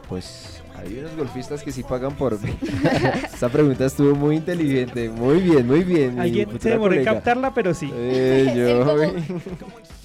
Pues 0.07 0.61
hay 0.85 0.99
unos 0.99 1.15
golfistas 1.15 1.61
que 1.63 1.71
sí 1.71 1.83
pagan 1.83 2.13
por 2.15 2.39
ver. 2.39 2.53
Esa 3.33 3.49
pregunta 3.49 3.85
estuvo 3.85 4.15
muy 4.15 4.37
inteligente. 4.37 5.09
Muy 5.09 5.39
bien, 5.41 5.67
muy 5.67 5.83
bien. 5.83 6.19
Alguien 6.19 6.49
se 6.59 6.69
demoró 6.71 6.93
en 6.93 7.03
captarla, 7.05 7.53
pero 7.53 7.73
sí. 7.73 7.91
Eh, 7.93 8.53
yo. 8.55 8.85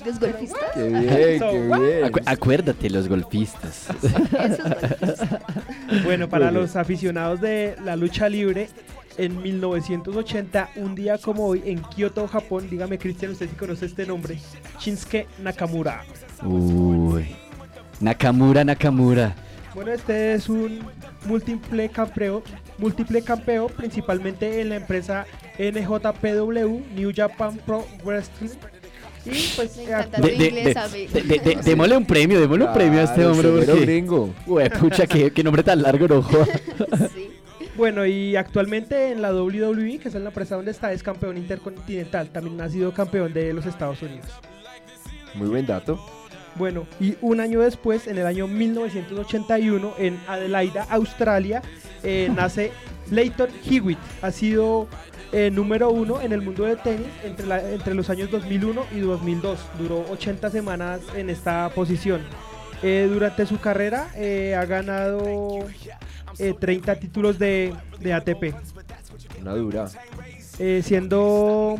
¿Los 0.04 0.20
golfistas? 0.20 0.60
Qué 0.74 0.88
bien, 0.88 1.06
qué 1.40 1.60
bien. 1.60 2.04
Acu- 2.04 2.22
acuérdate, 2.26 2.90
los 2.90 3.08
golfistas. 3.08 3.86
Esos 4.02 4.30
golfistas. 4.30 5.28
Bueno, 6.04 6.28
para 6.28 6.46
Bueno. 6.46 6.60
los 6.60 6.76
aficionados 6.76 7.40
de 7.40 7.76
la 7.84 7.96
lucha 7.96 8.28
libre, 8.28 8.68
en 9.16 9.40
1980, 9.40 10.70
un 10.76 10.94
día 10.94 11.16
como 11.18 11.46
hoy, 11.46 11.62
en 11.66 11.80
Kioto, 11.82 12.26
Japón, 12.28 12.66
dígame 12.68 12.98
Cristian, 12.98 13.30
usted 13.32 13.48
si 13.48 13.54
conoce 13.56 13.86
este 13.86 14.04
nombre, 14.06 14.38
Shinsuke 14.80 15.26
Nakamura. 15.42 16.04
Uy. 16.42 17.24
Nakamura, 18.00 18.64
Nakamura. 18.64 19.34
Bueno, 19.74 19.92
este 19.92 20.34
es 20.34 20.48
un 20.48 20.80
múltiple 21.26 21.88
campeón, 21.88 22.42
múltiple 22.78 23.22
campeón, 23.22 23.68
principalmente 23.76 24.60
en 24.60 24.68
la 24.68 24.76
empresa 24.76 25.26
NJPW, 25.58 26.80
New 26.94 27.12
Japan 27.14 27.58
Pro 27.66 27.84
Wrestling. 28.04 28.50
Y 29.26 29.52
pues 29.56 29.76
Me 29.78 29.82
eh, 29.84 29.86
encanta 29.86 30.18
inglés, 30.30 30.76
de- 31.12 31.22
de- 31.22 31.38
de- 31.38 31.58
démosle 31.64 31.96
un 31.96 32.04
premio, 32.04 32.38
démosle 32.40 32.66
un 32.66 32.72
premio 32.74 33.00
a 33.00 33.04
este 33.04 33.24
hombre. 33.26 33.48
Porque, 33.48 33.80
gringo. 33.80 34.34
Güey, 34.46 34.68
pucha, 34.70 35.06
qué, 35.06 35.32
qué 35.32 35.42
nombre 35.42 35.62
tan 35.62 35.80
largo, 35.82 36.06
no. 36.06 36.22
Sí. 37.14 37.30
Bueno, 37.76 38.06
y 38.06 38.36
actualmente 38.36 39.10
en 39.10 39.22
la 39.22 39.34
WWE, 39.34 39.98
que 39.98 40.08
es 40.08 40.14
la 40.14 40.28
empresa 40.28 40.54
donde 40.54 40.70
está, 40.70 40.92
es 40.92 41.02
campeón 41.02 41.36
intercontinental. 41.38 42.28
También 42.28 42.60
ha 42.60 42.68
sido 42.68 42.92
campeón 42.92 43.32
de 43.32 43.52
los 43.52 43.66
Estados 43.66 44.00
Unidos. 44.02 44.26
Muy 45.34 45.48
buen 45.48 45.66
dato. 45.66 45.98
Bueno, 46.56 46.86
y 47.00 47.16
un 47.20 47.40
año 47.40 47.60
después, 47.60 48.06
en 48.06 48.18
el 48.18 48.26
año 48.26 48.46
1981, 48.46 49.94
en 49.98 50.20
Adelaida, 50.28 50.86
Australia, 50.90 51.62
eh, 52.02 52.30
nace 52.34 52.70
Leighton 53.10 53.48
Hewitt. 53.68 53.98
Ha 54.22 54.30
sido 54.30 54.86
eh, 55.32 55.50
número 55.50 55.90
uno 55.90 56.20
en 56.20 56.32
el 56.32 56.42
mundo 56.42 56.64
del 56.64 56.78
tenis 56.78 57.06
entre, 57.24 57.46
la- 57.46 57.70
entre 57.72 57.94
los 57.94 58.08
años 58.10 58.30
2001 58.30 58.84
y 58.94 59.00
2002. 59.00 59.58
Duró 59.78 60.04
80 60.10 60.50
semanas 60.50 61.00
en 61.16 61.28
esta 61.30 61.68
posición. 61.74 62.20
Eh, 62.82 63.08
durante 63.12 63.46
su 63.46 63.58
carrera 63.58 64.08
eh, 64.14 64.54
ha 64.54 64.64
ganado 64.66 65.58
eh, 66.38 66.54
30 66.58 66.96
títulos 66.96 67.38
de, 67.38 67.72
de 68.00 68.12
ATP. 68.12 68.54
Una 69.40 69.54
dura. 69.54 69.88
Siendo 70.82 71.76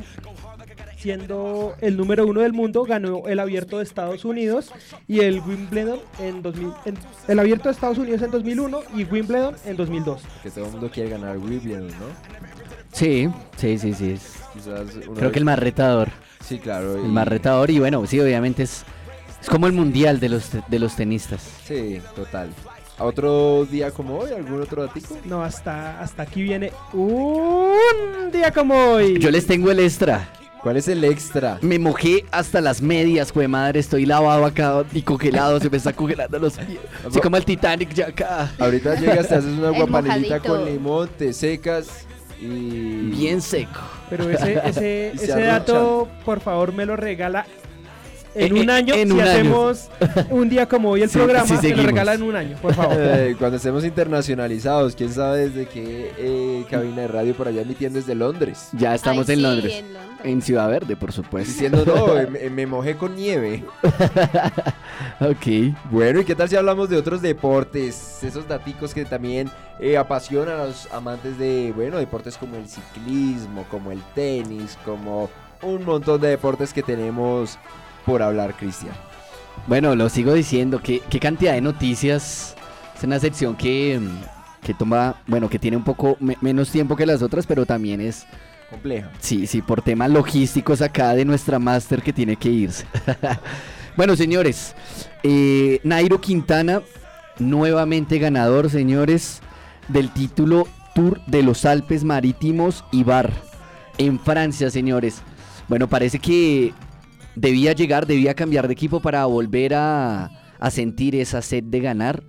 siendo 1.09 1.74
el 1.82 1.98
número 1.98 2.26
uno 2.26 2.40
del 2.40 2.55
mundo, 2.55 2.84
ganó 2.84 3.24
el 3.28 3.38
abierto 3.38 3.76
de 3.76 3.84
Estados 3.84 4.24
Unidos 4.24 4.70
y 5.07 5.20
el 5.20 5.40
Wimbledon 5.40 5.98
en 6.18 6.40
2000, 6.40 6.72
en- 6.86 6.96
el 7.28 7.38
abierto 7.38 7.68
de 7.68 7.72
Estados 7.74 7.98
Unidos 7.98 8.22
en 8.22 8.30
2001 8.30 8.80
y 8.96 9.05
Wimbledon 9.05 9.55
en 9.66 9.76
2002. 9.76 10.22
Que 10.42 10.50
todo 10.50 10.64
el 10.64 10.70
mundo 10.72 10.90
quiere 10.90 11.11
ganar 11.11 11.36
Wimbledon, 11.36 11.88
¿no? 11.88 12.07
Sí, 12.90 13.28
sí, 13.59 13.76
sí, 13.76 13.92
sí. 13.92 14.16
Quizás 14.55 14.80
Creo 15.14 15.30
que 15.30 15.38
el 15.40 15.44
más 15.44 15.59
retador. 15.59 16.09
Sí, 16.42 16.59
claro. 16.59 16.94
El 16.96 17.12
más 17.12 17.28
retador 17.28 17.70
y 17.70 17.78
bueno, 17.80 18.07
sí, 18.07 18.18
obviamente 18.18 18.62
es, 18.62 18.84
es 19.42 19.48
como 19.50 19.66
el 19.66 19.74
mundial 19.74 20.20
de 20.20 20.30
los, 20.30 20.52
de 20.66 20.78
los 20.78 20.96
tenistas. 20.96 21.42
Sí, 21.66 22.00
total. 22.16 22.48
¿A 22.96 23.05
otro 23.05 23.66
día 23.66 23.90
como 23.90 24.20
hoy? 24.20 24.30
¿Algún 24.32 24.62
otro 24.62 24.86
datico? 24.86 25.18
No, 25.26 25.42
hasta, 25.44 26.00
hasta 26.00 26.22
aquí 26.22 26.42
viene 26.44 26.72
un 26.94 28.30
día 28.32 28.50
como 28.52 28.74
hoy. 28.74 29.18
Yo 29.18 29.30
les 29.30 29.46
tengo 29.46 29.70
el 29.70 29.80
extra. 29.80 30.30
¿Cuál 30.64 30.78
es 30.78 30.88
el 30.88 31.04
extra? 31.04 31.58
Me 31.60 31.78
mojé 31.78 32.24
hasta 32.30 32.60
las 32.62 32.80
medias, 32.80 33.30
jue 33.30 33.46
madre. 33.46 33.78
Estoy 33.80 34.06
lavado 34.06 34.46
acá 34.46 34.82
y 34.94 35.02
congelado. 35.02 35.60
Se 35.60 35.68
me 35.70 35.76
está 35.76 35.92
congelando 35.92 36.38
los 36.38 36.54
pies. 36.54 36.78
Así 37.06 37.20
como 37.20 37.36
el 37.36 37.44
Titanic 37.44 37.92
ya 37.92 38.06
acá. 38.08 38.50
Ahorita 38.58 38.94
llegas, 38.98 39.28
te 39.28 39.34
haces 39.36 39.52
una 39.52 39.68
El 39.68 39.74
guapanelita 39.74 40.40
con 40.40 40.64
limón, 40.64 41.10
te 41.18 41.32
secas 41.34 42.06
y... 42.40 43.10
Bien 43.10 43.40
seco. 43.42 43.78
Pero 44.08 44.28
ese, 44.30 44.54
ese, 44.64 45.12
se 45.16 45.24
ese 45.24 45.40
dato, 45.42 46.08
por 46.24 46.40
favor, 46.40 46.72
me 46.72 46.86
lo 46.86 46.96
regala 46.96 47.44
en 48.34 48.56
En- 48.56 48.62
un 48.62 48.70
año. 48.70 48.94
en 48.94 49.08
si 49.08 49.14
un 49.14 49.20
año. 49.20 49.30
hacemos 49.30 49.88
un 50.30 50.48
día 50.48 50.66
como 50.66 50.90
hoy 50.90 51.02
el 51.02 51.10
Sí, 51.10 51.18
programa, 51.18 51.44
sí 51.46 51.52
me 51.52 51.56
lo 51.56 51.62
seguimos. 51.62 51.84
regala 51.86 52.14
en 52.14 52.22
un 52.22 52.36
año, 52.36 52.56
por 52.62 52.74
favor. 52.74 52.96
Eh, 52.98 53.36
cuando 53.38 53.58
estemos 53.58 53.84
internacionalizados, 53.84 54.96
quién 54.96 55.12
sabe 55.12 55.50
desde 55.50 55.66
qué 55.66 56.10
eh, 56.18 56.64
cabina 56.70 57.02
de 57.02 57.08
radio 57.08 57.34
por 57.34 57.48
allá 57.48 57.60
emitiendo 57.62 57.98
desde 57.98 58.14
Londres. 58.14 58.68
Ya 58.72 58.94
estamos 58.94 59.28
Ay, 59.28 59.34
en 59.34 59.38
sí, 59.38 59.42
Londres. 59.42 59.72
en 59.74 59.84
Londres. 59.92 60.03
En 60.24 60.40
Ciudad 60.42 60.68
Verde, 60.70 60.96
por 60.96 61.12
supuesto. 61.12 61.52
Diciendo, 61.52 61.84
no, 61.86 62.06
me, 62.30 62.50
me 62.50 62.66
mojé 62.66 62.96
con 62.96 63.14
nieve. 63.14 63.62
ok. 65.20 65.74
Bueno, 65.90 66.20
¿y 66.20 66.24
qué 66.24 66.34
tal 66.34 66.48
si 66.48 66.56
hablamos 66.56 66.88
de 66.88 66.96
otros 66.96 67.20
deportes? 67.22 68.22
Esos 68.22 68.48
daticos 68.48 68.94
que 68.94 69.04
también 69.04 69.50
eh, 69.78 69.96
apasionan 69.96 70.58
a 70.60 70.64
los 70.66 70.88
amantes 70.92 71.38
de, 71.38 71.72
bueno, 71.74 71.98
deportes 71.98 72.36
como 72.36 72.56
el 72.56 72.68
ciclismo, 72.68 73.64
como 73.70 73.92
el 73.92 74.02
tenis, 74.14 74.78
como 74.84 75.30
un 75.62 75.84
montón 75.84 76.20
de 76.20 76.28
deportes 76.28 76.72
que 76.72 76.82
tenemos 76.82 77.58
por 78.06 78.22
hablar, 78.22 78.54
Cristian. 78.54 78.94
Bueno, 79.66 79.94
lo 79.94 80.08
sigo 80.08 80.32
diciendo. 80.32 80.80
¿Qué, 80.82 81.00
qué 81.08 81.20
cantidad 81.20 81.52
de 81.54 81.60
noticias? 81.60 82.54
Es 82.96 83.02
una 83.04 83.18
sección 83.18 83.56
que, 83.56 84.00
que 84.62 84.74
toma, 84.74 85.16
bueno, 85.26 85.48
que 85.48 85.58
tiene 85.58 85.76
un 85.76 85.84
poco 85.84 86.16
me- 86.20 86.36
menos 86.40 86.70
tiempo 86.70 86.96
que 86.96 87.06
las 87.06 87.22
otras, 87.22 87.46
pero 87.46 87.64
también 87.66 88.00
es, 88.00 88.26
Compleja. 88.74 89.10
sí, 89.20 89.46
sí, 89.46 89.62
por 89.62 89.82
temas 89.82 90.10
logísticos 90.10 90.82
acá 90.82 91.14
de 91.14 91.24
nuestra 91.24 91.58
máster 91.58 92.02
que 92.02 92.12
tiene 92.12 92.34
que 92.36 92.50
irse. 92.50 92.84
bueno, 93.96 94.16
señores, 94.16 94.74
eh, 95.22 95.80
Nairo 95.84 96.20
Quintana, 96.20 96.82
nuevamente 97.38 98.18
ganador, 98.18 98.68
señores, 98.70 99.40
del 99.88 100.10
título 100.12 100.66
Tour 100.94 101.20
de 101.26 101.42
los 101.42 101.64
Alpes 101.64 102.02
Marítimos 102.02 102.84
y 102.90 103.04
Bar 103.04 103.32
en 103.98 104.18
Francia, 104.18 104.70
señores. 104.70 105.22
Bueno, 105.68 105.88
parece 105.88 106.18
que 106.18 106.74
debía 107.36 107.72
llegar, 107.74 108.06
debía 108.06 108.34
cambiar 108.34 108.66
de 108.66 108.72
equipo 108.72 109.00
para 109.00 109.24
volver 109.26 109.74
a, 109.74 110.30
a 110.58 110.70
sentir 110.70 111.14
esa 111.14 111.42
sed 111.42 111.62
de 111.62 111.80
ganar. 111.80 112.24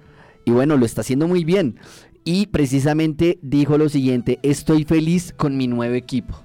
Y 0.45 0.51
bueno, 0.51 0.77
lo 0.77 0.85
está 0.85 1.01
haciendo 1.01 1.27
muy 1.27 1.43
bien. 1.43 1.79
Y 2.27 2.47
precisamente 2.47 3.37
dijo 3.43 3.77
lo 3.77 3.87
siguiente, 3.87 4.39
estoy 4.41 4.83
feliz 4.83 5.31
con 5.37 5.55
mi 5.55 5.67
nuevo 5.67 5.93
equipo. 5.93 6.35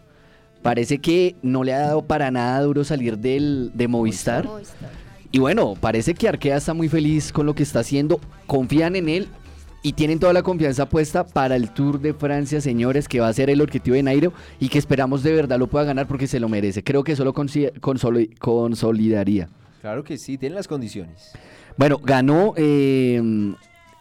Parece 0.63 0.99
que 0.99 1.37
no 1.43 1.65
le 1.65 1.73
ha 1.73 1.79
dado 1.81 2.03
para 2.07 2.31
nada 2.31 2.61
duro 2.61 2.85
salir 2.85 3.17
del, 3.19 3.71
de 3.75 3.89
Movistar. 3.89 4.45
Movistar. 4.45 4.91
Y 5.33 5.39
bueno, 5.39 5.75
parece 5.81 6.13
que 6.13 6.29
Arkea 6.29 6.59
está 6.59 6.75
muy 6.75 6.89
feliz 6.91 7.33
con 7.33 7.47
lo 7.47 7.55
que 7.55 7.63
está 7.63 7.81
haciendo. 7.81 8.21
Confían 8.47 8.95
en 8.95 9.09
él 9.09 9.29
y 9.83 9.95
tienen 9.95 10.19
toda 10.19 10.35
la 10.35 10.43
confianza 10.43 10.87
puesta 10.87 11.25
para 11.25 11.57
el 11.57 11.71
Tour 11.71 11.99
de 11.99 12.13
Francia, 12.13 12.61
señores, 12.61 13.09
que 13.09 13.21
va 13.21 13.29
a 13.29 13.33
ser 13.33 13.49
el 13.49 13.63
objetivo 13.63 13.95
de 13.97 14.03
Nairo 14.03 14.35
y 14.59 14.69
que 14.69 14.79
esperamos 14.79 15.23
de 15.23 15.33
verdad 15.33 15.59
lo 15.59 15.69
pueda 15.69 15.87
ganar 15.87 16.07
porque 16.07 16.27
se 16.27 16.41
lo 16.41 16.51
merece. 16.51 16.85
Creo 16.85 17.05
que 17.05 17.13
eso 17.13 17.25
lo 17.25 17.33
consi- 17.33 17.73
consoli- 17.81 18.37
consolidaría. 18.39 19.49
Claro 19.81 20.05
que 20.05 20.19
sí, 20.19 20.37
tienen 20.37 20.57
las 20.57 20.69
condiciones. 20.69 21.31
Bueno, 21.79 21.97
ganó 22.03 22.53
eh, 22.59 23.55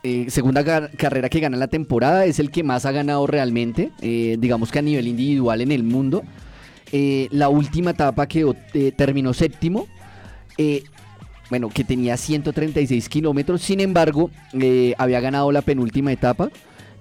eh, 0.03 0.26
segunda 0.30 0.63
carrera 0.63 1.30
que 1.30 1.39
gana 1.39 1.57
la 1.57 1.67
temporada, 1.67 2.26
es 2.26 2.39
el 2.39 2.51
que 2.51 2.63
más 2.63 2.85
ha 2.85 2.91
ganado 2.91 3.27
realmente, 3.27 3.91
eh, 4.01 4.38
digamos 4.39 4.71
que 4.71 4.80
a 4.80 4.81
nivel 4.81 5.07
individual 5.07 5.61
en 5.61 5.71
el 5.71 5.84
mundo. 5.84 6.23
Eh, 6.91 7.27
la 7.31 7.49
última 7.49 7.91
etapa 7.91 8.27
que 8.27 8.45
terminó 8.97 9.34
séptimo, 9.34 9.88
bueno, 11.49 11.69
que 11.69 11.84
tenía 11.84 12.15
136 12.17 13.09
kilómetros, 13.09 13.61
sin 13.61 13.80
embargo, 13.80 14.30
había 14.97 15.19
ganado 15.19 15.51
la 15.51 15.61
penúltima 15.61 16.11
etapa. 16.11 16.49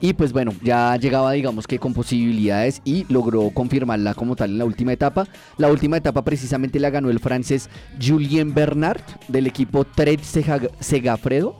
Y 0.01 0.13
pues 0.13 0.33
bueno, 0.33 0.53
ya 0.63 0.97
llegaba 0.97 1.33
digamos 1.33 1.67
que 1.67 1.81
con 1.81 1.93
posibilidades 1.93 2.81
y 2.85 3.05
logró 3.13 3.51
confirmarla 3.51 4.15
como 4.15 4.37
tal 4.37 4.51
en 4.53 4.59
la 4.59 4.65
última 4.65 4.93
etapa. 4.93 5.27
La 5.57 5.69
última 5.73 5.97
etapa 5.97 6.23
precisamente 6.23 6.79
la 6.79 6.91
ganó 6.91 7.11
el 7.11 7.19
francés 7.19 7.69
Julien 8.01 8.55
Bernard 8.55 9.01
del 9.27 9.49
equipo 9.49 9.85
Sega- 9.85 10.71
Segafredo. 10.79 11.57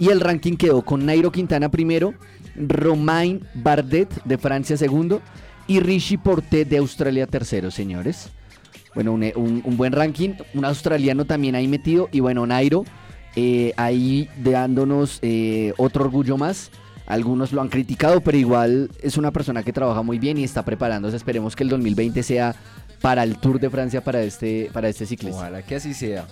Y 0.00 0.08
el 0.08 0.20
ranking 0.20 0.56
quedó 0.56 0.82
con 0.82 1.06
Nairo 1.06 1.30
Quintana 1.30 1.68
primero, 1.68 2.14
Romain 2.56 3.46
Bardet 3.54 4.08
de 4.24 4.38
Francia 4.38 4.76
segundo 4.76 5.22
y 5.68 5.78
Rishi 5.78 6.16
Porte 6.16 6.64
de 6.64 6.78
Australia 6.78 7.28
tercero, 7.28 7.70
señores. 7.70 8.30
Bueno, 8.94 9.12
un 9.12 9.76
buen 9.76 9.92
ranking, 9.92 10.30
un 10.54 10.64
australiano 10.64 11.26
también 11.26 11.54
ahí 11.54 11.68
metido 11.68 12.08
y 12.10 12.18
bueno, 12.18 12.44
Nairo 12.44 12.84
eh, 13.36 13.72
ahí 13.76 14.28
dándonos 14.42 15.18
eh, 15.22 15.72
otro 15.76 16.04
orgullo 16.04 16.36
más. 16.36 16.70
Algunos 17.06 17.52
lo 17.52 17.60
han 17.60 17.68
criticado, 17.68 18.20
pero 18.20 18.38
igual 18.38 18.90
es 19.02 19.16
una 19.16 19.32
persona 19.32 19.62
que 19.62 19.72
trabaja 19.72 20.02
muy 20.02 20.18
bien 20.18 20.38
y 20.38 20.44
está 20.44 20.64
preparándose. 20.64 21.16
Esperemos 21.16 21.56
que 21.56 21.64
el 21.64 21.68
2020 21.68 22.22
sea 22.22 22.54
para 23.00 23.24
el 23.24 23.38
Tour 23.38 23.58
de 23.58 23.68
Francia 23.68 24.02
para 24.02 24.22
este, 24.22 24.70
para 24.72 24.88
este 24.88 25.06
ciclista. 25.06 25.40
Ojalá 25.40 25.62
que 25.62 25.76
así 25.76 25.92
sea. 25.92 26.26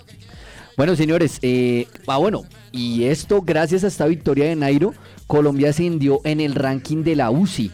Bueno, 0.79 0.95
señores, 0.95 1.39
eh, 1.41 1.87
ah, 2.07 2.19
bueno, 2.19 2.45
y 2.71 3.03
esto 3.03 3.41
gracias 3.41 3.83
a 3.83 3.87
esta 3.87 4.05
victoria 4.05 4.45
de 4.45 4.55
Nairo, 4.55 4.93
Colombia 5.27 5.71
ascendió 5.71 6.21
en 6.23 6.39
el 6.39 6.55
ranking 6.55 7.03
de 7.03 7.17
la 7.17 7.31
UCI. 7.31 7.69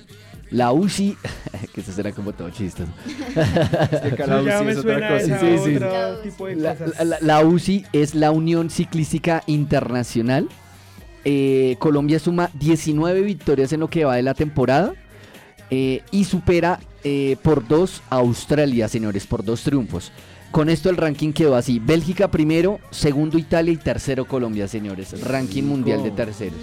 La 0.49 0.71
UCI, 0.71 1.15
que 1.75 1.81
eso 1.81 1.91
será 1.91 2.11
como 2.13 2.33
todo 2.33 2.49
chistoso. 2.49 2.89
que 3.35 3.39
acá 3.41 4.25
la 4.25 4.39
Eso 4.39 4.45
ya 4.47 4.57
UCI 4.57 4.65
me 4.65 4.71
es 4.71 4.77
otra 4.79 4.91
suena 4.93 5.07
a 5.07 5.11
cosa. 5.11 5.23
esa 5.35 5.39
Sí, 5.39 5.57
sí. 5.63 5.75
otro 5.75 6.17
tipo 6.23 6.47
de 6.47 6.55
La, 6.55 6.75
cosas. 6.75 7.05
la- 7.05 7.17
la 7.21 7.45
UCI 7.45 7.85
es 7.93 8.15
la 8.15 8.31
Unión 8.31 8.71
Ciclística 8.71 9.43
Internacional. 9.45 10.49
Eh, 11.25 11.75
Colombia 11.77 12.17
suma 12.17 12.49
19 12.55 13.21
victorias 13.21 13.71
en 13.71 13.81
lo 13.81 13.87
que 13.87 14.03
va 14.05 14.15
de 14.15 14.23
la 14.23 14.33
temporada 14.33 14.93
eh, 15.69 16.01
y 16.09 16.23
supera 16.23 16.79
eh, 17.03 17.37
por 17.43 17.67
dos 17.67 18.01
a 18.09 18.15
Australia, 18.15 18.87
señores, 18.87 19.27
por 19.27 19.45
dos 19.45 19.61
triunfos. 19.61 20.11
Con 20.55 20.69
esto 20.69 20.89
el 20.89 20.95
ranking 20.95 21.33
quedó 21.33 21.57
así. 21.57 21.79
Bélgica 21.79 22.31
primero, 22.31 22.79
segundo 22.89 23.37
Italia 23.37 23.73
y 23.73 23.75
tercero 23.75 24.23
Colombia, 24.23 24.69
señores. 24.69 25.21
Ranking 25.21 25.63
mundial 25.63 26.01
de 26.01 26.11
terceros. 26.11 26.57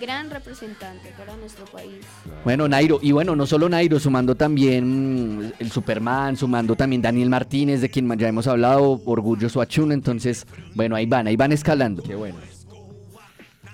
Gran 0.00 0.30
representante 0.30 1.10
para 1.18 1.36
nuestro 1.36 1.66
país. 1.66 2.06
Bueno, 2.42 2.66
Nairo, 2.68 3.00
y 3.02 3.12
bueno, 3.12 3.36
no 3.36 3.44
solo 3.44 3.68
Nairo, 3.68 4.00
sumando 4.00 4.34
también 4.34 5.52
el 5.58 5.70
Superman, 5.70 6.38
sumando 6.38 6.74
también 6.74 7.02
Daniel 7.02 7.28
Martínez, 7.28 7.82
de 7.82 7.90
quien 7.90 8.10
ya 8.16 8.28
hemos 8.28 8.46
hablado, 8.46 9.02
Orgullo 9.04 9.50
Suachun, 9.50 9.92
entonces, 9.92 10.46
bueno, 10.74 10.96
ahí 10.96 11.04
van, 11.04 11.26
ahí 11.26 11.36
van 11.36 11.52
escalando. 11.52 12.02
Qué 12.02 12.14
bueno. 12.14 12.38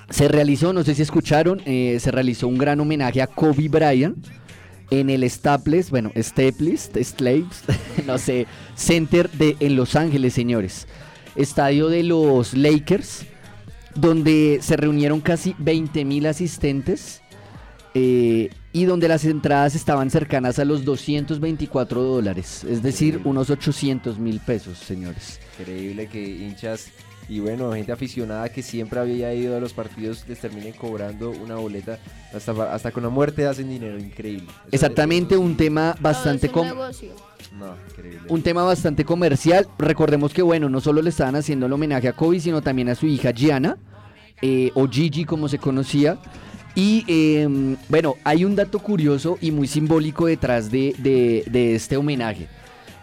Se 0.09 0.27
realizó, 0.27 0.73
no 0.73 0.83
sé 0.83 0.97
si 0.97 1.03
escucharon, 1.03 1.63
eh, 1.65 1.99
se 2.01 2.11
realizó 2.11 2.49
un 2.49 2.59
gran 2.59 2.81
homenaje 2.81 3.23
a 3.23 3.29
Kobe 3.29 3.69
Bryant 3.69 4.27
en 4.91 5.11
el 5.11 5.29
Staples, 5.29 5.91
bueno, 5.91 6.13
Staples, 6.17 6.91
Staples, 6.97 7.63
no 8.07 8.19
sé, 8.19 8.47
Center 8.75 9.31
de 9.31 9.57
en 9.61 9.77
Los 9.77 9.97
Ángeles, 9.97 10.35
señores. 10.35 10.87
Estadio 11.37 11.89
de 11.89 12.03
los 12.03 12.55
Lakers, 12.55 13.25
donde 13.95 14.59
se 14.63 14.77
reunieron 14.77 15.21
casi 15.21 15.55
20 15.59 16.05
mil 16.05 16.27
asistentes 16.27 17.23
eh, 17.95 18.51
y 18.73 18.85
donde 18.85 19.09
las 19.09 19.25
entradas 19.25 19.75
estaban 19.75 20.11
cercanas 20.11 20.59
a 20.59 20.65
los 20.65 20.85
224 20.85 22.03
dólares, 22.03 22.65
es 22.65 22.83
decir, 22.83 23.15
Increíble. 23.15 23.31
unos 23.31 23.51
800 23.51 24.19
mil 24.19 24.41
pesos, 24.41 24.79
señores. 24.79 25.41
Increíble 25.59 26.09
que 26.09 26.21
hinchas 26.21 26.89
y 27.31 27.39
bueno, 27.41 27.73
gente 27.73 27.93
aficionada 27.93 28.49
que 28.49 28.61
siempre 28.63 28.99
había 29.01 29.33
ido 29.33 29.57
a 29.57 29.61
los 29.61 29.73
partidos 29.73 30.25
les 30.29 30.39
terminen 30.41 30.73
cobrando 30.75 31.31
una 31.31 31.55
boleta. 31.55 31.99
Hasta, 32.35 32.75
hasta 32.75 32.91
con 32.91 33.05
la 33.05 33.09
muerte 33.09 33.47
hacen 33.47 33.69
dinero, 33.71 33.99
increíble. 33.99 34.47
Eso- 34.49 34.69
Exactamente, 34.73 35.37
un 35.37 35.57
tema 35.57 35.95
bastante 36.01 36.49
Todo 36.49 36.65
es 36.65 36.69
com- 36.73 36.79
un 36.79 36.83
negocio. 36.83 37.09
No, 37.59 37.75
increíble. 37.89 38.21
un 38.29 38.43
tema 38.43 38.63
bastante 38.65 39.05
comercial. 39.05 39.67
Recordemos 39.79 40.33
que, 40.35 40.43
bueno, 40.43 40.69
no 40.69 40.81
solo 40.81 41.01
le 41.03 41.11
estaban 41.11 41.37
haciendo 41.37 41.67
el 41.67 41.73
homenaje 41.73 42.09
a 42.09 42.13
Kobe, 42.13 42.41
sino 42.41 42.61
también 42.63 42.89
a 42.89 42.95
su 42.95 43.07
hija 43.07 43.31
Gianna, 43.33 43.79
eh, 44.43 44.71
o 44.75 44.89
Gigi 44.89 45.25
como 45.25 45.49
se 45.49 45.59
conocía. 45.59 46.19
Y 46.75 47.05
eh, 47.09 47.77
bueno, 47.89 48.17
hay 48.25 48.45
un 48.45 48.55
dato 48.57 48.79
curioso 48.79 49.39
y 49.41 49.51
muy 49.51 49.67
simbólico 49.69 50.27
detrás 50.27 50.71
de, 50.71 50.95
de- 50.99 51.45
de 51.51 51.75
este 51.75 51.97
homenaje. 51.97 52.49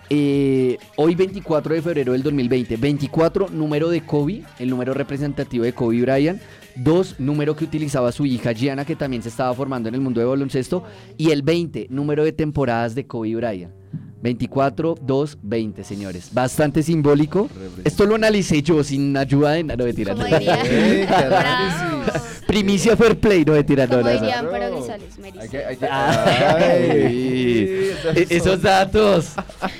Eh, 0.09 0.77
hoy 0.95 1.15
24 1.15 1.75
de 1.75 1.81
febrero 1.81 2.13
del 2.13 2.23
2020, 2.23 2.77
24 2.77 3.49
número 3.49 3.89
de 3.89 4.01
Kobe, 4.01 4.43
el 4.57 4.69
número 4.69 4.93
representativo 4.93 5.65
de 5.65 5.73
Kobe 5.73 6.01
Bryant, 6.01 6.41
dos 6.75 7.19
número 7.19 7.57
que 7.57 7.65
utilizaba 7.65 8.13
su 8.13 8.25
hija 8.25 8.53
Gianna 8.53 8.85
que 8.85 8.95
también 8.95 9.21
se 9.21 9.29
estaba 9.29 9.53
formando 9.53 9.89
en 9.89 9.95
el 9.95 10.01
mundo 10.01 10.21
de 10.21 10.25
baloncesto 10.25 10.83
y 11.17 11.31
el 11.31 11.41
20 11.41 11.87
número 11.89 12.23
de 12.23 12.31
temporadas 12.31 12.95
de 12.95 13.05
Kobe 13.05 13.35
Bryant. 13.35 13.76
24, 14.21 14.95
2, 15.01 15.37
20, 15.43 15.83
señores. 15.83 16.29
Bastante 16.33 16.81
simbólico. 16.83 17.47
Esto 17.83 18.05
lo 18.05 18.15
analicé 18.15 18.61
yo 18.63 18.83
sin 18.83 19.15
ayuda 19.15 19.51
de 19.51 19.63
nada, 19.63 19.77
no 19.77 19.85
mentira. 19.85 20.15
No. 20.15 20.25
Primicia 22.47 22.95
fair 22.95 23.19
play, 23.19 23.43
no 23.45 23.53
mentira, 23.53 23.85
no, 23.87 23.97
no, 23.97 24.03
no. 24.03 24.09
dirían 24.09 24.47
Claro. 24.47 24.49
pero 24.51 24.75
Grisales, 24.77 25.19
Mary. 25.19 25.39
Hay 25.39 25.49
que- 25.49 25.65
hay 25.65 25.77
que- 25.77 25.85
Ay, 25.87 27.91
Ay, 28.15 28.25
esos 28.29 28.61
datos. 28.61 29.33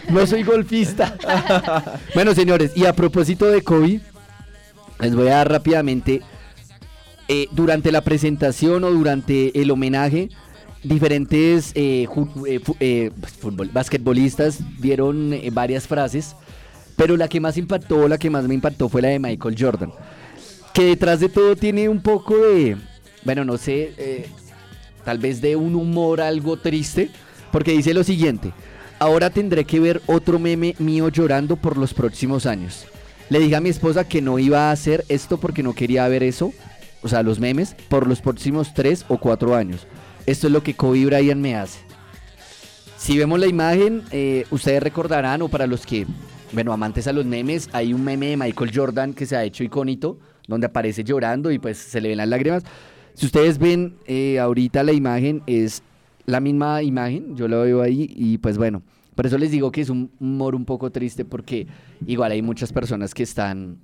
No 0.10 0.28
soy 0.28 0.44
golfista. 0.44 1.16
bueno, 2.14 2.36
señores, 2.36 2.72
y 2.76 2.86
a 2.86 2.94
propósito 2.94 3.46
de 3.48 3.62
Kobe, 3.62 4.02
les 5.00 5.16
voy 5.16 5.28
a 5.30 5.38
dar 5.38 5.50
rápidamente, 5.52 6.22
eh, 7.30 7.48
durante 7.52 7.92
la 7.92 8.02
presentación 8.02 8.84
o 8.84 8.92
durante 8.92 9.60
el 9.62 9.72
homenaje, 9.72 10.30
diferentes 10.88 11.72
eh, 11.76 12.08
eh, 12.48 12.60
eh, 12.80 13.12
fútbol- 13.42 13.72
basquetbolistas 13.72 14.60
dieron 14.80 15.34
eh, 15.34 15.50
varias 15.52 15.88
frases, 15.88 16.36
pero 16.96 17.18
la 17.18 17.28
que 17.28 17.40
más 17.40 17.58
impactó, 17.58 18.08
la 18.08 18.18
que 18.18 18.30
más 18.30 18.46
me 18.48 18.54
impactó 18.56 18.90
fue 18.90 19.02
la 19.02 19.10
de 19.10 19.20
Michael 19.20 19.56
Jordan, 19.58 19.92
que 20.74 20.86
detrás 20.86 21.20
de 21.20 21.30
todo 21.30 21.56
tiene 21.56 21.90
un 21.90 22.02
poco 22.02 22.38
de, 22.38 22.78
bueno, 23.24 23.46
no 23.46 23.58
sé, 23.58 23.94
eh, 23.98 24.28
tal 25.04 25.20
vez 25.20 25.42
de 25.42 25.56
un 25.56 25.76
humor 25.76 26.22
algo 26.22 26.58
triste, 26.58 27.10
porque 27.52 27.72
dice 27.72 27.94
lo 27.94 28.04
siguiente, 28.04 28.52
ahora 29.00 29.30
tendré 29.30 29.64
que 29.66 29.80
ver 29.80 30.02
otro 30.08 30.40
meme 30.40 30.76
mío 30.80 31.10
llorando 31.10 31.56
por 31.56 31.78
los 31.78 31.94
próximos 31.94 32.46
años. 32.46 32.86
Le 33.30 33.40
dije 33.40 33.56
a 33.56 33.62
mi 33.62 33.70
esposa 33.70 34.08
que 34.08 34.22
no 34.22 34.40
iba 34.40 34.70
a 34.70 34.72
hacer 34.72 35.06
esto 35.10 35.38
porque 35.38 35.64
no 35.64 35.74
quería 35.74 36.08
ver 36.08 36.24
eso, 36.24 36.54
o 37.04 37.08
sea, 37.08 37.24
los 37.24 37.40
memes, 37.40 37.76
por 37.90 38.08
los 38.08 38.22
próximos 38.22 38.74
tres 38.74 39.06
o 39.08 39.18
cuatro 39.18 39.56
años. 39.56 39.86
Esto 40.28 40.48
es 40.48 40.54
lo 40.54 40.62
que 40.62 40.74
Kobe 40.74 41.06
Bryant 41.06 41.40
me 41.40 41.56
hace. 41.56 41.80
Si 42.98 43.18
vemos 43.18 43.40
la 43.40 43.48
imagen, 43.48 44.04
eh, 44.12 44.46
ustedes 44.52 44.84
recordarán, 44.84 45.42
o 45.42 45.48
para 45.48 45.66
los 45.68 45.86
que, 45.86 46.06
bueno, 46.52 46.74
amantes 46.74 47.08
a 47.08 47.14
los 47.14 47.26
memes, 47.26 47.70
hay 47.72 47.94
un 47.94 48.04
meme 48.04 48.28
de 48.28 48.38
Michael 48.38 48.72
Jordan 48.76 49.14
que 49.14 49.26
se 49.26 49.38
ha 49.38 49.46
hecho 49.46 49.64
icónico, 49.64 50.20
donde 50.46 50.68
aparece 50.68 51.06
llorando 51.06 51.50
y 51.50 51.60
pues 51.60 51.78
se 51.78 52.02
le 52.02 52.10
ven 52.10 52.18
las 52.18 52.28
lágrimas. 52.28 52.64
Si 53.14 53.26
ustedes 53.26 53.58
ven 53.58 53.96
eh, 54.06 54.38
ahorita 54.38 54.84
la 54.84 54.92
imagen, 54.92 55.44
es 55.48 55.82
la 56.26 56.42
misma 56.42 56.84
imagen, 56.84 57.38
yo 57.38 57.48
la 57.48 57.60
veo 57.60 57.82
ahí 57.82 58.14
y 58.14 58.38
pues 58.38 58.58
bueno, 58.58 58.82
por 59.16 59.28
eso 59.28 59.38
les 59.38 59.50
digo 59.50 59.72
que 59.72 59.80
es 59.80 59.90
un 59.90 60.12
humor 60.20 60.56
un 60.56 60.66
poco 60.66 60.92
triste 60.92 61.24
porque 61.24 61.68
igual 62.06 62.34
hay 62.34 62.42
muchas 62.42 62.74
personas 62.74 63.14
que 63.14 63.24
están, 63.24 63.78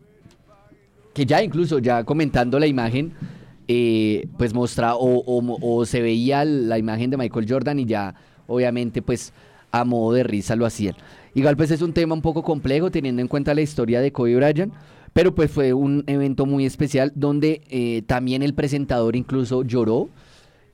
que 1.14 1.26
ya 1.26 1.42
incluso 1.42 1.80
ya 1.80 2.04
comentando 2.04 2.60
la 2.60 2.68
imagen, 2.68 3.14
eh, 3.68 4.28
pues 4.38 4.54
mostra 4.54 4.96
o, 4.96 5.20
o 5.20 5.42
mo- 5.42 5.58
o 5.62 5.86
se 5.86 6.02
veía 6.02 6.46
la 6.46 6.78
imagen 6.78 7.10
de 7.10 7.18
Michael 7.18 7.46
Jordan 7.50 7.80
y 7.80 7.86
ya 7.86 8.16
obviamente 8.48 9.02
pues 9.02 9.34
a 9.72 9.86
modo 9.86 10.14
de 10.14 10.24
risa 10.24 10.56
lo 10.56 10.66
hacían. 10.66 10.96
Igual 11.34 11.58
pues 11.58 11.72
es 11.72 11.82
un 11.82 11.94
tema 11.94 12.14
un 12.14 12.22
poco 12.22 12.44
complejo 12.44 12.92
teniendo 12.92 13.22
en 13.22 13.28
cuenta 13.28 13.54
la 13.56 13.62
historia 13.62 14.02
de 14.02 14.12
Kobe 14.12 14.36
Bryant, 14.36 14.74
pero 15.14 15.34
pues 15.34 15.50
fue 15.52 15.74
un 15.74 16.04
evento 16.08 16.46
muy 16.46 16.66
especial 16.66 17.12
donde 17.16 17.62
eh, 17.70 18.04
también 18.06 18.44
el 18.44 18.54
presentador 18.54 19.16
incluso 19.16 19.64
lloró 19.64 20.10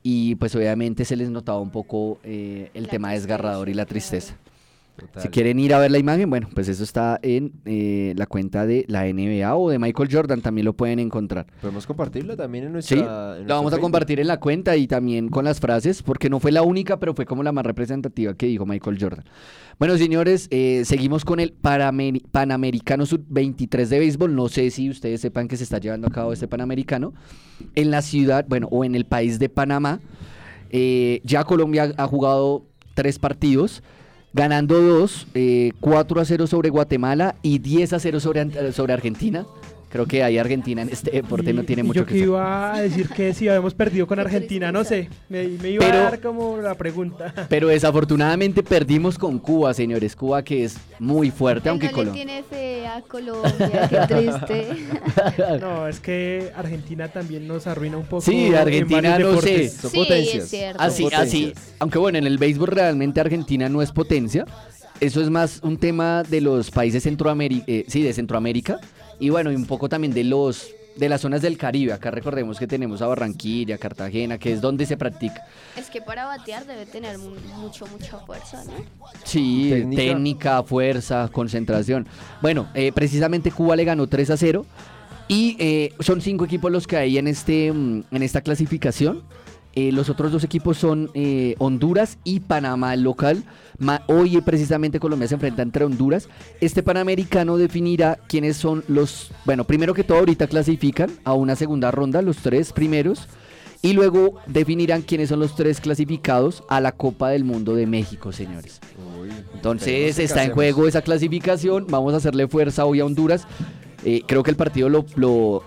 y 0.02 0.34
pues 0.36 0.54
obviamente 0.56 1.04
se 1.04 1.16
les 1.16 1.30
notaba 1.30 1.60
un 1.60 1.70
poco 1.70 2.18
eh, 2.24 2.70
el 2.74 2.84
La 2.84 2.88
tema 2.90 3.12
desgarrador 3.12 3.68
y 3.68 3.74
la 3.74 3.86
tristeza. 3.86 4.36
Total. 5.00 5.22
Si 5.22 5.28
quieren 5.28 5.58
ir 5.58 5.74
a 5.74 5.78
ver 5.78 5.90
la 5.90 5.98
imagen, 5.98 6.28
bueno, 6.30 6.48
pues 6.54 6.68
eso 6.68 6.84
está 6.84 7.18
en 7.22 7.52
eh, 7.64 8.12
la 8.16 8.26
cuenta 8.26 8.66
de 8.66 8.84
la 8.88 9.04
NBA 9.04 9.56
o 9.56 9.70
de 9.70 9.78
Michael 9.78 10.08
Jordan, 10.12 10.40
también 10.40 10.64
lo 10.64 10.74
pueden 10.74 10.98
encontrar. 10.98 11.46
Podemos 11.60 11.86
compartirla 11.86 12.36
también 12.36 12.64
en 12.64 12.72
nuestra. 12.72 12.96
Sí, 12.96 13.02
en 13.02 13.06
la 13.48 13.54
vamos 13.54 13.72
a 13.72 13.76
Facebook. 13.76 13.80
compartir 13.80 14.20
en 14.20 14.26
la 14.26 14.38
cuenta 14.38 14.76
y 14.76 14.86
también 14.86 15.28
con 15.28 15.44
las 15.44 15.60
frases, 15.60 16.02
porque 16.02 16.28
no 16.28 16.40
fue 16.40 16.52
la 16.52 16.62
única, 16.62 16.98
pero 16.98 17.14
fue 17.14 17.26
como 17.26 17.42
la 17.42 17.52
más 17.52 17.64
representativa 17.64 18.34
que 18.34 18.46
dijo 18.46 18.66
Michael 18.66 18.98
Jordan. 19.00 19.24
Bueno, 19.78 19.96
señores, 19.96 20.46
eh, 20.50 20.82
seguimos 20.84 21.24
con 21.24 21.40
el 21.40 21.52
Panamericano 21.52 23.06
Sub-23 23.06 23.86
de 23.86 23.98
béisbol. 23.98 24.34
No 24.34 24.48
sé 24.48 24.70
si 24.70 24.90
ustedes 24.90 25.22
sepan 25.22 25.48
que 25.48 25.56
se 25.56 25.64
está 25.64 25.78
llevando 25.78 26.06
a 26.06 26.10
cabo 26.10 26.34
este 26.34 26.46
Panamericano 26.46 27.14
en 27.74 27.90
la 27.90 28.02
ciudad, 28.02 28.44
bueno, 28.46 28.68
o 28.70 28.84
en 28.84 28.94
el 28.94 29.06
país 29.06 29.38
de 29.38 29.48
Panamá. 29.48 30.00
Eh, 30.68 31.20
ya 31.24 31.44
Colombia 31.44 31.94
ha 31.96 32.06
jugado 32.06 32.66
tres 32.94 33.18
partidos, 33.18 33.82
ganando 34.32 34.80
dos, 34.80 35.26
eh, 35.34 35.72
4 35.80 36.20
a 36.20 36.24
0 36.24 36.46
sobre 36.46 36.70
Guatemala 36.70 37.36
y 37.42 37.58
10 37.58 37.92
a 37.94 37.98
0 37.98 38.20
sobre, 38.20 38.72
sobre 38.72 38.92
Argentina. 38.92 39.46
Creo 39.90 40.06
que 40.06 40.22
ahí 40.22 40.38
Argentina 40.38 40.82
en 40.82 40.88
este 40.88 41.10
deporte 41.10 41.52
no 41.52 41.64
tiene 41.64 41.82
mucho 41.82 42.00
yo 42.00 42.06
que 42.06 42.18
iba 42.18 42.72
a 42.74 42.80
decir 42.80 43.08
que 43.08 43.34
si 43.34 43.48
habíamos 43.48 43.74
perdido 43.74 44.06
con 44.06 44.20
Argentina, 44.20 44.70
no 44.70 44.84
sé. 44.84 45.08
Me, 45.28 45.48
me 45.48 45.70
iba 45.70 45.84
Pero- 45.84 45.98
a 45.98 46.02
dar 46.02 46.20
como 46.20 46.58
la 46.58 46.76
pregunta. 46.76 47.34
Pero 47.48 47.66
desafortunadamente 47.68 48.62
perdimos 48.62 49.18
con 49.18 49.40
Cuba, 49.40 49.74
señores. 49.74 50.14
Cuba 50.14 50.44
que 50.44 50.62
es 50.64 50.76
muy 51.00 51.32
fuerte, 51.32 51.68
aunque 51.70 51.86
no 51.86 51.92
Colombia. 51.92 52.24
tiene 52.24 52.42
fe 52.44 52.86
a 52.86 53.00
Colombia, 53.02 53.88
qué 53.88 54.14
triste. 54.14 54.66
No, 55.60 55.88
es 55.88 55.98
que 56.00 56.52
Argentina 56.56 57.08
también 57.08 57.48
nos 57.48 57.66
arruina 57.66 57.96
un 57.96 58.04
poco. 58.04 58.20
Sí, 58.20 58.46
en 58.46 58.54
Argentina 58.54 59.18
no 59.18 59.40
sé. 59.40 59.68
Son 59.70 59.90
sí, 59.90 59.96
potencias. 59.98 60.44
es 60.44 60.50
cierto. 60.50 60.80
Así, 60.82 61.08
así. 61.12 61.52
Aunque 61.80 61.98
bueno, 61.98 62.18
en 62.18 62.26
el 62.26 62.38
béisbol 62.38 62.68
realmente 62.68 63.20
Argentina 63.20 63.68
no 63.68 63.82
es 63.82 63.90
potencia. 63.90 64.44
Eso 65.00 65.20
es 65.22 65.30
más 65.30 65.60
un 65.62 65.78
tema 65.78 66.22
de 66.22 66.40
los 66.42 66.70
países 66.70 67.02
Centroamérica, 67.02 67.64
sí, 67.88 68.02
de 68.02 68.12
Centroamérica. 68.12 68.78
Y 69.20 69.28
bueno, 69.30 69.52
y 69.52 69.54
un 69.56 69.66
poco 69.66 69.88
también 69.88 70.12
de 70.12 70.24
los 70.24 70.68
de 70.96 71.08
las 71.08 71.20
zonas 71.20 71.40
del 71.40 71.56
Caribe. 71.56 71.92
Acá 71.92 72.10
recordemos 72.10 72.58
que 72.58 72.66
tenemos 72.66 73.00
a 73.00 73.06
Barranquilla, 73.06 73.78
Cartagena, 73.78 74.38
que 74.38 74.52
es 74.52 74.60
donde 74.60 74.84
se 74.86 74.96
practica. 74.96 75.46
Es 75.76 75.88
que 75.88 76.02
para 76.02 76.26
batear 76.26 76.66
debe 76.66 76.84
tener 76.84 77.16
mu- 77.16 77.36
mucho, 77.58 77.86
mucha 77.86 78.18
fuerza, 78.18 78.64
¿no? 78.64 78.72
Sí, 79.24 79.68
Técnica. 79.70 80.02
técnica, 80.02 80.62
fuerza, 80.64 81.28
concentración. 81.32 82.06
Bueno, 82.42 82.68
eh, 82.74 82.90
precisamente 82.92 83.50
Cuba 83.52 83.76
le 83.76 83.84
ganó 83.84 84.08
3 84.08 84.30
a 84.30 84.36
0 84.36 84.66
y 85.28 85.56
eh, 85.60 85.94
son 86.00 86.20
cinco 86.20 86.44
equipos 86.44 86.72
los 86.72 86.86
que 86.88 86.96
hay 86.96 87.16
en, 87.18 87.28
este, 87.28 87.72
mm, 87.72 88.02
en 88.10 88.22
esta 88.22 88.40
clasificación. 88.40 89.22
Eh, 89.74 89.92
los 89.92 90.08
otros 90.08 90.32
dos 90.32 90.42
equipos 90.42 90.78
son 90.78 91.10
eh, 91.14 91.54
Honduras 91.58 92.18
y 92.24 92.40
Panamá, 92.40 92.92
el 92.94 93.02
local. 93.02 93.44
Ma- 93.78 94.02
hoy 94.08 94.36
eh, 94.36 94.42
precisamente 94.42 94.98
Colombia 94.98 95.28
se 95.28 95.34
enfrenta 95.34 95.62
entre 95.62 95.84
Honduras. 95.84 96.28
Este 96.60 96.82
Panamericano 96.82 97.56
definirá 97.56 98.18
quiénes 98.28 98.56
son 98.56 98.82
los... 98.88 99.30
Bueno, 99.44 99.64
primero 99.64 99.94
que 99.94 100.02
todo 100.04 100.18
ahorita 100.18 100.48
clasifican 100.48 101.10
a 101.24 101.34
una 101.34 101.54
segunda 101.54 101.90
ronda 101.90 102.20
los 102.20 102.38
tres 102.38 102.72
primeros. 102.72 103.28
Y 103.82 103.94
luego 103.94 104.34
definirán 104.46 105.00
quiénes 105.00 105.30
son 105.30 105.40
los 105.40 105.54
tres 105.56 105.80
clasificados 105.80 106.62
a 106.68 106.82
la 106.82 106.92
Copa 106.92 107.30
del 107.30 107.44
Mundo 107.44 107.74
de 107.74 107.86
México, 107.86 108.30
señores. 108.30 108.78
Entonces 109.54 110.18
está 110.18 110.44
en 110.44 110.52
juego 110.52 110.86
esa 110.86 111.00
clasificación. 111.00 111.86
Vamos 111.88 112.12
a 112.12 112.18
hacerle 112.18 112.46
fuerza 112.48 112.84
hoy 112.84 113.00
a 113.00 113.06
Honduras. 113.06 113.46
Eh, 114.04 114.22
creo 114.26 114.42
que 114.42 114.50
el 114.50 114.56
partido 114.56 114.88
lo, 114.90 115.06
lo- 115.16 115.62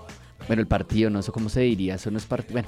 Bueno, 0.48 0.62
el 0.62 0.68
partido, 0.68 1.10
no 1.10 1.22
sé 1.22 1.32
cómo 1.32 1.50
se 1.50 1.62
diría. 1.62 1.96
Eso 1.96 2.12
no 2.12 2.18
es 2.18 2.26
partido. 2.26 2.54
Bueno, 2.54 2.68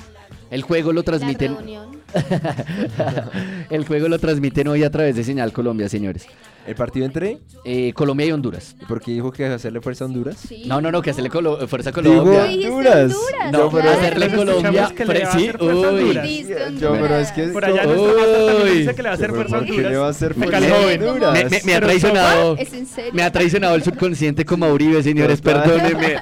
el 0.49 0.61
juego 0.61 0.93
lo 0.93 1.03
transmiten. 1.03 1.53
La 1.53 1.57
reunión. 1.59 2.01
el 3.69 3.85
juego 3.85 4.07
lo 4.07 4.19
transmiten 4.19 4.67
hoy 4.67 4.83
a 4.83 4.91
través 4.91 5.15
de 5.15 5.23
Señal 5.23 5.51
Colombia, 5.51 5.89
señores. 5.89 6.27
¿El 6.67 6.73
partido 6.75 7.05
entre? 7.05 7.37
Eh, 7.63 7.93
Colombia 7.93 8.25
y 8.25 8.31
Honduras. 8.31 8.75
¿Y 8.81 8.85
por 8.85 8.99
qué 8.99 9.11
dijo 9.11 9.31
que 9.31 9.45
hacerle 9.45 9.81
fuerza 9.81 10.03
a 10.05 10.07
Honduras? 10.07 10.37
Sí. 10.47 10.63
No, 10.65 10.81
no, 10.81 10.91
no, 10.91 11.01
que 11.01 11.11
hacerle 11.11 11.29
colo- 11.29 11.67
fuerza 11.67 11.91
a 11.91 11.93
Digo 12.01 12.23
Colombia. 12.23 12.43
Dijiste 12.45 12.69
Honduras. 12.69 12.95
Honduras, 13.13 13.51
No, 13.51 13.69
pero 13.69 13.69
claro. 13.83 13.89
hacerle 13.99 14.29
Colombia. 14.35 14.91
que 14.95 15.05
le 15.05 15.19
va 15.19 15.25
a 15.25 15.29
hacer 15.35 15.57
fuerza 15.59 15.75
uy. 15.91 15.99
Honduras. 16.01 16.27
Yo, 16.27 16.91
pero 16.91 17.17
es 17.17 17.29
Honduras. 17.29 17.31
que 17.33 17.43
Por 17.49 17.65
allá 17.65 17.83
nuestro 17.83 18.15
Mata 18.17 18.45
también 18.55 18.77
dice 18.79 18.95
que 18.95 19.01
le 19.03 19.09
va 19.09 19.11
a 19.11 19.15
hacer 19.15 19.29
fuerza 19.31 19.55
a 19.55 19.59
¿Por 19.59 19.67
qué 19.67 19.73
le 19.73 19.83
va 19.83 19.89
a 19.89 20.09
Honduras. 20.09 20.15
hacer 20.15 20.37
Me 20.37 20.45
fuerza 20.47 20.57
a 20.57 20.79
Me- 20.79 20.93
Honduras? 21.09 21.33
Me, 21.33 21.49
me- 21.49 21.61
me 21.65 21.75
ha 21.75 21.81
traicionado. 21.81 22.57
¿Es 22.57 22.73
en 22.73 22.85
serio? 22.87 23.11
Me 23.13 23.23
ha 23.23 23.31
traicionado 23.31 23.75
el 23.75 23.83
subconsciente 23.83 24.43
como 24.45 24.67
Uribe, 24.67 25.03
señores, 25.03 25.41
Total. 25.41 25.63
perdónenme. 25.63 26.15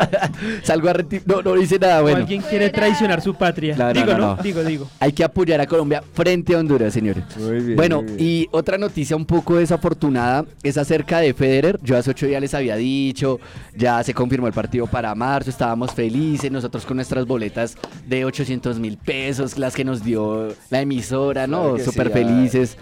Salgo 0.62 0.88
a 0.88 0.94
reti- 0.94 1.22
No, 1.26 1.42
no 1.42 1.54
dice 1.54 1.78
nada, 1.78 2.00
bueno. 2.02 2.18
alguien 2.18 2.42
quiere 2.42 2.70
traicionar 2.70 3.20
su 3.22 3.34
patria. 3.34 3.76
No, 3.76 3.92
digo, 3.92 4.06
no, 4.12 4.18
no, 4.18 4.36
no. 4.36 4.42
digo, 4.42 4.62
digo. 4.62 4.88
Hay 5.00 5.12
que 5.12 5.24
apoyar 5.24 5.60
a 5.60 5.66
Colombia 5.66 6.02
frente 6.12 6.54
a 6.54 6.58
Honduras, 6.58 6.92
señores. 6.92 7.24
Muy 7.36 7.60
bien, 7.60 7.76
Bueno, 7.76 8.02
muy 8.02 8.12
bien. 8.12 8.18
y 8.20 8.48
otra 8.52 8.78
noticia 8.78 9.16
un 9.16 9.26
poco 9.26 9.58
desafortunada 9.80 10.44
es 10.62 10.76
acerca 10.76 11.20
de 11.20 11.32
Federer. 11.32 11.78
Yo 11.82 11.96
hace 11.96 12.10
ocho 12.10 12.26
días 12.26 12.40
les 12.40 12.52
había 12.52 12.76
dicho, 12.76 13.40
ya 13.74 14.02
se 14.04 14.12
confirmó 14.12 14.46
el 14.46 14.52
partido 14.52 14.86
para 14.86 15.14
marzo, 15.14 15.48
estábamos 15.48 15.92
felices, 15.92 16.52
nosotros 16.52 16.84
con 16.84 16.96
nuestras 16.96 17.26
boletas 17.26 17.76
de 18.06 18.26
800 18.26 18.78
mil 18.78 18.98
pesos, 18.98 19.56
las 19.58 19.74
que 19.74 19.84
nos 19.84 20.04
dio 20.04 20.48
la 20.68 20.82
emisora, 20.82 21.46
Claro 21.46 21.70
¿no? 21.70 21.76
que 21.76 21.84
Súper 21.84 22.08
sí, 22.08 22.12
felices. 22.12 22.76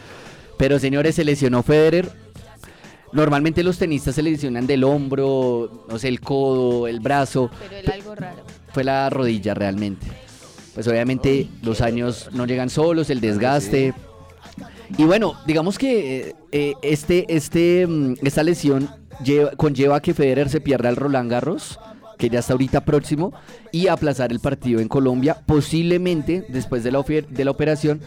Pero 0.57 0.79
señores, 0.81 1.15
se 1.15 1.25
lesionó 1.25 1.63
Federer. 1.63 2.11
Normalmente 3.13 3.63
los 3.63 3.79
tenistas 3.79 4.17
se 4.17 4.23
lesionan 4.23 4.67
del 4.67 4.83
hombro, 4.85 5.87
no 5.89 5.99
sé, 5.99 6.09
el 6.09 6.21
codo, 6.21 6.89
el 6.89 7.01
brazo. 7.01 7.49
Pero 7.61 7.77
él 7.77 7.91
algo 7.93 8.15
raro. 8.17 8.43
Fue 8.73 8.83
la 8.83 9.09
rodilla 9.09 9.55
realmente. 9.55 10.07
Pues 10.75 10.87
obviamente 10.89 11.49
los 11.63 11.81
años 11.81 12.29
no 12.33 12.45
llegan 12.45 12.71
solos, 12.71 13.09
el 13.11 13.21
desgaste. 13.21 13.95
Y 14.97 15.05
bueno, 15.05 15.35
digamos 15.47 15.79
que 15.79 16.29
eh, 16.29 16.35
eh, 16.53 16.73
este, 16.83 17.27
este, 17.29 17.87
mm, 17.87 18.15
esta 18.23 18.43
lesión 18.43 18.89
lleva- 19.25 19.51
conlleva 19.57 20.01
que 20.01 20.15
Federer 20.15 20.49
se 20.49 20.61
pierda 20.61 20.89
el 20.89 20.97
Roland 20.97 21.31
Garros, 21.31 21.79
que 22.17 22.29
ya 22.31 22.41
está 22.41 22.55
ahorita 22.55 22.85
próximo, 22.85 23.33
y 23.71 23.89
aplazar 23.89 24.33
el 24.33 24.41
partido 24.41 24.81
en 24.81 24.89
Colombia. 24.89 25.43
Posiblemente, 25.47 26.45
después 26.49 26.83
de 26.85 26.91
la, 26.93 27.03
de 27.03 27.45
la 27.45 27.51
operación, 27.51 28.01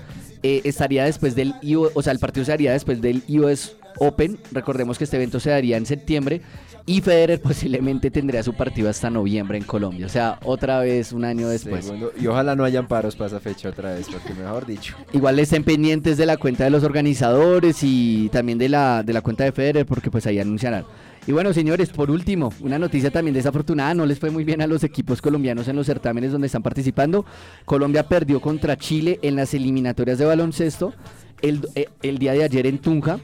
eh, 0.43 0.61
estaría 0.63 1.05
después 1.05 1.35
del 1.35 1.53
o 1.93 2.01
sea, 2.01 2.11
el 2.13 2.19
partido 2.19 2.45
se 2.45 2.51
haría 2.51 2.71
después 2.73 2.99
del 3.01 3.23
US 3.29 3.75
Open. 3.97 4.39
Recordemos 4.51 4.97
que 4.97 5.03
este 5.03 5.18
evento 5.18 5.39
se 5.39 5.49
daría 5.49 5.77
en 5.77 5.85
septiembre. 5.85 6.41
Y 6.85 7.01
Federer 7.01 7.41
posiblemente 7.43 8.11
tendría 8.11 8.43
su 8.43 8.53
partido 8.53 8.89
hasta 8.89 9.09
noviembre 9.09 9.57
en 9.57 9.63
Colombia. 9.63 10.05
O 10.05 10.09
sea, 10.09 10.39
otra 10.43 10.80
vez 10.80 11.11
un 11.13 11.26
año 11.26 11.47
después. 11.47 11.85
Segundo, 11.85 12.11
y 12.19 12.27
ojalá 12.27 12.55
no 12.55 12.63
hayan 12.63 12.88
paros 12.88 13.15
para 13.15 13.27
esa 13.27 13.39
fecha 13.39 13.69
otra 13.69 13.93
vez, 13.93 14.07
porque 14.11 14.34
mejor 14.34 14.65
dicho. 14.65 14.95
Igual 15.13 15.39
estén 15.39 15.63
pendientes 15.63 16.18
de 16.18 16.26
la 16.26 16.38
cuenta 16.38 16.63
de 16.63 16.69
los 16.69 16.84
organizadores 16.84 17.80
y 17.84 18.30
también 18.30 18.57
de 18.57 18.69
la, 18.69 19.03
de 19.03 19.13
la 19.13 19.22
cuenta 19.22 19.43
de 19.43 19.51
Federer, 19.51 19.85
porque 19.85 20.09
pues 20.09 20.26
ahí 20.27 20.39
anunciarán. 20.39 20.85
Y 21.27 21.34
bueno, 21.34 21.53
señores, 21.53 21.89
por 21.89 22.09
último, 22.09 22.51
una 22.61 22.80
noticia 22.80 23.11
también 23.11 23.35
desafortunada, 23.35 23.93
no 23.93 24.07
les 24.07 24.18
fue 24.18 24.31
muy 24.31 24.43
bien 24.43 24.59
a 24.61 24.68
los 24.68 24.84
equipos 24.84 25.22
colombianos 25.22 25.68
en 25.68 25.76
los 25.76 25.85
certámenes 25.85 26.31
donde 26.31 26.47
están 26.47 26.63
participando. 26.63 27.26
Colombia 27.65 28.07
perdió 28.07 28.41
contra 28.41 28.76
Chile 28.76 29.19
en 29.22 29.35
las 29.35 29.53
eliminatorias 29.53 30.18
de 30.18 30.26
baloncesto 30.26 30.93
el, 31.41 31.68
eh, 31.76 31.89
el 32.01 32.18
día 32.18 32.34
de 32.34 32.43
ayer 32.43 32.65
en 32.65 32.80
Tunja, 32.80 33.19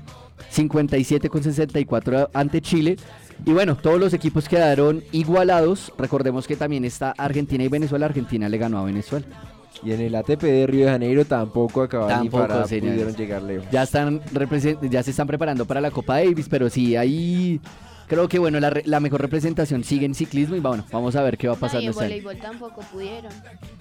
57 0.50 1.30
con 1.30 1.44
64 1.44 2.30
ante 2.34 2.62
Chile. 2.62 2.98
Y 3.46 3.52
bueno, 3.54 3.78
todos 3.78 4.00
los 4.00 4.14
equipos 4.14 4.50
quedaron 4.50 5.04
igualados. 5.12 5.92
Recordemos 5.98 6.48
que 6.48 6.56
también 6.56 6.86
está 6.86 7.12
Argentina 7.18 7.64
y 7.64 7.68
Venezuela. 7.68 8.06
Argentina 8.08 8.50
le 8.50 8.58
ganó 8.58 8.80
a 8.80 8.84
Venezuela. 8.86 9.26
Y 9.84 9.92
en 9.92 10.02
el 10.02 10.16
ATP 10.16 10.42
de 10.42 10.66
Río 10.66 10.86
de 10.86 10.92
Janeiro 10.92 11.24
tampoco 11.26 11.84
acabaron 11.84 12.24
ni 12.24 12.30
Tampoco, 12.30 12.48
para 12.48 12.64
pudieron 12.64 13.16
llegar 13.16 13.44
lejos. 13.44 13.68
Ya 13.72 13.84
están 13.84 14.22
ya 14.90 15.04
se 15.04 15.12
están 15.12 15.28
preparando 15.28 15.66
para 15.66 15.82
la 15.82 15.92
Copa 15.92 16.16
Davis, 16.16 16.48
pero 16.50 16.68
sí, 16.68 16.96
ahí 16.96 17.62
creo 18.08 18.28
que 18.28 18.40
bueno, 18.40 18.60
la, 18.60 18.72
re- 18.72 18.82
la 18.88 19.00
mejor 19.00 19.22
representación 19.22 19.84
sigue 19.84 20.08
en 20.08 20.16
ciclismo 20.16 20.56
y 20.56 20.62
bueno, 20.62 20.84
vamos 20.92 21.16
a 21.16 21.22
ver 21.22 21.38
qué 21.38 21.48
va 21.48 21.54
a 21.54 21.58
No, 21.58 21.62
pasar 21.62 21.82
y 21.84 21.86
en 21.86 21.92
año. 21.92 22.00
voleibol 22.02 22.38
tampoco 22.40 22.82
pudieron. 22.92 23.32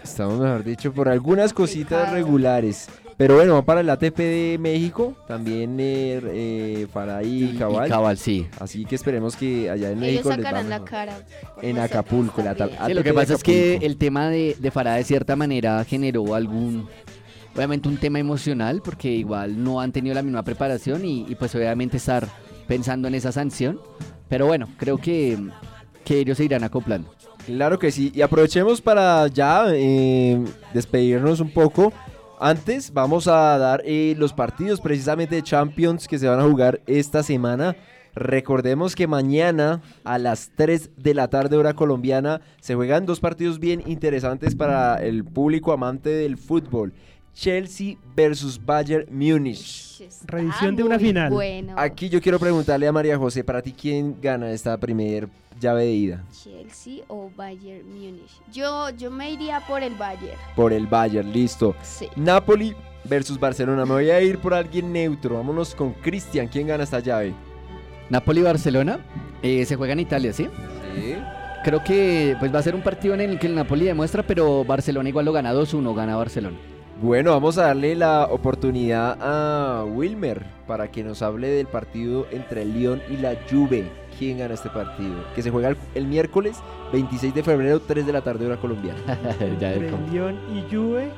Estamos, 0.05 0.39
mejor 0.39 0.65
dicho, 0.65 0.93
por 0.93 1.09
algunas 1.09 1.55
cositas 1.55 2.13
regulares. 2.13 2.91
Pero 3.19 3.37
bueno, 3.37 3.65
para 3.65 3.81
el 3.81 3.89
ATP 3.89 4.19
de 4.19 4.59
México, 4.61 5.15
también 5.27 5.79
eh, 5.81 6.21
eh, 6.23 6.87
Faray 6.93 7.45
y 7.45 7.57
Cabal. 7.57 7.87
Y 7.87 7.91
Cabal, 7.91 8.19
sí. 8.19 8.47
Así 8.61 8.85
que 8.85 8.95
esperemos 8.95 9.37
que 9.37 9.71
allá 9.71 9.91
en 9.91 10.03
Ellos 10.03 10.27
México 10.27 10.29
les 10.29 10.39
va 10.39 10.43
sacarán 10.43 10.69
la 10.69 10.85
cara. 10.85 11.19
En 11.63 11.79
Acapulco, 11.79 12.43
la 12.43 12.55
tal- 12.55 12.77
Sí, 12.87 12.93
lo 12.93 13.03
que 13.03 13.15
pasa 13.15 13.35
es 13.35 13.43
que 13.43 13.77
el 13.77 13.97
tema 13.97 14.29
de, 14.29 14.55
de 14.61 14.71
Farah 14.71 14.97
de 14.97 15.05
cierta 15.05 15.35
manera 15.35 15.83
generó 15.85 16.35
algún, 16.35 16.89
obviamente 17.55 17.89
un 17.89 17.97
tema 17.97 18.19
emocional, 18.19 18.83
porque 18.85 19.11
igual 19.11 19.65
no 19.65 19.81
han 19.81 19.93
tenido 19.93 20.15
la 20.15 20.23
misma 20.23 20.43
preparación 20.43 21.07
y, 21.07 21.25
y, 21.27 21.37
pues 21.37 21.55
obviamente 21.55 21.97
estar 21.97 22.29
pensando 22.69 23.09
en 23.09 23.15
esa 23.15 23.33
sanción. 23.33 23.81
Pero 24.29 24.45
bueno, 24.47 24.69
creo 24.77 24.99
que, 24.99 25.39
que 26.05 26.19
ellos 26.19 26.37
se 26.37 26.45
irán 26.45 26.65
acoplando. 26.65 27.15
Claro 27.47 27.79
que 27.79 27.91
sí. 27.93 28.13
Y 28.15 28.21
aprovechemos 28.21 28.83
para 28.83 29.27
ya 29.29 29.65
eh, 29.73 30.39
despedirnos 30.75 31.41
un 31.41 31.49
poco. 31.51 31.95
Antes 32.39 32.93
vamos 32.93 33.29
a 33.29 33.57
dar 33.57 33.83
eh, 33.87 34.15
los 34.19 34.35
partidos 34.35 34.81
precisamente 34.81 35.37
de 35.37 35.43
Champions 35.43 36.07
que 36.07 36.19
se 36.19 36.29
van 36.29 36.39
a 36.39 36.45
jugar 36.45 36.83
esta 36.87 37.23
semana. 37.23 37.77
Recordemos 38.15 38.95
que 38.95 39.07
mañana 39.07 39.83
a 40.05 40.19
las 40.19 40.51
3 40.55 40.91
de 40.97 41.15
la 41.15 41.29
tarde 41.29 41.57
hora 41.57 41.75
colombiana 41.75 42.43
se 42.61 42.75
juegan 42.75 43.07
dos 43.07 43.21
partidos 43.21 43.59
bien 43.59 43.83
interesantes 43.87 44.55
para 44.55 44.97
el 44.97 45.25
público 45.25 45.73
amante 45.73 46.11
del 46.11 46.37
fútbol. 46.37 46.93
Chelsea 47.33 47.97
versus 48.15 48.61
Bayern 48.63 49.07
Múnich. 49.11 49.86
Reedición 50.27 50.77
de 50.77 50.83
una 50.83 50.99
final. 50.99 51.31
Bueno. 51.31 51.75
Aquí 51.77 52.09
yo 52.09 52.21
quiero 52.21 52.39
preguntarle 52.39 52.87
a 52.87 52.93
María 52.93 53.17
José, 53.17 53.45
para 53.45 53.63
ti, 53.63 53.73
¿quién 53.73 54.21
gana 54.21 54.51
esta 54.51 54.77
primer 54.79 55.29
llave 55.61 55.85
de 55.85 55.93
ida? 55.93 56.25
Chelsea 56.33 57.05
o 57.09 57.31
Bayern 57.35 57.89
Múnich. 57.89 58.41
Yo, 58.53 58.91
yo 58.91 59.11
me 59.11 59.31
iría 59.31 59.61
por 59.61 59.83
el 59.83 59.95
Bayern. 59.95 60.39
Por 60.55 60.73
el 60.73 60.87
Bayern, 60.87 61.33
listo. 61.33 61.75
Sí. 61.83 62.09
Napoli 62.17 62.75
versus 63.05 63.39
Barcelona. 63.39 63.85
Me 63.85 63.93
voy 63.93 64.11
a 64.11 64.21
ir 64.21 64.39
por 64.39 64.55
alguien 64.55 64.93
neutro. 64.93 65.37
Vámonos 65.37 65.75
con 65.75 65.93
Cristian. 65.93 66.49
¿Quién 66.49 66.67
gana 66.67 66.85
esta 66.85 67.01
llave? 67.01 67.35
Napoli-Barcelona 68.11 69.01
eh, 69.43 69.65
se 69.65 69.77
juega 69.77 69.93
en 69.93 70.01
Italia, 70.01 70.33
¿sí? 70.33 70.49
Sí. 70.95 71.17
Creo 71.65 71.83
que 71.83 72.37
pues 72.39 72.55
va 72.55 72.61
a 72.61 72.63
ser 72.63 72.77
un 72.77 72.83
partido 72.83 73.15
en 73.15 73.21
el 73.21 73.39
que 73.39 73.49
el 73.49 73.55
Napoli 73.55 73.87
demuestra, 73.87 74.23
pero 74.23 74.65
Barcelona 74.65 75.09
igual 75.09 75.25
lo 75.25 75.33
gana 75.33 75.53
2-1, 75.53 75.95
gana 75.95 76.17
Barcelona. 76.17 76.57
Bueno, 77.01 77.33
vamos 77.33 77.59
a 77.59 77.67
darle 77.67 77.95
la 77.95 78.25
oportunidad 78.31 79.19
a 79.21 79.85
Wilmer 79.85 80.43
para 80.67 80.89
que 80.91 81.05
nos 81.05 81.21
hable 81.21 81.49
del 81.49 81.67
partido 81.67 82.27
entre 82.33 82.63
el 82.63 82.73
Lyon 82.73 83.03
y 83.11 83.19
la 83.19 83.35
Juve. 83.51 83.87
¿Quién 84.19 84.39
gana 84.39 84.55
este 84.55 84.71
partido? 84.71 85.15
Que 85.35 85.43
se 85.43 85.51
juega 85.51 85.69
el, 85.69 85.77
el 85.95 86.07
miércoles 86.07 86.57
26 86.93 87.35
de 87.35 87.43
febrero, 87.43 87.81
3 87.81 88.07
de 88.07 88.13
la 88.15 88.23
tarde, 88.23 88.47
hora 88.47 88.57
colombiana. 88.57 88.99
Ya 89.61 89.75
Entre 89.75 89.91
como- 89.91 90.07
Lyon 90.11 90.39
y 90.57 90.75
Juve. 90.75 91.11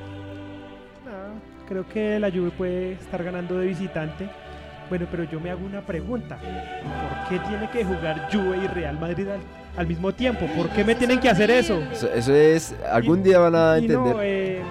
ah, 1.07 1.31
creo 1.69 1.89
que 1.89 2.19
la 2.19 2.29
Juve 2.31 2.51
puede 2.51 2.93
estar 2.95 3.23
ganando 3.23 3.57
de 3.59 3.69
visitante. 3.69 4.29
Bueno, 4.89 5.07
pero 5.11 5.25
yo 5.25 5.39
me 5.39 5.51
hago 5.51 5.65
una 5.65 5.83
pregunta. 5.83 6.39
¿Por 6.39 7.29
qué 7.29 7.39
tiene 7.47 7.71
que 7.71 7.85
jugar 7.85 8.29
Juve 8.33 8.57
y 8.65 8.67
Real 8.67 8.99
Madrid 8.99 9.29
al, 9.29 9.41
al 9.77 9.87
mismo 9.87 10.11
tiempo? 10.13 10.47
¿Por 10.57 10.71
qué 10.71 10.83
me 10.83 10.95
tienen 10.97 11.21
que 11.21 11.29
hacer 11.29 11.51
eso? 11.53 11.79
Eso, 11.93 12.09
eso 12.13 12.35
es, 12.35 12.75
algún 12.91 13.23
día 13.23 13.39
van 13.39 13.55
a 13.55 13.79
Y 13.79 13.83
entender. 13.85 14.15
no, 14.17 14.23
eh, 14.23 14.63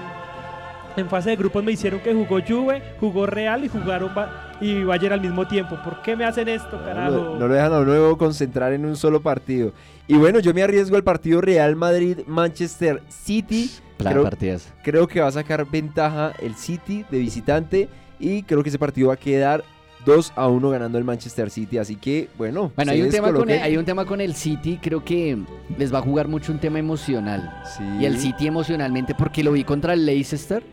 en 0.98 1.07
fase 1.10 1.30
de 1.30 1.36
grupos 1.36 1.64
me 1.64 1.72
hicieron 1.72 1.99
que 1.99 2.14
jugó 2.14 2.40
Juve, 2.45 2.82
jugó 2.99 3.26
Real 3.28 3.64
y 3.64 3.69
jugaron 3.69 4.14
Ba- 4.15 4.52
y 4.60 4.84
Bayern 4.84 5.14
al 5.14 5.22
mismo 5.22 5.48
tiempo. 5.48 5.78
¿Por 5.84 6.02
qué 6.02 6.15
me 6.15 6.26
hacen 6.26 6.48
esto, 6.49 6.78
No 6.78 6.84
carajo? 6.86 7.11
lo, 7.15 7.40
no 7.40 7.48
lo 7.48 7.53
dejan 7.53 7.74
a 7.74 7.80
uno 7.80 8.18
concentrar 8.18 8.74
en 8.74 8.84
un 8.86 8.95
solo 8.95 9.22
partido. 9.22 9.74
Y 10.07 10.15
bueno, 10.15 10.40
yo 10.40 10.53
me 10.53 10.64
arriesgo 10.64 10.95
al 10.95 11.03
partido 11.03 11.40
Real 11.41 11.76
Madrid-Manchester 11.76 13.03
City. 13.10 13.69
Plan 13.98 14.14
Creo, 14.14 14.24
partidas. 14.24 14.74
creo 14.84 15.07
que 15.07 15.22
va 15.22 15.28
a 15.28 15.32
sacar 15.32 15.65
ventaja 15.69 16.34
el 16.40 16.56
City 16.56 17.06
de 17.11 17.19
visitante. 17.19 17.90
Y 18.19 18.41
creo 18.44 18.64
que 18.64 18.69
ese 18.69 18.80
partido 18.80 19.10
va 19.10 19.14
a 19.14 19.18
quedar 19.18 19.64
2 20.06 20.34
a 20.36 20.48
1 20.48 20.69
ganando 20.72 20.98
el 20.98 21.03
Manchester 21.03 21.52
City. 21.52 21.78
Así 21.78 21.95
que, 21.95 22.30
bueno. 22.38 22.72
Bueno, 22.76 22.91
hay 22.91 23.02
un, 23.03 23.10
tema 23.11 23.32
con 23.32 23.48
el, 23.49 23.61
hay 23.61 23.78
un 23.78 23.86
tema 23.86 24.06
con 24.06 24.22
el 24.22 24.34
City, 24.34 24.80
creo 24.82 25.03
que 25.03 25.38
les 25.78 25.94
va 25.94 25.99
a 25.99 26.02
jugar 26.02 26.28
mucho 26.28 26.52
un 26.52 26.57
tema 26.60 26.80
emocional. 26.80 27.52
Sí. 27.78 27.84
Y 27.99 28.06
el 28.06 28.18
City 28.18 28.48
emocionalmente, 28.48 29.14
porque 29.14 29.44
lo 29.44 29.52
vi 29.52 29.64
contra 29.64 29.94
el 29.94 30.06
Leicester. 30.07 30.64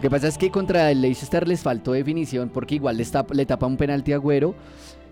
Lo 0.00 0.02
que 0.02 0.10
pasa 0.10 0.28
es 0.28 0.38
que 0.38 0.50
contra 0.50 0.90
el 0.90 1.02
Leicester 1.02 1.46
les 1.46 1.62
faltó 1.62 1.92
definición, 1.92 2.48
porque 2.48 2.76
igual 2.76 2.96
les 2.96 3.12
tap- 3.12 3.32
le 3.34 3.44
tapa 3.44 3.66
un 3.66 3.76
penalti 3.76 4.12
a 4.12 4.16
Agüero. 4.16 4.54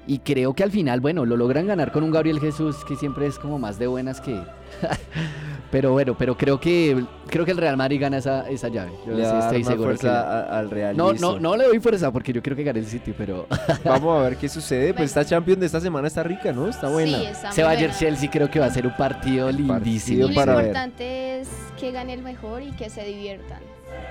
Y 0.07 0.21
creo 0.21 0.55
que 0.55 0.63
al 0.63 0.71
final, 0.71 1.01
bueno, 1.01 1.27
lo 1.27 1.37
logran 1.37 1.67
ganar 1.67 1.93
con 1.93 2.03
un 2.03 2.11
Gabriel 2.11 2.41
Jesús 2.41 2.77
que 2.87 2.97
siempre 2.97 3.27
es 3.27 3.39
como 3.39 3.59
más 3.59 3.79
de 3.79 3.87
buenas 3.87 4.23
que. 4.23 4.41
pero 5.71 5.93
bueno, 5.93 6.17
pero 6.19 6.35
creo 6.39 6.59
que 6.59 7.05
creo 7.27 7.45
que 7.45 7.51
el 7.51 7.59
Real 7.59 7.77
Madrid 7.77 8.01
gana 8.01 8.17
esa, 8.17 8.49
esa 8.49 8.69
llave. 8.69 8.93
Yo 9.07 9.13
Le 9.13 9.25
sí 9.27 9.37
estoy 9.39 9.65
seguro 9.65 9.91
fuerza 9.91 10.21
a- 10.23 10.59
al 10.59 10.71
Real. 10.71 10.97
No, 10.97 11.13
no, 11.13 11.39
no 11.39 11.55
le 11.59 11.65
doy 11.67 11.79
fuerza 11.81 12.11
porque 12.11 12.33
yo 12.33 12.43
quiero 12.43 12.57
que 12.57 12.65
gane 12.65 12.79
el 12.79 12.87
City, 12.87 13.13
pero 13.19 13.47
Vamos 13.85 14.19
a 14.19 14.23
ver 14.23 14.37
qué 14.39 14.49
sucede. 14.49 14.95
Pues 14.95 15.11
esta 15.11 15.27
Champions 15.27 15.61
de 15.61 15.67
esta 15.67 15.81
semana 15.81 16.09
está 16.09 16.23
rica, 16.23 16.53
¿no? 16.53 16.67
Está 16.69 16.89
buena. 16.89 17.19
Sí, 17.19 17.27
está 17.27 17.53
se 17.53 17.63
va 17.63 17.71
ayer. 17.71 17.91
Chelsea, 17.93 18.31
creo 18.31 18.51
que 18.51 18.59
va 18.61 18.65
a 18.67 18.71
ser 18.71 18.87
un 18.87 18.97
partido 18.97 19.53
lindísimo. 19.53 20.21
Partido 20.23 20.29
Y 20.29 20.31
lo 20.31 20.35
para 20.35 20.55
ver. 20.55 20.67
importante 20.69 21.41
es 21.41 21.49
que 21.79 21.93
gane 21.93 22.15
el 22.15 22.23
mejor 22.23 22.63
y 22.63 22.71
que 22.73 22.89
se 22.89 23.05
diviertan. 23.05 23.61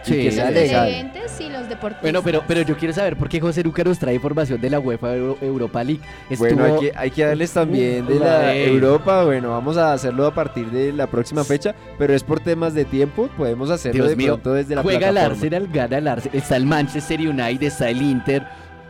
Y 0.06 0.10
que 0.12 0.32
Sí, 0.32 0.38
sea 0.38 0.46
los 0.46 0.54
legal. 0.54 1.12
y 1.40 1.50
los 1.50 1.68
deportistas. 1.68 2.02
Bueno, 2.02 2.22
pero, 2.24 2.42
pero 2.48 2.62
yo 2.62 2.78
quiero 2.78 2.94
saber 2.94 3.18
por 3.18 3.28
qué 3.28 3.42
José 3.42 3.62
Luca 3.62 3.84
nos 3.84 4.00
trae 4.00 4.16
información 4.16 4.62
de 4.62 4.70
la 4.70 4.80
UEFA 4.80 5.16
Euro- 5.16 5.38
Europa 5.42 5.84
League. 5.84 6.02
Bueno, 6.38 6.64
hay 6.64 6.70
Estuvo- 6.72 6.80
que, 6.80 6.94
hay 6.96 7.12
que 7.12 7.26
darles 7.26 7.52
también 7.52 8.06
de 8.08 8.16
la 8.20 8.54
Ey. 8.56 8.70
Europa. 8.70 9.26
Bueno, 9.26 9.50
vamos 9.50 9.76
a 9.76 9.92
hacerlo 9.92 10.26
a 10.26 10.34
partir 10.34 10.72
de 10.72 10.94
la 10.94 11.08
próxima 11.08 11.44
fecha, 11.44 11.76
pero 11.98 12.14
es 12.14 12.24
por 12.24 12.40
temas 12.40 12.74
de 12.74 12.86
tiempo. 12.86 13.28
Podemos 13.36 13.70
hacerlo 13.70 14.04
Dios 14.04 14.10
de 14.10 14.16
mío, 14.16 14.28
pronto 14.36 14.54
desde 14.54 14.76
la 14.76 14.82
juega 14.82 15.10
el 15.10 15.14
plataforma. 15.16 15.36
Arsenal, 15.36 15.68
gana 15.74 15.98
el 15.98 16.08
Arsenal. 16.08 16.38
Está 16.38 16.56
el 16.56 16.66
Manchester 16.66 17.20
United, 17.20 17.64
está 17.68 17.90
el 17.90 18.02
Inter. 18.02 18.44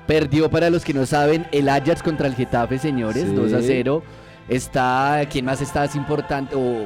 Perdió 0.05 0.49
para 0.51 0.69
los 0.69 0.85
que 0.85 0.93
no 0.93 1.05
saben 1.07 1.47
el 1.51 1.68
Ajax 1.68 2.03
contra 2.03 2.27
el 2.27 2.35
Getafe, 2.35 2.77
señores, 2.77 3.23
Sí. 3.27 3.34
2 3.35 3.53
a 3.53 3.61
0. 3.61 4.03
Está, 4.47 5.26
¿quién 5.30 5.45
más 5.45 5.61
está? 5.61 5.84
Es 5.85 5.95
importante. 5.95 6.55
o- 6.55 6.85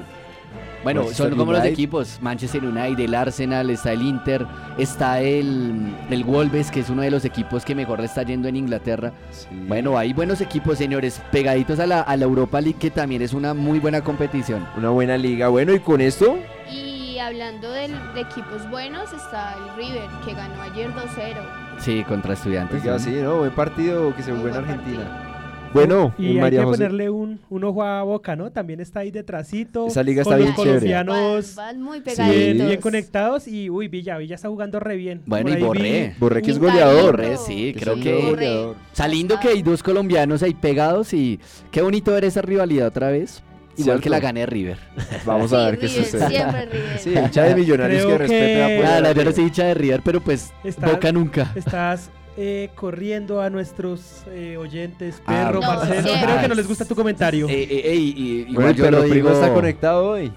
bueno, 0.84 1.02
Manchester 1.02 1.30
son 1.30 1.38
como 1.38 1.52
los 1.52 1.60
United. 1.62 1.74
equipos. 1.74 2.18
Manchester 2.22 2.64
United, 2.66 3.00
el 3.04 3.16
Arsenal, 3.16 3.70
está 3.70 3.92
el 3.94 4.02
Inter, 4.02 4.46
está 4.78 5.20
el, 5.22 5.94
el 6.10 6.24
Wolves, 6.24 6.72
que 6.72 6.80
es 6.82 6.90
uno 6.90 7.02
de 7.02 7.12
los 7.12 7.24
equipos 7.26 7.64
que 7.66 7.76
mejor 7.76 8.00
le 8.00 8.06
está 8.06 8.24
yendo 8.24 8.48
en 8.48 8.56
Inglaterra. 8.56 9.12
Sí. 9.32 9.48
Bueno, 9.68 9.98
hay 9.98 10.14
buenos 10.14 10.42
equipos, 10.42 10.78
señores, 10.78 11.22
pegaditos 11.32 11.80
a 11.80 11.88
la, 11.88 12.02
a 12.02 12.18
la 12.18 12.26
Europa 12.26 12.60
League, 12.62 12.78
que 12.80 12.92
también 12.92 13.22
es 13.22 13.34
una 13.34 13.54
muy 13.54 13.80
buena 13.80 14.02
competición. 14.02 14.66
Una 14.78 14.90
buena 14.90 15.18
liga. 15.18 15.48
Bueno, 15.50 15.74
y 15.74 15.80
con 15.80 16.02
esto, 16.02 16.38
Y 16.72 17.18
hablando 17.20 17.72
del- 17.72 17.92
de 18.16 18.22
equipos 18.22 18.68
buenos, 18.72 19.12
está 19.14 19.54
el 19.56 19.76
River, 19.84 20.10
que 20.26 20.34
ganó 20.34 20.62
ayer 20.62 20.90
2-0. 20.94 21.40
Sí, 21.80 22.04
contra 22.08 22.34
estudiantes. 22.34 22.82
oiga, 22.82 22.98
sí, 23.00 23.12
¿no? 23.22 23.38
Buen 23.40 23.52
partido 23.52 24.16
que 24.16 24.24
se 24.24 24.32
jugó 24.32 24.48
en 24.50 24.56
Argentina. 24.56 25.31
Bueno, 25.74 26.14
Y 26.18 26.28
hay 26.28 26.34
María 26.36 26.60
que 26.60 26.66
José. 26.66 26.78
ponerle 26.80 27.10
un, 27.10 27.40
un 27.50 27.64
ojo 27.64 27.84
a 27.84 28.04
Boca, 28.04 28.36
¿no? 28.36 28.52
También 28.52 28.82
está 28.82 29.00
ahí 29.02 29.12
detrásito. 29.12 29.88
Esa 29.88 30.04
liga 30.04 30.24
con 30.24 30.34
está 30.34 30.38
los 30.46 30.46
bien 30.46 30.56
chévere. 30.56 30.94
colombianos 30.96 31.56
Van, 31.56 31.66
van 31.78 31.82
muy 31.82 31.98
Sí. 32.00 32.04
bien, 32.06 32.16
pegaditos. 32.18 32.68
bien 32.68 32.82
conectados. 32.82 33.48
Y 33.48 33.70
uy, 33.70 33.88
Villa, 33.88 34.18
Villa 34.18 34.36
está 34.36 34.50
jugando 34.50 34.80
re 34.80 34.96
bien. 34.98 35.22
Bueno, 35.26 35.50
Por 35.50 35.58
y 35.58 35.64
Borré. 35.64 35.82
vi- 36.10 36.14
Borré 36.20 36.42
que 36.42 36.52
es 36.52 36.58
Un 36.58 36.64
goleador. 36.64 37.06
Borré, 37.18 37.38
sí, 37.38 37.74
Que 37.74 37.80
creo 37.80 37.96
que- 37.96 38.22
goleador. 38.32 38.76
Saliendo 38.94 39.40
que 39.40 39.48
hay 39.48 39.62
dos 39.62 39.82
colombianos 39.82 40.44
ahí 40.44 40.54
pegados 40.54 41.14
y 41.14 41.40
qué 41.72 41.82
bonito 41.82 42.12
ver 42.12 42.26
esa 42.26 42.42
rivalidad 42.42 42.88
otra 42.88 43.10
vez. 43.10 43.42
Igual 43.78 43.86
Cierto. 43.86 44.02
que 44.04 44.10
la 44.10 44.20
gane 44.20 44.46
River. 44.46 44.78
Vamos 45.26 45.54
a 45.54 45.60
Sí, 45.60 45.66
ver 45.72 45.80
qué 45.80 45.88
River, 45.88 46.04
sucede. 46.06 46.28
Siempre 46.28 46.66
River. 46.74 47.00
Sí, 47.00 47.14
hincha 47.16 47.44
de 47.44 47.56
millonarios 47.56 48.04
Creo 48.04 48.18
que 48.18 48.24
respete 48.24 48.46
que- 48.54 48.62
a 48.62 48.66
apoyar 48.66 49.02
Nada, 49.02 49.10
a 49.10 49.14
yo 49.14 49.24
no 49.24 49.32
soy 49.32 49.44
hincha 49.46 49.64
de 49.64 49.74
River, 49.74 50.02
pero 50.04 50.20
pues 50.20 50.52
Está- 50.66 50.88
Boca 50.92 51.12
nunca. 51.14 51.52
Estás 51.56 52.10
eh, 52.38 52.70
corriendo 52.76 53.42
a 53.42 53.50
nuestros 53.50 54.24
eh, 54.30 54.58
oyentes, 54.58 55.22
Ah, 55.26 55.46
Perro, 55.48 55.60
no, 55.62 55.68
Marcelo. 55.68 56.08
sí. 56.08 56.20
Creo 56.24 56.42
que 56.42 56.48
no 56.48 56.56
les 56.56 56.68
gusta 56.68 56.86
tu 56.86 56.96
comentario. 56.96 57.48
Eh, 57.50 57.64
eh, 57.64 57.82
eh, 57.86 57.96
y- 57.96 58.10
y- 58.18 58.44
Bueno, 58.54 58.72
igual 58.72 58.76
yo 58.76 58.84
lo 58.86 58.90
perro 58.98 59.10
primo 59.10 59.16
digo- 59.30 59.32
está 59.32 59.54
conectado 59.54 60.06
hoy. 60.12 60.32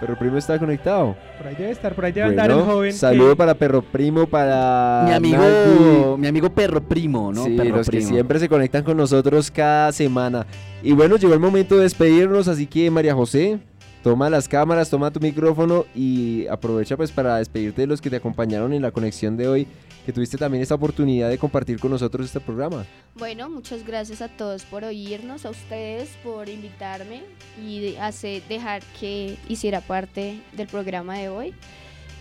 Perro 0.00 0.16
primo 0.16 0.36
está 0.38 0.56
conectado. 0.60 1.16
Por 1.38 1.46
ahí 1.48 1.56
debe 1.56 1.70
estar, 1.72 1.92
por 1.94 2.04
ahí 2.04 2.12
debe 2.12 2.28
andar 2.28 2.50
el 2.50 2.56
Bueno, 2.56 2.72
joven. 2.72 2.92
saludo 2.92 3.30
que- 3.30 3.36
para 3.36 3.54
Perro 3.54 3.82
Primo, 3.82 4.26
para 4.28 5.02
Mi 5.08 5.12
amigo, 5.14 5.38
Nagui. 5.42 6.20
mi 6.20 6.26
amigo 6.28 6.50
perro 6.50 6.80
primo, 6.80 7.32
¿no? 7.32 7.44
Sí, 7.44 7.56
perro 7.56 7.78
los 7.78 7.86
que 7.90 7.96
primo. 7.96 8.12
siempre 8.12 8.38
se 8.38 8.48
conectan 8.48 8.84
con 8.84 8.96
nosotros 8.96 9.50
cada 9.50 9.90
semana. 9.90 10.46
Y 10.84 10.92
bueno, 10.92 11.16
llegó 11.16 11.34
el 11.34 11.40
momento 11.40 11.74
de 11.76 11.82
despedirnos, 11.82 12.46
así 12.46 12.66
que 12.68 12.88
María 12.92 13.12
José, 13.12 13.58
toma 14.04 14.30
las 14.30 14.46
cámaras, 14.46 14.88
toma 14.88 15.10
tu 15.10 15.18
micrófono 15.18 15.84
y 15.96 16.46
aprovecha 16.46 16.96
pues 16.96 17.10
para 17.10 17.38
despedirte 17.38 17.80
de 17.80 17.88
los 17.88 18.00
que 18.00 18.08
te 18.08 18.16
acompañaron 18.16 18.72
en 18.72 18.82
la 18.82 18.92
conexión 18.92 19.36
de 19.36 19.48
hoy, 19.48 19.66
que 20.08 20.12
tuviste 20.14 20.38
también 20.38 20.62
esta 20.62 20.74
oportunidad 20.74 21.28
de 21.28 21.36
compartir 21.36 21.78
con 21.78 21.90
nosotros 21.90 22.24
este 22.24 22.40
programa. 22.40 22.86
Bueno, 23.16 23.50
muchas 23.50 23.84
gracias 23.84 24.22
a 24.22 24.28
todos 24.28 24.64
por 24.64 24.82
oírnos, 24.82 25.44
a 25.44 25.50
ustedes 25.50 26.08
por 26.24 26.48
invitarme 26.48 27.24
y 27.62 27.94
hacer, 27.96 28.42
dejar 28.48 28.82
que 28.98 29.36
hiciera 29.50 29.82
parte 29.82 30.40
del 30.54 30.66
programa 30.66 31.18
de 31.18 31.28
hoy. 31.28 31.54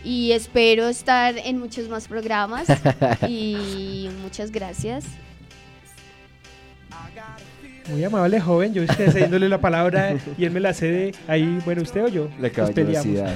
Y 0.04 0.34
espero 0.34 0.90
estar 0.90 1.38
en 1.38 1.60
muchos 1.60 1.88
más 1.88 2.10
programas. 2.10 2.68
y 3.30 4.10
muchas 4.22 4.52
gracias. 4.52 5.06
Muy 7.90 8.04
amable 8.04 8.40
joven, 8.42 8.74
yo 8.74 8.84
estoy 8.84 9.08
cediéndole 9.12 9.48
la 9.48 9.60
palabra 9.60 10.16
y 10.38 10.44
él 10.44 10.52
me 10.52 10.60
la 10.60 10.74
cede 10.74 11.14
ahí, 11.28 11.60
bueno, 11.64 11.82
usted 11.82 12.04
o 12.04 12.08
yo. 12.08 12.28
La 12.40 12.50
Nos 12.50 12.72
peleamos. 12.72 13.08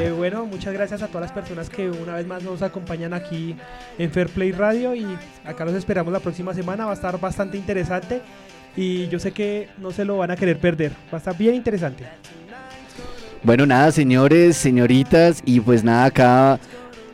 Eh, 0.00 0.12
bueno, 0.16 0.46
muchas 0.46 0.72
gracias 0.72 1.02
a 1.02 1.08
todas 1.08 1.22
las 1.22 1.32
personas 1.32 1.68
que 1.68 1.90
una 1.90 2.14
vez 2.14 2.26
más 2.26 2.42
nos 2.42 2.62
acompañan 2.62 3.12
aquí 3.12 3.56
en 3.98 4.10
Fair 4.10 4.28
Play 4.28 4.52
Radio 4.52 4.94
y 4.94 5.06
acá 5.44 5.64
los 5.64 5.74
esperamos 5.74 6.12
la 6.12 6.20
próxima 6.20 6.54
semana, 6.54 6.84
va 6.84 6.92
a 6.92 6.94
estar 6.94 7.18
bastante 7.18 7.56
interesante 7.56 8.20
y 8.76 9.08
yo 9.08 9.18
sé 9.18 9.32
que 9.32 9.68
no 9.78 9.90
se 9.90 10.04
lo 10.04 10.18
van 10.18 10.30
a 10.30 10.36
querer 10.36 10.58
perder, 10.58 10.92
va 11.12 11.14
a 11.14 11.16
estar 11.18 11.36
bien 11.36 11.54
interesante. 11.54 12.04
Bueno, 13.42 13.66
nada, 13.66 13.90
señores, 13.92 14.56
señoritas, 14.56 15.42
y 15.44 15.60
pues 15.60 15.84
nada, 15.84 16.06
acá 16.06 16.60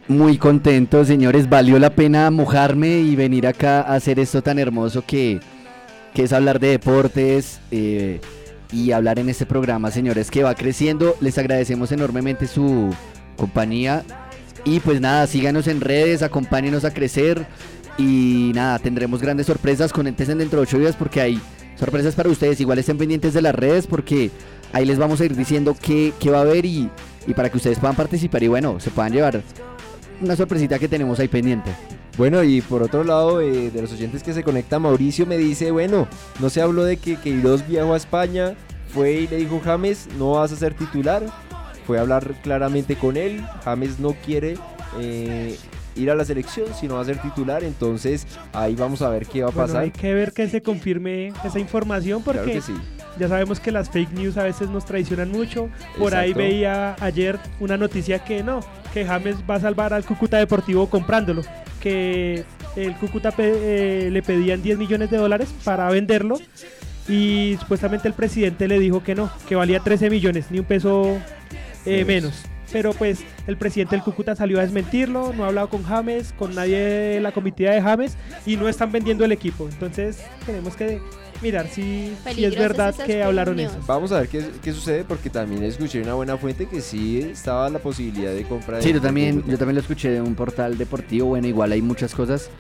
muy 0.09 0.39
contento, 0.39 1.05
señores. 1.05 1.49
Valió 1.49 1.79
la 1.79 1.91
pena 1.91 2.31
mojarme 2.31 3.01
y 3.01 3.17
venir 3.17 3.47
acá 3.47 3.81
a 3.81 3.95
hacer 3.95 4.19
esto 4.19 4.43
tan 4.43 4.59
hermoso 4.59 5.03
que, 5.07 5.41
que 6.15 6.23
es 6.23 6.33
hablar 6.33 6.61
de 6.61 6.69
deportes 6.69 7.61
eh, 7.71 8.21
y 8.73 8.93
hablar 8.93 9.19
en 9.19 9.29
este 9.29 9.47
programa, 9.47 9.91
señores, 9.91 10.31
que 10.31 10.43
va 10.43 10.55
creciendo. 10.55 11.17
Les 11.21 11.37
agradecemos 11.39 11.93
enormemente 11.93 12.47
su 12.47 12.95
compañía. 13.37 14.05
Y 14.65 14.81
pues 14.81 15.01
nada, 15.01 15.27
síganos 15.27 15.67
en 15.67 15.81
redes, 15.81 16.23
acompáñenos 16.23 16.85
a 16.85 16.95
crecer. 16.95 17.47
Y 17.99 18.53
nada, 18.55 18.79
tendremos 18.79 19.21
grandes 19.21 19.47
sorpresas. 19.47 19.93
Conectense 19.93 20.35
dentro 20.35 20.61
de 20.61 20.63
ocho 20.63 20.79
días 20.79 20.97
porque 20.97 21.21
hay 21.21 21.41
sorpresas 21.77 22.15
para 22.15 22.31
ustedes. 22.31 22.61
Igual 22.61 22.79
estén 22.79 22.97
pendientes 22.97 23.35
de 23.35 23.43
las 23.43 23.55
redes 23.55 23.87
porque 23.87 24.31
ahí 24.73 24.85
les 24.85 24.99
vamos 24.99 25.21
a 25.21 25.25
ir 25.25 25.37
diciendo 25.37 25.77
qué, 25.81 26.13
qué 26.19 26.31
va 26.31 26.39
a 26.39 26.43
haber 26.43 26.65
y, 26.65 26.89
y 27.27 27.35
para 27.35 27.51
que 27.51 27.57
ustedes 27.57 27.79
puedan 27.79 27.97
participar 27.97 28.43
y 28.43 28.49
bueno, 28.49 28.79
se 28.79 28.91
puedan 28.91 29.13
llevar 29.13 29.43
una 30.21 30.37
sorpresita 30.37 30.79
que 30.79 30.89
tenemos 30.89 31.19
ahí 31.19 31.29
pendiente. 31.29 31.71
Bueno, 32.17 32.45
y 32.45 32.61
por 32.61 32.83
otro 32.83 33.03
lado, 33.03 33.41
eh, 33.41 33.71
de 33.71 33.83
los 33.83 33.93
oyentes 33.93 34.23
que 34.23 34.33
se 34.33 34.45
conecta, 34.45 34.79
Mauricio 34.79 35.27
me 35.27 35.37
dice, 35.37 35.73
bueno, 35.73 36.07
no 36.39 36.49
se 36.49 36.63
habló 36.63 36.85
de 36.85 36.97
que 36.97 37.17
Queiroz 37.17 37.67
viajó 37.67 37.95
a 37.95 37.97
España, 37.97 38.55
fue 38.93 39.13
y 39.13 39.27
le 39.27 39.39
dijo, 39.39 39.61
James, 39.65 40.07
no 40.17 40.33
vas 40.33 40.53
a 40.53 40.57
ser 40.57 40.75
titular. 40.75 41.25
Fue 41.87 41.99
a 41.99 42.01
hablar 42.01 42.35
claramente 42.43 42.97
con 42.97 43.19
él, 43.19 43.45
James 43.63 43.99
no 43.99 44.15
quiere 44.25 44.57
eh, 44.99 45.59
ir 45.97 46.11
a 46.11 46.15
la 46.15 46.25
selección, 46.25 46.67
sino 46.79 46.95
va 46.97 47.03
a 47.03 47.05
ser 47.05 47.19
titular, 47.23 47.63
entonces 47.65 48.27
ahí 48.53 48.75
vamos 48.75 49.03
a 49.03 49.09
ver 49.11 49.27
qué 49.27 49.43
va 49.43 49.49
a 49.49 49.51
Bueno, 49.53 49.67
pasar. 49.69 49.83
hay 49.83 49.91
que 49.91 50.13
ver 50.15 50.33
que 50.33 50.49
se 50.49 50.63
confirme 50.63 51.33
esa 51.45 51.59
información 51.59 52.23
porque 52.23 52.43
Claro 52.43 52.55
que 52.55 52.61
sí. 52.63 52.75
ya 53.19 53.29
sabemos 53.29 53.61
que 53.61 53.71
las 53.71 53.91
fake 53.91 54.13
news 54.13 54.37
a 54.37 54.43
veces 54.43 54.69
nos 54.71 54.85
traicionan 54.85 55.31
mucho. 55.31 55.69
Por 55.99 56.15
ahí 56.15 56.33
veía 56.33 56.97
ayer 57.01 57.39
una 57.61 57.77
noticia 57.77 58.19
que 58.25 58.43
no, 58.43 58.61
que 58.93 59.05
James 59.05 59.37
va 59.49 59.57
a 59.57 59.61
salvar 59.61 59.93
al 59.95 60.05
Cúcuta 60.05 60.37
Deportivo 60.39 60.89
comprándolo, 60.91 61.43
que 61.81 62.45
el 62.77 62.95
Cúcuta 62.97 63.33
eh, 63.39 64.09
le 64.11 64.23
pedían 64.23 64.63
10 64.63 64.79
millones 64.79 65.11
de 65.11 65.17
dólares 65.17 65.55
para 65.65 65.89
venderlo 65.91 66.39
y 67.09 67.57
supuestamente 67.61 68.09
el 68.09 68.15
presidente 68.15 68.67
le 68.67 68.79
dijo 68.79 69.03
que 69.05 69.15
no, 69.15 69.31
que 69.49 69.55
valía 69.55 69.79
13 69.81 70.11
millones, 70.11 70.47
ni 70.51 70.59
un 70.59 70.65
peso 70.65 71.19
eh, 71.87 72.05
Menos. 72.05 72.45
Pero 72.75 72.93
pues 72.93 73.21
el 73.47 73.57
presidente 73.57 73.95
del 73.95 74.03
Cúcuta 74.03 74.35
salió 74.35 74.59
a 74.59 74.63
desmentirlo, 74.63 75.33
no 75.33 75.45
ha 75.45 75.47
hablado 75.47 75.69
con 75.69 75.85
James, 75.85 76.35
con 76.37 76.57
nadie 76.57 76.77
de 76.77 77.21
la 77.21 77.31
comitiva 77.31 77.71
de 77.71 77.81
James 77.81 78.17
y 78.45 78.57
no 78.57 78.69
están 78.69 78.91
vendiendo 78.91 79.25
el 79.25 79.31
equipo. 79.31 79.69
Entonces 79.69 80.25
tenemos 80.45 80.75
que 80.75 81.01
mirar 81.41 81.69
si, 81.69 82.13
si 82.35 82.45
es 82.45 82.59
verdad 82.59 82.93
que 82.93 83.23
hablaron 83.23 83.61
eso. 83.61 83.79
Vamos 83.87 84.11
a 84.11 84.19
ver 84.19 84.29
qué, 84.29 84.45
qué 84.61 84.73
sucede 84.73 85.05
porque 85.05 85.31
también 85.31 85.63
escuché 85.63 86.03
una 86.03 86.15
buena 86.15 86.37
fuente 86.37 86.67
que 86.67 86.81
sí 86.81 87.21
estaba 87.21 87.71
la 87.71 87.79
posibilidad 87.79 88.35
de 88.35 88.43
compra 88.43 88.79
de 88.79 88.83
Sí, 88.83 88.93
yo 88.93 89.01
también, 89.01 89.45
yo 89.47 89.57
también 89.57 89.77
lo 89.77 89.81
escuché 89.81 90.11
de 90.11 90.21
un 90.21 90.35
portal 90.35 90.77
deportivo, 90.77 91.29
bueno, 91.29 91.47
igual 91.47 91.71
hay 91.71 91.81
muchas 91.81 92.13
cosas, 92.13 92.51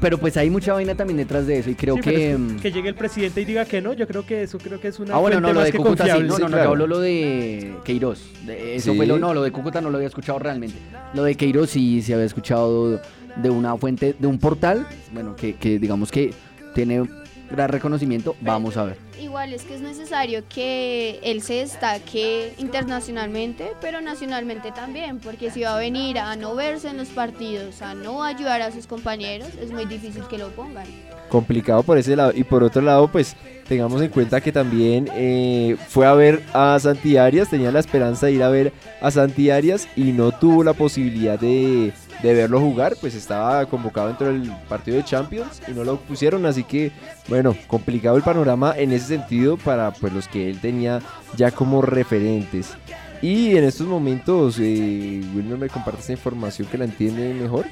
pero 0.00 0.18
pues 0.18 0.36
hay 0.36 0.48
mucha 0.50 0.72
vaina 0.72 0.94
también 0.94 1.16
detrás 1.16 1.46
de 1.46 1.58
eso 1.58 1.70
y 1.70 1.74
creo 1.74 1.96
Sí, 1.96 2.00
que... 2.02 2.32
es 2.32 2.38
mm, 2.38 2.56
que, 2.56 2.62
que 2.62 2.72
llegue 2.72 2.88
el 2.90 2.94
presidente 2.94 3.40
y 3.40 3.44
diga 3.44 3.64
que 3.64 3.80
no, 3.80 3.92
yo 3.92 4.06
creo 4.06 4.24
que 4.24 4.42
eso 4.42 4.58
creo 4.58 4.80
que 4.80 4.88
es 4.88 4.98
una 5.00 5.14
Ah, 5.14 5.18
bueno, 5.18 5.40
no, 5.40 5.52
lo 5.52 5.60
de 5.60 5.72
Cúcuta 5.72 6.04
sí, 6.04 6.10
no, 6.22 6.38
no, 6.38 6.38
no, 6.38 6.46
claro. 6.48 6.64
yo 6.64 6.70
hablo 6.70 6.86
lo 6.86 7.00
de 7.00 7.74
Queiroz, 7.84 8.20
de- 8.46 8.76
eso 8.76 8.92
Sí. 8.92 8.96
fue 8.96 9.06
lo, 9.06 9.18
no, 9.18 9.34
lo 9.34 9.42
de 9.42 9.50
Cúcuta 9.50 9.80
no 9.80 9.90
lo 9.90 9.96
había 9.96 10.08
escuchado 10.08 10.38
realmente, 10.38 10.76
lo 11.14 11.24
de 11.24 11.34
Queiroz 11.34 11.70
sí 11.70 12.02
se 12.02 12.14
había 12.14 12.26
escuchado 12.26 13.00
de 13.36 13.50
una 13.50 13.76
fuente, 13.76 14.14
de 14.18 14.26
un 14.26 14.38
portal, 14.38 14.86
bueno, 15.12 15.34
que, 15.36 15.54
que 15.56 15.78
digamos 15.78 16.10
que 16.10 16.32
tiene 16.74 17.02
gran 17.50 17.68
reconocimiento, 17.70 18.36
vamos 18.40 18.76
a 18.76 18.84
ver. 18.84 19.07
Igual 19.20 19.52
es 19.52 19.64
que 19.64 19.74
es 19.74 19.80
necesario 19.80 20.44
que 20.48 21.18
él 21.22 21.42
se 21.42 21.54
destaque 21.54 22.54
internacionalmente, 22.58 23.72
pero 23.80 24.00
nacionalmente 24.00 24.70
también, 24.72 25.18
porque 25.18 25.50
si 25.50 25.62
va 25.62 25.76
a 25.76 25.78
venir 25.78 26.18
a 26.18 26.36
no 26.36 26.54
verse 26.54 26.88
en 26.88 26.96
los 26.96 27.08
partidos, 27.08 27.82
a 27.82 27.94
no 27.94 28.22
ayudar 28.22 28.62
a 28.62 28.70
sus 28.70 28.86
compañeros, 28.86 29.48
es 29.60 29.70
muy 29.72 29.86
difícil 29.86 30.22
que 30.28 30.38
lo 30.38 30.48
pongan. 30.50 30.86
complicado 31.28 31.82
por 31.82 31.98
ese 31.98 32.16
lado. 32.16 32.32
Y 32.34 32.44
por 32.44 32.62
otro 32.62 32.80
lado, 32.80 33.08
pues 33.08 33.36
tengamos 33.68 34.00
en 34.00 34.08
cuenta 34.08 34.40
que 34.40 34.50
también 34.50 35.08
eh, 35.14 35.76
fue 35.88 36.06
a 36.06 36.14
ver 36.14 36.42
a 36.54 36.78
Santi 36.80 37.16
Arias, 37.16 37.50
tenía 37.50 37.70
la 37.70 37.80
esperanza 37.80 38.26
de 38.26 38.32
ir 38.32 38.42
a 38.42 38.48
ver 38.48 38.72
a 39.00 39.10
Santi 39.10 39.50
Arias 39.50 39.88
y 39.94 40.12
no 40.12 40.32
tuvo 40.32 40.64
la 40.64 40.72
posibilidad 40.72 41.38
de, 41.38 41.92
de 42.22 42.34
verlo 42.34 42.60
jugar, 42.60 42.96
pues 43.00 43.14
estaba 43.14 43.64
convocado 43.66 44.08
dentro 44.08 44.26
del 44.26 44.50
partido 44.68 44.96
de 44.96 45.04
Champions 45.04 45.62
y 45.68 45.72
no 45.72 45.84
lo 45.84 45.98
pusieron, 45.98 46.46
así 46.46 46.64
que 46.64 46.92
bueno, 47.28 47.56
complicado 47.66 48.16
el 48.16 48.22
panorama 48.22 48.74
en 48.76 48.92
ese 48.92 49.06
sentido 49.06 49.56
para 49.56 49.92
pues 49.92 50.12
los 50.12 50.28
que 50.28 50.50
él 50.50 50.60
tenía 50.60 51.00
ya 51.36 51.50
como 51.50 51.82
referentes. 51.82 52.76
Y 53.20 53.56
en 53.56 53.64
estos 53.64 53.86
momentos, 53.86 54.58
eh, 54.60 55.20
Wilmer 55.34 55.58
me 55.58 55.68
comparte 55.68 56.00
esta 56.00 56.12
información 56.12 56.68
que 56.68 56.78
la 56.78 56.84
entiende 56.84 57.34
mejor. 57.34 57.66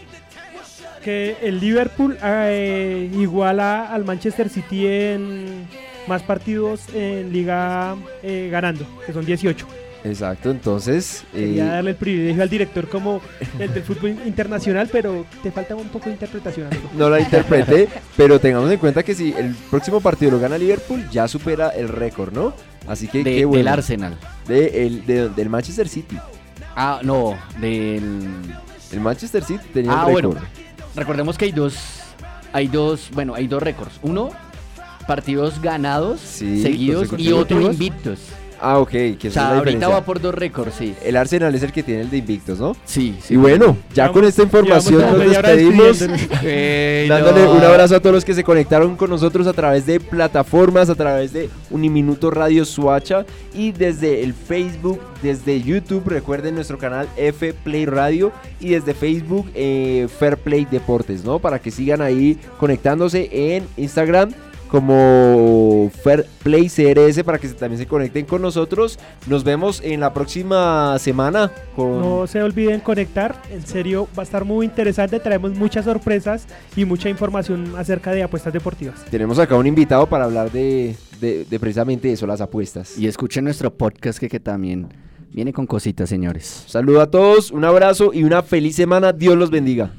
que 1.05 1.37
el 1.41 1.61
Liverpool 1.61 2.19
eh, 2.21 3.09
iguala 3.15 3.93
al 3.93 4.05
Manchester 4.05 4.49
City 4.49 4.87
en 4.87 5.69
más 6.09 6.23
partidos 6.23 6.87
en 6.95 7.33
liga 7.33 7.97
eh, 8.23 8.49
ganando, 8.51 8.85
que 9.05 9.13
son 9.13 9.25
18. 9.25 9.67
Exacto, 10.07 10.51
entonces... 10.51 11.25
Quería 11.33 11.65
eh, 11.65 11.69
darle 11.69 11.91
el 11.91 11.97
privilegio 11.97 12.43
al 12.43 12.49
director 12.49 12.89
como 12.89 13.21
el 13.59 13.73
del 13.75 13.83
fútbol 13.83 14.17
internacional, 14.27 14.89
pero 14.93 15.27
te 15.43 15.51
falta 15.51 15.75
un 15.75 15.89
poco 15.89 16.07
de 16.07 16.13
interpretación. 16.13 16.69
amigo. 16.69 16.89
no 16.95 17.11
la 17.11 17.21
interpreté, 17.21 17.89
pero 18.17 18.39
tengamos 18.39 18.71
en 18.71 18.79
cuenta 18.79 19.03
que 19.03 19.15
si 19.15 19.33
el 19.33 19.55
próximo 19.71 20.01
partido 20.01 20.31
lo 20.33 20.39
gana 20.39 20.57
Liverpool, 20.59 21.05
ya 21.11 21.27
supera 21.27 21.71
el 21.71 21.89
récord, 21.89 22.33
¿no? 22.33 22.55
Así 22.87 23.09
que 23.09 23.25
De- 23.25 23.37
qué 23.37 23.45
bueno. 23.45 23.59
Del 23.59 23.69
Arsenal. 23.69 24.17
De 24.47 24.87
el- 24.87 25.05
de- 25.07 25.29
del 25.31 25.49
Manchester 25.51 25.89
City. 25.89 26.17
Ah, 26.77 27.01
no, 27.03 27.37
del... 27.61 28.29
El 28.93 29.01
Manchester 29.01 29.43
City 29.43 29.65
tenía 29.75 29.93
Ah, 29.93 30.07
un 30.07 30.13
bueno. 30.13 30.31
récord. 30.31 30.45
Recordemos 30.95 31.37
que 31.37 31.47
hay 31.47 31.53
dos, 31.53 31.77
hay 32.53 32.69
dos, 32.69 33.11
bueno, 33.13 33.35
hay 33.35 33.49
dos 33.49 33.63
récords. 33.63 33.99
Uno, 34.03 34.31
partidos 35.07 35.61
ganados, 35.61 36.21
Sí, 36.21 36.63
seguidos, 36.63 37.09
y 37.19 37.33
otro 37.33 37.61
invictos. 37.61 38.21
Ah, 38.69 38.79
ok, 38.81 38.91
que 38.91 39.29
O 39.29 39.31
sea, 39.31 39.49
ahorita 39.49 39.65
diferencia. 39.65 39.89
va 39.89 40.05
por 40.05 40.21
dos 40.21 40.35
récords, 40.35 40.75
sí. 40.77 40.95
El 41.05 41.17
Arsenal 41.17 41.55
es 41.55 41.63
el 41.63 41.73
que 41.73 41.83
tiene 41.83 42.01
el 42.03 42.11
de 42.11 42.17
invictos, 42.19 42.59
¿no? 42.59 42.75
Sí, 42.85 43.17
sí. 43.23 43.35
Y 43.35 43.37
bueno, 43.37 43.77
ya 43.95 44.11
con 44.11 44.25
esta 44.25 44.43
información 44.43 45.01
nos 45.03 45.19
despedimos. 45.19 45.99
despidiéndonos. 46.01 46.43
Ey, 46.45 47.09
Dándole 47.09 47.45
no. 47.45 47.53
un 47.53 47.63
abrazo 47.63 47.97
a 47.97 48.01
todos 48.01 48.15
los 48.15 48.25
que 48.25 48.35
se 48.35 48.43
conectaron 48.43 48.97
con 48.97 49.11
nosotros 49.11 49.47
a 49.47 49.53
través 49.53 49.87
de 49.87 50.01
plataformas, 50.01 50.91
a 50.91 50.95
través 50.95 51.33
de 51.33 51.49
Uniminuto 51.71 52.31
Radio 52.31 52.65
Suacha 52.65 53.25
y 53.55 53.73
desde 53.73 54.23
el 54.25 54.35
Facebook, 54.35 55.01
desde 55.23 55.63
YouTube, 55.63 56.03
recuerden 56.07 56.55
nuestro 56.57 56.79
canal 56.79 57.09
F 57.17 57.55
Play 57.55 57.87
Radio 57.87 58.33
y 58.61 58.71
desde 58.71 58.95
Facebook 58.95 59.51
eh, 59.55 60.09
Fair 60.19 60.37
Play 60.39 60.67
Deportes, 60.71 61.25
¿no? 61.25 61.39
Para 61.39 61.59
que 61.59 61.71
sigan 61.71 62.01
ahí 62.01 62.39
conectándose 62.59 63.29
en 63.33 63.65
Instagram 63.77 64.33
como 64.69 65.91
Fair 66.03 66.27
Play 66.43 66.69
CRS 66.69 67.23
para 67.25 67.39
que 67.39 67.49
también 67.49 67.79
se 67.79 67.87
conecten 67.87 68.25
con 68.27 68.43
nosotros. 68.43 68.99
Nos 69.27 69.45
vemos 69.45 69.81
en 69.85 70.01
la 70.01 70.13
próxima 70.13 70.99
semana 70.99 71.51
con 71.75 72.01
No 72.01 72.27
se 72.27 72.43
olviden 72.43 72.81
conectar, 72.81 73.41
en 73.51 73.67
serio 73.67 74.09
va 74.17 74.23
a 74.23 74.25
estar 74.25 74.45
muy 74.45 74.67
interesante, 74.67 75.21
traemos 75.21 75.53
muchas 75.55 75.85
sorpresas 75.85 76.47
y 76.77 76.85
mucha 76.85 77.09
información 77.09 77.75
acerca 77.77 78.13
de 78.13 78.23
apuestas 78.23 78.53
deportivas. 78.53 79.05
tenemos 79.11 79.39
acá 79.39 79.57
un 79.57 79.67
invitado 79.67 80.07
para 80.07 80.25
hablar 80.25 80.51
de, 80.53 80.97
de- 81.21 81.45
de 81.45 81.61
precisamente 81.61 82.13
eso, 82.13 82.27
las 82.27 82.41
apuestas. 82.41 82.99
Y 82.99 83.07
escuchen 83.07 83.45
nuestro 83.45 83.73
podcast 83.73 84.19
que, 84.19 84.29
que 84.29 84.41
también 84.41 84.89
viene 85.33 85.53
con 85.53 85.67
cositas, 85.67 86.09
señores. 86.09 86.65
Saludo 86.67 87.01
a 87.01 87.11
todos, 87.11 87.51
un 87.51 87.65
abrazo 87.65 88.11
y 88.13 88.25
una 88.25 88.43
feliz 88.43 88.77
semana. 88.77 89.13
Dios 89.13 89.37
los 89.37 89.51
bendiga. 89.51 89.91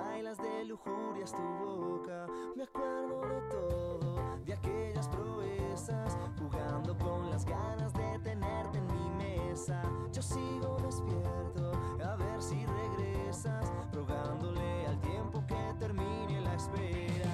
Bailas 0.00 0.38
de 0.38 0.64
lujurias 0.64 1.32
tu 1.32 1.42
boca. 1.42 2.26
Me 2.56 2.64
acuerdo 2.64 3.20
de 3.22 3.40
todo, 3.50 4.38
de 4.44 4.52
aquellas 4.54 5.08
proezas, 5.08 6.16
jugando 6.38 6.96
con 6.98 7.30
las 7.30 7.44
ganas 7.44 7.92
de 7.92 8.18
tenerte 8.20 8.78
en 8.78 8.86
mi 8.86 9.10
mesa. 9.24 9.82
Yo 10.12 10.22
sigo 10.22 10.76
despierto, 10.82 11.72
a 12.04 12.16
ver 12.16 12.42
si 12.42 12.64
regresas, 12.66 13.72
rogándole 13.92 14.86
al 14.86 14.98
tiempo 15.00 15.44
que 15.46 15.74
termine 15.78 16.40
la 16.40 16.54
espera. 16.54 17.30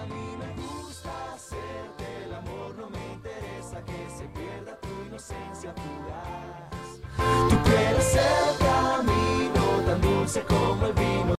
A 0.00 0.06
mí 0.06 0.26
me 0.38 0.50
gusta 0.62 1.10
hacerte 1.34 2.24
el 2.24 2.34
amor, 2.34 2.74
no 2.78 2.88
me 2.90 3.12
interesa 3.14 3.84
que 3.84 4.10
se 4.10 4.24
pierda 4.28 4.78
tu 4.80 4.88
inocencia 5.06 5.74
fugaz. 5.74 7.50
Tú 7.50 7.56
quieres 7.64 8.16
el 8.16 8.58
camino 8.58 9.62
tan 9.86 10.00
dulce 10.00 10.42
como 10.42 10.86
el 10.86 10.92
vino. 10.94 11.26